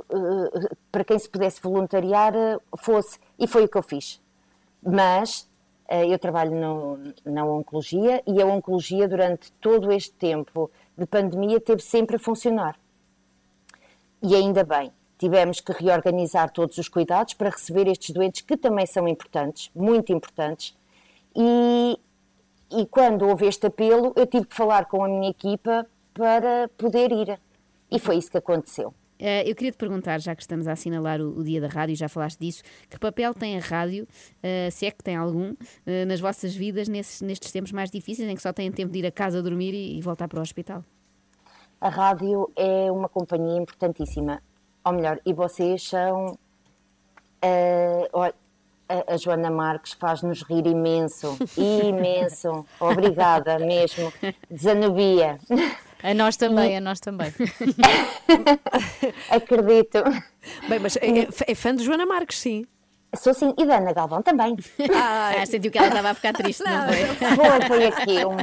para 0.92 1.06
quem 1.06 1.18
se 1.18 1.30
pudesse 1.30 1.62
voluntariar, 1.62 2.34
fosse, 2.80 3.18
e 3.40 3.48
foi 3.48 3.64
o 3.64 3.70
que 3.70 3.78
eu 3.78 3.84
fiz. 3.84 4.20
Mas 4.84 5.48
eu 6.08 6.18
trabalho 6.18 6.52
no- 6.52 7.14
na 7.26 7.44
oncologia 7.46 8.24
e 8.26 8.42
a 8.42 8.46
oncologia 8.46 9.08
durante 9.08 9.52
todo 9.54 9.92
este 9.92 10.12
tempo 10.14 10.72
de 10.98 11.06
pandemia 11.06 11.60
teve 11.60 11.82
sempre 11.82 12.16
a 12.16 12.20
funcionar. 12.20 12.80
E 14.22 14.36
ainda 14.36 14.64
bem, 14.64 14.92
tivemos 15.18 15.60
que 15.60 15.72
reorganizar 15.72 16.52
todos 16.52 16.78
os 16.78 16.88
cuidados 16.88 17.34
para 17.34 17.50
receber 17.50 17.88
estes 17.88 18.12
doentes 18.12 18.42
que 18.42 18.56
também 18.56 18.86
são 18.86 19.08
importantes, 19.08 19.70
muito 19.76 20.12
importantes. 20.14 20.78
E, 21.36 22.00
e 22.72 22.86
quando 22.88 23.28
houve 23.28 23.46
este 23.48 23.68
apelo, 23.68 24.14
eu 24.16 24.26
tive 24.26 24.46
que 24.46 24.56
falar 24.56 24.86
com 24.86 25.04
a 25.04 25.08
minha 25.08 25.30
equipa 25.30 25.86
para 26.14 26.70
poder 26.78 27.12
ir. 27.12 27.40
E 27.90 28.00
foi 28.00 28.18
isso 28.18 28.32
que 28.32 28.38
aconteceu. 28.38 28.94
Eh, 29.22 29.50
eu 29.50 29.56
queria 29.56 29.72
te 29.72 29.78
perguntar, 29.78 30.20
já 30.20 30.36
que 30.36 30.42
estamos 30.42 30.68
a 30.68 30.72
assinalar 30.72 31.22
o, 31.22 31.38
o 31.40 31.44
dia 31.44 31.62
da 31.62 31.68
rádio, 31.68 31.96
já 31.96 32.10
falaste 32.10 32.40
disso, 32.40 32.64
que 32.90 32.98
papel 32.98 33.34
tem 33.36 33.56
a 33.56 33.62
rádio, 33.62 34.08
eh, 34.42 34.70
se 34.72 34.88
é 34.88 34.92
que 34.92 35.04
tem 35.04 35.16
algum, 35.16 35.54
eh, 35.86 36.04
nas 36.06 36.20
vossas 36.20 36.56
vidas 36.56 36.88
nesses- 36.90 37.22
nestes 37.22 37.52
tempos 37.52 37.72
mais 37.72 37.92
difíceis 37.92 38.28
em 38.28 38.36
que 38.36 38.42
só 38.42 38.52
têm 38.52 38.72
tempo 38.72 38.92
de 38.92 39.00
ir 39.00 39.06
a 39.06 39.12
casa 39.12 39.44
dormir 39.44 39.74
e, 39.76 39.98
e 40.00 40.02
voltar 40.02 40.28
para 40.28 40.40
o 40.40 40.42
hospital? 40.42 40.84
A 41.80 41.90
rádio 41.90 42.52
é 42.56 42.92
uma 42.92 43.08
companhia 43.08 43.58
importantíssima. 43.62 44.42
Ou 44.84 44.94
melhor, 44.94 45.20
e 45.24 45.32
vocês 45.34 45.88
são. 45.88 46.38
olha, 48.14 48.34
a, 48.90 49.14
a 49.14 49.18
Joana 49.18 49.50
Marques 49.50 49.94
faz-nos 49.94 50.42
rir 50.44 50.66
imenso, 50.68 51.38
imenso. 51.56 52.66
Obrigada 52.80 53.58
mesmo. 53.60 54.12
Desanubia. 54.50 55.38
A 56.04 56.14
nós 56.14 56.38
também, 56.38 56.78
a 56.78 56.82
nós 56.82 57.00
também. 57.00 57.32
Acredito. 59.30 60.04
Bem, 60.68 60.80
mas 60.80 60.98
é, 60.98 61.28
é 61.48 61.56
fã 61.56 61.76
de 61.76 61.84
Joana 61.84 62.06
Marques, 62.06 62.40
sim. 62.40 62.66
Sou 63.14 63.34
sim, 63.34 63.54
e 63.58 63.66
da 63.66 63.78
Ana 63.78 63.92
Galvão 63.94 64.22
também. 64.22 64.56
Ah, 64.94 65.46
sentiu 65.46 65.72
que 65.72 65.78
ela 65.78 65.88
estava 65.88 66.10
a 66.10 66.14
ficar 66.14 66.34
triste, 66.34 66.64
não, 66.64 66.88
foi? 66.88 67.06
Foi, 67.36 67.68
foi 67.68 67.86
aqui 67.86 68.26
um 68.26 68.38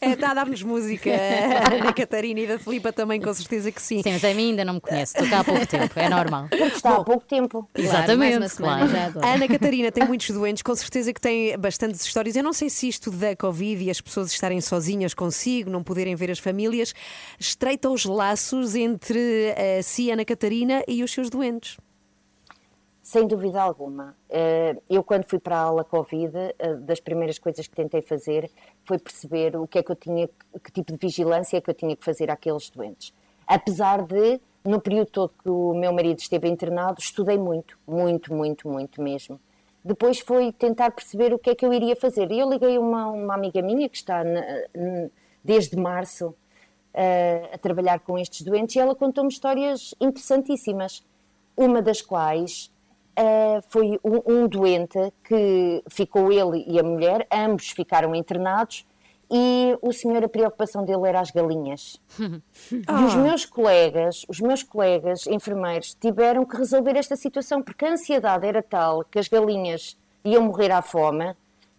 É, 0.00 0.12
está 0.12 0.30
a 0.30 0.34
dar-nos 0.34 0.62
música. 0.62 1.10
A 1.10 1.74
Ana 1.74 1.92
Catarina 1.92 2.40
e 2.40 2.46
da 2.46 2.58
Filipa 2.58 2.92
também, 2.92 3.20
com 3.20 3.32
certeza 3.32 3.72
que 3.72 3.82
sim. 3.82 4.02
Sim, 4.02 4.12
mas 4.12 4.24
a 4.24 4.32
mim 4.34 4.50
ainda 4.50 4.64
não 4.64 4.74
me 4.74 4.80
conhece. 4.80 5.14
Estou 5.16 5.28
cá 5.28 5.40
há 5.40 5.44
pouco 5.44 5.66
tempo, 5.66 5.92
é 5.98 6.08
normal. 6.08 6.46
Porque 6.48 6.64
está 6.64 6.96
há 6.96 7.04
pouco 7.04 7.24
tempo. 7.24 7.68
Exatamente, 7.74 8.18
mais 8.18 8.36
uma 8.36 8.48
semana 8.48 8.76
claro. 8.76 8.92
já 8.92 9.06
agora. 9.06 9.26
A 9.26 9.34
Ana 9.34 9.48
Catarina 9.48 9.92
tem 9.92 10.06
muitos 10.06 10.30
doentes, 10.30 10.62
com 10.62 10.74
certeza 10.74 11.12
que 11.12 11.20
tem 11.20 11.58
bastantes 11.58 12.04
histórias. 12.04 12.36
Eu 12.36 12.42
não 12.44 12.52
sei 12.52 12.70
se 12.70 12.88
isto 12.88 13.10
da 13.10 13.34
Covid 13.36 13.84
e 13.84 13.90
as 13.90 14.00
pessoas 14.00 14.32
estarem 14.32 14.60
sozinhas 14.60 15.14
consigo, 15.14 15.70
não 15.70 15.82
poderem 15.82 16.14
ver 16.14 16.30
as 16.30 16.38
famílias, 16.38 16.94
estreita 17.38 17.90
os 17.90 18.04
laços 18.04 18.74
entre 18.74 19.54
a 19.78 19.82
si, 19.82 20.10
Ana 20.10 20.24
Catarina, 20.24 20.82
e 20.86 21.02
os 21.02 21.10
seus 21.10 21.28
doentes. 21.30 21.76
Sem 23.06 23.26
dúvida 23.26 23.60
alguma. 23.60 24.16
Eh, 24.30 24.76
Eu, 24.88 25.04
quando 25.04 25.24
fui 25.26 25.38
para 25.38 25.56
a 25.58 25.60
aula 25.60 25.84
Covid, 25.84 26.32
eh, 26.58 26.74
das 26.76 27.00
primeiras 27.00 27.38
coisas 27.38 27.66
que 27.66 27.76
tentei 27.76 28.00
fazer 28.00 28.50
foi 28.82 28.98
perceber 28.98 29.54
o 29.56 29.66
que 29.68 29.78
é 29.78 29.82
que 29.82 29.92
eu 29.92 29.96
tinha, 29.96 30.26
que 30.64 30.72
tipo 30.72 30.90
de 30.90 30.98
vigilância 30.98 31.58
é 31.58 31.60
que 31.60 31.68
eu 31.68 31.74
tinha 31.74 31.94
que 31.94 32.02
fazer 32.02 32.30
àqueles 32.30 32.70
doentes. 32.70 33.12
Apesar 33.46 34.02
de, 34.02 34.40
no 34.64 34.80
período 34.80 35.10
todo 35.10 35.32
que 35.42 35.50
o 35.50 35.74
meu 35.74 35.92
marido 35.92 36.18
esteve 36.18 36.48
internado, 36.48 36.98
estudei 36.98 37.36
muito, 37.36 37.78
muito, 37.86 38.32
muito, 38.32 38.66
muito 38.66 39.02
mesmo. 39.02 39.38
Depois 39.84 40.20
foi 40.20 40.50
tentar 40.50 40.90
perceber 40.92 41.34
o 41.34 41.38
que 41.38 41.50
é 41.50 41.54
que 41.54 41.66
eu 41.66 41.74
iria 41.74 41.94
fazer. 41.94 42.32
E 42.32 42.38
eu 42.38 42.48
liguei 42.48 42.76
a 42.76 42.80
uma, 42.80 43.08
uma 43.08 43.34
amiga 43.34 43.60
minha 43.60 43.86
que 43.86 43.98
está 43.98 44.24
na- 44.24 44.40
desde 45.44 45.76
março 45.76 46.34
eh, 46.94 47.50
a 47.52 47.58
trabalhar 47.58 47.98
com 48.00 48.16
estes 48.18 48.40
doentes 48.42 48.76
e 48.76 48.78
ela 48.78 48.94
contou-me 48.94 49.28
histórias 49.30 49.94
interessantíssimas. 50.00 51.04
Uma 51.54 51.82
das 51.82 52.00
quais 52.00 52.72
eh, 53.16 53.60
foi 53.68 53.98
um, 54.04 54.42
um 54.42 54.48
doente 54.48 54.98
que 55.22 55.82
ficou 55.88 56.32
ele 56.32 56.64
e 56.66 56.78
a 56.78 56.82
mulher, 56.82 57.26
ambos 57.32 57.70
ficaram 57.70 58.14
internados 58.14 58.86
e 59.30 59.76
o 59.80 59.92
senhor, 59.92 60.22
a 60.22 60.28
preocupação 60.28 60.84
dele 60.84 61.08
era 61.08 61.20
as 61.20 61.30
galinhas. 61.30 62.00
E 62.70 63.04
os 63.04 63.14
meus 63.14 63.44
colegas, 63.44 64.24
os 64.28 64.40
meus 64.40 64.62
colegas 64.62 65.26
enfermeiros 65.26 65.94
tiveram 65.94 66.44
que 66.44 66.56
resolver 66.56 66.96
esta 66.96 67.16
situação 67.16 67.62
porque 67.62 67.84
a 67.84 67.92
ansiedade 67.92 68.46
era 68.46 68.62
tal 68.62 69.04
que 69.04 69.18
as 69.18 69.28
galinhas 69.28 69.96
iam 70.24 70.42
morrer 70.42 70.70
à 70.70 70.82
fome 70.82 71.34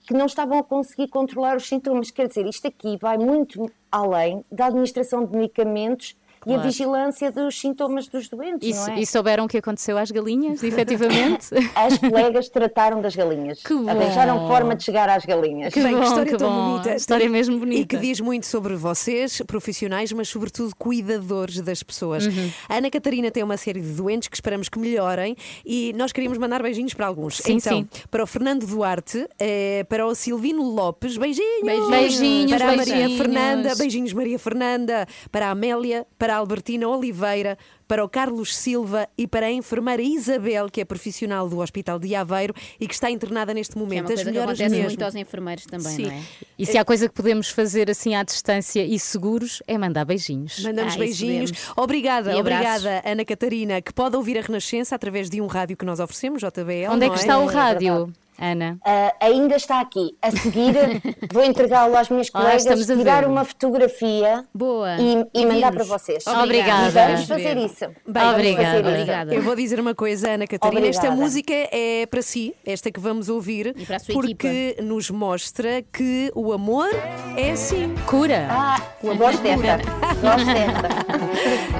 que 0.06 0.14
não 0.14 0.26
estavam 0.26 0.60
a 0.60 0.64
conseguir 0.64 1.08
controlar 1.08 1.58
os 1.58 1.68
sintomas. 1.68 2.12
Quer 2.12 2.28
dizer, 2.28 2.46
isto 2.46 2.68
aqui 2.68 2.98
vai 2.98 3.18
muito 3.18 3.72
além 3.92 4.46
da 4.52 4.68
administração 4.68 5.26
de 5.26 5.36
medicamentos 5.36 6.16
e 6.46 6.52
a 6.52 6.54
Claro. 6.56 6.62
vigilância 6.70 7.32
dos 7.32 7.60
sintomas 7.60 8.08
dos 8.08 8.28
doentes, 8.30 8.68
E, 8.68 8.74
não 8.74 8.88
é? 8.96 9.00
e 9.00 9.06
souberam 9.06 9.46
o 9.46 9.48
que 9.48 9.58
aconteceu 9.58 9.98
às 9.98 10.12
galinhas, 10.12 10.62
efetivamente? 10.64 11.48
As 11.76 11.98
colegas 11.98 12.50
trataram 12.50 13.02
das 13.02 13.16
galinhas. 13.16 13.62
bom. 13.68 13.90
Arranjaram 13.90 14.48
forma 14.48 14.76
de 14.76 14.84
chegar 14.84 15.10
às 15.10 15.26
galinhas. 15.26 15.74
Que 15.74 15.82
bem, 15.82 15.94
que 15.94 16.00
bom, 16.00 16.04
história 16.04 16.32
que 16.32 16.38
tão 16.38 16.50
bom. 16.50 16.72
bonita. 16.74 16.96
História 16.96 17.30
mesmo 17.30 17.56
E 17.56 17.60
bonita. 17.60 17.88
que 17.88 17.98
diz 17.98 18.20
muito 18.20 18.46
sobre 18.46 18.76
vocês, 18.76 19.42
profissionais, 19.48 20.12
mas 20.12 20.30
sobretudo 20.30 20.76
cuidadores 20.76 21.60
das 21.62 21.82
pessoas. 21.84 22.26
Uhum. 22.26 22.52
A 22.70 22.76
Ana 22.78 22.90
Catarina 22.90 23.32
tem 23.32 23.44
uma 23.44 23.58
série 23.58 23.82
de 23.82 23.90
doentes 23.90 24.28
que 24.28 24.36
esperamos 24.36 24.70
que 24.70 24.78
melhorem 24.80 25.36
e 25.66 25.94
nós 25.98 26.12
queríamos 26.12 26.38
mandar 26.38 26.62
beijinhos 26.62 26.94
para 26.94 27.08
alguns. 27.08 27.38
Sim, 27.38 27.54
então, 27.58 27.80
sim. 27.80 27.88
para 28.10 28.24
o 28.24 28.28
Fernando 28.28 28.66
Duarte, 28.66 29.28
eh, 29.40 29.86
para 29.90 30.06
o 30.06 30.14
Silvino 30.16 30.64
Lopes, 30.64 31.18
beijinhos! 31.18 31.90
Beijinhos, 31.90 32.52
para 32.52 32.72
a 32.72 32.76
Maria 32.76 32.94
beijinhos. 32.96 33.18
Fernanda, 33.18 33.76
beijinhos 33.76 34.14
Maria 34.14 34.40
Fernanda, 34.40 35.08
para 35.32 35.48
a 35.48 35.52
Amélia, 35.52 36.06
para 36.18 36.35
a 36.36 36.38
Albertina 36.40 36.88
Oliveira, 36.88 37.58
para 37.88 38.04
o 38.04 38.10
Carlos 38.10 38.56
Silva 38.56 39.08
e 39.18 39.28
para 39.28 39.46
a 39.46 39.52
enfermeira 39.52 40.02
Isabel, 40.02 40.70
que 40.70 40.82
é 40.82 40.86
profissional 40.86 41.48
do 41.48 41.60
Hospital 41.60 42.00
de 42.00 42.16
Aveiro 42.16 42.54
e 42.80 42.88
que 42.88 42.94
está 42.94 43.12
internada 43.12 43.54
neste 43.54 43.74
Que 43.74 43.80
é 43.80 43.82
momento. 43.82 44.00
uma 44.02 44.08
coisa 44.08 44.22
As 44.22 44.26
que 44.28 44.32
melhoras 44.32 44.50
acontece 44.60 44.76
mesmo. 44.76 44.88
muito 44.90 45.02
aos 45.04 45.16
enfermeiros 45.16 45.66
também, 45.66 45.96
Sim. 45.96 46.06
não 46.06 46.12
é? 46.12 46.22
E 46.58 46.66
se 46.66 46.78
há 46.78 46.86
coisa 46.86 47.08
que 47.08 47.14
podemos 47.14 47.50
fazer 47.50 47.90
assim 47.92 48.16
à 48.16 48.24
distância 48.24 48.84
e 48.84 48.98
seguros 49.00 49.62
é 49.68 49.78
mandar 49.78 50.04
beijinhos. 50.06 50.64
Mandamos 50.64 50.96
Ah, 50.96 50.98
beijinhos. 50.98 51.52
Obrigada, 51.76 52.36
obrigada, 52.38 53.02
Ana 53.06 53.24
Catarina, 53.24 53.82
que 53.82 53.94
pode 53.94 54.16
ouvir 54.16 54.38
a 54.38 54.42
Renascença 54.42 54.96
através 54.96 55.30
de 55.30 55.40
um 55.42 55.48
rádio 55.48 55.78
que 55.78 55.86
nós 55.86 56.00
oferecemos, 56.00 56.42
JBL. 56.42 56.90
Onde 56.92 57.06
é 57.06 57.10
que 57.10 57.20
está 57.20 57.38
o 57.38 57.50
É 57.50 57.54
rádio, 57.54 58.12
Ana? 58.40 58.78
Ah, 58.86 59.14
ainda 59.22 59.56
está 59.56 59.82
aqui. 59.82 60.16
A 60.22 60.32
seguir, 60.32 60.74
vou 61.32 61.44
entregá-lo 61.44 61.96
às 61.96 62.10
minhas 62.10 62.30
colegas, 62.30 62.64
estamos 62.64 62.90
a 62.90 62.96
tirar 62.96 63.22
ver. 63.22 63.30
uma 63.30 63.46
fotografia 63.46 64.46
Boa. 64.54 64.98
e, 65.00 65.26
e 65.34 65.46
mandar 65.46 65.72
para 65.72 65.84
vocês. 65.84 66.26
Obrigada. 66.28 66.88
E 66.88 66.92
vamos 66.92 67.26
fazer 67.28 67.58
isso. 67.58 67.86
Bem, 68.08 68.24
Vamos 68.24 68.34
obrigada, 68.36 68.66
fazer 68.66 68.80
isso. 68.80 68.90
obrigada. 68.90 69.36
Eu 69.36 69.42
vou 69.42 69.56
dizer 69.56 69.80
uma 69.80 69.96
coisa, 69.96 70.32
Ana 70.32 70.48
Catarina. 70.48 70.88
Esta 70.88 71.08
Obrigada. 71.08 71.22
música 71.22 71.54
é 71.72 72.06
para 72.06 72.22
si, 72.22 72.54
esta 72.66 72.92
que 72.92 73.00
vamos 73.00 73.30
ouvir, 73.30 73.74
E 73.78 73.86
para 73.86 73.96
a 73.98 74.00
sua 74.00 74.14
porque 74.14 74.78
nos 74.82 75.10
mostra 75.10 75.82
que 75.82 76.32
o 76.36 76.52
amor 76.54 76.90
é 77.38 77.52
assim. 77.52 77.94
Cura. 78.06 78.48
Ah, 78.50 78.82
eu 79.04 79.16
gosto 79.16 79.42
desta. 79.42 79.78
Gosto 80.22 80.46
desta. 80.46 81.06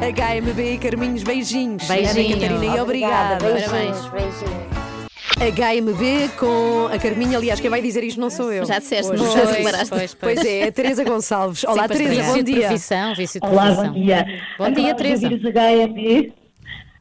HMB 0.02 0.60
e 0.60 0.78
Carminhos, 0.78 1.24
beijinhos. 1.24 1.84
Beijinhos. 1.88 2.44
Ana 2.44 2.50
Catarina, 2.50 2.76
e 2.78 2.80
obrigada. 2.80 3.38
Beijinhos, 3.46 4.08
beijinhos. 4.10 4.75
HMB 5.38 6.30
com 6.40 6.88
a 6.94 6.98
Carminha, 6.98 7.38
aliás, 7.38 7.60
quem 7.60 7.70
vai 7.70 7.82
dizer 7.82 8.04
isto 8.04 8.20
não 8.22 8.30
sou 8.30 8.52
eu. 8.54 8.66
Já 8.66 8.80
disseste, 8.80 9.12
Hoje. 9.12 9.22
não 9.24 9.32
Pois, 9.32 9.48
já 9.48 9.54
separaste. 9.54 9.90
pois, 9.90 10.14
pois. 10.14 10.36
Pois 10.36 10.48
é, 10.48 10.64
a 10.64 10.72
Teresa 10.72 11.04
Gonçalves. 11.04 11.64
Olá, 11.66 11.84
Sim, 11.84 11.88
pois, 11.90 12.00
Teresa, 12.00 12.16
vício 12.22 12.32
bom 12.32 12.38
de 12.38 12.44
dia. 12.54 12.68
profissão, 12.68 13.16
vício 13.16 13.42
de 13.42 13.48
Olá, 13.48 13.64
profissão. 13.66 13.88
bom 13.94 14.00
dia. 14.00 14.26
Bom 14.58 14.72
dia, 14.72 14.96
Teresa. 14.96 15.28
de 15.28 15.34
ouvir 15.36 15.48
os 15.48 15.54
HMD. 15.54 16.34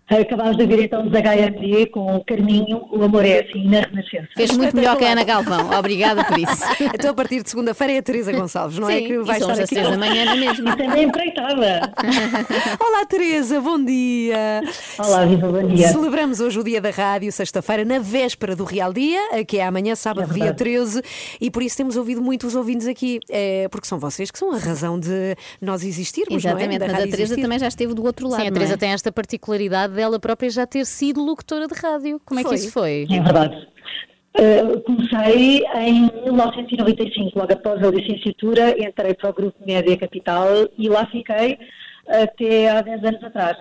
Acabámos 0.06 0.56
de 0.58 0.62
ouvir 0.64 0.80
então 0.84 1.06
os 1.06 1.10
HMD 1.12 1.86
com 1.86 2.16
o 2.16 2.24
Carminho, 2.24 2.86
o 2.92 3.02
amor 3.02 3.24
é 3.24 3.40
assim, 3.40 3.66
na 3.68 3.80
Renascença. 3.80 4.28
Fez 4.36 4.50
muito 4.54 4.76
melhor 4.76 4.96
que 4.98 5.04
a 5.04 5.12
Ana 5.12 5.24
Galvão. 5.24 5.70
Obrigada 5.78 6.24
por 6.24 6.38
isso. 6.38 6.62
Então, 6.94 7.10
a 7.10 7.14
partir 7.14 7.42
de 7.42 7.50
segunda-feira 7.50 7.94
é 7.94 7.98
a 7.98 8.02
Teresa 8.02 8.32
Gonçalves, 8.32 8.78
não 8.78 8.88
é? 8.88 8.98
Sim, 8.98 9.06
Que 9.06 9.12
e 9.14 9.18
vai 9.18 9.38
estar 9.38 9.52
aqui. 9.52 9.66
três 9.74 9.90
da 9.90 9.96
manhã, 9.98 10.24
não 10.26 10.32
é 10.32 10.36
mesmo? 10.36 10.68
E 10.68 10.76
também 10.76 11.04
empreitada. 11.04 11.92
Olá, 12.80 13.04
Teresa, 13.06 13.60
bom 13.60 13.82
dia. 13.82 14.62
Olá, 14.98 15.24
viva, 15.26 15.48
bom 15.48 15.66
dia. 15.66 15.88
Celebramos 15.88 16.40
hoje 16.40 16.58
o 16.58 16.64
dia 16.64 16.80
da 16.80 16.90
rádio, 16.90 17.32
sexta-feira, 17.32 17.84
na 17.84 17.98
véspera 17.98 18.54
do 18.54 18.64
Real 18.64 18.92
Dia, 18.92 19.44
que 19.46 19.58
é 19.58 19.64
amanhã, 19.66 19.94
sábado, 19.94 20.30
É 20.30 20.34
dia 20.34 20.44
verdade. 20.44 20.58
13, 20.58 21.02
e 21.40 21.50
por 21.50 21.62
isso 21.62 21.76
temos 21.76 21.96
ouvido 21.96 22.22
muito 22.22 22.46
os 22.46 22.54
ouvintes 22.54 22.86
aqui, 22.86 23.18
é, 23.28 23.66
porque 23.68 23.86
são 23.86 23.98
vocês 23.98 24.30
que 24.30 24.38
são 24.38 24.52
a 24.52 24.58
razão 24.58 24.98
de 24.98 25.34
nós 25.60 25.82
existirmos, 25.84 26.44
Exatamente, 26.44 26.78
não 26.80 26.86
é? 26.86 26.88
Da 26.88 26.92
mas 26.94 27.02
a 27.02 27.04
Teresa 27.04 27.22
existir. 27.22 27.42
também 27.42 27.58
já 27.58 27.68
esteve 27.68 27.94
do 27.94 28.04
outro 28.04 28.28
lado. 28.28 28.42
Sim, 28.42 28.48
a 28.48 28.52
Teresa 28.52 28.74
é? 28.74 28.76
tem 28.76 28.90
esta 28.90 29.10
particularidade 29.10 29.93
dela 29.94 30.18
própria 30.18 30.50
já 30.50 30.66
ter 30.66 30.84
sido 30.84 31.24
locutora 31.24 31.66
de 31.66 31.74
rádio. 31.74 32.20
Como 32.24 32.40
é 32.40 32.42
que 32.42 32.48
Foi. 32.48 32.56
isso 32.56 32.72
foi? 32.72 33.06
É 33.10 33.20
verdade. 33.20 33.68
Uh, 34.36 34.80
comecei 34.80 35.64
em 35.76 36.10
1995, 36.24 37.38
logo 37.38 37.52
após 37.52 37.80
a 37.82 37.90
licenciatura, 37.90 38.70
entrei 38.70 39.14
para 39.14 39.30
o 39.30 39.32
Grupo 39.32 39.64
Média 39.64 39.96
Capital 39.96 40.48
e 40.76 40.88
lá 40.88 41.06
fiquei 41.06 41.56
até 42.08 42.68
há 42.68 42.82
10 42.82 43.04
anos 43.04 43.22
atrás. 43.22 43.56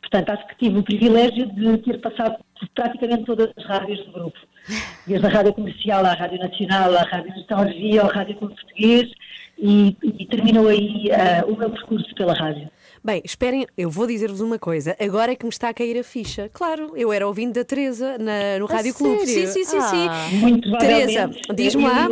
Portanto, 0.00 0.30
acho 0.30 0.46
que 0.48 0.66
tive 0.66 0.78
o 0.78 0.82
privilégio 0.82 1.46
de 1.54 1.78
ter 1.78 2.00
passado 2.00 2.36
por 2.58 2.68
praticamente 2.74 3.24
todas 3.24 3.50
as 3.56 3.64
rádios 3.64 4.04
do 4.06 4.12
grupo. 4.12 4.38
Desde 5.06 5.26
a 5.26 5.30
Rádio 5.30 5.54
Comercial 5.54 6.04
à 6.04 6.12
Rádio 6.14 6.38
Nacional, 6.38 6.94
à 6.96 7.02
Rádio 7.02 7.34
Nostalgia, 7.36 8.02
ao 8.02 8.08
Rádio 8.08 8.36
Clube 8.36 8.54
Português 8.54 9.10
e, 9.58 9.96
e 10.02 10.26
terminou 10.26 10.68
aí 10.68 11.08
uh, 11.10 11.52
o 11.52 11.56
meu 11.56 11.70
percurso 11.70 12.14
pela 12.14 12.34
rádio. 12.34 12.68
Bem, 13.04 13.20
esperem, 13.24 13.66
eu 13.76 13.90
vou 13.90 14.06
dizer-vos 14.06 14.40
uma 14.40 14.60
coisa. 14.60 14.96
Agora 15.00 15.32
é 15.32 15.34
que 15.34 15.44
me 15.44 15.48
está 15.50 15.70
a 15.70 15.74
cair 15.74 15.98
a 15.98 16.04
ficha. 16.04 16.48
Claro, 16.52 16.92
eu 16.96 17.12
era 17.12 17.26
ouvindo 17.26 17.52
da 17.54 17.64
Teresa 17.64 18.16
na- 18.16 18.60
no 18.60 18.66
A 18.66 18.74
Rádio 18.76 18.94
Clube. 18.94 19.26
Sim, 19.26 19.46
sim, 19.48 19.64
sim, 19.64 19.76
Ah. 19.78 20.28
sim. 20.30 20.36
Muito. 20.36 20.78
Teresa, 20.78 21.28
diz-me 21.52 21.82
lá. 21.82 22.08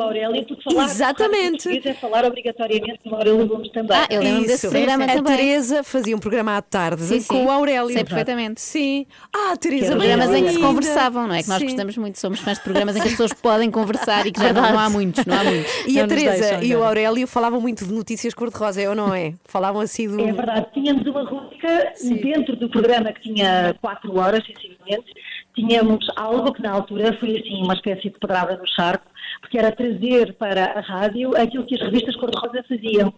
Exatamente. 0.85 1.89
é 1.89 1.95
falar 1.95 2.25
obrigatoriamente 2.25 2.99
no 3.05 3.15
Aurélio 3.15 3.47
Gomes 3.47 3.71
também. 3.71 3.97
Ah, 3.97 4.07
eu 4.11 4.21
lembro-me 4.21 4.47
desse 4.49 4.67
Isso. 4.67 4.71
programa 4.77 5.05
a 5.05 5.09
também. 5.09 5.37
Teresa 5.37 5.85
fazia 5.85 6.17
um 6.17 6.19
programa 6.19 6.57
à 6.57 6.63
tarde 6.63 7.03
Sim, 7.05 7.21
sim. 7.21 7.29
com 7.29 7.45
o 7.47 7.51
Aurélio. 7.51 7.93
Sei 7.93 8.05
perfeitamente. 8.05 8.61
Sim. 8.61 9.07
Ah, 9.33 9.57
Teresa, 9.57 9.95
Programas 9.97 10.31
em 10.35 10.45
que 10.45 10.51
se 10.53 10.59
conversavam, 10.59 11.27
não 11.29 11.35
é? 11.35 11.43
Que 11.43 11.49
nós 11.49 11.59
Sim. 11.59 11.67
gostamos 11.67 11.97
muito, 11.97 12.19
somos 12.19 12.41
fãs 12.41 12.59
de 12.59 12.65
programas 12.65 12.97
em 12.97 13.01
que 13.01 13.07
as 13.07 13.13
pessoas 13.13 13.33
podem 13.33 13.71
conversar 13.71 14.27
e 14.27 14.33
que 14.33 14.41
já 14.41 14.53
não, 14.53 14.63
não 14.73 14.79
há 14.79 14.91
muitos, 14.91 15.25
não 15.25 15.39
há 15.39 15.45
muitos. 15.45 15.73
E 15.87 15.95
Não 15.95 16.05
a 16.05 16.09
Teresa 16.09 16.31
deixam 16.41 16.63
e 16.65 16.75
o. 16.75 16.81
Aurélio 16.85 17.27
falavam 17.29 17.61
muito 17.61 17.85
de 17.85 17.93
notícias 17.93 18.35
cor-de-rosa, 18.35 18.81
é 18.83 18.89
ou 18.89 18.95
não 18.97 19.15
é? 19.15 19.35
Falavam 19.45 19.81
assim 19.81 20.09
do. 20.09 20.21
É 20.21 20.33
verdade, 20.33 20.67
tínhamos 20.81 21.07
uma 21.07 21.23
rúbrica 21.23 21.93
dentro 22.23 22.57
do 22.57 22.69
programa 22.69 23.13
que 23.13 23.21
tinha 23.21 23.75
quatro 23.81 24.19
horas, 24.19 24.45
sensivelmente, 24.45 25.13
tínhamos 25.55 26.07
algo 26.17 26.53
que 26.53 26.63
na 26.63 26.73
altura 26.73 27.13
foi 27.19 27.39
assim 27.39 27.63
uma 27.63 27.75
espécie 27.75 28.11
de 28.11 28.19
pedrada 28.19 28.57
no 28.57 28.67
charco, 28.67 29.07
porque 29.41 29.59
era 29.59 29.71
trazer 29.71 30.35
para 30.35 30.73
a 30.73 30.81
rádio 30.81 31.37
aquilo 31.37 31.65
que 31.65 31.75
as 31.75 31.83
revistas 31.83 32.17
cor-de-rosa 32.17 32.65
faziam. 32.67 33.13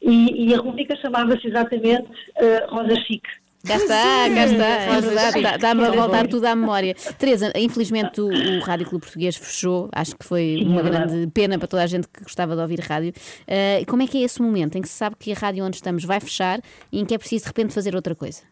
E, 0.00 0.48
e 0.48 0.54
a 0.54 0.58
rúbrica 0.58 0.96
chamava-se 0.96 1.46
exatamente 1.46 2.08
eh, 2.36 2.64
Rosa 2.68 2.94
Chique. 3.02 3.28
Cá 3.66 3.76
está, 3.76 3.94
cá 4.34 4.44
está, 4.46 5.38
é 5.38 5.58
dá-me 5.58 5.84
a 5.84 5.90
voltar 5.90 6.26
tudo 6.26 6.46
à 6.46 6.56
memória. 6.56 6.94
Teresa, 7.18 7.52
infelizmente 7.56 8.18
o, 8.20 8.28
o 8.28 8.60
Rádio 8.60 8.86
Clube 8.86 9.04
Português 9.04 9.36
fechou, 9.36 9.88
acho 9.92 10.16
que 10.16 10.24
foi 10.24 10.62
uma 10.64 10.80
é 10.80 10.84
grande 10.84 11.26
pena 11.32 11.58
para 11.58 11.68
toda 11.68 11.82
a 11.82 11.86
gente 11.86 12.08
que 12.08 12.22
gostava 12.22 12.56
de 12.56 12.62
ouvir 12.62 12.80
rádio. 12.80 13.12
Eh, 13.46 13.84
como 13.86 14.02
é 14.02 14.06
que 14.06 14.18
é 14.18 14.22
esse 14.22 14.40
momento 14.40 14.78
em 14.78 14.80
que 14.80 14.88
se 14.88 14.94
sabe 14.94 15.16
que 15.18 15.30
a 15.30 15.34
rádio 15.34 15.64
onde 15.64 15.76
estamos 15.76 16.04
vai 16.04 16.20
fechar 16.20 16.60
e 16.90 17.00
em 17.00 17.04
que 17.04 17.14
é 17.14 17.18
preciso 17.18 17.44
de 17.44 17.48
repente 17.48 17.74
fazer 17.74 17.94
outra 17.94 18.14
coisa? 18.14 18.42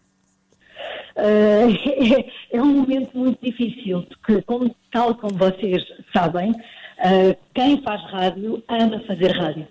Eh, 1.16 2.26
é, 2.52 2.62
um 2.62 2.66
momento 2.66 3.16
muito 3.16 3.38
difícil, 3.42 4.02
porque, 4.02 4.42
como, 4.42 4.74
tal 4.92 5.14
como 5.14 5.38
vocês 5.38 5.82
sabem, 6.12 6.52
eh, 6.98 7.34
quem 7.54 7.82
faz 7.82 8.02
rádio 8.10 8.62
ama 8.68 9.02
fazer 9.06 9.30
rádio. 9.32 9.66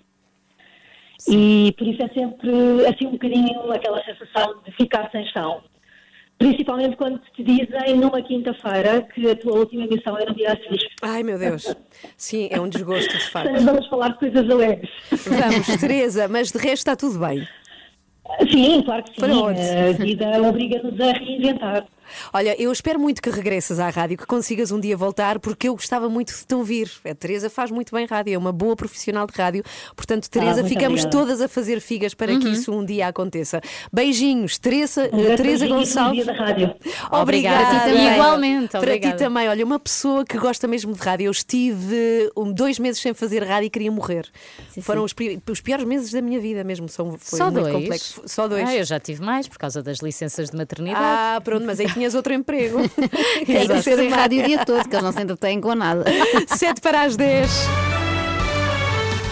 E 1.26 1.74
por 1.76 1.86
isso 1.86 2.02
é 2.02 2.08
sempre 2.08 2.86
assim 2.86 3.06
um 3.06 3.12
bocadinho 3.12 3.72
aquela 3.72 4.02
sensação 4.04 4.60
de 4.64 4.72
ficar 4.72 5.10
sem 5.10 5.26
chão. 5.28 5.62
Principalmente 6.38 6.96
quando 6.96 7.18
te 7.34 7.42
dizem 7.42 7.96
numa 7.96 8.22
quinta-feira 8.22 9.02
que 9.12 9.28
a 9.28 9.34
tua 9.34 9.58
última 9.58 9.84
emissão 9.84 10.16
é 10.16 10.24
no 10.24 10.34
dia 10.34 10.50
seguir. 10.50 10.88
Ai 11.02 11.24
meu 11.24 11.36
Deus. 11.36 11.74
Sim, 12.16 12.48
é 12.52 12.60
um 12.60 12.68
desgosto 12.68 13.12
de 13.12 13.24
facto. 13.30 13.48
Portanto, 13.48 13.66
vamos 13.66 13.88
falar 13.88 14.08
de 14.10 14.18
coisas 14.18 14.48
alegres. 14.48 14.90
Vamos, 15.10 15.80
Teresa, 15.80 16.28
mas 16.28 16.52
de 16.52 16.58
resto 16.58 16.74
está 16.74 16.94
tudo 16.94 17.18
bem. 17.18 17.46
Sim, 18.52 18.82
claro 18.82 19.02
que 19.02 19.20
sim. 19.20 19.26
A 19.26 19.92
vida 19.92 20.48
obriga-nos 20.48 21.00
a 21.00 21.12
reinventar. 21.12 21.86
Olha, 22.32 22.60
eu 22.60 22.70
espero 22.72 22.98
muito 22.98 23.20
que 23.22 23.30
regresses 23.30 23.78
à 23.78 23.88
rádio, 23.90 24.16
que 24.18 24.26
consigas 24.26 24.70
um 24.70 24.80
dia 24.80 24.96
voltar, 24.96 25.38
porque 25.38 25.68
eu 25.68 25.74
gostava 25.74 26.08
muito 26.08 26.34
de 26.34 26.44
te 26.46 26.54
ouvir. 26.54 26.90
A 27.08 27.14
Teresa 27.14 27.48
faz 27.50 27.70
muito 27.70 27.94
bem 27.94 28.06
rádio, 28.06 28.34
é 28.34 28.38
uma 28.38 28.52
boa 28.52 28.74
profissional 28.76 29.26
de 29.26 29.32
rádio. 29.36 29.62
Portanto, 29.96 30.28
Teresa, 30.28 30.60
muito 30.62 30.68
ficamos 30.68 31.00
obrigada. 31.04 31.10
todas 31.10 31.40
a 31.40 31.48
fazer 31.48 31.80
figas 31.80 32.14
para 32.14 32.32
Uhum. 32.32 32.40
que 32.40 32.48
isso 32.50 32.72
um 32.72 32.84
dia 32.84 33.08
aconteça. 33.08 33.60
Beijinhos, 33.92 34.58
Teresa, 34.58 35.08
Um 35.12 35.22
grande 35.22 35.36
Teresa 35.36 35.66
Gonçalves. 35.66 36.24
bom 36.26 36.32
dia 36.32 36.38
da 36.38 36.44
rádio. 36.44 36.74
Obrigada. 37.10 37.64
Para 37.66 37.78
ti 37.80 37.84
também. 37.86 38.12
Igualmente, 38.12 38.68
Para 38.68 38.80
obrigada. 38.80 39.16
ti 39.16 39.18
também. 39.24 39.48
Olha, 39.48 39.64
uma 39.64 39.78
pessoa 39.78 40.24
que 40.24 40.38
gosta 40.38 40.66
mesmo 40.66 40.92
de 40.92 41.00
rádio. 41.00 41.26
Eu 41.26 41.30
estive 41.32 42.30
dois 42.54 42.78
meses 42.78 43.00
sem 43.00 43.14
fazer 43.14 43.42
rádio 43.44 43.66
e 43.66 43.70
queria 43.70 43.90
morrer. 43.90 44.26
Foram 44.82 45.04
Os, 45.04 45.12
pi- 45.12 45.40
os 45.50 45.60
piores 45.60 45.84
meses 45.84 46.10
da 46.12 46.20
minha 46.20 46.40
vida 46.40 46.62
mesmo. 46.64 46.88
São, 46.88 47.16
foi 47.18 47.38
Só 47.38 47.50
muito 47.50 47.60
dois? 47.64 47.74
complexo. 47.74 48.22
Só 48.26 48.46
dois. 48.48 48.68
Ah, 48.68 48.74
eu 48.76 48.84
já 48.84 48.98
tive 49.00 49.22
mais 49.22 49.48
por 49.48 49.58
causa 49.58 49.82
das 49.82 49.98
licenças 49.98 50.50
de 50.50 50.56
maternidade. 50.56 51.02
Ah, 51.04 51.40
pronto, 51.42 51.64
mas 51.64 51.80
aí 51.80 51.86
tinhas 51.98 52.14
outro 52.14 52.32
emprego. 52.32 52.78
Tem 53.44 53.68
que 53.68 53.82
ser 53.82 54.08
rádio 54.08 54.42
o 54.42 54.46
dia 54.46 54.64
todo, 54.64 54.88
que 54.88 54.94
eles 54.94 55.02
não 55.02 55.12
se 55.12 55.20
entretêm 55.20 55.60
com 55.60 55.74
nada. 55.74 56.04
7 56.56 56.80
para 56.80 57.02
as 57.02 57.16
10. 57.16 58.07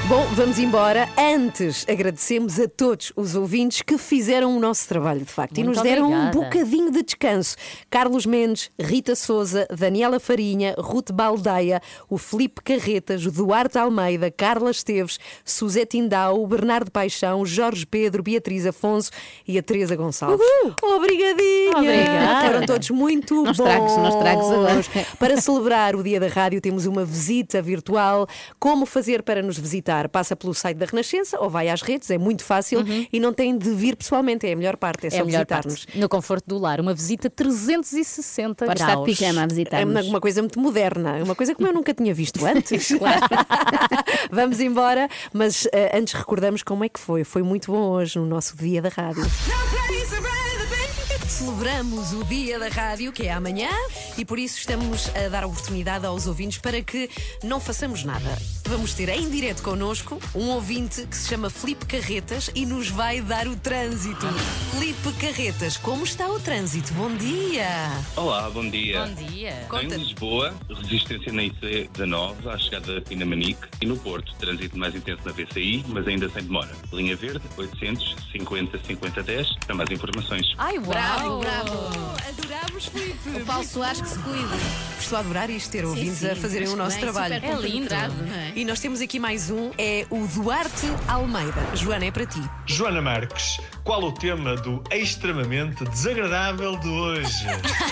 Bom, 0.09 0.25
vamos 0.35 0.57
embora. 0.61 1.09
Antes, 1.19 1.85
agradecemos 1.89 2.61
a 2.61 2.69
todos 2.69 3.13
os 3.17 3.35
ouvintes 3.35 3.83
que 3.83 3.99
fizeram 3.99 4.57
o 4.57 4.61
nosso 4.61 4.87
trabalho, 4.87 5.19
de 5.25 5.33
facto, 5.33 5.59
e 5.59 5.65
Muito 5.65 5.75
nos 5.79 5.83
deram 5.83 6.07
obrigada. 6.13 6.39
um 6.39 6.43
bocadinho 6.43 6.93
de 6.93 7.03
descanso. 7.03 7.57
Carlos 7.91 8.25
Mendes, 8.25 8.71
Rita 8.79 9.17
Souza, 9.17 9.67
Daniela 9.69 10.21
Farinha, 10.21 10.77
Ruth 10.79 11.11
Baldeia, 11.11 11.81
o 12.09 12.19
Felipe 12.19 12.63
Carretas, 12.63 13.27
o 13.27 13.33
Duarte 13.33 13.79
Almeida, 13.79 14.31
Carla 14.31 14.71
Esteves, 14.71 15.19
Suzete 15.45 15.99
Indau, 15.99 16.41
o 16.41 16.47
Bernardo 16.47 16.89
Paixão, 16.89 17.45
Jorge 17.45 17.85
Pedro, 17.85 18.23
Beatriz 18.23 18.65
Afonso 18.65 19.11
e 19.47 19.59
a 19.59 19.63
Teresa 19.63 19.97
Gonçalves. 19.97 20.39
Obrigadinha! 20.85 21.79
Obrigada. 21.79 22.47
Foram 22.47 22.67
todos 22.67 22.91
muito 22.91 23.35
Não 23.35 23.43
bons. 23.47 23.59
estragues, 23.59 23.97
não 23.97 24.09
estragues 24.09 24.47
agora. 24.47 24.85
Para 25.19 25.41
celebrar 25.41 25.97
o 25.97 26.03
Dia 26.05 26.21
da 26.21 26.29
Rádio, 26.29 26.61
temos 26.61 26.87
uma 26.87 27.05
visita 27.05 27.61
virtual. 27.61 28.29
Como 28.61 28.87
fazer 28.87 29.25
para 29.25 29.43
nos 29.43 29.59
visitar? 29.59 29.96
Passa 30.09 30.37
pelo 30.37 30.55
site 30.55 30.77
da 30.77 30.87
Renascença 30.87 31.39
ou 31.41 31.49
vai 31.51 31.69
às 31.69 31.83
redes, 31.83 32.11
é 32.11 32.19
muito 32.19 32.45
fácil 32.45 32.85
e 33.13 33.19
não 33.19 33.33
tem 33.33 33.57
de 33.57 33.71
vir 33.71 33.97
pessoalmente, 33.97 34.47
é 34.47 34.53
a 34.53 34.57
melhor 34.57 34.77
parte, 34.77 35.07
é 35.07 35.11
só 35.11 35.17
Uhum. 35.17 35.21
É 35.21 35.23
a 35.23 35.27
melhor 35.27 35.39
visitar-nos. 35.41 35.85
parte. 35.87 35.99
No 35.99 36.09
conforto 36.09 36.45
do 36.47 36.59
lar, 36.59 36.81
uma 36.81 36.95
visita 36.95 37.29
360 37.31 38.67
Pode 38.67 38.79
graus. 38.79 38.91
estar 38.91 39.01
de 39.01 39.05
pijama 39.07 39.41
a 39.41 39.45
É 39.45 39.47
visitar-nos. 39.49 39.91
uma, 40.05 40.11
uma 40.11 40.21
coisa 40.21 40.41
muito 40.43 40.61
moderna, 40.61 41.23
uma 41.25 41.35
coisa 41.35 41.55
como 41.55 41.67
eu 41.69 41.73
nunca 41.75 41.93
tinha 41.95 42.13
visto 42.15 42.45
antes. 42.47 42.91
Vamos 44.31 44.61
embora, 44.61 45.09
mas 45.33 45.67
eh, 45.73 45.97
antes 45.99 46.13
recordamos 46.15 46.63
como 46.63 46.85
é 46.85 46.89
que 46.89 47.01
foi. 47.01 47.25
Foi 47.25 47.43
muito 47.43 47.73
bom 47.73 47.91
hoje 47.91 48.19
no 48.19 48.27
nosso 48.27 48.57
Dia 48.57 48.83
da 48.83 48.89
Rádio. 48.91 49.25
Celebramos 51.29 52.13
o 52.13 52.25
Dia 52.25 52.57
da 52.59 52.69
Rádio, 52.69 53.13
que 53.13 53.27
é 53.27 53.33
amanhã, 53.33 53.69
e 54.17 54.25
por 54.25 54.39
isso 54.39 54.59
estamos 54.59 55.11
a 55.15 55.29
dar 55.29 55.45
oportunidade 55.45 56.07
aos 56.07 56.27
ouvintes 56.27 56.59
para 56.59 56.81
que 56.81 57.11
não 57.43 57.59
façamos 57.59 58.05
nada. 58.05 58.39
Vamos 58.67 58.95
ter 58.95 59.09
em 59.09 59.29
direto 59.29 59.63
connosco 59.63 60.21
um 60.35 60.49
ouvinte 60.51 61.07
que 61.07 61.17
se 61.17 61.29
chama 61.29 61.51
Felipe 61.51 61.85
Carretas 61.85 62.51
e 62.55 62.65
nos 62.65 62.89
vai 62.89 63.21
dar 63.21 63.49
o 63.49 63.57
trânsito. 63.57 64.27
Felipe 64.73 65.13
Carretas, 65.21 65.77
como 65.77 66.05
está 66.05 66.29
o 66.29 66.39
trânsito? 66.39 66.93
Bom 66.95 67.13
dia! 67.15 67.67
Olá, 68.17 68.49
bom 68.49 68.69
dia. 68.69 69.05
Bom 69.07 69.15
dia. 69.27 69.63
Em 69.63 69.69
Conta-nos. 69.69 70.09
Lisboa, 70.09 70.55
resistência 70.69 71.33
na 71.33 71.43
IC19 71.43 72.47
à 72.47 72.59
chegada 72.59 72.99
a 72.99 73.01
Pinamanique 73.01 73.67
e 73.81 73.87
no 73.87 73.97
Porto, 73.97 74.33
trânsito 74.37 74.79
mais 74.79 74.95
intenso 74.95 75.23
na 75.25 75.33
VCI, 75.33 75.85
mas 75.89 76.07
ainda 76.07 76.29
sem 76.31 76.45
demora. 76.45 76.71
Linha 76.93 77.17
Verde, 77.17 77.43
850 77.57 78.79
5010. 78.87 79.57
Para 79.67 79.75
mais 79.75 79.91
informações. 79.91 80.55
Ai, 80.59 80.79
uau. 80.79 81.16
Bravo, 81.17 81.39
bravo. 81.41 81.73
Adorámos, 82.29 82.87
Felipe! 82.87 83.31
O 83.31 83.45
Paulo 83.47 83.65
Soares 83.65 84.01
que 84.03 84.09
se 84.09 84.19
cuide. 84.19 84.87
Estou 85.01 85.17
a 85.17 85.21
adorar 85.21 85.49
isto, 85.49 85.71
ter 85.71 85.85
ouvintes 85.85 86.19
sim, 86.19 86.31
a 86.31 86.37
fazerem 86.37 86.69
o 86.69 86.77
nosso 86.77 86.97
bem, 86.97 87.01
trabalho. 87.01 87.35
É 87.35 87.55
lindo. 87.55 87.95
é? 87.95 88.53
E 88.55 88.65
nós 88.65 88.81
temos 88.81 89.01
aqui 89.01 89.19
mais 89.19 89.51
um, 89.51 89.71
é 89.79 90.05
o 90.11 90.27
Duarte 90.27 90.87
Almeida. 91.09 91.55
Joana, 91.75 92.07
é 92.07 92.11
para 92.11 92.27
ti. 92.27 92.41
Joana 92.67 93.01
Marques, 93.01 93.59
qual 93.85 94.03
o 94.03 94.13
tema 94.13 94.57
do 94.57 94.83
extremamente 94.91 95.85
desagradável 95.85 96.77
de 96.79 96.89
hoje? 96.89 97.47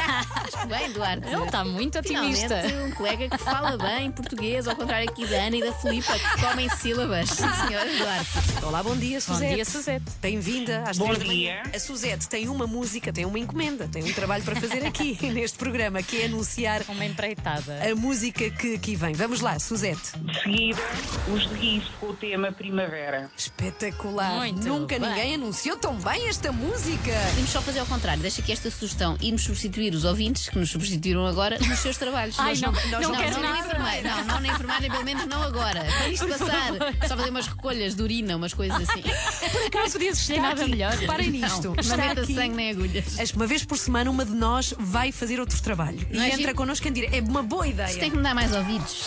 Bem, 0.69 0.91
Duarte. 0.93 1.27
Ele 1.29 1.45
está 1.45 1.65
muito 1.65 1.99
otimista. 1.99 2.63
Finalmente, 2.63 2.93
um 2.93 2.97
colega 2.97 3.29
que 3.29 3.39
fala 3.39 3.77
bem 3.77 4.11
português, 4.11 4.67
ao 4.67 4.75
contrário 4.75 5.09
aqui 5.11 5.27
da 5.27 5.37
Ana 5.37 5.57
e 5.57 5.61
da 5.61 5.73
Filipa, 5.75 6.15
que 6.19 6.41
comem 6.41 6.69
sílabas. 6.71 7.29
Sim, 7.29 7.45
senhora 7.67 7.91
Duarte. 7.99 8.31
Olá, 8.63 8.83
bom 8.83 8.97
dia, 8.97 9.19
Bom 9.19 9.35
Suzete. 9.35 9.55
dia, 9.55 9.65
Suzete. 9.65 10.05
Bem-vinda 10.23 10.83
às 10.87 10.97
Bom 10.97 11.13
dia. 11.13 11.63
A 11.73 11.79
Suzete 11.79 12.29
tem 12.29 12.49
uma 12.49 12.67
música, 12.67 13.13
tem 13.15 13.25
uma 13.25 13.39
encomenda, 13.39 13.89
tem 13.89 14.03
um 14.05 14.13
trabalho 14.13 14.43
para 14.45 14.57
fazer 14.57 14.85
aqui 14.85 15.17
neste 15.33 15.57
programa, 15.57 16.03
que 16.03 16.21
é 16.23 16.27
anunciar 16.27 16.83
Uma 16.89 17.05
empreitada. 17.05 17.79
a 17.91 17.95
música 17.95 18.51
que 18.51 18.75
aqui 18.75 18.97
vem. 18.97 19.15
Vamos 19.15 19.41
lá, 19.41 19.59
Suzete. 19.59 20.19
De 20.19 20.43
seguida, 20.43 20.81
os 21.33 21.49
de 21.49 21.55
guiço 21.55 21.93
com 22.01 22.07
o 22.09 22.15
tema 22.15 22.51
Primavera. 22.53 23.31
Espetacular. 23.37 24.35
Muito 24.37 24.67
Nunca 24.67 24.99
bem. 24.99 25.09
ninguém 25.09 25.35
anunciou 25.37 25.77
tão 25.77 25.95
bem 25.97 26.29
esta 26.29 26.51
música. 26.53 27.13
Podemos 27.31 27.51
só 27.51 27.63
fazer 27.63 27.79
ao 27.81 27.87
contrário, 27.87 28.21
deixa 28.21 28.43
aqui 28.43 28.53
esta 28.53 28.71
sugestão 28.71 29.17
e 29.21 29.31
nos 29.33 29.43
substituir 29.43 29.95
os 29.95 30.05
ouvintes 30.05 30.49
que 30.49 30.59
nos 30.59 30.71
substituíram 30.71 31.27
agora 31.27 31.59
nos 31.59 31.79
seus 31.79 31.97
trabalhos. 31.97 32.37
Ai, 32.41 32.51
Nós 32.51 32.61
não, 32.61 32.73
nós 32.73 32.91
não 32.91 33.01
não, 33.01 33.17
quero 33.17 33.35
não, 33.37 33.43
na 33.43 33.63
nada. 33.79 34.03
não, 34.03 34.25
não 34.25 34.41
na 34.41 34.49
enfermagem, 34.49 34.91
pelo 34.91 35.05
menos 35.05 35.27
não 35.27 35.43
agora. 35.43 35.85
Para 35.85 36.09
isto 36.09 36.27
Por 36.27 36.39
passar, 36.39 36.67
favor. 36.75 36.95
só 37.09 37.17
fazer 37.17 37.31
umas 37.31 37.47
recolhas 37.47 37.95
de 37.95 38.03
urina, 38.03 38.37
umas 38.37 38.53
coisas 38.53 38.89
assim. 38.89 39.03
Por 39.03 39.63
acaso 39.67 39.93
podias 39.93 40.19
Está 40.19 40.43
nada 40.43 40.63
aqui. 40.63 40.71
melhor. 40.71 40.93
Reparem 40.95 41.31
nisto. 41.31 41.69
Não, 41.69 41.75
não 41.85 41.97
meta 41.97 42.21
aqui. 42.23 42.35
sangue 42.35 42.55
nem 42.55 42.71
agulhas. 42.71 43.04
Acho 43.19 43.33
que 43.33 43.39
Uma 43.39 43.47
vez 43.47 43.65
por 43.65 43.79
semana, 43.79 44.11
uma 44.11 44.25
de 44.25 44.33
nós 44.33 44.75
vai 44.79 45.13
fazer 45.13 45.39
outro 45.41 45.61
trabalho. 45.63 46.07
Não 46.11 46.21
e 46.21 46.25
é 46.25 46.29
entra 46.29 46.39
giro? 46.39 46.55
connosco 46.55 46.87
em 46.89 46.93
direto. 46.93 47.15
É 47.15 47.21
uma 47.21 47.43
boa 47.43 47.67
ideia. 47.67 47.89
Isto 47.89 48.01
tem 48.01 48.11
que 48.11 48.17
me 48.17 48.23
dar 48.23 48.35
mais 48.35 48.53
ouvidos. 48.55 49.05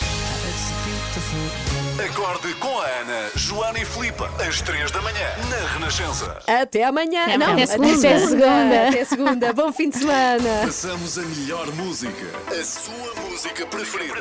Acorde 2.10 2.54
com 2.56 2.80
a 2.80 2.86
Ana, 2.86 3.32
Joana 3.36 3.80
e 3.80 3.86
Filipa, 3.86 4.30
às 4.48 4.62
3 4.62 4.92
da 4.92 5.02
manhã, 5.02 5.28
na 5.50 5.68
Renascença. 5.74 6.40
Até 6.48 6.84
amanhã. 6.86 7.24
Até 7.24 7.38
não, 7.38 7.54
até 7.54 7.64
Até 7.64 7.68
segunda. 7.68 8.20
segunda. 8.20 8.88
Até 8.90 9.06
segunda. 9.06 9.54
Bom 9.54 9.74
fim 9.74 9.90
de 9.90 9.98
semana. 9.98 10.62
Passamos 10.66 11.18
a 11.18 11.22
melhor 11.24 11.68
música, 11.74 12.26
a 12.50 12.64
sua 12.64 13.16
música 13.30 13.66
preferida. 13.66 14.14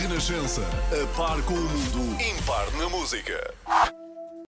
Renascença, 0.00 0.62
a 0.92 1.06
par 1.16 1.40
com 1.42 1.54
o 1.54 1.60
mundo, 1.60 2.20
impar 2.22 2.70
na 2.72 2.88
música. 2.88 3.54